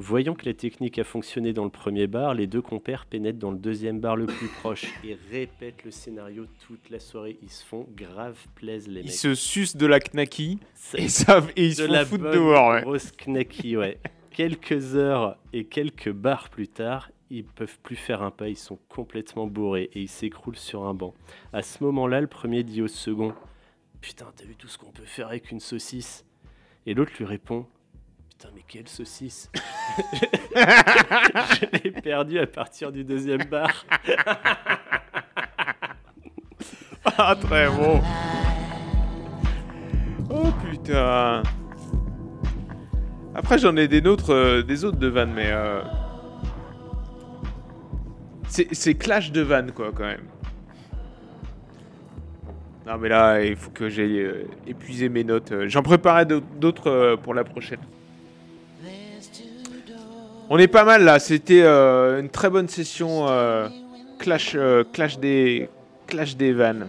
Voyant 0.00 0.34
que 0.34 0.44
la 0.46 0.54
technique 0.54 0.96
a 1.00 1.04
fonctionné 1.04 1.52
dans 1.52 1.64
le 1.64 1.70
premier 1.70 2.06
bar, 2.06 2.32
les 2.32 2.46
deux 2.46 2.62
compères 2.62 3.04
pénètrent 3.04 3.40
dans 3.40 3.50
le 3.50 3.58
deuxième 3.58 3.98
bar 3.98 4.14
le 4.14 4.26
plus 4.26 4.46
proche 4.46 4.84
et 5.02 5.18
répètent 5.32 5.82
le 5.84 5.90
scénario 5.90 6.46
toute 6.64 6.88
la 6.88 7.00
soirée. 7.00 7.36
Ils 7.42 7.50
se 7.50 7.64
font 7.66 7.84
grave 7.96 8.38
plaise 8.54 8.86
les 8.86 9.00
Ils 9.00 9.06
mecs. 9.06 9.12
se 9.12 9.34
sucent 9.34 9.76
de 9.76 9.86
la 9.86 9.98
knacky 9.98 10.60
et, 10.94 10.98
et 11.00 11.02
ils 11.02 11.10
se 11.10 11.82
font 11.84 11.92
la 11.92 12.06
foutre 12.06 12.22
bonne 12.22 12.32
dehors. 12.32 12.70
Ouais. 12.70 12.82
Grosse 12.82 13.10
knacky, 13.10 13.76
ouais. 13.76 13.98
quelques 14.30 14.94
heures 14.94 15.36
et 15.52 15.64
quelques 15.64 16.12
bars 16.12 16.48
plus 16.48 16.68
tard, 16.68 17.10
ils 17.28 17.42
peuvent 17.42 17.80
plus 17.82 17.96
faire 17.96 18.22
un 18.22 18.30
pas, 18.30 18.48
ils 18.48 18.56
sont 18.56 18.78
complètement 18.88 19.48
bourrés 19.48 19.90
et 19.94 20.02
ils 20.02 20.08
s'écroulent 20.08 20.54
sur 20.54 20.84
un 20.84 20.94
banc. 20.94 21.12
À 21.52 21.62
ce 21.62 21.82
moment-là, 21.82 22.20
le 22.20 22.28
premier 22.28 22.62
dit 22.62 22.82
au 22.82 22.88
second 22.88 23.34
Putain, 24.00 24.26
t'as 24.36 24.44
vu 24.44 24.54
tout 24.54 24.68
ce 24.68 24.78
qu'on 24.78 24.92
peut 24.92 25.02
faire 25.02 25.26
avec 25.26 25.50
une 25.50 25.58
saucisse? 25.58 26.24
Et 26.86 26.94
l'autre 26.94 27.10
lui 27.18 27.24
répond 27.24 27.66
Putain, 28.38 28.52
mais 28.54 28.62
quelle 28.68 28.86
saucisse 28.88 29.50
Je 30.54 31.66
l'ai 31.84 31.90
perdu 31.90 32.38
à 32.38 32.46
partir 32.46 32.92
du 32.92 33.02
deuxième 33.04 33.44
bar. 33.44 33.68
Ah, 37.20 37.34
très 37.34 37.68
bon. 37.68 38.00
Oh 40.30 40.48
putain. 40.70 41.42
Après, 43.34 43.58
j'en 43.58 43.74
ai 43.76 43.88
des 43.88 44.06
autres, 44.06 44.32
euh, 44.34 44.62
des 44.62 44.84
autres 44.84 44.98
de 44.98 45.06
vannes, 45.08 45.32
mais. 45.34 45.50
euh, 45.50 45.82
C'est 48.46 48.94
clash 48.94 49.32
de 49.32 49.40
vannes, 49.40 49.72
quoi, 49.72 49.90
quand 49.94 50.04
même. 50.04 50.26
Non, 52.86 52.98
mais 52.98 53.08
là, 53.08 53.40
il 53.42 53.56
faut 53.56 53.70
que 53.70 53.88
j'aille 53.88 54.20
euh, 54.20 54.44
épuiser 54.66 55.08
mes 55.08 55.24
notes. 55.24 55.52
J'en 55.66 55.82
préparais 55.82 56.26
d'aut- 56.26 56.40
d'autres 56.40 57.16
pour 57.22 57.32
la 57.34 57.42
prochaine. 57.44 57.80
On 60.50 60.58
est 60.58 60.68
pas 60.68 60.84
mal 60.84 61.04
là, 61.04 61.18
c'était 61.18 61.62
euh, 61.62 62.20
une 62.20 62.30
très 62.30 62.48
bonne 62.48 62.68
session 62.68 63.26
euh, 63.28 63.68
clash, 64.18 64.52
euh, 64.54 64.82
clash, 64.92 65.18
des, 65.18 65.68
clash 66.06 66.36
des 66.36 66.52
vannes. 66.52 66.88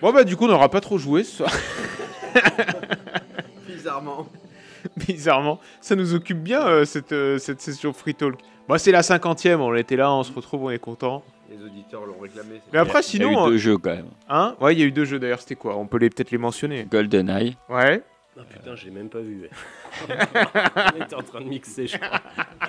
Bon 0.00 0.12
bah 0.12 0.24
du 0.24 0.36
coup 0.36 0.44
on 0.46 0.48
n'aura 0.48 0.68
pas 0.68 0.80
trop 0.80 0.98
joué 0.98 1.22
ce 1.24 1.38
soir. 1.38 1.50
Bizarrement. 3.68 4.26
Bizarrement. 4.96 5.60
Ça 5.80 5.94
nous 5.94 6.14
occupe 6.14 6.38
bien 6.42 6.66
euh, 6.66 6.84
cette, 6.84 7.12
euh, 7.12 7.38
cette 7.38 7.60
session 7.60 7.92
free 7.92 8.14
talk. 8.14 8.34
Bon 8.68 8.78
c'est 8.78 8.90
la 8.92 9.02
cinquantième, 9.02 9.60
on 9.60 9.74
était 9.74 9.96
là, 9.96 10.12
on 10.12 10.22
se 10.22 10.32
retrouve, 10.32 10.64
on 10.64 10.70
est 10.70 10.78
content. 10.78 11.22
Les 11.50 11.64
auditeurs 11.64 12.04
l'ont 12.06 12.18
réclamé. 12.20 12.60
Mais 12.72 12.78
après 12.78 13.00
Il 13.12 13.20
y 13.20 13.24
a 13.24 13.26
eu 13.26 13.30
sinon... 13.30 13.46
deux 13.48 13.58
jeux 13.58 13.78
quand 13.78 13.90
même. 13.94 14.08
Hein? 14.28 14.56
Ouais 14.60 14.74
il 14.74 14.80
y 14.80 14.82
a 14.82 14.86
eu 14.86 14.92
deux 14.92 15.04
jeux 15.04 15.18
d'ailleurs, 15.18 15.40
c'était 15.40 15.54
quoi? 15.56 15.76
On 15.76 15.86
peut 15.86 15.98
les 15.98 16.10
peut-être 16.10 16.30
les 16.30 16.38
mentionner. 16.38 16.84
GoldenEye. 16.90 17.56
Ouais. 17.68 18.02
Ah 18.38 18.42
putain, 18.48 18.74
j'ai 18.76 18.90
même 18.90 19.08
pas 19.10 19.20
vu. 19.20 19.42
ouais. 19.42 19.50
on 20.94 21.04
était 21.04 21.14
en 21.14 21.22
train 21.22 21.40
de 21.40 21.46
mixer, 21.48 21.86
je 21.86 21.96
crois. 21.98 22.20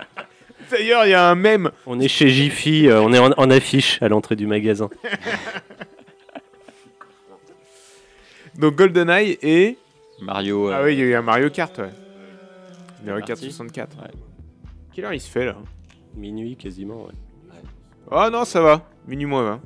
D'ailleurs 0.71 1.05
il 1.05 1.09
y 1.11 1.13
a 1.13 1.29
un 1.29 1.35
mème. 1.35 1.71
On 1.85 1.99
est 1.99 2.07
chez 2.07 2.29
Jiffy, 2.29 2.87
euh, 2.87 3.01
on 3.01 3.13
est 3.13 3.19
en, 3.19 3.31
en 3.37 3.49
affiche 3.49 4.01
à 4.01 4.07
l'entrée 4.09 4.35
du 4.35 4.47
magasin. 4.47 4.89
Donc 8.55 8.75
GoldenEye 8.75 9.37
et... 9.41 9.77
Mario. 10.21 10.69
euh, 10.69 10.75
Ah 10.75 10.83
oui 10.83 10.93
il 10.93 10.99
y 10.99 11.01
a 11.01 11.05
eu 11.05 11.15
un 11.15 11.21
Mario 11.21 11.49
Kart 11.49 11.75
ouais. 11.79 11.89
Mario 13.03 13.19
Kart 13.25 13.39
parti 13.39 13.51
64. 13.51 13.97
Ouais. 13.97 14.11
Quelle 14.93 15.05
heure 15.05 15.13
il 15.13 15.19
se 15.21 15.29
fait 15.29 15.45
là? 15.45 15.55
Minuit 16.15 16.55
quasiment, 16.55 17.05
ouais. 17.05 17.13
Ah 18.11 18.29
non, 18.29 18.45
ça 18.45 18.61
va. 18.61 18.87
Minuit 19.07 19.25
moins 19.25 19.43
20. 19.43 19.61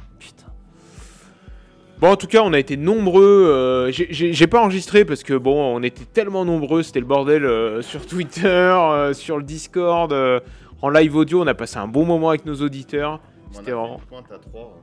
Bon, 1.99 2.09
en 2.11 2.15
tout 2.15 2.27
cas, 2.27 2.41
on 2.43 2.53
a 2.53 2.59
été 2.59 2.77
nombreux. 2.77 3.23
euh, 3.49 3.91
j'ai- 3.91 4.47
pas 4.47 4.61
enregistré 4.61 5.03
parce 5.03 5.23
que, 5.23 5.33
bon, 5.33 5.75
on 5.75 5.81
était 5.81 6.05
tellement 6.05 6.45
nombreux, 6.45 6.83
c'était 6.83 6.99
le 6.99 7.05
bordel 7.07 7.43
euh, 7.45 7.81
sur 7.81 8.05
Twitter, 8.05 8.45
euh, 8.47 9.13
sur 9.13 9.37
le 9.37 9.43
Discord, 9.43 10.13
euh, 10.13 10.39
en 10.81 10.89
live 10.89 11.15
audio. 11.15 11.41
On 11.41 11.47
a 11.47 11.55
passé 11.55 11.77
un 11.77 11.87
bon 11.87 12.05
moment 12.05 12.29
avec 12.29 12.45
nos 12.45 12.55
auditeurs. 12.55 13.19
C'était 13.51 13.71
vraiment. 13.71 13.99
Pointe 14.09 14.25
à 14.31 14.37
3. 14.37 14.79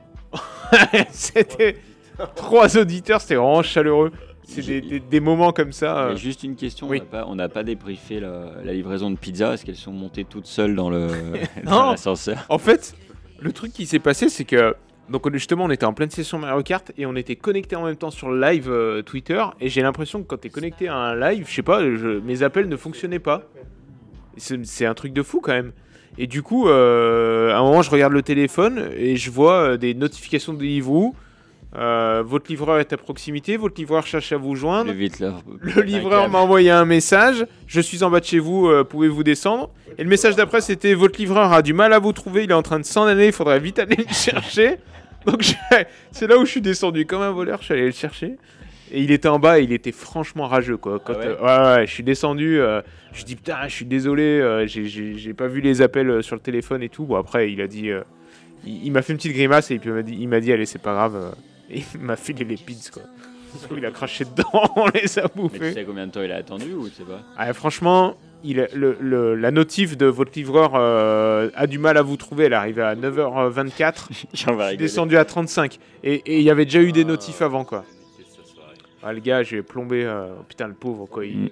c'était 1.11 1.77
trois 2.35 2.77
auditeurs, 2.77 3.21
c'était 3.21 3.35
vraiment 3.35 3.63
chaleureux. 3.63 4.11
C'est 4.43 4.65
des, 4.65 4.81
des- 4.81 4.99
des 4.99 5.19
moments 5.21 5.51
comme 5.53 5.71
ça. 5.71 5.97
Euh. 6.09 6.15
juste 6.17 6.43
une 6.43 6.55
question, 6.55 6.87
Oui. 6.87 7.01
on 7.27 7.35
n'a 7.35 7.47
pas, 7.49 7.63
débriefé 7.63 8.19
la, 8.19 8.51
la 8.63 8.73
livraison 8.73 9.09
de 9.09 9.15
pizza, 9.17 9.53
est-ce 9.53 9.65
qu'elles 9.65 9.75
sont 9.75 9.91
montées 9.91 10.23
toutes 10.25 10.45
seules 10.47 10.75
dans 10.75 10.89
le 10.89 11.07
Non. 11.65 11.71
dans 11.71 11.91
l'ascenseur? 11.91 12.45
En 12.49 12.57
fait, 12.59 12.93
le 13.39 13.51
truc 13.53 13.71
qui 13.73 13.85
s'est 13.85 13.99
passé, 13.99 14.29
c'est 14.29 14.43
que 14.45 14.75
donc 15.09 15.25
on- 15.27 15.31
justement, 15.33 15.65
on 15.65 15.69
était 15.69 15.85
en 15.85 15.93
pleine 15.93 16.09
session 16.09 16.39
Mario 16.39 16.63
Kart 16.63 16.91
et 16.97 17.05
on 17.05 17.15
était 17.15 17.35
connecté 17.35 17.75
en 17.75 17.85
même 17.85 17.95
temps 17.95 18.11
sur 18.11 18.29
le 18.29 18.39
live 18.39 18.69
euh, 18.69 19.01
Twitter. 19.01 19.43
Et 19.59 19.69
j'ai 19.69 19.81
l'impression 19.81 20.21
que 20.23 20.27
quand 20.27 20.37
t'es 20.37 20.49
connecté 20.49 20.87
à 20.87 20.95
un 20.95 21.15
live, 21.15 21.45
je 21.47 21.53
sais 21.55 21.61
pas, 21.61 21.81
mes 21.83 22.43
appels 22.43 22.67
ne 22.69 22.77
fonctionnaient 22.77 23.19
pas. 23.19 23.43
C'est 24.37 24.65
c'est 24.65 24.85
un 24.85 24.93
truc 24.93 25.13
de 25.13 25.23
fou 25.23 25.39
quand 25.41 25.53
même. 25.53 25.71
Et 26.17 26.27
du 26.27 26.41
coup, 26.41 26.67
euh, 26.69 27.51
à 27.53 27.57
un 27.57 27.63
moment, 27.63 27.81
je 27.81 27.89
regarde 27.89 28.13
le 28.13 28.21
téléphone 28.21 28.89
et 28.95 29.15
je 29.17 29.29
vois 29.31 29.71
euh, 29.71 29.77
des 29.77 29.93
notifications 29.93 30.53
de 30.53 30.59
Deliveroo. 30.59 31.13
Euh, 31.77 32.23
votre 32.25 32.49
livreur 32.49 32.79
est 32.79 32.93
à 32.93 32.97
proximité, 32.97 33.57
votre 33.57 33.75
livreur 33.77 34.07
cherche 34.07 34.31
à 34.31 34.37
vous 34.37 34.55
joindre. 34.55 34.91
Le 34.91 34.97
vite 34.97 35.19
là. 35.19 35.33
Le 35.59 35.81
livreur 35.81 36.29
m'a 36.29 36.39
envoyé 36.39 36.71
un 36.71 36.85
message. 36.85 37.45
Je 37.67 37.81
suis 37.81 38.01
en 38.03 38.09
bas 38.09 38.21
de 38.21 38.25
chez 38.25 38.39
vous, 38.39 38.67
euh, 38.69 38.83
pouvez-vous 38.85 39.23
descendre? 39.23 39.69
Et 39.97 40.03
le 40.03 40.09
message 40.09 40.35
d'après, 40.35 40.61
c'était 40.61 40.93
votre 40.93 41.19
livreur 41.19 41.51
a 41.51 41.61
du 41.61 41.73
mal 41.73 41.91
à 41.91 41.99
vous 41.99 42.13
trouver, 42.13 42.45
il 42.45 42.51
est 42.51 42.55
en 42.55 42.61
train 42.61 42.79
de 42.79 42.85
s'en 42.85 43.03
aller, 43.05 43.27
il 43.27 43.31
faudrait 43.33 43.59
vite 43.59 43.79
aller 43.79 43.97
le 43.97 44.13
chercher. 44.13 44.77
Donc 45.25 45.43
c'est 46.11 46.27
là 46.27 46.37
où 46.37 46.45
je 46.45 46.51
suis 46.51 46.61
descendu 46.61 47.05
comme 47.05 47.21
un 47.21 47.31
voleur, 47.31 47.59
je 47.59 47.65
suis 47.65 47.73
allé 47.73 47.85
le 47.87 47.91
chercher. 47.91 48.35
Et 48.91 49.01
il 49.01 49.11
était 49.11 49.27
en 49.27 49.39
bas 49.39 49.59
et 49.59 49.63
il 49.63 49.73
était 49.73 49.91
franchement 49.91 50.47
rageux 50.47 50.77
quoi. 50.77 50.99
Quand, 50.99 51.13
Ah 51.15 51.19
ouais 51.19 51.25
euh, 51.27 51.71
ouais, 51.73 51.77
ouais, 51.79 51.87
je 51.87 51.91
suis 51.91 52.03
descendu, 52.03 52.59
euh, 52.59 52.81
je 53.11 53.23
dis 53.25 53.35
putain, 53.35 53.67
je 53.67 53.73
suis 53.73 53.85
désolé, 53.85 54.23
euh, 54.23 54.67
j'ai- 54.67 55.33
pas 55.33 55.47
vu 55.47 55.59
les 55.59 55.81
appels 55.81 56.21
sur 56.21 56.35
le 56.35 56.41
téléphone 56.41 56.83
et 56.83 56.89
tout. 56.89 57.03
Bon 57.05 57.15
après, 57.15 57.51
il 57.51 57.59
a 57.61 57.67
dit, 57.67 57.89
il, 58.65 58.85
il 58.85 58.91
m'a 58.91 59.01
fait 59.01 59.11
une 59.13 59.17
petite 59.17 59.33
grimace 59.33 59.71
et 59.71 59.79
puis 59.79 59.89
il 59.89 59.93
m'a 59.93 60.03
dit, 60.03 60.15
il 60.19 60.29
m'a 60.29 60.39
dit 60.39 60.53
allez 60.53 60.65
c'est 60.67 60.79
pas 60.81 60.93
grave. 60.93 61.33
Et 61.69 61.83
il 61.93 61.99
m'a 62.01 62.15
filé 62.15 62.43
les 62.45 62.57
pizzas 62.57 62.91
quoi. 62.91 63.03
Il 63.77 63.85
a 63.85 63.91
craché 63.91 64.25
dedans, 64.25 64.69
on 64.75 64.87
les 64.89 65.17
a 65.17 65.23
Mais 65.23 65.29
tu 65.29 65.37
bouffés. 65.37 65.73
sais 65.73 65.85
combien 65.85 66.07
de 66.07 66.11
temps 66.11 66.21
il 66.21 66.31
a 66.31 66.35
attendu 66.35 66.73
ou 66.73 66.89
tu 66.89 66.95
sais 66.95 67.03
pas 67.03 67.21
Ah, 67.37 67.53
franchement, 67.53 68.17
il, 68.43 68.67
le, 68.73 68.97
le- 68.99 69.35
la 69.35 69.49
notif 69.51 69.95
de 69.95 70.05
votre 70.07 70.33
livreur 70.35 70.73
euh, 70.75 71.49
a 71.55 71.65
du 71.65 71.79
mal 71.79 71.95
à 71.97 72.01
vous 72.01 72.17
trouver. 72.17 72.45
Elle 72.45 72.51
est 72.53 72.55
arrivée 72.57 72.81
à 72.81 72.95
9h24. 72.95 74.07
J'en 74.33 74.55
vais 74.57 74.63
Je 74.63 74.67
suis 74.69 74.77
descendu 74.77 75.15
à 75.17 75.23
35. 75.23 75.79
Et 76.03 76.21
il 76.37 76.41
y 76.43 76.49
avait 76.49 76.65
déjà 76.65 76.81
eu 76.81 76.91
des 76.91 77.05
notifs 77.05 77.41
avant, 77.41 77.63
quoi. 77.63 77.85
Ah, 79.01 79.13
le 79.13 79.21
gars, 79.21 79.41
j'ai 79.43 79.61
plombé. 79.61 80.03
euh, 80.03 80.33
putain, 80.49 80.67
le 80.67 80.73
pauvre, 80.73 81.05
quoi. 81.05 81.25
Il, 81.25 81.37
Mm. 81.45 81.49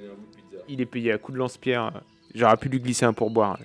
il 0.68 0.82
est 0.82 0.86
payé 0.86 1.14
à 1.14 1.18
coups 1.18 1.36
de 1.36 1.40
lance-pierre. 1.40 2.02
J'aurais 2.36 2.58
pu 2.58 2.68
lui 2.68 2.82
glisser 2.82 3.06
un 3.06 3.14
pourboire. 3.14 3.58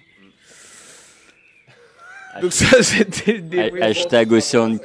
Donc, 2.41 2.53
ça, 2.53 2.83
c'était. 2.83 3.43
Hashtag 3.83 4.31
Océan, 4.33 4.77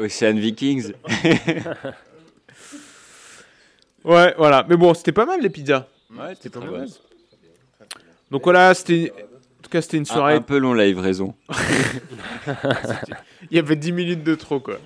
Ocean 0.00 0.34
Vikings. 0.38 0.92
Ouais, 4.02 4.34
voilà. 4.38 4.64
Mais 4.66 4.76
bon, 4.76 4.94
c'était 4.94 5.12
pas 5.12 5.26
mal 5.26 5.40
les 5.42 5.50
pizzas. 5.50 5.86
Ouais, 6.10 6.34
c'était 6.34 6.48
pas 6.58 6.64
mal. 6.64 6.86
Donc 8.30 8.44
voilà, 8.44 8.72
c'était. 8.72 9.12
En 9.12 9.62
tout 9.62 9.68
cas, 9.70 9.82
c'était 9.82 9.98
une 9.98 10.04
Un, 10.04 10.12
soirée. 10.14 10.34
un 10.36 10.40
peu 10.40 10.56
long 10.56 10.72
la 10.72 10.86
livraison. 10.86 11.34
Il 13.50 13.56
y 13.56 13.58
avait 13.58 13.76
10 13.76 13.92
minutes 13.92 14.24
de 14.24 14.34
trop, 14.34 14.58
quoi. 14.58 14.76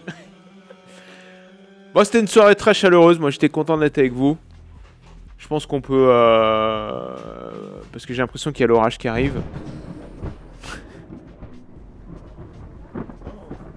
Bon, 1.95 2.03
c'était 2.03 2.19
une 2.19 2.27
soirée 2.27 2.57
très 2.57 2.75
chaleureuse. 2.75 3.21
Moi, 3.21 3.31
j'étais 3.31 3.49
content 3.49 3.79
d'être 3.79 3.99
avec 3.99 4.13
vous. 4.13 4.37
Je 5.39 5.47
pense 5.47 5.65
qu'on 5.65 5.81
peut. 5.81 6.09
euh, 6.11 7.15
Parce 7.93 8.05
que 8.07 8.15
j'ai 8.15 8.21
l'impression 8.21 8.51
qu'il 8.51 8.63
y 8.63 8.65
a 8.65 8.67
l'orage 8.67 8.99
qui 8.99 9.07
arrive. 9.07 9.41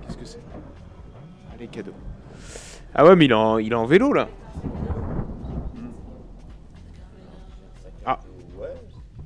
Qu'est-ce 0.08 0.18
que 0.18 0.26
c'est 0.26 0.40
Allez, 1.54 1.68
cadeau. 1.68 1.92
Ah 2.98 3.06
ouais, 3.06 3.15
mais 3.15 3.26
il 3.26 3.32
est 3.32 3.36
en, 3.36 3.60
il 3.60 3.72
est 3.72 3.76
en 3.76 3.86
vélo 3.86 4.11
là. 4.11 4.28
Ah. 8.06 8.19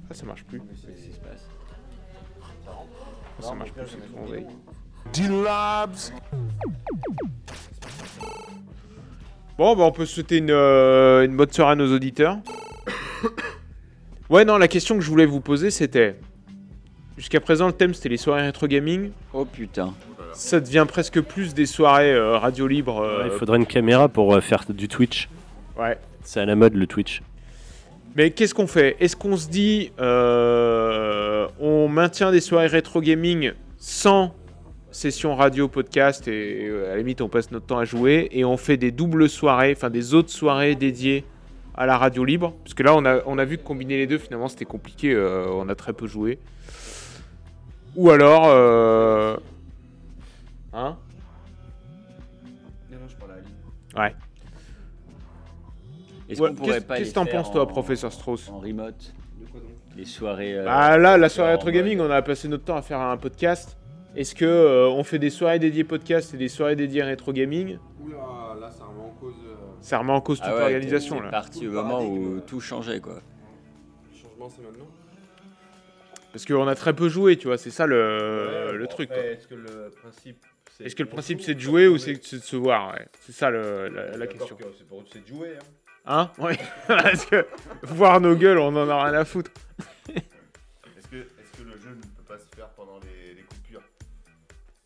Ah, 0.09 0.13
ça 0.13 0.25
marche 0.25 0.43
plus. 0.43 0.59
Qu'est-ce 0.59 1.07
qui 1.07 1.13
se 1.13 1.19
passe 1.19 1.47
Ah, 2.41 3.41
Ça 3.41 3.55
marche 3.55 3.71
plus, 3.71 3.83
c'est. 5.13 5.21
D-Labs 5.21 5.95
Bon, 9.57 9.75
bah 9.75 9.83
on 9.83 9.91
peut 9.91 10.05
souhaiter 10.05 10.37
une, 10.37 10.51
euh, 10.51 11.23
une 11.25 11.35
bonne 11.37 11.51
soirée 11.51 11.73
à 11.73 11.75
nos 11.75 11.93
auditeurs. 11.93 12.39
ouais, 14.29 14.43
non, 14.43 14.57
la 14.57 14.67
question 14.67 14.95
que 14.95 15.01
je 15.01 15.09
voulais 15.09 15.25
vous 15.25 15.41
poser, 15.41 15.71
c'était... 15.71 16.17
Jusqu'à 17.17 17.39
présent, 17.39 17.67
le 17.67 17.73
thème, 17.73 17.93
c'était 17.93 18.09
les 18.09 18.17
soirées 18.17 18.41
rétro 18.41 18.67
gaming. 18.67 19.11
Oh 19.33 19.45
putain. 19.45 19.93
Ça 20.33 20.59
devient 20.59 20.85
presque 20.87 21.21
plus 21.21 21.53
des 21.53 21.65
soirées 21.65 22.13
euh, 22.13 22.37
radio 22.37 22.67
libre. 22.67 23.01
euh, 23.01 23.23
Ouais, 23.23 23.29
il 23.33 23.37
faudrait 23.37 23.57
une 23.57 23.65
caméra 23.65 24.07
pour 24.09 24.33
euh, 24.33 24.41
faire 24.41 24.63
du 24.69 24.87
Twitch. 24.87 25.29
Ouais. 25.77 25.97
C'est 26.23 26.39
à 26.39 26.45
la 26.45 26.55
mode 26.55 26.75
le 26.75 26.87
Twitch. 26.87 27.21
Mais 28.15 28.31
qu'est-ce 28.31 28.53
qu'on 28.53 28.67
fait? 28.67 28.97
Est-ce 28.99 29.15
qu'on 29.15 29.37
se 29.37 29.47
dit, 29.49 29.91
euh, 29.99 31.47
on 31.59 31.87
maintient 31.87 32.31
des 32.31 32.41
soirées 32.41 32.67
rétro 32.67 33.01
gaming 33.01 33.53
sans 33.77 34.33
session 34.91 35.35
radio, 35.35 35.69
podcast 35.69 36.27
et 36.27 36.67
euh, 36.67 36.87
à 36.87 36.89
la 36.91 36.97
limite 36.97 37.21
on 37.21 37.29
passe 37.29 37.49
notre 37.51 37.65
temps 37.67 37.77
à 37.77 37.85
jouer 37.85 38.27
et 38.33 38.43
on 38.43 38.57
fait 38.57 38.75
des 38.75 38.91
doubles 38.91 39.29
soirées, 39.29 39.73
enfin 39.75 39.89
des 39.89 40.13
autres 40.13 40.29
soirées 40.31 40.75
dédiées 40.75 41.23
à 41.75 41.85
la 41.85 41.97
radio 41.97 42.25
libre? 42.25 42.53
Parce 42.65 42.73
que 42.73 42.83
là 42.83 42.93
on 42.95 43.05
a, 43.05 43.21
on 43.25 43.37
a 43.37 43.45
vu 43.45 43.57
que 43.57 43.63
combiner 43.63 43.95
les 43.97 44.07
deux 44.07 44.17
finalement 44.17 44.49
c'était 44.49 44.65
compliqué, 44.65 45.13
euh, 45.13 45.45
on 45.49 45.69
a 45.69 45.75
très 45.75 45.93
peu 45.93 46.07
joué. 46.07 46.39
Ou 47.95 48.09
alors... 48.11 48.47
euh, 48.47 49.37
Hein? 50.73 50.97
Non, 52.91 52.97
non, 52.99 53.07
je 53.07 53.15
parle 53.15 53.31
à 53.31 53.33
Aline. 53.35 53.47
Ouais. 53.97 54.15
Est-ce 56.29 56.41
Ouais, 56.41 56.49
qu'on 56.49 56.55
pourrait 56.55 56.73
qu'est-ce- 56.75 56.85
pas 56.85 56.97
qu'est-ce 56.97 57.07
les 57.07 57.11
que 57.11 57.15
t'en 57.15 57.25
faire 57.25 57.41
penses, 57.43 57.51
toi, 57.51 57.63
en- 57.63 57.67
professeur 57.67 58.11
Strauss? 58.13 58.49
En 58.49 58.59
remote? 58.59 59.13
Les 59.97 60.05
soirées. 60.05 60.57
euh, 60.57 60.63
Bah 60.63 60.97
là, 60.97 61.17
la 61.17 61.27
soirée 61.29 61.49
en 61.51 61.53
rétro 61.55 61.65
mode- 61.67 61.75
gaming, 61.75 61.99
on 61.99 62.09
a 62.09 62.21
passé 62.21 62.47
notre 62.47 62.63
temps 62.63 62.77
à 62.77 62.81
faire 62.81 62.99
un 63.01 63.17
podcast. 63.17 63.77
Est-ce 64.15 64.33
que 64.35 64.45
euh, 64.45 64.87
on 64.89 65.03
fait 65.03 65.19
des 65.19 65.29
soirées 65.29 65.59
dédiées 65.59 65.83
podcast 65.83 66.33
et 66.33 66.37
des 66.37 66.47
soirées 66.47 66.77
dédiées 66.77 67.03
rétro 67.03 67.33
gaming? 67.33 67.77
Oula, 68.01 68.55
là, 68.59 68.71
ça 68.71 68.85
remet 68.85 69.01
en 69.01 69.09
cause. 69.19 69.33
euh, 69.45 69.55
Ça 69.81 69.97
remet 69.99 70.11
en 70.13 70.21
cause 70.21 70.39
toute 70.39 70.47
Ah 70.49 70.53
ouais, 70.53 70.59
l'organisation 70.61 71.17
t'es 71.17 71.23
là. 71.23 71.29
parti 71.29 71.67
au 71.67 71.71
moment 71.71 72.01
où 72.03 72.39
tout 72.39 72.61
changeait 72.61 72.99
quoi. 73.01 73.15
Le 74.13 74.17
changement, 74.17 74.47
c'est 74.49 74.61
maintenant? 74.61 74.85
Parce 76.31 76.45
qu'on 76.45 76.67
a 76.67 76.75
très 76.75 76.93
peu 76.93 77.09
joué, 77.09 77.35
tu 77.37 77.47
vois, 77.47 77.57
c'est 77.57 77.71
ça 77.71 77.85
le, 77.85 78.77
le 78.77 78.87
truc. 78.87 79.09
quoi. 79.09 79.17
Est-ce 79.17 79.47
que 79.47 79.55
le 79.55 79.89
principe. 80.01 80.45
Est-ce 80.85 80.95
que 80.95 81.03
le 81.03 81.09
principe 81.09 81.41
c'est 81.41 81.53
de 81.55 81.59
ou 81.59 81.63
jouer 81.63 81.87
ou 81.87 81.97
c'est 81.97 82.11
est- 82.11 82.35
de 82.35 82.39
se 82.41 82.55
voir 82.55 82.93
ouais. 82.93 83.07
C'est 83.19 83.31
ça 83.31 83.49
le- 83.49 83.87
la, 83.89 84.27
question. 84.27 84.55
que 84.55 84.63
C'est 84.77 84.87
pour 84.87 85.03
c'est 85.11 85.21
de 85.23 85.27
jouer, 85.27 85.55
hein. 85.57 85.65
Hein? 86.05 86.31
Oui. 86.39 86.53
Parce 86.87 87.25
que 87.25 87.45
voir 87.83 88.19
nos 88.21 88.35
gueules, 88.35 88.57
on 88.57 88.75
en 88.75 88.89
a 88.89 89.03
rien 89.05 89.13
à 89.19 89.25
foutre. 89.25 89.51
Est-ce 90.09 91.07
que, 91.07 91.17
est-ce 91.17 91.57
que 91.61 91.63
le 91.63 91.77
jeu 91.77 91.89
ne 91.89 92.01
peut 92.01 92.23
pas 92.27 92.37
se 92.37 92.55
faire 92.55 92.69
pendant 92.69 92.99
les, 93.03 93.35
les 93.35 93.41
coupures? 93.43 93.81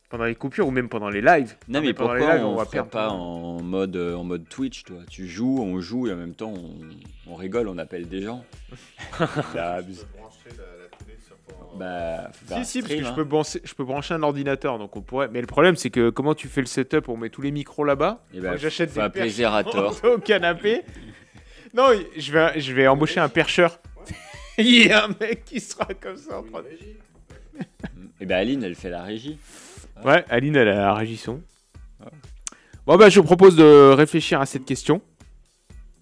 Pendant 0.09 0.25
les 0.25 0.35
coupures 0.35 0.67
ou 0.67 0.71
même 0.71 0.89
pendant 0.89 1.09
les 1.09 1.21
lives? 1.21 1.55
Non 1.67 1.81
mais 1.81 1.93
pendant 1.93 2.09
pourquoi 2.15 2.33
les 2.33 2.37
lives, 2.39 2.45
on, 2.47 2.55
va 2.55 2.65
ferait 2.65 2.73
perdre. 2.77 2.89
pas 2.89 3.09
en 3.09 3.61
mode 3.61 3.95
euh, 3.95 4.15
en 4.15 4.23
mode 4.23 4.47
Twitch 4.49 4.83
toi? 4.83 4.97
Tu 5.09 5.27
joues, 5.27 5.59
on 5.61 5.79
joue 5.81 6.07
et 6.07 6.13
en 6.13 6.15
même 6.17 6.35
temps 6.35 6.53
on, 6.53 7.31
on 7.31 7.35
rigole, 7.35 7.67
on 7.67 7.77
appelle 7.77 8.07
des 8.07 8.21
gens. 8.21 8.43
La, 9.55 9.81
bah 11.77 12.31
Si, 12.47 12.65
si, 12.65 12.81
parce 12.81 12.93
que 12.93 13.01
je 13.01 13.07
hein. 13.07 13.13
peux, 13.13 13.23
brancher, 13.23 13.61
je 13.63 13.73
peux 13.73 13.83
brancher 13.83 14.13
un 14.13 14.23
ordinateur, 14.23 14.79
donc 14.79 14.95
on 14.95 15.01
pourrait. 15.01 15.27
Mais 15.31 15.41
le 15.41 15.47
problème, 15.47 15.75
c'est 15.75 15.89
que 15.89 16.09
comment 16.09 16.33
tu 16.33 16.47
fais 16.47 16.61
le 16.61 16.67
setup 16.67 17.09
On 17.09 17.17
met 17.17 17.29
tous 17.29 17.41
les 17.41 17.51
micros 17.51 17.83
là-bas? 17.83 18.23
Eh 18.33 18.39
ben, 18.39 18.49
Moi, 18.49 18.57
J'achète 18.57 18.93
des 18.93 19.09
perches 19.09 19.29
Zerator. 19.29 19.99
au 20.03 20.17
canapé. 20.19 20.81
Non, 21.73 21.87
je 22.15 22.31
vais, 22.31 22.59
je 22.59 22.73
vais 22.73 22.87
embaucher 22.87 23.19
un 23.19 23.29
percheur. 23.29 23.79
Il 24.57 24.87
y 24.87 24.91
a 24.91 25.05
un 25.05 25.09
mec 25.19 25.43
qui 25.45 25.59
sera 25.59 25.87
comme 25.93 26.17
ça 26.17 26.39
en 26.39 26.43
train 26.43 26.61
de. 26.61 26.67
Et 28.21 28.25
ben 28.25 28.37
Aline 28.37 28.63
elle 28.63 28.75
fait 28.75 28.89
la 28.89 29.03
régie. 29.03 29.37
Ouais, 30.03 30.23
Aline, 30.29 30.55
elle 30.55 30.67
est 30.69 30.71
à 30.71 30.75
la 30.75 30.93
régisson. 30.93 31.41
Bon, 32.85 32.97
bah, 32.97 33.09
je 33.09 33.19
vous 33.19 33.25
propose 33.25 33.55
de 33.55 33.91
réfléchir 33.93 34.39
à 34.39 34.45
cette 34.45 34.65
question. 34.65 35.01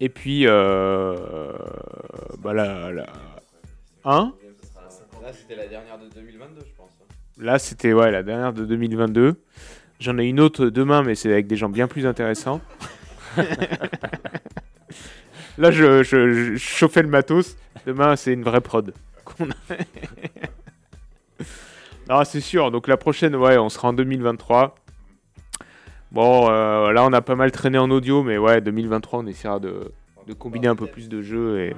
Et 0.00 0.08
puis, 0.08 0.46
euh. 0.46 1.16
Bah, 2.38 2.52
là. 2.52 2.92
là... 2.92 3.06
Hein 4.04 4.34
Là, 5.24 5.32
c'était 5.32 5.56
la 5.56 5.66
dernière 5.66 5.98
de 5.98 6.08
2022, 6.14 6.60
je 6.60 6.74
pense. 6.76 6.90
hein. 7.00 7.04
Là, 7.38 7.58
c'était 7.58 7.92
ouais, 7.94 8.10
la 8.10 8.22
dernière 8.22 8.52
de 8.52 8.64
2022. 8.64 9.40
J'en 10.00 10.18
ai 10.18 10.24
une 10.26 10.40
autre 10.40 10.66
demain, 10.66 11.02
mais 11.02 11.14
c'est 11.14 11.32
avec 11.32 11.46
des 11.46 11.56
gens 11.56 11.68
bien 11.70 11.88
plus 11.88 12.06
intéressants. 12.06 12.60
Là, 15.56 15.70
je, 15.70 16.02
je- 16.02 16.32
je 16.32 16.56
chauffais 16.56 17.02
le 17.02 17.08
matos. 17.08 17.56
Demain, 17.86 18.16
c'est 18.16 18.32
une 18.32 18.42
vraie 18.42 18.60
prod. 18.60 18.92
qu'on 19.24 19.50
a. 19.50 19.54
non, 22.08 22.24
c'est 22.24 22.40
sûr. 22.40 22.70
Donc, 22.70 22.88
la 22.88 22.96
prochaine, 22.96 23.36
ouais, 23.36 23.56
on 23.56 23.68
sera 23.68 23.88
en 23.88 23.92
2023. 23.92 24.74
Bon, 26.10 26.48
euh, 26.50 26.92
là, 26.92 27.04
on 27.04 27.12
a 27.12 27.22
pas 27.22 27.34
mal 27.36 27.50
traîné 27.52 27.78
en 27.78 27.90
audio, 27.90 28.22
mais 28.22 28.36
ouais, 28.36 28.60
2023, 28.60 29.20
on 29.20 29.26
essaiera 29.26 29.60
de, 29.60 29.92
de 30.26 30.32
combiner 30.34 30.68
un 30.68 30.76
peu 30.76 30.86
plus 30.86 31.08
de 31.08 31.22
jeux 31.22 31.60
et 31.60 31.76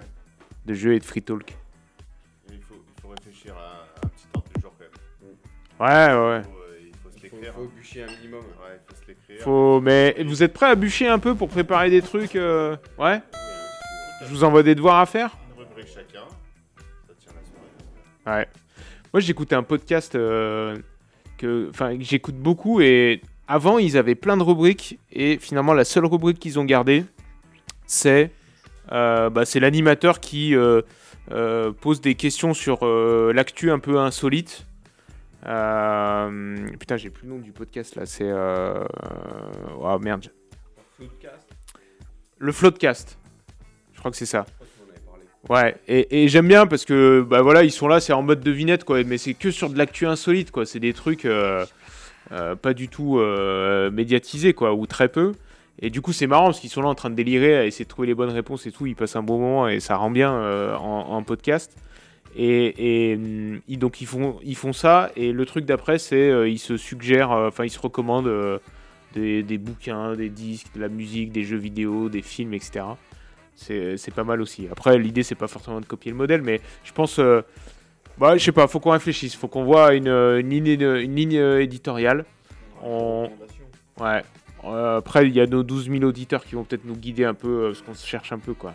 de 0.67 0.75
jeux 0.75 0.95
et 0.95 0.99
de 0.99 1.05
free 1.05 1.23
talk. 1.23 1.57
Ouais, 5.79 5.87
ouais. 5.87 6.41
Il 6.41 6.93
faut, 7.03 7.09
euh, 7.09 7.41
il 7.43 7.53
faut 7.53 7.71
bûcher 7.77 8.03
un 8.05 8.07
minimum. 8.07 8.41
Ouais, 8.41 8.81
il 8.81 8.95
faut 8.95 9.03
se 9.03 9.09
l'écrire. 9.09 9.45
Faut... 9.45 9.81
Mais 9.81 10.17
vous 10.25 10.43
êtes 10.43 10.53
prêts 10.53 10.67
à 10.67 10.75
bûcher 10.75 11.09
un 11.09 11.19
peu 11.19 11.35
pour 11.35 11.49
préparer 11.49 11.91
des 11.91 12.03
trucs 12.03 12.37
euh, 12.37 12.77
Ouais? 12.99 13.21
Je 14.23 14.29
vous 14.29 14.45
envoie 14.45 14.63
des 14.63 14.75
devoirs 14.75 14.99
à 14.99 15.07
faire? 15.07 15.37
Une 15.55 15.65
rubrique 15.65 15.89
chacun. 15.89 16.25
Ça 17.07 17.15
tient 17.19 17.33
la 17.35 17.43
soirée. 17.43 18.41
Ouais. 18.41 18.49
Moi, 19.13 19.21
j'écoutais 19.21 19.55
un 19.55 19.63
podcast 19.63 20.15
euh, 20.15 20.77
que, 21.37 21.69
enfin, 21.71 21.97
que 21.97 22.03
j'écoute 22.03 22.37
beaucoup 22.37 22.81
et 22.81 23.21
avant, 23.47 23.79
ils 23.79 23.97
avaient 23.97 24.15
plein 24.15 24.37
de 24.37 24.43
rubriques 24.43 24.99
et 25.13 25.39
finalement, 25.39 25.75
la 25.75 25.85
seule 25.85 26.07
rubrique 26.07 26.39
qu'ils 26.39 26.59
ont 26.59 26.65
gardée, 26.65 27.05
c'est 27.87 28.33
euh, 28.93 29.31
bah, 29.31 29.45
c'est 29.45 29.61
l'animateur 29.61 30.21
qui 30.21 30.55
euh, 30.55 30.81
euh, 31.33 31.73
pose 31.73 32.01
des 32.01 32.15
questions 32.15 32.55
sur 32.55 32.87
euh, 32.87 33.33
l'actu 33.35 33.71
un 33.71 33.79
peu 33.79 33.99
insolite. 33.99 34.67
Euh, 35.47 36.67
putain, 36.79 36.97
j'ai 36.97 37.11
plus 37.11 37.27
le 37.27 37.35
nom 37.35 37.39
du 37.39 37.53
podcast 37.53 37.95
là. 37.97 38.07
C'est. 38.07 38.29
Euh... 38.29 38.85
Oh 39.81 39.99
merde. 39.99 40.27
Le 42.39 42.53
Floodcast. 42.53 43.19
Je 43.93 43.99
crois 43.99 44.11
que 44.11 44.17
c'est 44.17 44.27
ça. 44.27 44.47
Ouais, 45.49 45.77
et, 45.87 46.25
et 46.25 46.29
j'aime 46.29 46.49
bien 46.49 46.67
parce 46.67 46.85
que 46.85 47.21
bah 47.21 47.41
voilà, 47.41 47.63
ils 47.63 47.71
sont 47.71 47.87
là, 47.87 48.01
c'est 48.01 48.13
en 48.13 48.23
mode 48.23 48.41
devinette 48.41 48.83
quoi, 48.83 49.05
mais 49.05 49.17
c'est 49.17 49.35
que 49.35 49.53
sur 49.53 49.71
de 49.71 49.79
l'actu 49.79 50.05
insolite 50.07 50.51
quoi, 50.51 50.67
c'est 50.67 50.81
des 50.81 50.93
trucs 50.93 51.25
euh, 51.25 51.65
euh, 52.33 52.57
pas 52.57 52.75
du 52.75 52.89
tout 52.89 53.21
médiatisés 53.93 54.55
quoi, 54.55 54.75
ou 54.75 54.87
très 54.87 55.09
peu. 55.09 55.33
Et 55.79 55.91
du 55.91 56.01
coup, 56.01 56.13
c'est 56.13 56.27
marrant 56.27 56.47
parce 56.47 56.61
qu'ils 56.61 56.71
sont 56.71 56.81
là 56.81 56.89
en 56.89 56.95
train 56.95 57.11
de 57.11 57.15
délirer, 57.15 57.57
à 57.57 57.67
essayer 57.67 57.85
de 57.85 57.89
trouver 57.91 58.09
les 58.09 58.15
bonnes 58.15 58.31
réponses 58.31 58.67
et 58.67 58.73
tout, 58.73 58.87
ils 58.87 58.97
passent 58.97 59.15
un 59.15 59.23
bon 59.23 59.39
moment 59.39 59.69
et 59.69 59.79
ça 59.79 59.97
rend 59.97 60.11
bien 60.11 60.33
euh, 60.33 60.75
en, 60.77 61.13
en 61.13 61.23
podcast. 61.23 61.77
Et, 62.35 63.13
et, 63.13 63.19
ils, 63.69 63.79
donc 63.79 64.01
ils 64.01 64.07
font, 64.07 64.39
ils 64.43 64.57
font 64.57 64.73
ça, 64.73 65.11
et 65.17 65.33
le 65.33 65.47
truc 65.47 65.65
d'après, 65.65 65.99
c'est 65.99 66.29
euh, 66.31 66.49
ils 66.49 66.59
se 66.59 66.77
suggèrent, 66.77 67.33
euh, 67.33 67.49
enfin 67.49 67.65
ils 67.65 67.71
se 67.71 67.79
recommandent 67.79 68.27
euh, 68.27 68.59
des, 69.15 69.43
des 69.43 69.59
bouquins, 69.59 70.15
des 70.15 70.29
disques, 70.29 70.69
de 70.75 70.81
la 70.81 70.89
musique, 70.89 71.33
des 71.33 71.45
jeux 71.45 71.57
vidéo, 71.57 72.09
des 72.09 72.23
films, 72.23 72.53
etc. 72.55 72.85
C'est 73.55 74.15
pas 74.15 74.25
mal 74.25 74.43
aussi. 74.43 74.69
Après, 74.71 74.99
l'idée, 74.99 75.23
c'est 75.23 75.35
pas 75.35 75.47
forcément 75.49 75.81
de 75.81 75.87
copier 75.87 76.11
le 76.11 76.19
modèle, 76.19 76.43
mais 76.43 76.61
je 76.85 76.93
pense. 76.93 77.19
euh, 77.19 77.41
bah, 78.19 78.37
je 78.37 78.45
sais 78.45 78.53
pas, 78.53 78.67
faut 78.67 78.81
qu'on 78.81 78.91
réfléchisse, 78.91 79.35
faut 79.35 79.49
qu'on 79.49 79.65
voit 79.65 79.95
une, 79.95 80.09
une 80.09 80.51
ligne, 80.51 80.81
une 80.81 81.15
ligne 81.15 81.35
éditoriale. 81.61 82.25
On... 82.83 83.31
Ouais. 84.01 84.23
Après, 84.63 85.27
il 85.27 85.35
y 85.35 85.41
a 85.41 85.47
nos 85.47 85.63
12 85.63 85.91
000 85.91 86.03
auditeurs 86.05 86.45
qui 86.45 86.55
vont 86.55 86.65
peut-être 86.65 86.85
nous 86.85 86.97
guider 86.97 87.25
un 87.25 87.35
peu, 87.35 87.69
parce 87.69 87.83
qu'on 87.83 87.95
se 87.95 88.07
cherche 88.07 88.33
un 88.33 88.39
peu, 88.39 88.53
quoi. 88.53 88.75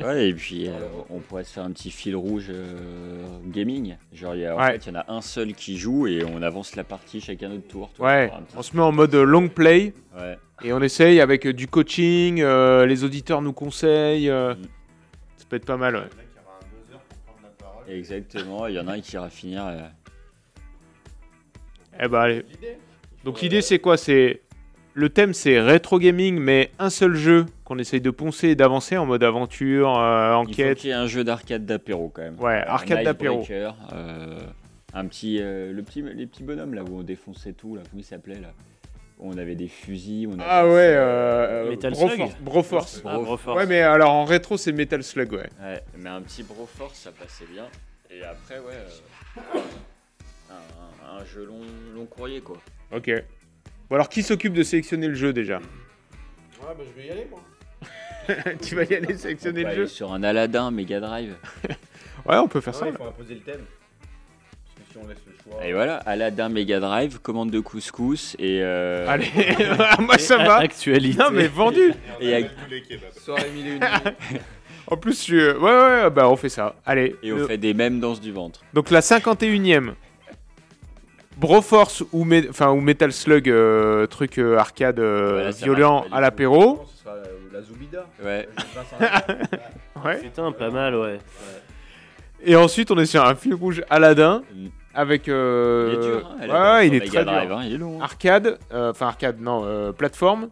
Ouais, 0.00 0.28
et 0.28 0.34
puis 0.34 0.68
euh, 0.68 0.72
on 1.10 1.18
pourrait 1.20 1.44
se 1.44 1.52
faire 1.52 1.64
un 1.64 1.70
petit 1.72 1.90
fil 1.90 2.16
rouge 2.16 2.46
euh, 2.50 3.38
gaming. 3.46 3.96
Genre, 4.12 4.34
il 4.34 4.40
y 4.42 4.46
a, 4.46 4.54
en 4.54 4.58
Ouais. 4.58 4.72
fait, 4.72 4.86
il 4.86 4.88
y 4.94 4.96
en 4.96 5.00
a 5.00 5.04
un 5.12 5.20
seul 5.20 5.54
qui 5.54 5.76
joue 5.78 6.06
et 6.06 6.24
on 6.24 6.42
avance 6.42 6.76
la 6.76 6.84
partie 6.84 7.20
chacun 7.20 7.48
notre 7.48 7.66
tour. 7.68 7.90
Ouais, 7.98 8.30
on 8.56 8.62
se 8.62 8.76
met 8.76 8.82
en 8.82 8.92
mode 8.92 9.14
euh, 9.14 9.24
long 9.24 9.48
play. 9.48 9.92
Ouais. 10.16 10.36
Et 10.64 10.72
on 10.72 10.80
essaye 10.80 11.20
avec 11.20 11.46
du 11.46 11.68
coaching, 11.68 12.40
euh, 12.40 12.86
les 12.86 13.04
auditeurs 13.04 13.42
nous 13.42 13.52
conseillent. 13.52 14.30
euh, 14.30 14.54
Mm. 14.54 14.62
Ça 15.38 15.44
peut 15.48 15.56
être 15.56 15.66
pas 15.66 15.76
mal, 15.76 15.96
ouais. 15.96 16.02
Exactement, 17.88 18.66
il 18.66 18.74
y 18.74 18.80
en 18.80 18.88
a 18.88 18.94
un 18.94 19.00
qui 19.00 19.14
ira 19.14 19.28
finir. 19.30 19.64
euh, 19.66 19.80
Eh 22.02 22.08
bah 22.08 22.22
allez. 22.22 22.44
Donc 23.24 23.40
l'idée 23.40 23.62
c'est 23.62 23.78
quoi? 23.78 23.96
C'est 23.96 24.42
le 24.94 25.08
thème 25.08 25.32
c'est 25.32 25.60
rétro 25.60 25.98
gaming, 25.98 26.38
mais 26.38 26.70
un 26.78 26.90
seul 26.90 27.14
jeu 27.14 27.46
qu'on 27.66 27.78
essaye 27.78 28.00
de 28.00 28.10
poncer 28.10 28.48
et 28.48 28.54
d'avancer 28.54 28.96
en 28.96 29.04
mode 29.06 29.22
aventure, 29.24 29.98
euh, 29.98 30.28
Il 30.28 30.44
faut 30.46 30.50
enquête. 30.52 30.78
qu'il 30.78 30.88
y 30.88 30.92
ait 30.92 30.94
un 30.94 31.06
jeu 31.08 31.24
d'arcade 31.24 31.66
d'apéro 31.66 32.08
quand 32.14 32.22
même. 32.22 32.40
Ouais, 32.40 32.62
arcade 32.66 33.02
d'apéro. 33.04 33.44
euh, 33.92 34.38
un 34.94 35.06
petit, 35.06 35.38
euh, 35.42 35.72
le 35.72 35.82
petit, 35.82 36.00
les 36.00 36.26
petits 36.26 36.44
bonhommes 36.44 36.74
là 36.74 36.82
où 36.84 36.98
on 36.98 37.02
défonçait 37.02 37.52
tout 37.52 37.74
là, 37.74 37.82
comment 37.90 38.00
il 38.00 38.04
s'appelait 38.04 38.40
là? 38.40 38.52
Où 39.18 39.30
On 39.32 39.36
avait 39.38 39.54
des 39.56 39.66
fusils. 39.68 40.28
On 40.28 40.34
avait 40.34 40.42
Ah 40.46 40.64
ouais, 40.66 40.72
euh, 40.74 41.70
Metal 41.70 41.94
Slug 41.96 42.28
Broforce. 42.40 43.02
Ah, 43.04 43.18
Broforce. 43.18 43.56
Ouais, 43.58 43.66
mais 43.66 43.80
alors 43.80 44.12
en 44.12 44.24
rétro 44.24 44.56
c'est 44.56 44.72
Metal 44.72 45.02
Slug, 45.02 45.32
ouais. 45.32 45.48
Ouais, 45.60 45.82
mais 45.98 46.08
un 46.10 46.22
petit 46.22 46.44
Broforce 46.44 46.98
ça 46.98 47.10
passait 47.12 47.46
bien. 47.52 47.64
Et 48.10 48.22
après 48.22 48.60
ouais, 48.60 48.74
euh, 48.74 49.60
un, 50.50 50.54
un- 50.54 51.20
un 51.20 51.24
jeu 51.24 51.44
long, 51.44 51.60
long 51.94 52.06
courrier 52.06 52.40
quoi. 52.40 52.58
Ok. 52.94 53.10
Bon 53.90 53.96
alors 53.96 54.08
qui 54.08 54.22
s'occupe 54.22 54.52
de 54.52 54.62
sélectionner 54.62 55.08
le 55.08 55.14
jeu 55.14 55.32
déjà? 55.32 55.56
Ouais, 55.58 56.74
bah 56.78 56.84
je 56.84 57.00
vais 57.00 57.08
y 57.08 57.10
aller 57.10 57.26
moi. 57.30 57.40
Tu 58.62 58.74
vas 58.74 58.84
y 58.84 58.94
aller 58.94 59.14
On 59.14 59.18
sélectionner 59.18 59.60
le 59.62 59.66
aller 59.68 59.76
jeu 59.76 59.86
sur 59.86 60.12
un 60.12 60.22
Aladdin 60.22 60.70
Mega 60.70 61.00
Drive. 61.00 61.34
Ouais, 62.26 62.36
on 62.38 62.48
peut 62.48 62.60
faire 62.60 62.74
Ah 62.76 62.80
ça. 62.80 62.86
il 62.88 62.92
faudra 62.92 63.12
poser 63.12 63.34
le 63.34 63.40
thème. 63.40 63.60
Parce 63.60 64.74
que 64.88 64.92
si 64.92 64.98
on 64.98 65.06
laisse 65.08 65.18
le 65.26 65.52
choix. 65.52 65.64
Et 65.64 65.72
voilà, 65.72 65.98
Aladdin 65.98 66.48
Mega 66.48 66.80
Drive, 66.80 67.20
commande 67.20 67.50
de 67.52 67.60
couscous 67.60 68.34
et. 68.40 68.60
euh, 68.62 69.06
Allez, 69.08 69.30
moi 70.00 70.18
ça 70.18 70.36
va. 70.38 70.56
Actualité. 70.56 71.16
Non 71.18 71.30
mais 71.30 71.46
vendu. 71.46 71.92
Et, 72.20 72.34
avec- 72.34 72.50
Soirée 73.24 73.48
mille 73.54 73.66
et 73.66 73.70
une 73.74 73.78
nuits. 73.78 74.40
En 74.88 74.96
plus, 74.96 75.12
je 75.12 75.22
suis... 75.22 75.40
ouais, 75.48 75.54
ouais, 75.60 76.10
bah 76.10 76.28
on 76.28 76.34
fait 76.36 76.48
ça. 76.48 76.74
Allez. 76.84 77.14
et 77.22 77.32
on 77.32 77.36
le- 77.36 77.46
fait 77.46 77.58
des 77.58 77.74
mêmes 77.74 78.00
danses 78.00 78.20
du 78.20 78.32
ventre. 78.32 78.62
Donc 78.74 78.90
la 78.90 79.00
51ème. 79.00 79.92
Broforce 81.36 82.02
ou, 82.12 82.26
enfin, 82.48 82.70
ou 82.70 82.80
Metal 82.80 83.12
Slug, 83.12 83.50
euh, 83.50 84.06
truc 84.06 84.38
euh, 84.38 84.56
arcade 84.56 84.98
euh, 84.98 85.46
Ouais, 85.50 85.56
violent 85.62 86.06
à 86.10 86.20
l'apéro. 86.20 86.84
Ce 86.96 87.02
sera 87.04 87.14
euh, 87.16 87.24
la 87.56 87.62
Zoubida. 87.62 88.06
Ouais. 88.22 88.48
Passe 88.74 88.94
un- 89.00 90.00
Ouais. 90.04 90.18
Putain, 90.20 90.52
pas 90.52 90.70
mal, 90.70 90.94
ouais. 90.94 91.18
Et 92.44 92.54
ensuite, 92.54 92.90
on 92.90 92.98
est 92.98 93.06
sur 93.06 93.24
un 93.24 93.34
fil 93.34 93.54
rouge 93.54 93.82
Aladdin 93.90 94.42
Mm. 94.54 94.66
avec. 94.94 95.28
euh, 95.28 95.88
Il 95.92 95.98
est 95.98 96.02
dur, 96.06 96.26
hein, 96.26 96.36
ouais, 96.38 96.44
Aladdin, 96.44 96.74
ouais, 96.76 96.88
il 96.88 96.94
est 96.94 97.00
très 97.06 97.24
Drive, 97.24 97.46
dur. 97.48 97.58
hein, 97.58 97.62
il 97.64 97.72
est 97.74 97.78
long. 97.78 97.98
hein. 98.00 98.04
Arcade, 98.04 98.58
euh, 98.72 98.90
enfin 98.90 99.06
arcade, 99.08 99.40
non, 99.40 99.62
euh, 99.64 99.92
plateforme. 99.92 100.50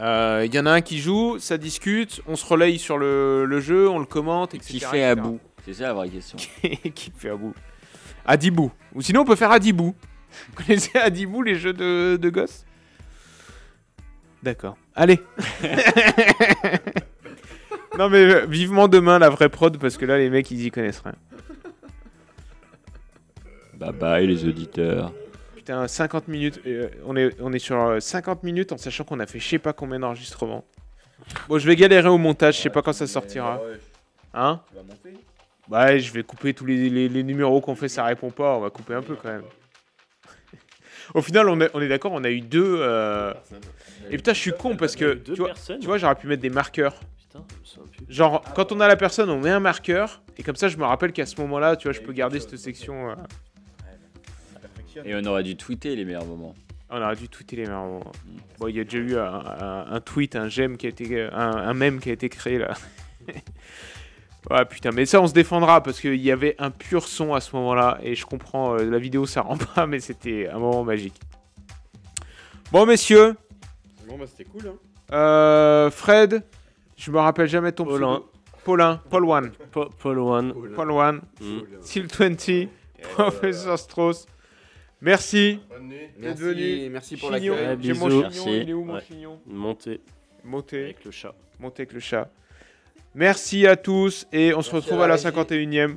Euh, 0.00 0.42
Il 0.46 0.54
y 0.54 0.58
en 0.58 0.66
a 0.66 0.72
un 0.72 0.80
qui 0.80 0.98
joue, 0.98 1.38
ça 1.38 1.56
discute, 1.58 2.20
on 2.26 2.36
se 2.36 2.44
relaye 2.46 2.78
sur 2.78 2.98
le, 2.98 3.44
le 3.44 3.60
jeu, 3.60 3.88
on 3.88 3.98
le 3.98 4.06
commente, 4.06 4.54
etc. 4.54 4.72
Qui 4.72 4.80
fait 4.80 5.04
à 5.04 5.14
bout 5.14 5.38
C'est 5.64 5.74
ça 5.74 5.84
la 5.84 5.94
vraie 5.94 6.08
question. 6.08 6.36
qui 6.94 7.12
fait 7.16 7.30
à 7.30 7.36
bout 7.36 7.54
Adibou. 8.26 8.72
Ou 8.94 9.02
sinon, 9.02 9.20
on 9.20 9.24
peut 9.24 9.36
faire 9.36 9.52
Adibou. 9.52 9.94
Vous 10.56 10.64
connaissez 10.64 10.96
Adibou, 10.98 11.42
les 11.42 11.54
jeux 11.56 11.72
de, 11.74 12.16
de 12.16 12.30
gosses? 12.30 12.64
D'accord. 14.44 14.76
Allez. 14.94 15.20
non, 17.98 18.10
mais 18.10 18.18
euh, 18.18 18.46
vivement 18.46 18.88
demain 18.88 19.18
la 19.18 19.30
vraie 19.30 19.48
prod, 19.48 19.78
parce 19.78 19.96
que 19.96 20.04
là, 20.04 20.18
les 20.18 20.28
mecs, 20.28 20.50
ils 20.50 20.66
y 20.66 20.70
connaissent 20.70 21.00
rien. 21.02 21.14
Bye 23.78 23.92
bye 23.92 24.26
les 24.26 24.44
auditeurs. 24.46 25.12
Putain, 25.56 25.88
50 25.88 26.28
minutes. 26.28 26.60
euh, 26.66 26.88
on, 27.06 27.16
est, 27.16 27.34
on 27.40 27.52
est 27.54 27.58
sur 27.58 27.80
euh, 27.80 28.00
50 28.00 28.42
minutes 28.42 28.72
en 28.72 28.76
sachant 28.76 29.04
qu'on 29.04 29.18
a 29.18 29.26
fait 29.26 29.38
je 29.40 29.48
sais 29.48 29.58
pas 29.58 29.72
combien 29.72 29.98
d'enregistrements. 29.98 30.64
Bon, 31.48 31.58
je 31.58 31.66
vais 31.66 31.74
galérer 31.74 32.08
au 32.08 32.18
montage, 32.18 32.58
je 32.58 32.62
sais 32.62 32.70
pas 32.70 32.82
quand 32.82 32.92
ça 32.92 33.06
sortira. 33.06 33.60
Hein? 34.34 34.60
Tu 34.68 34.76
vas 34.76 34.82
monter? 34.82 35.14
Ouais, 35.70 35.98
je 35.98 36.12
vais 36.12 36.22
couper 36.22 36.52
tous 36.52 36.66
les, 36.66 36.90
les- 36.90 37.08
les 37.08 37.22
numéros 37.22 37.62
qu'on 37.62 37.74
fait, 37.74 37.88
ça 37.88 38.04
répond 38.04 38.30
pas. 38.30 38.56
On 38.56 38.60
va 38.60 38.68
couper 38.68 38.92
un 38.94 39.00
peu 39.02 39.16
quand 39.16 39.28
même. 39.30 39.42
Au 41.12 41.20
final, 41.22 41.48
on 41.48 41.60
est, 41.60 41.70
on 41.74 41.80
est 41.80 41.88
d'accord, 41.88 42.12
on 42.12 42.24
a 42.24 42.30
eu 42.30 42.40
deux. 42.40 42.76
euh, 42.80 43.34
Et 44.10 44.16
putain, 44.16 44.32
je 44.32 44.38
suis 44.38 44.52
con 44.52 44.76
parce 44.76 44.96
que. 44.96 45.14
Deux 45.14 45.34
Tu 45.34 45.38
vois, 45.40 45.48
personnes 45.48 45.78
tu 45.80 45.86
vois 45.86 45.98
j'aurais 45.98 46.14
pu 46.14 46.26
mettre 46.26 46.42
des 46.42 46.50
marqueurs. 46.50 46.94
Putain, 47.18 47.44
je 47.50 47.60
me 47.60 47.64
souviens 47.64 47.90
plus. 47.96 48.06
Genre, 48.14 48.42
quand 48.54 48.72
on 48.72 48.80
a 48.80 48.88
la 48.88 48.96
personne, 48.96 49.28
on 49.30 49.38
met 49.40 49.50
un 49.50 49.60
marqueur. 49.60 50.22
Et 50.38 50.42
comme 50.42 50.56
ça, 50.56 50.68
je 50.68 50.76
me 50.76 50.84
rappelle 50.84 51.12
qu'à 51.12 51.26
ce 51.26 51.40
moment-là, 51.40 51.76
tu 51.76 51.88
vois, 51.88 51.92
je 51.92 52.00
peux 52.00 52.12
garder 52.12 52.40
cette 52.40 52.56
section. 52.56 53.10
euh, 53.10 53.14
Et 55.04 55.14
on 55.14 55.24
aurait 55.26 55.42
dû 55.42 55.56
tweeter 55.56 55.94
les 55.96 56.04
meilleurs 56.04 56.24
moments. 56.26 56.54
On 56.90 57.02
aurait 57.02 57.16
dû 57.16 57.28
tweeter 57.28 57.56
les 57.56 57.62
meilleurs 57.64 57.82
moments. 57.84 58.12
Bon, 58.58 58.68
il 58.68 58.76
y 58.76 58.80
a 58.80 58.84
déjà 58.84 58.98
eu 58.98 59.16
un, 59.16 59.24
un- 59.34 59.86
un 59.92 60.00
tweet, 60.00 60.36
un 60.36 60.48
j'aime 60.48 60.76
qui 60.76 60.86
a 60.86 60.90
été, 60.90 61.22
un, 61.22 61.30
un 61.56 61.74
mème 61.74 61.98
qui 62.00 62.10
a 62.10 62.12
été 62.12 62.28
créé 62.28 62.58
là. 62.58 62.74
ouais, 64.50 64.64
putain, 64.66 64.90
mais 64.92 65.06
ça 65.06 65.20
on 65.20 65.26
se 65.26 65.32
défendra 65.32 65.82
parce 65.82 66.00
qu'il 66.00 66.16
y 66.20 66.30
avait 66.30 66.54
un 66.58 66.70
pur 66.70 67.06
son 67.08 67.34
à 67.34 67.40
ce 67.40 67.54
moment-là 67.56 67.98
et 68.02 68.14
je 68.14 68.24
comprends, 68.26 68.74
euh, 68.74 68.84
la 68.90 68.98
vidéo 68.98 69.26
ça 69.26 69.42
rend 69.42 69.56
pas, 69.74 69.86
mais 69.86 70.00
c'était 70.00 70.48
un 70.48 70.58
moment 70.58 70.84
magique. 70.84 71.18
Bon, 72.72 72.86
messieurs, 72.86 73.34
Bon, 74.08 74.18
bah 74.18 74.26
c'était 74.26 74.44
cool. 74.44 74.66
Hein. 74.68 75.14
euh, 75.14 75.90
Fred, 75.90 76.42
je 76.96 77.10
me 77.10 77.18
rappelle 77.18 77.48
jamais 77.48 77.72
ton 77.72 77.84
Paulin. 77.84 78.14
pseudo. 78.16 78.30
Paulin, 78.64 79.00
Paul 79.10 79.24
One, 79.26 79.50
Pa- 79.72 79.88
Paul 79.98 80.18
One. 80.18 80.54
Paul 80.74 80.90
One, 80.90 81.20
Mm. 81.40 81.60
Steel 81.82 82.06
20, 82.06 82.68
Professeur 83.14 83.78
Strauss. 83.78 84.26
Merci 85.02 85.60
Bonne 85.68 85.88
nuit. 85.88 85.96
d'être 85.98 86.18
Merci, 86.18 86.42
venu. 86.42 86.88
merci 86.90 87.16
pour 87.18 87.30
l'accueil. 87.30 87.76
J'ai 87.80 87.92
mon 87.92 88.06
Bisous. 88.08 88.30
chignon, 88.30 88.46
il 88.62 88.70
est 88.70 88.72
où 88.72 88.84
mon 88.84 88.94
Ouais. 88.94 89.00
chignon? 89.06 89.38
Montez 89.46 90.00
Montez. 90.44 90.84
avec 90.84 91.04
le 91.04 91.10
chat. 91.10 91.34
Montez 91.60 91.82
avec 91.82 91.92
le 91.92 92.00
chat. 92.00 92.30
Merci 93.14 93.66
à 93.66 93.76
tous 93.76 94.26
et 94.32 94.54
on 94.54 94.62
se 94.62 94.74
retrouve 94.74 95.00
à 95.00 95.04
à 95.04 95.08
la 95.08 95.16
la 95.16 95.22
régie. 95.22 95.28
51e. 95.28 95.96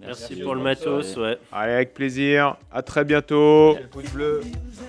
Merci, 0.00 0.26
Merci 0.30 0.36
pour 0.42 0.54
le 0.54 0.62
matos, 0.62 1.16
ouais. 1.16 1.38
Allez, 1.52 1.72
avec 1.72 1.92
plaisir. 1.92 2.56
À 2.72 2.82
très 2.82 3.04
bientôt. 3.04 3.76
Le 3.76 3.86
pouce 3.88 4.10
bleu, 4.12 4.40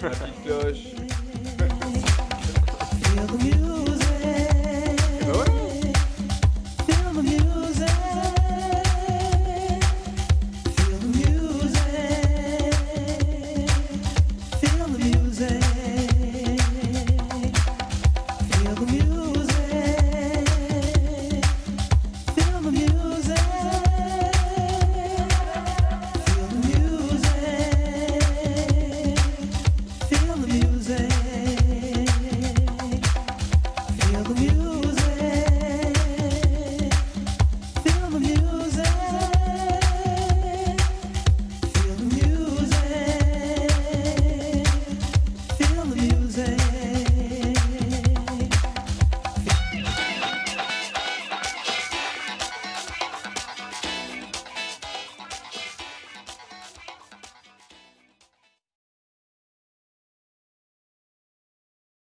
la 0.01 0.09
petite 0.09 0.43
cloche. 0.45 1.18